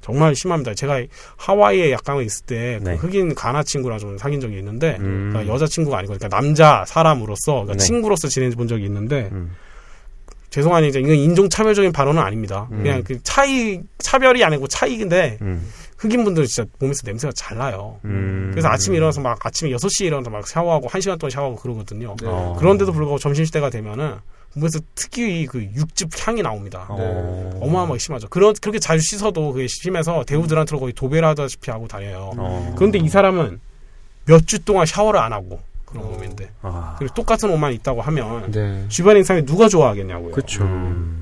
정말 0.00 0.34
심합니다. 0.34 0.74
제가 0.74 1.00
하와이에 1.36 1.92
약간 1.92 2.20
있을 2.22 2.44
때그 2.46 2.84
네. 2.84 2.94
흑인 2.96 3.34
가나 3.34 3.62
친구랑 3.62 3.98
좀 3.98 4.18
사귄 4.18 4.40
적이 4.40 4.58
있는데 4.58 4.96
음. 5.00 5.30
그러니까 5.32 5.52
여자 5.52 5.66
친구가 5.66 5.98
아니고 5.98 6.14
그러니까 6.14 6.28
남자 6.36 6.84
사람으로서 6.86 7.52
그러니까 7.52 7.74
네. 7.74 7.78
친구로서 7.78 8.28
지내본 8.28 8.66
적이 8.68 8.84
있는데 8.86 9.28
음. 9.32 9.52
죄송하니 10.50 10.88
이제 10.88 11.00
이건 11.00 11.14
인종 11.14 11.48
차별적인 11.48 11.92
발언은 11.92 12.20
아닙니다. 12.22 12.68
음. 12.72 12.82
그냥 12.82 13.02
그 13.04 13.20
차이 13.22 13.80
차별이 13.98 14.44
아니고 14.44 14.68
차이인데 14.68 15.38
음. 15.40 15.66
흑인분들은 16.02 16.46
진짜 16.48 16.68
몸에서 16.80 17.02
냄새가 17.04 17.32
잘 17.34 17.58
나요. 17.58 17.98
음. 18.04 18.48
그래서 18.52 18.68
아침에 18.68 18.96
일어나서 18.96 19.20
막 19.20 19.44
아침에 19.44 19.70
6시에 19.70 20.06
일어나서 20.06 20.30
막 20.30 20.46
샤워하고 20.46 20.88
1시간 20.88 21.18
동안 21.18 21.30
샤워하고 21.30 21.56
그러거든요. 21.56 22.16
네. 22.20 22.26
어. 22.28 22.56
그런데도 22.58 22.92
불구하고 22.92 23.18
점심시대가 23.18 23.70
되면은 23.70 24.16
몸에서 24.54 24.80
특유의 24.96 25.46
그 25.46 25.62
육즙 25.62 26.10
향이 26.26 26.42
나옵니다. 26.42 26.86
어. 26.88 27.58
어마어마하게 27.62 27.98
심하죠. 27.98 28.28
그런 28.28 28.52
그렇게 28.60 28.78
자주 28.78 29.00
씻어도 29.02 29.52
그게 29.52 29.66
심해서 29.68 30.24
대우들한테는 30.24 30.80
거의 30.80 30.92
도배를 30.92 31.26
하다시피 31.28 31.70
하고 31.70 31.86
다녀요. 31.86 32.32
어. 32.36 32.74
그런데 32.76 32.98
이 32.98 33.08
사람은 33.08 33.60
몇 34.26 34.46
주 34.46 34.58
동안 34.64 34.84
샤워를 34.86 35.20
안 35.20 35.32
하고 35.32 35.60
그런 35.86 36.04
몸인데 36.10 36.50
아. 36.62 36.96
그리고 36.98 37.14
똑같은 37.14 37.48
옷만 37.50 37.72
입다고 37.74 38.02
하면 38.02 38.50
네. 38.50 38.84
주변 38.88 39.16
인상에 39.16 39.44
누가 39.44 39.68
좋아하겠냐고요. 39.68 40.32
그쵸. 40.32 40.64
음. 40.64 41.21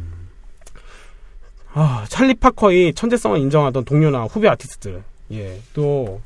아, 1.72 2.04
찰리 2.08 2.34
파커의 2.34 2.94
천재성을 2.94 3.38
인정하던 3.38 3.84
동료나 3.84 4.24
후배 4.24 4.48
아티스트들. 4.48 5.02
예, 5.32 5.60
또, 5.72 6.20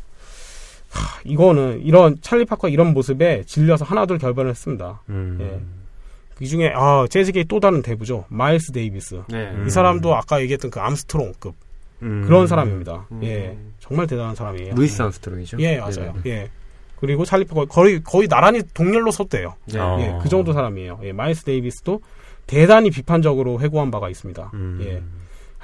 하, 0.91 1.21
이거는, 1.25 1.83
이런, 1.83 2.17
찰리 2.23 2.45
파커 2.45 2.69
이런 2.69 2.95
모습에 2.95 3.45
질려서 3.45 3.85
하나둘 3.85 4.19
결별을 4.19 4.51
했습니다. 4.51 5.03
음. 5.11 5.39
예. 5.41 6.45
이 6.45 6.49
중에, 6.49 6.73
아, 6.75 7.07
재즈계의 7.09 7.45
또 7.45 7.61
다른 7.61 7.83
대부죠. 7.83 8.25
마일스 8.29 8.73
데이비스. 8.73 9.23
네. 9.29 9.51
음. 9.51 9.65
이 9.67 9.71
사람도 9.71 10.15
아까 10.15 10.41
얘기했던 10.41 10.71
그 10.71 10.81
암스트롱급. 10.81 11.55
음. 12.03 12.25
그런 12.27 12.47
사람입니다. 12.47 13.07
음. 13.13 13.21
예. 13.23 13.57
정말 13.79 14.07
대단한 14.07 14.35
사람이에요. 14.35 14.75
루이스 14.75 15.01
암스트롱이죠. 15.03 15.59
예, 15.61 15.79
맞아요. 15.79 16.15
네. 16.25 16.31
예. 16.31 16.51
그리고 16.97 17.25
찰리 17.25 17.45
파커 17.45 17.67
거의, 17.67 18.03
거의 18.03 18.29
나란히 18.29 18.63
동렬로 18.73 19.11
섰대요. 19.11 19.55
네. 19.67 19.79
어. 19.79 19.99
예, 20.01 20.19
그 20.23 20.29
정도 20.29 20.53
사람이에요. 20.53 21.01
예, 21.05 21.13
마일스 21.13 21.45
데이비스도 21.45 22.01
대단히 22.47 22.91
비판적으로 22.91 23.61
회고한 23.61 23.91
바가 23.91 24.09
있습니다. 24.09 24.51
음. 24.55 24.79
예. 24.83 25.03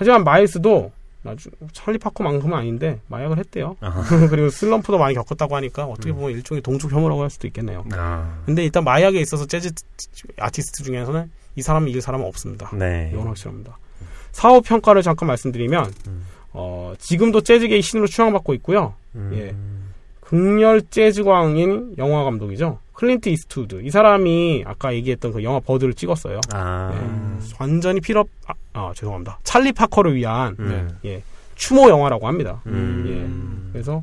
하지만 0.01 0.24
마일스도 0.24 0.93
나중 1.20 1.52
찰리 1.74 1.98
파커만큼은 1.98 2.56
아닌데 2.56 3.01
마약을 3.09 3.36
했대요. 3.36 3.77
그리고 4.31 4.48
슬럼프도 4.48 4.97
많이 4.97 5.14
겪었다고 5.14 5.55
하니까 5.56 5.85
음. 5.85 5.90
어떻게 5.90 6.10
보면 6.10 6.31
일종의 6.31 6.62
동족 6.62 6.90
혐오라고 6.90 7.20
할 7.20 7.28
수도 7.28 7.47
있겠네요. 7.47 7.85
아. 7.93 8.40
근데 8.47 8.64
일단 8.64 8.82
마약에 8.82 9.20
있어서 9.20 9.44
재즈 9.44 9.72
아티스트 10.39 10.85
중에서는 10.85 11.31
이 11.56 11.60
사람을 11.60 11.90
이길 11.90 12.01
사람은 12.01 12.24
없습니다. 12.28 12.70
네. 12.74 13.10
이건 13.12 13.27
확실합니다. 13.27 13.77
사업 14.32 14.64
평가를 14.64 15.02
잠깐 15.02 15.27
말씀드리면 15.27 15.93
음. 16.06 16.24
어, 16.55 16.94
지금도 16.98 17.43
재즈계의 17.43 17.82
신으로 17.82 18.06
추앙받고 18.06 18.55
있고요. 18.55 18.94
음. 19.16 19.32
예. 19.35 19.55
극렬 20.22 20.81
재즈광인 20.89 21.97
영화 21.98 22.24
감독이죠. 22.24 22.78
클린트 23.01 23.31
이스트우드. 23.31 23.81
이 23.82 23.89
사람이 23.90 24.64
아까 24.66 24.93
얘기했던 24.93 25.32
그 25.32 25.43
영화 25.43 25.59
Bird를 25.59 25.94
찍었어요. 25.94 26.39
아. 26.52 26.93
예. 26.94 27.47
완전히 27.59 27.98
필업 27.98 28.28
아, 28.47 28.52
아, 28.74 28.93
죄송합니다. 28.94 29.39
찰리 29.43 29.72
파커를 29.72 30.14
위한 30.14 30.55
음. 30.59 30.90
예, 31.06 31.22
추모 31.55 31.89
영화라고 31.89 32.27
합니다. 32.28 32.60
음. 32.66 33.05
예. 33.09 33.72
그래서 33.72 34.02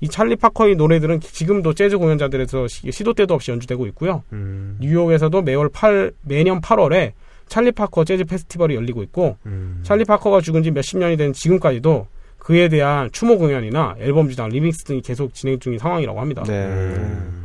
이 0.00 0.08
찰리 0.08 0.36
파커의 0.36 0.76
노래들은 0.76 1.18
지금도 1.20 1.74
재즈 1.74 1.98
공연장들에서 1.98 2.68
시- 2.68 2.92
시도 2.92 3.12
때도 3.12 3.34
없이 3.34 3.50
연주되고 3.50 3.88
있고요. 3.88 4.22
음. 4.32 4.76
뉴욕에서도 4.80 5.42
매월 5.42 5.68
8, 5.68 6.12
매년 6.22 6.60
8월에 6.60 7.14
찰리 7.48 7.72
파커 7.72 8.04
재즈 8.04 8.24
페스티벌이 8.24 8.76
열리고 8.76 9.02
있고 9.02 9.36
음. 9.46 9.80
찰리 9.82 10.04
파커가 10.04 10.42
죽은 10.42 10.62
지 10.62 10.70
몇십 10.70 10.98
년이 10.98 11.16
된 11.16 11.32
지금까지도 11.32 12.06
그에 12.38 12.68
대한 12.68 13.10
추모 13.10 13.36
공연이나 13.36 13.96
앨범 13.98 14.28
주장, 14.28 14.48
리믹스 14.48 14.84
등이 14.84 15.00
계속 15.02 15.34
진행 15.34 15.58
중인 15.58 15.80
상황이라고 15.80 16.20
합니다. 16.20 16.44
네. 16.46 16.66
음. 16.66 17.37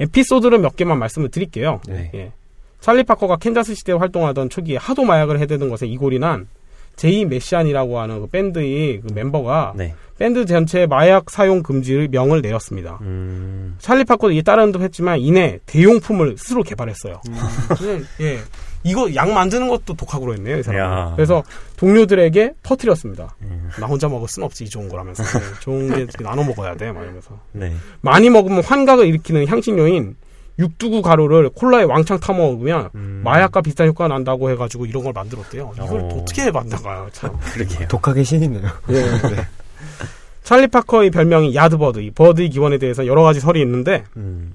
에피소드를 0.00 0.58
몇 0.58 0.76
개만 0.76 0.98
말씀을 0.98 1.30
드릴게요. 1.30 1.80
네. 1.86 2.10
예. 2.14 2.32
찰리 2.80 3.02
파커가 3.02 3.36
캔자스 3.36 3.74
시티에 3.74 3.96
활동하던 3.96 4.50
초기에 4.50 4.76
하도 4.76 5.04
마약을 5.04 5.40
해대던 5.40 5.70
것에 5.70 5.86
이골이 5.86 6.18
난 6.18 6.46
제이 6.96 7.24
맥샨이라고 7.24 7.98
하는 7.98 8.20
그 8.20 8.26
밴드의 8.28 9.00
그 9.00 9.12
멤버가 9.12 9.72
네. 9.76 9.94
밴드 10.18 10.44
전체에 10.44 10.86
마약 10.86 11.30
사용 11.30 11.62
금지를 11.62 12.08
명을 12.08 12.40
내렸습니다. 12.40 12.98
음. 13.02 13.74
찰리 13.78 14.04
파커도 14.04 14.32
이에 14.32 14.42
따르는 14.42 14.70
듯 14.72 14.82
했지만 14.82 15.18
이내 15.18 15.58
대용품을 15.66 16.36
스스로 16.38 16.62
개발했어요. 16.62 17.20
그냥, 17.76 18.04
예. 18.20 18.38
이거 18.84 19.12
약 19.14 19.30
만드는 19.32 19.66
것도 19.68 19.94
독학으로 19.94 20.34
했네요, 20.34 20.58
이 20.58 20.62
사람. 20.62 20.80
야. 20.80 21.12
그래서 21.16 21.42
동료들에게 21.76 22.52
퍼뜨렸습니다. 22.62 23.34
음. 23.42 23.70
나 23.80 23.86
혼자 23.86 24.08
먹을 24.08 24.28
순 24.28 24.42
없지, 24.42 24.64
이 24.64 24.68
좋은 24.68 24.88
거라면서. 24.88 25.22
네, 25.22 25.44
좋은 25.60 26.06
게 26.06 26.06
나눠 26.22 26.44
먹어야 26.44 26.76
돼, 26.76 26.92
막 26.92 27.02
이러면서. 27.02 27.38
네. 27.52 27.72
많이 28.02 28.28
먹으면 28.28 28.62
환각을 28.62 29.06
일으키는 29.06 29.48
향신료인 29.48 30.16
육두구 30.58 31.02
가루를 31.02 31.48
콜라에 31.50 31.84
왕창 31.84 32.20
타 32.20 32.32
먹으면 32.32 32.90
음. 32.94 33.22
마약과 33.24 33.62
비슷한 33.62 33.88
효과가 33.88 34.08
난다고 34.08 34.50
해가지고 34.50 34.86
이런 34.86 35.02
걸 35.02 35.12
만들었대요. 35.12 35.72
이걸 35.74 36.00
어. 36.00 36.08
어떻게 36.18 36.50
만들어가요, 36.50 37.08
참. 37.12 37.36
그러게요. 37.54 37.88
독학의 37.88 38.24
신이네요. 38.24 38.62
예. 38.90 39.46
찰리 40.42 40.66
파커의 40.66 41.10
별명이 41.10 41.54
야드버드, 41.54 42.00
이 42.00 42.10
버드의 42.10 42.50
기원에 42.50 42.76
대해서 42.76 43.06
여러 43.06 43.22
가지 43.22 43.40
설이 43.40 43.60
있는데, 43.62 44.04
음. 44.16 44.52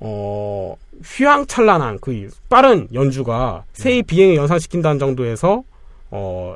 어, 0.00 0.76
휘황찬란한 1.04 1.98
그 2.00 2.30
빠른 2.48 2.88
연주가 2.92 3.64
새의 3.72 4.02
비행을 4.02 4.36
연상시킨다는 4.36 4.98
정도에서, 4.98 5.62
어, 6.10 6.54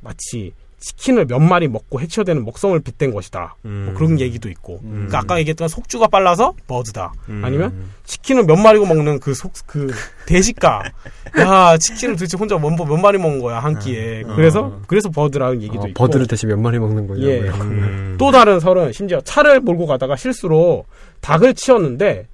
마치 0.00 0.52
치킨을 0.80 1.26
몇 1.26 1.40
마리 1.40 1.66
먹고 1.66 2.00
해치워대는 2.00 2.44
먹성을 2.44 2.78
빗댄 2.80 3.12
것이다. 3.12 3.56
음. 3.64 3.86
뭐 3.86 3.94
그런 3.94 4.20
얘기도 4.20 4.48
있고. 4.48 4.80
음. 4.84 4.90
그러니까 4.92 5.18
아까 5.18 5.38
얘기했던 5.40 5.66
속주가 5.66 6.06
빨라서 6.06 6.54
버드다. 6.68 7.12
음. 7.28 7.42
아니면 7.44 7.90
치킨을 8.04 8.44
몇 8.44 8.56
마리고 8.56 8.86
먹는 8.86 9.18
그 9.18 9.34
속, 9.34 9.52
그, 9.66 9.92
대식가. 10.26 10.84
야, 11.40 11.76
치킨을 11.78 12.14
도대체 12.14 12.36
혼자 12.38 12.56
몇, 12.58 12.70
몇 12.70 12.96
마리 12.96 13.18
먹은 13.18 13.40
거야, 13.40 13.58
한 13.58 13.78
끼에. 13.78 14.22
어. 14.24 14.34
그래서, 14.36 14.80
그래서 14.86 15.10
버드라는 15.10 15.62
얘기도 15.62 15.82
어, 15.82 15.88
있고. 15.88 15.94
버드를 15.94 16.26
대신 16.28 16.48
몇 16.48 16.58
마리 16.58 16.78
먹는 16.78 17.08
거냐고요. 17.08 17.28
예. 17.28 17.40
음. 17.40 18.16
또 18.18 18.30
다른 18.30 18.60
설은 18.60 18.92
심지어 18.92 19.20
차를 19.20 19.60
몰고 19.60 19.86
가다가 19.86 20.14
실수로 20.14 20.84
닭을 21.20 21.54
치웠는데, 21.54 22.28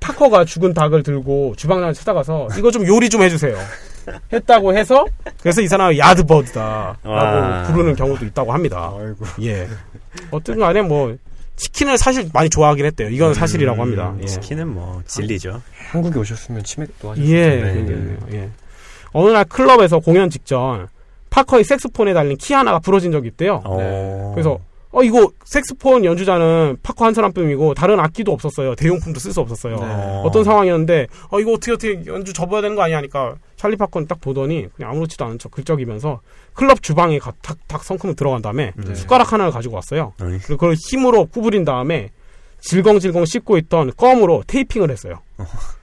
파커가 0.00 0.44
죽은 0.44 0.74
닭을 0.74 1.02
들고 1.02 1.54
주방장을 1.56 1.92
찾아가서 1.94 2.48
이거 2.58 2.70
좀 2.70 2.86
요리 2.86 3.08
좀 3.08 3.22
해주세요. 3.22 3.56
했다고 4.32 4.76
해서 4.76 5.04
그래서 5.42 5.60
이 5.60 5.68
사람은 5.68 5.98
야드버드다라고 5.98 7.08
와. 7.10 7.62
부르는 7.64 7.94
경우도 7.94 8.24
있다고 8.26 8.52
합니다. 8.52 8.92
아이고. 8.96 9.24
예. 9.42 9.68
어떤 10.30 10.58
간에 10.58 10.80
뭐 10.82 11.14
치킨을 11.56 11.98
사실 11.98 12.30
많이 12.32 12.48
좋아하긴 12.48 12.86
했대요. 12.86 13.08
이건 13.10 13.34
사실이라고 13.34 13.82
합니다. 13.82 14.10
음, 14.10 14.20
예. 14.22 14.26
치킨은 14.26 14.68
뭐 14.68 15.02
진리죠. 15.06 15.60
한국에 15.90 16.18
오셨으면 16.20 16.62
치맥도 16.62 17.10
하셨을 17.10 17.28
예, 17.28 17.60
텐데. 17.60 17.84
그러겠네요. 17.84 18.18
예. 18.32 18.48
어느 19.12 19.30
날 19.30 19.44
클럽에서 19.44 19.98
공연 19.98 20.30
직전 20.30 20.88
파커의 21.30 21.64
색소폰에 21.64 22.14
달린 22.14 22.36
키 22.38 22.54
하나가 22.54 22.78
부러진 22.78 23.12
적이 23.12 23.28
있대요. 23.28 23.60
어. 23.64 24.30
그래서 24.34 24.58
어 24.90 25.02
이거 25.02 25.30
색소폰 25.44 26.04
연주자는 26.04 26.78
파커 26.82 27.04
한 27.04 27.14
사람뿐이고 27.14 27.74
다른 27.74 28.00
악기도 28.00 28.32
없었어요. 28.32 28.74
대용품도 28.74 29.20
쓸 29.20 29.32
수 29.32 29.40
없었어요. 29.40 29.76
네. 29.76 30.22
어떤 30.24 30.44
상황이었는데 30.44 31.08
어 31.30 31.40
이거 31.40 31.52
어떻게 31.52 31.72
어떻게 31.72 32.06
연주 32.06 32.32
접어야 32.32 32.62
되는 32.62 32.74
거 32.74 32.82
아니야 32.82 32.96
하니까 32.98 33.36
찰리 33.56 33.76
파커는 33.76 34.08
딱 34.08 34.20
보더니 34.20 34.68
그냥 34.74 34.92
아무렇지도 34.92 35.24
않은 35.26 35.38
척 35.38 35.50
긁적이면서 35.50 36.20
클럽 36.54 36.82
주방에 36.82 37.18
가, 37.18 37.32
닭, 37.42 37.58
닭 37.68 37.84
성큼을 37.84 38.16
들어간 38.16 38.40
다음에 38.40 38.72
네. 38.76 38.94
숟가락 38.94 39.32
하나를 39.32 39.52
가지고 39.52 39.76
왔어요. 39.76 40.14
아니, 40.18 40.38
그리고 40.38 40.58
그걸 40.58 40.74
힘으로 40.74 41.26
구부린 41.26 41.64
다음에 41.64 42.10
질겅질겅 42.60 43.24
씹고 43.26 43.58
있던 43.58 43.92
껌으로 43.96 44.42
테이핑을 44.46 44.90
했어요. 44.90 45.20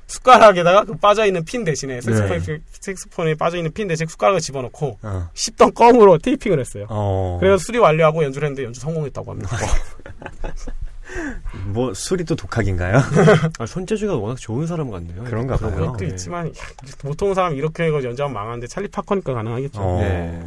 숟가락에다가 0.07 0.84
그 0.84 0.95
빠져있는 0.95 1.45
핀 1.45 1.64
대신에 1.64 1.99
색소폰, 2.02 2.61
색소폰에 2.72 3.36
빠져있는 3.36 3.73
핀 3.73 3.88
대신에 3.88 4.07
숟가락을 4.07 4.40
집어넣고 4.40 4.99
어. 5.02 5.30
씹던 5.34 5.73
껌으로 5.73 6.18
테이핑을 6.19 6.60
했어요. 6.60 6.86
어. 6.90 7.38
그래서 7.40 7.57
수리 7.57 7.80
완료하고 7.80 8.23
연주를 8.23 8.48
했는데 8.48 8.65
연주 8.65 8.80
성공했다고 8.82 9.32
합니다. 9.32 9.57
뭐 11.68 11.94
수리도 11.93 12.35
독학인가요? 12.36 12.98
아, 13.60 13.65
손재주가 13.65 14.15
워낙 14.15 14.38
좋은 14.38 14.68
사람 14.68 14.90
같네요. 14.91 15.23
그런가 15.23 15.57
봐요. 15.57 15.72
그것도 15.72 15.98
네. 15.98 16.07
있지만 16.07 16.48
야, 16.48 16.52
보통 16.99 17.34
사람 17.34 17.56
이렇게 17.56 17.84
해서 17.84 18.03
연주하면 18.03 18.34
망하는데 18.34 18.68
찰리 18.68 18.88
파커니까 18.88 19.34
가능하겠죠. 19.34 19.82
어. 19.82 19.99
네. 20.02 20.41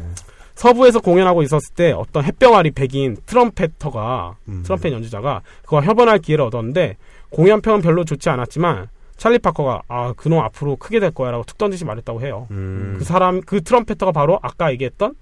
서부에서 0.55 0.99
공연하고 0.99 1.41
있었을 1.41 1.73
때 1.73 1.91
어떤 1.93 2.25
햇병아리 2.25 2.71
백인 2.71 3.15
트럼펫터가 3.25 4.35
음. 4.49 4.63
트럼펫 4.63 4.91
연주자가 4.91 5.41
그와 5.65 5.81
협연할 5.81 6.19
기회를 6.19 6.43
얻었는데 6.45 6.97
공연평은 7.29 7.81
별로 7.81 8.03
좋지 8.03 8.29
않았지만 8.29 8.89
찰리 9.19 9.37
파커가 9.37 9.81
아 9.89 10.13
그놈 10.15 10.39
앞으로 10.39 10.77
크게 10.77 11.01
될 11.01 11.11
거야라고 11.11 11.43
툭 11.43 11.57
던지듯이 11.57 11.83
말했다고 11.83 12.21
해요. 12.21 12.47
음. 12.51 12.95
그 12.97 13.03
사람 13.03 13.41
그 13.41 13.61
트럼펫터가 13.61 14.13
바로 14.13 14.39
아까 14.41 14.71
얘기했던 14.71 15.13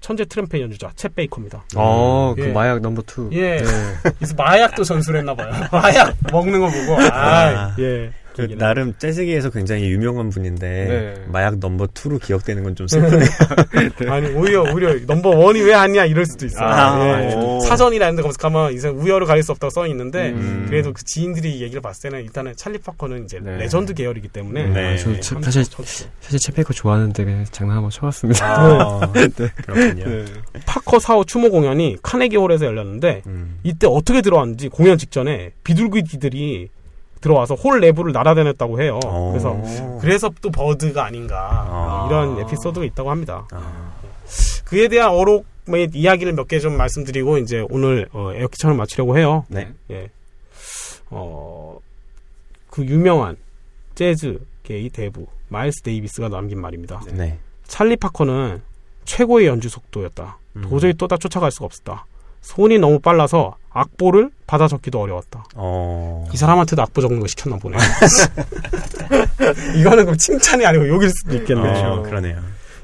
천재 0.00 0.24
트럼펫 0.24 0.60
연주자 0.60 0.90
쳇 0.90 1.14
베이커입니다. 1.14 1.64
어, 1.76 2.34
그 2.36 2.48
예. 2.48 2.52
마약 2.52 2.80
number 2.80 3.02
two. 3.02 3.28
예. 3.32 3.58
네. 3.58 3.64
그래서 4.16 4.34
마약도 4.36 4.84
전수를 4.84 5.20
했나 5.20 5.34
봐요. 5.34 5.52
마약 5.72 6.14
먹는 6.30 6.60
거 6.60 6.68
보고 6.68 7.00
아, 7.00 7.08
아. 7.12 7.76
예. 7.80 8.12
그 8.34 8.56
나름 8.58 8.94
재즈계에서 8.98 9.50
굉장히 9.50 9.90
유명한 9.90 10.30
분인데 10.30 10.68
네. 10.68 11.24
마약 11.28 11.58
number 11.58 11.86
2로 11.88 12.20
기억되는 12.22 12.62
건 12.62 12.74
좀 12.74 12.86
슬프네요. 12.88 13.28
아니 14.10 14.28
오히려 14.34 14.62
오히려 14.72 14.94
number 15.06 15.28
one이 15.30 15.60
왜 15.60 15.74
아니야 15.74 16.06
이럴 16.06 16.24
수도 16.24 16.46
있어요. 16.46 16.66
아, 16.66 17.30
예. 17.30 17.34
오. 17.34 17.60
사전이라는 17.60 18.16
데 18.16 18.22
검색하면 18.22 18.72
이제 18.72 18.88
우열을 18.88 19.26
가릴 19.26 19.42
수 19.42 19.52
없다고 19.52 19.70
써 19.70 19.86
있는데 19.88 20.30
음. 20.30 20.64
그래도 20.68 20.92
그 20.94 21.04
지인들이 21.04 21.60
얘기를 21.60 21.82
봤을 21.82 22.10
때는 22.10 22.24
일단은 22.24 22.54
찰리 22.56 22.78
파커는 22.78 23.24
이제 23.24 23.38
네. 23.42 23.58
레전드 23.58 23.92
계열이기 23.92 24.28
때문에 24.28 24.66
네. 24.68 24.94
아, 24.94 24.96
저 24.96 25.12
차- 25.16 25.20
참 25.20 25.42
사실 25.42 25.64
좋죠. 25.64 26.06
사실 26.20 26.38
쳇 26.38 26.49
베이커 26.49 26.72
좋아하는데 26.72 27.44
장난 27.50 27.76
한번 27.76 27.90
쳐봤습니다. 27.90 28.46
아, 28.46 29.12
그렇군요. 29.12 30.24
파커 30.64 30.98
사후 30.98 31.24
추모 31.26 31.50
공연이 31.50 31.96
카네기 32.02 32.36
홀에서 32.36 32.64
열렸는데 32.66 33.22
음. 33.26 33.58
이때 33.62 33.86
어떻게 33.86 34.22
들어왔는지 34.22 34.68
공연 34.68 34.96
직전에 34.96 35.50
비둘기들이 35.64 36.70
들어와서 37.22 37.54
홀 37.54 37.80
내부를 37.80 38.12
날아다녔다고 38.12 38.82
해요. 38.82 39.00
어. 39.06 39.30
그래서 39.30 39.98
그래서 40.00 40.30
또 40.42 40.50
Bird가 40.50 41.04
아닌가 41.06 41.66
아. 41.70 42.06
이런 42.08 42.38
에피소드가 42.40 42.84
있다고 42.84 43.10
합니다. 43.10 43.46
아, 43.52 43.92
그에 44.66 44.88
대한 44.88 45.10
어록의 45.10 45.90
이야기를 45.94 46.34
몇 46.34 46.48
개 46.48 46.58
좀 46.60 46.76
말씀드리고 46.76 47.38
이제 47.38 47.64
오늘 47.70 48.08
어, 48.12 48.32
에어키처럼 48.34 48.76
마치려고 48.76 49.16
해요. 49.16 49.46
네. 49.48 49.72
예. 49.90 50.10
어, 51.10 51.78
그 52.70 52.84
유명한 52.84 53.36
재즈계의 53.94 54.88
대부 54.90 55.26
마일스 55.48 55.82
데이비스가 55.82 56.28
남긴 56.28 56.60
말입니다. 56.60 57.02
네. 57.12 57.38
찰리 57.66 57.96
파커는 57.96 58.62
최고의 59.04 59.46
연주 59.46 59.68
속도였다. 59.68 60.38
음. 60.56 60.62
도저히 60.62 60.92
또다 60.94 61.16
쫓아갈 61.18 61.50
수가 61.50 61.66
없었다. 61.66 62.06
손이 62.42 62.78
너무 62.78 62.98
빨라서 62.98 63.56
악보를 63.70 64.30
받아 64.46 64.68
적기도 64.68 65.00
어려웠다. 65.00 65.44
어. 65.54 66.28
이 66.32 66.36
사람한테도 66.36 66.82
악보 66.82 67.00
적는 67.00 67.20
거 67.20 67.26
시켰나 67.26 67.56
보네. 67.56 67.78
이거는 69.78 70.04
그럼 70.04 70.16
칭찬이 70.18 70.66
아니고 70.66 70.88
욕일 70.88 71.08
수도 71.10 71.36
있겠네요. 71.36 71.92
어, 71.92 72.02
그러네요. 72.02 72.38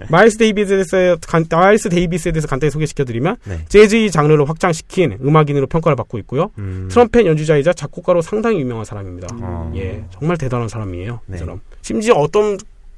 마일스 0.08 0.38
데이비스에 0.38 1.16
간, 1.26 1.44
마일스 1.50 1.88
데이비스에 1.88 2.30
대해서 2.32 2.46
간단히 2.46 2.70
소개시켜드리면 2.70 3.36
네. 3.44 3.64
재즈의 3.68 4.12
장르를 4.12 4.48
확장시킨 4.48 5.18
음악인으로 5.20 5.66
평가를 5.66 5.96
받고 5.96 6.18
있고요. 6.20 6.50
음. 6.58 6.88
트럼펫 6.90 7.26
연주자이자 7.26 7.72
작곡가로 7.72 8.22
상당히 8.22 8.60
유명한 8.60 8.84
사람입니다. 8.84 9.26
어. 9.42 9.72
예, 9.74 10.04
정말 10.16 10.36
대단한 10.36 10.68
사람이에요. 10.68 11.20
이 11.28 11.32
네. 11.32 11.38
사람. 11.38 11.60
심지어 11.82 12.14
어떤 12.14 12.56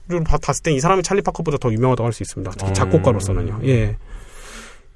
를 0.09 0.25
봐- 0.25 0.39
봤을 0.43 0.63
때이 0.65 0.81
사람이 0.81 1.05
찰리 1.05 1.23
파커보다 1.23 1.57
더 1.59 1.73
유명하다고 1.73 2.05
할 2.05 2.13
수 2.13 2.25
있습니다. 2.25 2.51
특히 2.59 2.71
음. 2.71 2.75
작곡가로서는요. 2.75 3.61
예. 3.65 3.97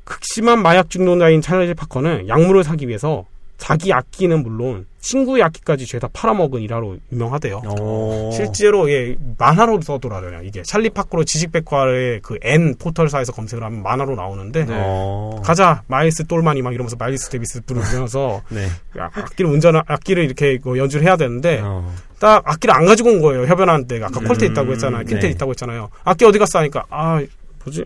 극심한 0.04 0.62
마약 0.62 0.90
중독자인 0.90 1.40
찰리 1.40 1.72
파커는 1.74 2.28
약물을 2.28 2.62
사기 2.64 2.88
위해서 2.88 3.24
자기 3.56 3.92
악기는 3.92 4.42
물론 4.42 4.84
친구의 4.98 5.42
악기까지 5.44 5.86
죄다 5.86 6.08
팔아먹은 6.12 6.60
일화로 6.62 6.96
유명하대요. 7.12 7.62
어. 7.64 8.30
실제로 8.34 8.90
예 8.90 9.16
만화로 9.38 9.80
떠돌아요 9.80 10.42
이게 10.42 10.62
찰리 10.62 10.90
파커로 10.90 11.24
지식백과의 11.24 12.20
그 12.22 12.36
N 12.42 12.74
포털사에서 12.78 13.32
검색을 13.32 13.62
하면 13.64 13.82
만화로 13.82 14.16
나오는데 14.16 14.64
네. 14.64 14.74
어. 14.76 15.40
가자 15.44 15.82
마일스 15.86 16.24
똘마니 16.26 16.62
막 16.62 16.74
이러면서 16.74 16.96
마일스 16.98 17.28
데비스 17.30 17.60
부르면서 17.62 18.42
네. 18.50 18.66
악- 18.98 19.16
악기를 19.16 19.50
운전 19.50 19.76
악기를 19.76 20.24
이렇게 20.24 20.58
그 20.58 20.76
연주를 20.76 21.06
해야 21.06 21.16
되는데 21.16 21.60
어. 21.62 21.94
딱 22.18 22.42
악기를 22.46 22.74
안 22.74 22.86
가지고 22.86 23.10
온 23.10 23.22
거예요 23.22 23.46
협연하는데 23.46 24.02
아까 24.02 24.20
음, 24.20 24.24
quintet 24.26 24.46
있다고 24.46 24.72
했잖아요 24.72 25.04
quintet 25.04 25.20
네. 25.20 25.28
있다고 25.30 25.50
했잖아요 25.52 25.90
악기 26.04 26.24
어디 26.24 26.38
갔어 26.38 26.58
하니까 26.58 26.84
아 26.90 27.22
뭐지 27.64 27.82
아, 27.82 27.84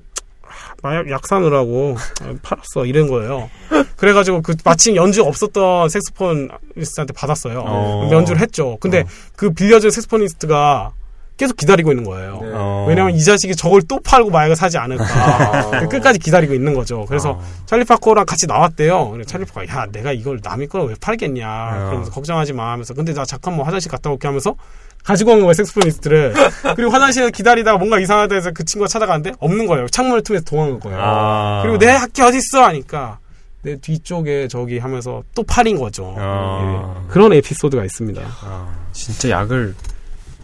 마약 0.83 1.11
약 1.11 1.27
사느라고 1.27 1.97
팔았어 2.43 2.87
이런 2.87 3.09
거예요. 3.09 3.51
그래가지고 3.97 4.43
그 4.43 4.55
마침 4.65 4.95
연주 4.97 5.23
없었던 5.25 5.89
색소폰리스트한테 5.89 7.13
받았어요. 7.15 7.65
어. 7.67 8.09
연주를 8.13 8.41
했죠. 8.41 8.77
근데 8.81 9.01
어. 9.01 9.05
그 9.37 9.51
빌려준 9.53 9.91
색소폰리스트가 9.91 10.93
계속 11.37 11.57
기다리고 11.57 11.93
있는 11.93 12.05
거예요. 12.05 12.41
네. 12.43 12.51
어. 12.53 12.85
왜냐면 12.89 13.15
이 13.15 13.23
자식이 13.23 13.55
저걸 13.55 13.83
또 13.83 14.01
팔고 14.01 14.31
마약을 14.31 14.57
사지 14.57 14.77
않을까. 14.79 15.87
끝까지 15.89 16.19
기다리고 16.19 16.53
있는 16.55 16.75
거죠. 16.75 17.05
그래서 17.07 17.31
어. 17.33 17.43
찰리 17.67 17.85
파커랑 17.85 18.27
같이 18.27 18.47
나왔대요. 18.47 19.19
찰리 19.27 19.45
파커가 19.45 19.67
야 19.69 19.87
내가 19.91 20.13
이걸 20.13 20.41
남의 20.43 20.67
걸 20.69 20.83
왜 20.89 20.95
팔겠냐. 21.01 21.47
어. 21.49 21.87
그러면서 21.87 22.11
걱정하지 22.13 22.53
마 22.55 22.73
하면서 22.73 22.93
근데 22.95 23.13
나 23.15 23.25
잠깐 23.25 23.55
뭐 23.57 23.65
화장실 23.65 23.91
갔다 23.91 24.11
올게 24.11 24.27
하면서 24.27 24.55
가지고 25.05 25.33
온 25.33 25.41
거예요 25.41 25.53
색소폰리스트를. 25.55 26.35
그리고 26.77 26.91
화장실에서 26.91 27.31
기다리다가 27.31 27.79
뭔가 27.79 27.99
이상하다 27.99 28.35
해서 28.35 28.51
그 28.53 28.65
친구가 28.65 28.89
찾아가는데 28.89 29.33
없는 29.39 29.67
거예요. 29.67 29.89
창문을 29.89 30.23
통해서 30.23 30.45
도망간 30.45 30.81
거예요. 30.81 30.99
아. 31.01 31.61
그리고 31.63 31.79
내 31.79 31.87
학기 31.89 32.23
어디 32.23 32.39
있어 32.39 32.63
하니까 32.65 33.19
내 33.63 33.77
뒤쪽에 33.77 34.49
저기 34.49 34.79
하면서 34.79 35.23
또 35.35 35.43
팔인 35.43 35.79
거죠. 35.79 36.15
어. 36.17 37.03
예. 37.05 37.09
그런 37.11 37.33
에피소드가 37.33 37.85
있습니다. 37.85 38.21
아, 38.43 38.69
진짜 38.93 39.31
약을 39.31 39.75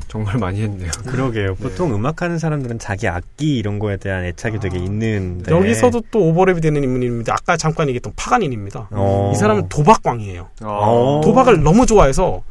정말 0.08 0.38
많이 0.38 0.62
했네요. 0.62 0.90
그러게요. 1.06 1.56
보통 1.56 1.92
음악하는 1.92 2.38
사람들은 2.38 2.78
자기 2.78 3.08
악기 3.08 3.56
이런 3.56 3.78
거에 3.80 3.96
대한 3.96 4.24
애착이 4.24 4.60
되게 4.60 4.78
있는데 4.78 5.50
여기서도 5.52 6.02
또 6.12 6.20
오버랩이 6.20 6.62
되는 6.62 6.82
인물입니다. 6.84 7.32
아까 7.34 7.56
잠깐 7.56 7.88
얘기했던 7.88 8.12
파가닌입니다. 8.14 8.88
어. 8.92 9.32
이 9.34 9.36
사람은 9.38 9.68
도박광이에요. 9.68 10.48
어. 10.62 11.20
도박을 11.24 11.62
너무 11.64 11.84
좋아해서 11.84 12.42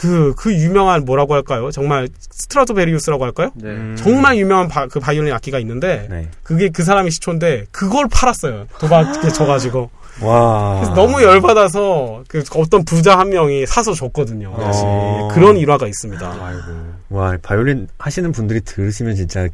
그, 0.00 0.32
그 0.34 0.50
유명한 0.54 1.04
뭐라고 1.04 1.34
할까요? 1.34 1.70
정말 1.70 2.08
스트라토베리우스라고 2.30 3.22
할까요? 3.22 3.50
네. 3.54 3.68
음. 3.68 3.96
정말 3.98 4.38
유명한 4.38 4.66
바, 4.66 4.86
그 4.86 4.98
바이올린 4.98 5.30
악기가 5.34 5.58
있는데 5.58 6.06
네. 6.08 6.28
그게 6.42 6.70
그 6.70 6.84
사람의 6.84 7.10
시초인데 7.10 7.66
그걸 7.70 8.06
팔았어요. 8.10 8.66
도박에 8.78 9.28
져가지고. 9.28 9.90
와. 10.22 10.76
그래서 10.76 10.94
너무 10.94 11.22
열받아서 11.22 12.24
그 12.28 12.42
어떤 12.54 12.82
부자 12.86 13.18
한 13.18 13.28
명이 13.28 13.66
사서 13.66 13.92
줬거든요. 13.92 14.54
어. 14.56 15.28
그런 15.32 15.58
일화가 15.58 15.86
있습니다. 15.86 16.26
아이고. 16.40 16.62
와, 17.10 17.36
바이올린 17.42 17.88
하시는 17.98 18.32
분들이 18.32 18.62
들으시면 18.62 19.16
진짜 19.16 19.48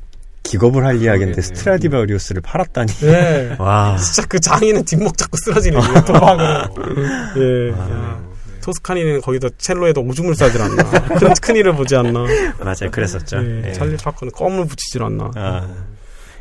기겁을 0.44 0.84
할 0.84 1.02
이야기인데 1.02 1.32
그러겠네. 1.32 1.56
스트라디바리우스를 1.56 2.40
팔았다니. 2.42 2.92
네. 3.00 3.56
와. 3.58 3.96
진짜 3.96 4.22
그 4.28 4.38
장인은 4.38 4.84
뒷목 4.84 5.18
잡고 5.18 5.38
쓰러지는 5.38 5.80
거예요. 5.80 6.04
도박으로. 6.04 6.94
예. 7.36 7.70
야. 7.72 8.35
토스카니는 8.66 9.20
거기다 9.20 9.48
첼로에도 9.58 10.00
오줌을 10.02 10.34
싸질 10.34 10.60
않나. 10.60 10.82
그런 11.18 11.34
큰일을 11.40 11.74
보지 11.74 11.94
않나. 11.94 12.26
맞아요. 12.58 12.90
그랬었죠. 12.90 13.38
예. 13.38 13.68
예. 13.68 13.72
찰리 13.72 13.96
파커는 13.96 14.32
껌을 14.32 14.66
붙이질 14.66 15.04
않나. 15.04 15.30
아. 15.36 15.68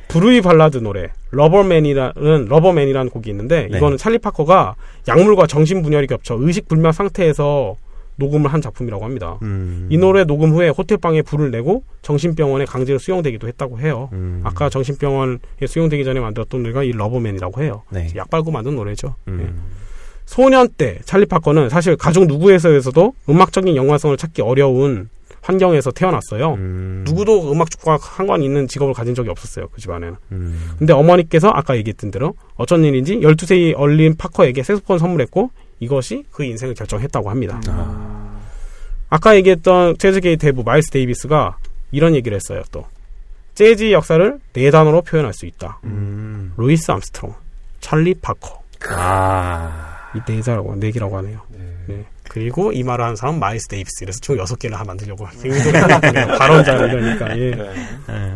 브루이 0.07 0.41
발라드 0.41 0.77
노래 0.77 1.09
러버맨이라는 1.31 2.45
러버맨이라는 2.47 3.11
곡이 3.11 3.29
있는데 3.31 3.67
네. 3.69 3.77
이거는 3.77 3.97
찰리 3.97 4.17
파커가 4.17 4.75
약물과 5.07 5.47
정신 5.47 5.81
분열이 5.81 6.07
겹쳐 6.07 6.37
의식 6.39 6.67
불명 6.67 6.91
상태에서 6.91 7.75
녹음을 8.17 8.51
한 8.53 8.61
작품이라고 8.61 9.03
합니다. 9.03 9.37
음. 9.41 9.87
이 9.91 9.97
노래 9.97 10.23
녹음 10.23 10.51
후에 10.51 10.69
호텔방에 10.69 11.21
불을 11.21 11.51
내고 11.51 11.83
정신병원에 12.01 12.65
강제로 12.65 12.97
수용되기도 12.97 13.47
했다고 13.47 13.79
해요. 13.79 14.09
음. 14.13 14.41
아까 14.43 14.69
정신병원에 14.69 15.37
수용되기 15.67 16.03
전에 16.05 16.19
만들었던 16.19 16.61
노래가 16.63 16.83
이 16.83 16.91
Lover 16.91 17.18
Man이라고 17.18 17.61
해요. 17.61 17.83
네. 17.89 18.07
약 18.15 18.29
빨고 18.29 18.51
만든 18.51 18.75
노래죠. 18.75 19.15
예. 19.27 19.49
음. 20.25 20.35
소년 20.35 20.67
때 20.69 20.99
찰리 21.05 21.25
파커는 21.25 21.69
사실 21.69 21.95
가족 21.95 22.25
누구에서에서도 22.25 23.13
음악적인 23.29 23.75
연관성을 23.75 24.17
찾기 24.17 24.41
어려운 24.41 25.09
환경에서 25.41 25.91
태어났어요. 25.91 26.55
음. 26.55 27.03
누구도 27.05 27.51
음악과 27.51 27.99
상관 27.99 28.41
있는 28.41 28.67
직업을 28.67 28.93
가진 28.93 29.13
적이 29.13 29.29
없었어요. 29.29 29.67
그 29.71 29.79
집안에는. 29.79 30.15
음. 30.31 30.71
근데 30.79 30.91
어머니께서 30.91 31.49
아까 31.53 31.77
얘기했던 31.77 32.09
대로 32.09 32.33
어쩐 32.55 32.83
일인지 32.83 33.17
12세의 33.17 33.75
어린 33.77 34.15
파커에게 34.17 34.63
색소폰 34.63 34.97
선물했고 34.97 35.51
이것이 35.79 36.23
그 36.31 36.43
인생을 36.43 36.73
결정했다고 36.73 37.29
합니다. 37.29 37.61
아. 37.67 38.39
아까 39.09 39.35
얘기했던 39.35 39.99
재즈계의 39.99 40.37
대부 40.37 40.63
마일스 40.63 40.89
데이비스가 40.89 41.57
이런 41.91 42.15
얘기를 42.15 42.35
했어요. 42.35 42.63
또 42.71 42.85
재즈 43.53 43.91
역사를 43.91 44.39
네 44.53 44.71
단어로 44.71 45.03
표현할 45.03 45.33
수 45.33 45.45
있다. 45.45 45.79
음. 45.83 46.53
루이스 46.57 46.91
암스트롱, 46.91 47.35
찰리 47.81 48.15
파커. 48.15 48.63
아. 48.89 49.94
이 50.15 50.40
네 50.40 50.91
개라고 50.91 51.17
하네요. 51.17 51.41
네. 51.87 52.05
그리고 52.29 52.71
이 52.71 52.83
말을 52.83 53.03
하는 53.03 53.15
사람은 53.15 53.39
마일스 53.39 53.67
데이비스. 53.67 53.99
그래서 53.99 54.19
총 54.19 54.37
여섯 54.37 54.57
개를 54.57 54.77
만들려고 54.85 55.27
의도를 55.43 55.91
했거든요. 55.91 56.37
발언자를 56.37 56.89
이러니까. 56.89 57.37
예. 57.37 57.51
예. 57.51 58.35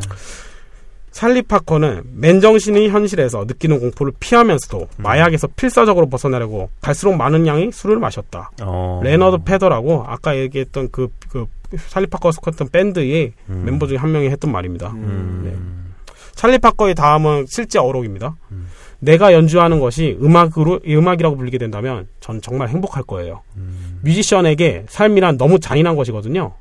찰리 1.12 1.42
파커는 1.42 2.04
맨정신의 2.14 2.90
현실에서 2.90 3.44
느끼는 3.46 3.80
공포를 3.80 4.14
피하면서도 4.22 4.88
마약에서 4.98 5.48
필사적으로 5.48 6.08
벗어나려고 6.08 6.70
갈수록 6.80 7.16
많은 7.16 7.46
양의 7.46 7.72
술을 7.74 8.00
마셨다. 8.00 8.52
어. 8.62 9.02
레너드 9.04 9.44
페더라고 9.44 10.06
아까 10.08 10.38
얘기했던 10.38 10.90
그, 10.92 11.10
그 11.28 11.46
찰리 11.90 12.08
파커가 12.08 12.32
속했던 12.32 12.70
밴드의 12.70 13.34
음. 13.50 13.64
멤버 13.66 13.86
중에 13.86 13.98
한 13.98 14.14
명이 14.14 14.30
했던 14.30 14.52
말입니다. 14.52 14.92
음. 14.92 15.42
네. 15.44 16.14
찰리 16.36 16.58
파커의 16.58 16.96
다음은 16.96 17.48
실제 17.50 17.80
어록입니다. 17.80 18.38
음. 18.52 18.70
내가 19.00 19.34
연주하는 19.34 19.80
것이 19.80 20.18
음악으로 20.22 20.82
음악이라고 20.88 21.38
불리게 21.38 21.58
된다면 21.58 22.08
전 22.20 22.42
정말 22.42 22.70
행복할 22.70 23.04
거예요. 23.04 23.42
음. 23.56 24.00
뮤지션에게 24.04 24.86
삶이란 24.90 25.38
너무 25.38 25.60
잔인한 25.60 25.96
것이거든요. 25.96 26.54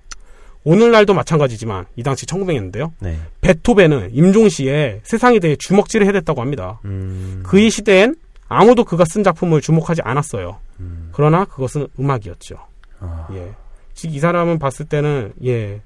오늘날도 0.64 1.14
마찬가지지만 1.14 1.86
이 1.96 2.02
당시 2.02 2.26
1900년대인데요. 2.26 2.92
네. 3.00 3.16
베토벤은 3.40 4.10
임종시에 4.12 5.00
세상에 5.02 5.38
대해 5.38 5.56
주먹질을 5.56 6.06
해댔다고 6.06 6.40
합니다. 6.40 6.80
음. 6.84 7.42
그이 7.46 7.70
시대엔 7.70 8.16
아무도 8.48 8.84
그가 8.84 9.04
쓴 9.04 9.22
작품을 9.22 9.60
주목하지 9.60 10.02
않았어요. 10.02 10.58
음. 10.80 11.10
그러나 11.12 11.44
그것은 11.44 11.86
음악이었죠. 11.98 12.56
아. 13.00 13.28
예. 13.32 13.52
즉, 13.94 14.14
이 14.14 14.18
사람은 14.18 14.58
봤을 14.58 14.86
때는, 14.86 15.32
예. 15.44 15.80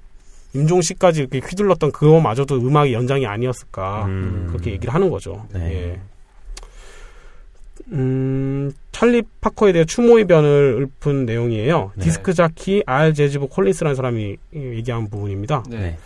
임종시까지 0.55 1.21
이렇게 1.21 1.39
휘둘렀던 1.39 1.93
그거마저도 1.93 2.57
음악의 2.57 2.93
연장이 2.93 3.27
아니었을까. 3.27 4.05
음. 4.05 4.47
그렇게 4.49 4.73
얘기를 4.73 4.93
하는 4.93 5.11
거죠. 5.11 5.47
네. 5.53 5.61
예. 5.73 6.01
음, 7.93 8.73
찰리 8.93 9.23
파커에 9.41 9.73
대해 9.73 9.85
추모 9.85 10.19
의 10.19 10.27
변을 10.27 10.89
읊은 11.05 11.27
내용이에요. 11.27 11.93
네. 11.97 12.05
디스크 12.05 12.33
자키 12.33 12.85
알 12.87 13.15
재즈보 13.15 13.49
콜린스라는 13.49 13.95
사람이 13.95 14.37
얘기한 14.55 15.09
부분입니다. 15.09 15.65
네. 15.69 15.79
네. 15.79 15.99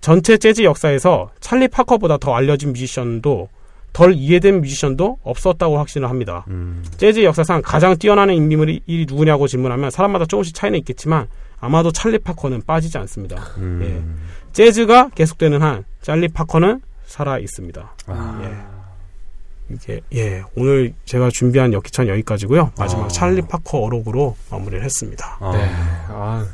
전체 0.00 0.36
재즈 0.36 0.62
역사에서 0.62 1.30
찰리 1.40 1.66
파커보다 1.68 2.18
더 2.18 2.34
알려진 2.34 2.72
뮤지션도 2.72 3.48
덜 3.94 4.12
이해된 4.12 4.60
뮤지션도 4.60 5.18
없었다고 5.22 5.78
확신을 5.78 6.10
합니다. 6.10 6.44
음. 6.48 6.84
재즈 6.96 7.24
역사상 7.24 7.62
가장 7.64 7.96
뛰어나는 7.96 8.34
인물이 8.34 8.82
누구냐고 9.08 9.46
질문하면 9.46 9.90
사람마다 9.90 10.26
조금씩 10.26 10.54
차이는 10.54 10.78
있겠지만 10.80 11.28
아마도 11.60 11.92
찰리 11.92 12.18
파커는 12.18 12.62
빠지지 12.66 12.98
않습니다. 12.98 13.36
음. 13.56 13.80
예. 13.82 14.52
재즈가 14.52 15.10
계속되는 15.14 15.62
한 15.62 15.84
찰리 16.02 16.28
파커는 16.28 16.80
살아 17.06 17.38
있습니다. 17.38 17.94
아. 18.08 18.40
예. 18.44 18.73
이게 19.70 20.00
예 20.14 20.42
오늘 20.56 20.92
제가 21.04 21.30
준비한 21.30 21.72
역기천 21.72 22.08
여기까지고요. 22.08 22.72
마지막 22.78 23.04
아. 23.04 23.08
찰리 23.08 23.42
파커 23.42 23.78
어록으로 23.78 24.36
마무리를 24.50 24.84
했습니다. 24.84 25.36
어. 25.40 25.52
네. 25.56 25.68
아, 26.08 26.46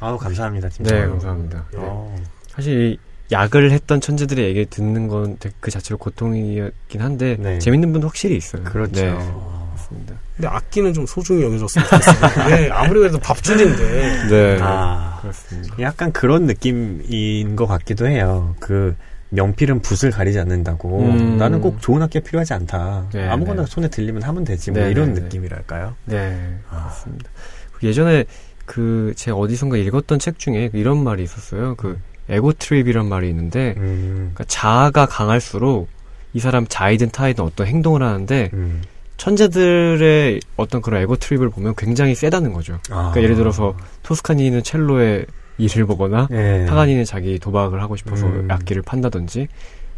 아우 0.00 0.18
감사합니다. 0.18 0.68
진짜. 0.68 0.94
네, 0.94 1.06
감사합니다. 1.06 1.64
어. 1.76 2.16
사실 2.48 2.92
이 2.92 2.98
약을 3.30 3.70
했던 3.70 4.00
천재들의 4.00 4.44
얘기 4.44 4.66
듣는 4.66 5.06
건 5.08 5.36
그 5.60 5.70
자체로 5.70 5.98
고통이긴 5.98 7.00
한데 7.00 7.36
네. 7.38 7.58
재밌는 7.58 7.92
분도 7.92 8.08
확실히 8.08 8.36
있어요. 8.36 8.64
그렇죠. 8.64 8.92
네, 8.92 9.08
어. 9.10 9.70
맞습니다. 9.74 10.14
근데 10.36 10.48
악기는 10.48 10.92
좀 10.94 11.06
소중히 11.06 11.42
여겨줬으면 11.44 11.86
좋겠어요. 11.88 12.50
예, 12.62 12.70
아무리 12.70 13.00
그래도 13.00 13.18
밥줄인데 13.18 14.28
네, 14.28 14.58
아. 14.60 15.18
그렇습니다. 15.20 15.76
약간 15.80 16.10
그런 16.12 16.46
느낌인 16.46 17.54
것 17.56 17.66
같기도 17.66 18.06
해요. 18.08 18.54
그 18.60 18.96
명필은 19.30 19.80
붓을 19.82 20.10
가리지 20.10 20.38
않는다고. 20.38 21.00
음. 21.00 21.36
나는 21.36 21.60
꼭 21.60 21.80
좋은 21.80 22.00
학교 22.00 22.20
필요하지 22.20 22.54
않다. 22.54 23.08
네, 23.12 23.28
아무거나 23.28 23.64
네. 23.64 23.70
손에 23.70 23.88
들리면 23.88 24.22
하면 24.22 24.44
되지. 24.44 24.70
뭐 24.70 24.82
네, 24.82 24.90
이런 24.90 25.12
네, 25.12 25.14
네. 25.14 25.20
느낌이랄까요? 25.22 25.94
네, 26.06 26.58
아. 26.70 26.84
그렇습니다. 26.84 27.30
그 27.72 27.86
예전에 27.86 28.24
그 28.64 29.12
제가 29.16 29.36
어디선가 29.36 29.76
읽었던 29.76 30.18
책 30.18 30.38
중에 30.38 30.70
이런 30.72 31.02
말이 31.02 31.22
있었어요. 31.22 31.74
그 31.76 31.98
에고 32.30 32.52
트립이란 32.52 33.06
말이 33.06 33.28
있는데 33.30 33.74
음. 33.78 34.32
그러니까 34.34 34.44
자아가 34.46 35.06
강할수록 35.06 35.88
이 36.34 36.40
사람 36.40 36.66
자이든 36.68 37.10
타이든 37.10 37.42
어떤 37.42 37.66
행동을 37.66 38.02
하는데 38.02 38.50
음. 38.52 38.82
천재들의 39.16 40.40
어떤 40.56 40.82
그런 40.82 41.00
에고 41.02 41.16
트립을 41.16 41.48
보면 41.50 41.74
굉장히 41.76 42.14
세다는 42.14 42.52
거죠. 42.52 42.74
아. 42.90 43.10
그러니까 43.10 43.22
예를 43.22 43.36
들어서 43.36 43.74
토스카니는 44.02 44.62
첼로의 44.62 45.26
일을 45.58 45.86
보거나 45.86 46.28
네. 46.30 46.64
파가니는 46.66 47.04
자기 47.04 47.38
도박을 47.38 47.82
하고 47.82 47.96
싶어서 47.96 48.26
음. 48.26 48.48
악기를 48.50 48.82
판다든지 48.82 49.48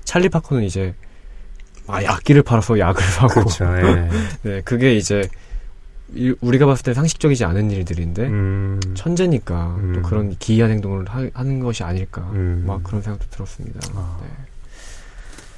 찰리 0.05 0.29
파커는 0.29 0.65
이제 0.65 0.95
아 1.87 2.01
악기를 2.07 2.43
팔아서 2.43 2.79
약을 2.79 3.03
사고 3.05 3.35
그렇죠. 3.35 3.65
예. 3.77 4.09
네 4.43 4.61
그게 4.63 4.95
이제 4.97 5.23
이- 6.15 6.35
우리가 6.41 6.67
봤을 6.67 6.83
때 6.85 6.95
상식적이지 6.95 7.45
않은 7.45 7.71
일들인데 7.71 8.27
음. 8.27 8.81
천재니까 8.95 9.77
음. 9.79 9.93
또 9.95 10.03
그런 10.03 10.35
기이한 10.39 10.71
행동을 10.71 11.05
하, 11.09 11.21
는 11.45 11.61
것이 11.61 11.85
아닐까 11.85 12.23
음. 12.33 12.65
막 12.67 12.83
그런 12.83 13.03
생각도 13.03 13.27
들었습니다. 13.31 13.81
아. 13.95 14.19
네. 14.23 14.29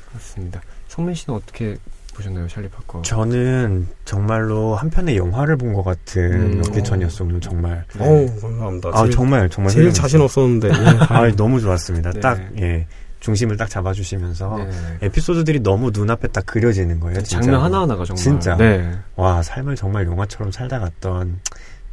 그렇습니다. 0.09 0.61
성민 0.89 1.15
씨는 1.15 1.39
어떻게 1.39 1.77
보셨나요, 2.15 2.47
찰리 2.49 2.69
파커? 2.69 3.03
저는 3.03 3.89
정말로 4.05 4.75
한 4.77 4.91
편의 4.91 5.17
영화를 5.17 5.57
본 5.57 5.73
것 5.73 5.83
같은 5.83 6.23
음. 6.59 6.63
역기천이었어요. 6.67 7.29
오늘 7.29 7.41
정말. 7.41 7.85
어우, 7.99 8.27
감사합니다. 8.41 8.91
아 8.93 9.03
제일, 9.03 9.11
정말 9.13 9.49
정말 9.49 9.73
제일. 9.73 9.93
자신 9.93 10.21
없었는데. 10.21 10.69
예. 10.69 10.73
아 11.09 11.31
너무 11.37 11.61
좋았습니다. 11.61 12.13
네. 12.13 12.21
딱 12.21 12.39
예. 12.61 12.87
중심을 13.21 13.57
딱 13.57 13.71
잡아주시면서 13.71 14.57
네. 14.59 14.71
에피소드들이 15.03 15.61
너무 15.61 15.91
눈앞에 15.93 16.29
딱 16.29 16.45
그려지는 16.45 16.99
거예요. 17.01 17.23
진짜. 17.23 17.41
장면 17.41 17.63
하나하나가 17.63 18.05
정말. 18.05 18.17
진짜. 18.23 18.57
네. 18.57 18.93
와 19.17 19.43
삶을 19.43 19.77
정말 19.77 20.07
영화처럼 20.07 20.51
살다 20.53 20.81
갔던 20.81 21.39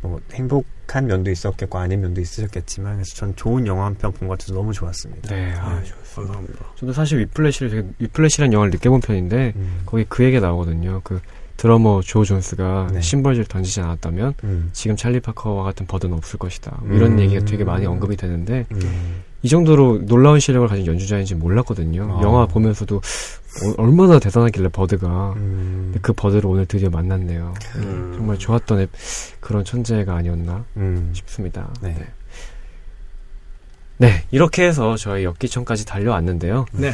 뭐 0.02 0.20
행복한 0.34 1.08
면도 1.08 1.30
있었겠고 1.32 1.78
아닌 1.78 2.02
면도 2.02 2.22
있으셨겠지만 2.22 2.96
그래서 2.96 3.16
전 3.16 3.36
좋은 3.36 3.68
영화 3.68 3.86
한 3.86 3.96
편 3.96 4.12
본 4.14 4.28
것 4.30 4.38
같아서 4.38 4.54
너무 4.54 4.74
좋았습니다. 4.74 5.34
네. 5.36 5.54
아, 5.58 5.82
예, 5.86 5.92
감사합니다. 6.16 6.66
저도 6.76 6.94
사실 6.94 7.20
위플래시를 7.20 7.70
되게, 7.70 7.88
위플래시라는 8.00 8.54
영화를 8.54 8.72
늦게 8.72 8.90
본 8.90 9.02
편인데, 9.02 9.54
음, 9.56 9.82
거기 9.86 10.06
그 10.08 10.24
얘기 10.24 10.40
나오거든요. 10.40 11.02
그 11.04 11.20
드러머 11.58 12.02
조 12.02 12.24
존스가 12.24 12.88
네. 12.94 13.02
심벌지를 13.02 13.46
던지지 13.48 13.82
않았다면, 13.82 14.34
음, 14.46 14.70
지금 14.72 14.96
찰리 14.96 15.20
파커와 15.20 15.64
같은 15.64 15.86
버드는 15.86 16.16
없을 16.18 16.40
것이다. 16.40 16.78
뭐 16.82 16.90
음. 16.92 16.96
이런 16.96 17.20
얘기가 17.20 17.44
되게 17.46 17.64
많이 17.66 17.86
언급이 17.86 18.16
되는데, 18.16 18.66
음. 18.72 19.24
이 19.42 19.48
정도로 19.48 20.06
놀라운 20.06 20.40
실력을 20.40 20.68
가진 20.68 20.86
연주자인지 20.86 21.36
몰랐거든요. 21.36 22.18
아. 22.20 22.22
영화 22.24 22.46
보면서도 22.46 22.98
어, 22.98 23.74
얼마나 23.78 24.20
대단하길래 24.20 24.68
버드가. 24.70 25.34
음, 25.38 25.96
그 26.02 26.12
버드를 26.14 26.46
오늘 26.46 26.66
드디어 26.66 26.90
만났네요. 26.90 27.54
음. 27.78 28.14
정말 28.16 28.38
좋았던 28.38 28.80
애- 28.82 28.88
그런 29.40 29.64
천재가 29.64 30.14
아니었나 30.14 30.66
음. 30.78 31.10
싶습니다. 31.14 31.70
네. 31.82 31.94
네. 31.98 32.08
네, 33.98 34.24
이렇게 34.32 34.66
해서 34.66 34.96
저희 34.96 35.24
역기천까지 35.26 35.86
달려왔는데요. 35.86 36.66
네. 36.72 36.94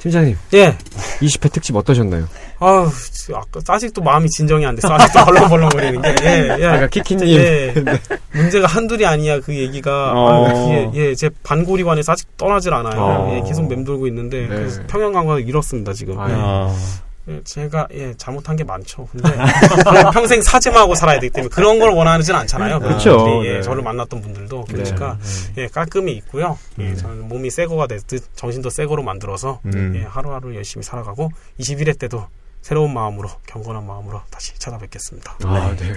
팀장님, 0.00 0.36
예. 0.54 0.76
20회 1.20 1.52
특집 1.52 1.76
어떠셨나요? 1.76 2.26
아우, 2.58 2.90
지- 3.12 3.32
아까 3.34 3.60
아직도 3.68 4.00
마음이 4.02 4.28
진정이 4.30 4.64
안 4.64 4.74
됐어. 4.74 4.88
아직도 4.94 5.24
벌렁벌렁거리는 5.26 6.00
게. 6.02 6.14
예, 6.22 6.56
예. 6.58 6.64
아까 6.66 6.86
키키님, 6.86 7.26
예. 7.28 7.74
문제가 8.32 8.66
한둘이 8.66 9.04
아니야, 9.04 9.40
그 9.40 9.54
얘기가. 9.54 10.12
어. 10.14 10.46
아, 10.46 10.52
예, 10.72 10.90
예, 10.94 11.14
제 11.14 11.28
반고리관에서 11.42 12.12
아직 12.12 12.26
떠나질 12.38 12.72
않아요. 12.72 13.00
어. 13.00 13.36
예, 13.36 13.46
계속 13.46 13.68
맴돌고 13.68 14.06
있는데. 14.06 14.46
네. 14.48 14.86
평양감각을 14.86 15.46
잃었습니다, 15.46 15.92
지금. 15.92 16.18
아, 16.18 16.28
예. 16.30 17.09
아, 17.28 17.32
예, 17.32 17.40
제가, 17.44 17.88
예, 17.92 18.14
잘못한 18.16 18.56
게 18.56 18.64
많죠. 18.64 19.06
근데, 19.10 19.28
평생 20.12 20.40
사죄하고 20.40 20.94
살아야 20.94 21.20
되기 21.20 21.32
때문에 21.32 21.50
그런 21.50 21.78
걸 21.78 21.90
원하지는 21.90 22.38
않잖아요. 22.40 22.80
그렇죠. 22.80 23.18
분들이. 23.18 23.48
예, 23.48 23.54
네. 23.56 23.62
저를 23.62 23.82
만났던 23.82 24.20
분들도. 24.20 24.64
그러니까, 24.68 25.18
네. 25.54 25.62
예, 25.62 25.66
깔끔히 25.68 26.12
있고요. 26.12 26.58
예, 26.78 26.88
음. 26.88 26.96
저는 26.96 27.28
몸이 27.28 27.50
새 27.50 27.66
거가 27.66 27.86
됐듯 27.86 28.36
정신도 28.36 28.70
새 28.70 28.86
거로 28.86 29.02
만들어서 29.02 29.60
음. 29.66 29.94
예, 29.96 30.02
하루하루 30.02 30.54
열심히 30.54 30.82
살아가고 30.84 31.30
21회 31.58 31.98
때도 31.98 32.26
새로운 32.62 32.92
마음으로 32.92 33.28
경건한 33.46 33.86
마음으로 33.86 34.20
다시 34.30 34.52
찾아뵙겠습니다. 34.58 35.36
아, 35.44 35.74
네. 35.78 35.92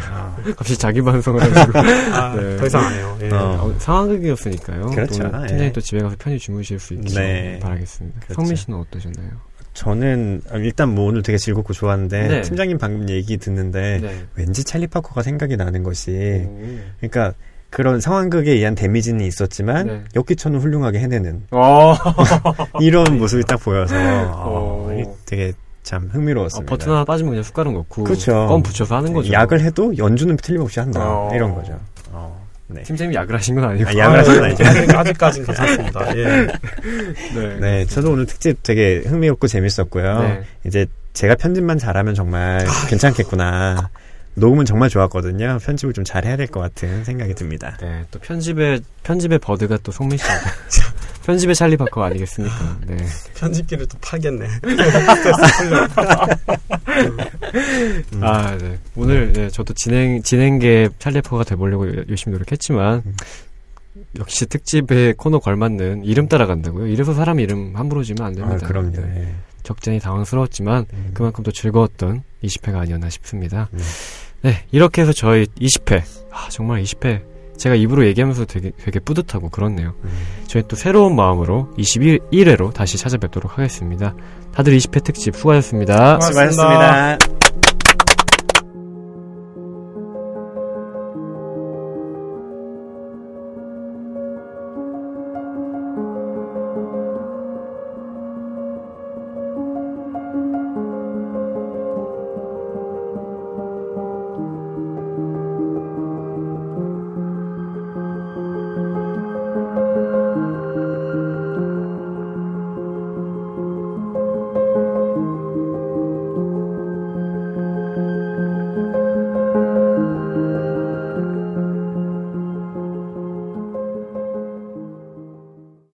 갑자기 0.53 0.77
자기 0.77 1.01
반성을 1.01 1.43
해가지고. 1.43 1.79
아, 2.15 2.35
네. 2.35 2.57
더 2.57 2.65
이상 2.65 2.85
안 2.85 2.93
해요. 2.93 3.17
예. 3.21 3.29
어. 3.31 3.37
어, 3.63 3.75
상황극이었으니까요. 3.79 4.85
그렇죠. 4.91 5.23
또 5.23 5.29
오늘 5.29 5.43
예. 5.43 5.47
팀장님 5.47 5.73
또 5.73 5.81
집에 5.81 6.01
가서 6.01 6.15
편히 6.17 6.39
주무실 6.39 6.79
수 6.79 6.93
있길 6.93 7.15
네. 7.15 7.59
바라겠습니다. 7.61 8.19
그렇죠. 8.21 8.33
성민 8.35 8.55
씨는 8.55 8.79
어떠셨나요? 8.79 9.29
저는 9.73 10.41
일단 10.55 10.93
뭐 10.93 11.05
오늘 11.05 11.23
되게 11.23 11.37
즐겁고 11.37 11.73
좋았는데 11.73 12.27
네. 12.27 12.41
팀장님 12.41 12.77
방금 12.77 13.09
얘기 13.09 13.37
듣는데 13.37 13.99
네. 14.01 14.25
왠지 14.35 14.63
찰리 14.63 14.87
파커가 14.87 15.23
생각이 15.23 15.57
나는 15.57 15.83
것이 15.83 16.45
오. 16.47 16.79
그러니까 16.99 17.33
그런 17.69 17.99
상황극에 17.99 18.51
의한 18.51 18.75
데미지는 18.75 19.25
있었지만 19.25 19.87
네. 19.87 20.03
역기천은 20.15 20.59
훌륭하게 20.59 20.99
해내는 20.99 21.47
어. 21.51 21.95
이런 22.79 23.17
모습이 23.17 23.43
딱 23.45 23.57
보여서 23.57 23.95
어. 23.95 24.31
어, 24.45 24.93
이게 24.93 25.09
되게 25.25 25.53
참 25.81 26.09
아, 26.11 26.15
흥미로웠습니다. 26.15 26.69
버튼 26.69 26.91
하나 26.93 27.03
빠지면 27.03 27.31
그냥 27.31 27.43
숟가락 27.43 27.73
넣고 27.73 28.03
그렇죠. 28.03 28.47
껌 28.47 28.61
붙여서 28.61 28.95
하는 28.95 29.11
거죠. 29.11 29.33
약을 29.33 29.61
해도 29.61 29.97
연주는 29.97 30.35
틀림없이 30.37 30.79
한다 30.79 31.01
어. 31.03 31.31
이런 31.33 31.55
거죠. 31.55 31.79
어, 32.11 32.42
네. 32.67 32.81
팀장님이 32.83 33.15
약을 33.15 33.35
하신 33.35 33.55
건 33.55 33.65
아니고. 33.65 33.89
아, 33.89 33.97
약을 33.97 34.19
하신 34.19 34.35
건 34.35 34.43
아니죠. 34.45 34.63
아직, 34.65 34.95
아직까지는 34.95 35.45
괜찮습니다. 35.47 36.17
예. 36.17 36.23
네. 37.35 37.57
네, 37.59 37.85
저도 37.85 38.11
오늘 38.11 38.25
특집 38.25 38.63
되게 38.63 39.01
흥미롭고 39.05 39.47
재밌었고요. 39.47 40.21
네. 40.21 40.43
이제 40.65 40.85
제가 41.13 41.35
편집만 41.35 41.77
잘하면 41.77 42.15
정말 42.15 42.65
괜찮겠구나. 42.89 43.89
녹음은 44.35 44.65
정말 44.65 44.89
좋았거든요. 44.89 45.59
편집을 45.63 45.93
좀 45.93 46.03
잘 46.03 46.25
해야 46.25 46.35
될 46.35 46.47
것 46.47 46.59
같은 46.59 47.03
생각이 47.03 47.35
듭니다. 47.35 47.77
네, 47.79 48.03
또 48.09 48.17
편집의 48.19 48.81
편집의 49.03 49.37
버드가 49.39 49.77
또 49.83 49.91
송민 49.91 50.17
씨. 50.17 50.23
편집의 51.25 51.55
찰리 51.55 51.77
파커 51.77 52.03
아니겠습니까? 52.03 52.77
네. 52.87 52.97
편집기를 53.35 53.87
또 53.87 53.97
팔겠네. 54.01 54.45
음. 58.13 58.23
아, 58.23 58.57
네. 58.57 58.77
오늘 58.95 59.33
네, 59.33 59.49
저도 59.49 59.73
진행 59.73 60.21
진행계 60.21 60.89
찰리 60.99 61.21
파커가 61.21 61.43
돼보려고 61.45 61.87
열심히 62.09 62.33
노력했지만 62.33 63.03
음. 63.05 63.15
역시 64.19 64.45
특집에 64.45 65.13
코너 65.17 65.39
걸맞는 65.39 66.03
이름 66.03 66.27
따라간다고요. 66.27 66.87
이래서 66.87 67.13
사람 67.13 67.39
이름 67.39 67.75
함부로 67.75 68.03
지면 68.03 68.25
안 68.25 68.33
아, 68.33 68.35
됩니다. 68.35 68.67
그럼요. 68.67 68.91
네. 68.91 69.13
예. 69.17 69.33
적잖이 69.63 69.99
당황스러웠지만 69.99 70.85
음. 70.93 71.11
그만큼 71.13 71.43
또 71.43 71.51
즐거웠던 71.51 72.23
20회가 72.43 72.75
아니었나 72.79 73.09
싶습니다. 73.09 73.69
네. 73.71 73.81
네, 74.41 74.65
이렇게 74.71 75.01
해서 75.01 75.13
저희 75.13 75.45
20회, 75.45 76.03
아, 76.31 76.49
정말 76.49 76.83
20회, 76.83 77.21
제가 77.57 77.75
입으로 77.75 78.05
얘기하면서 78.05 78.45
되게, 78.45 78.71
되게 78.77 78.99
뿌듯하고 78.99 79.49
그렇네요. 79.49 79.93
음. 80.03 80.09
저희 80.47 80.63
또 80.67 80.75
새로운 80.75 81.15
마음으로 81.15 81.69
21회로 81.77 82.73
다시 82.73 82.97
찾아뵙도록 82.97 83.57
하겠습니다. 83.57 84.15
다들 84.53 84.75
20회 84.77 85.03
특집 85.03 85.35
수고하셨습니다. 85.35 86.17
고맙습니다. 86.17 86.51
수고하셨습니다. 86.51 87.17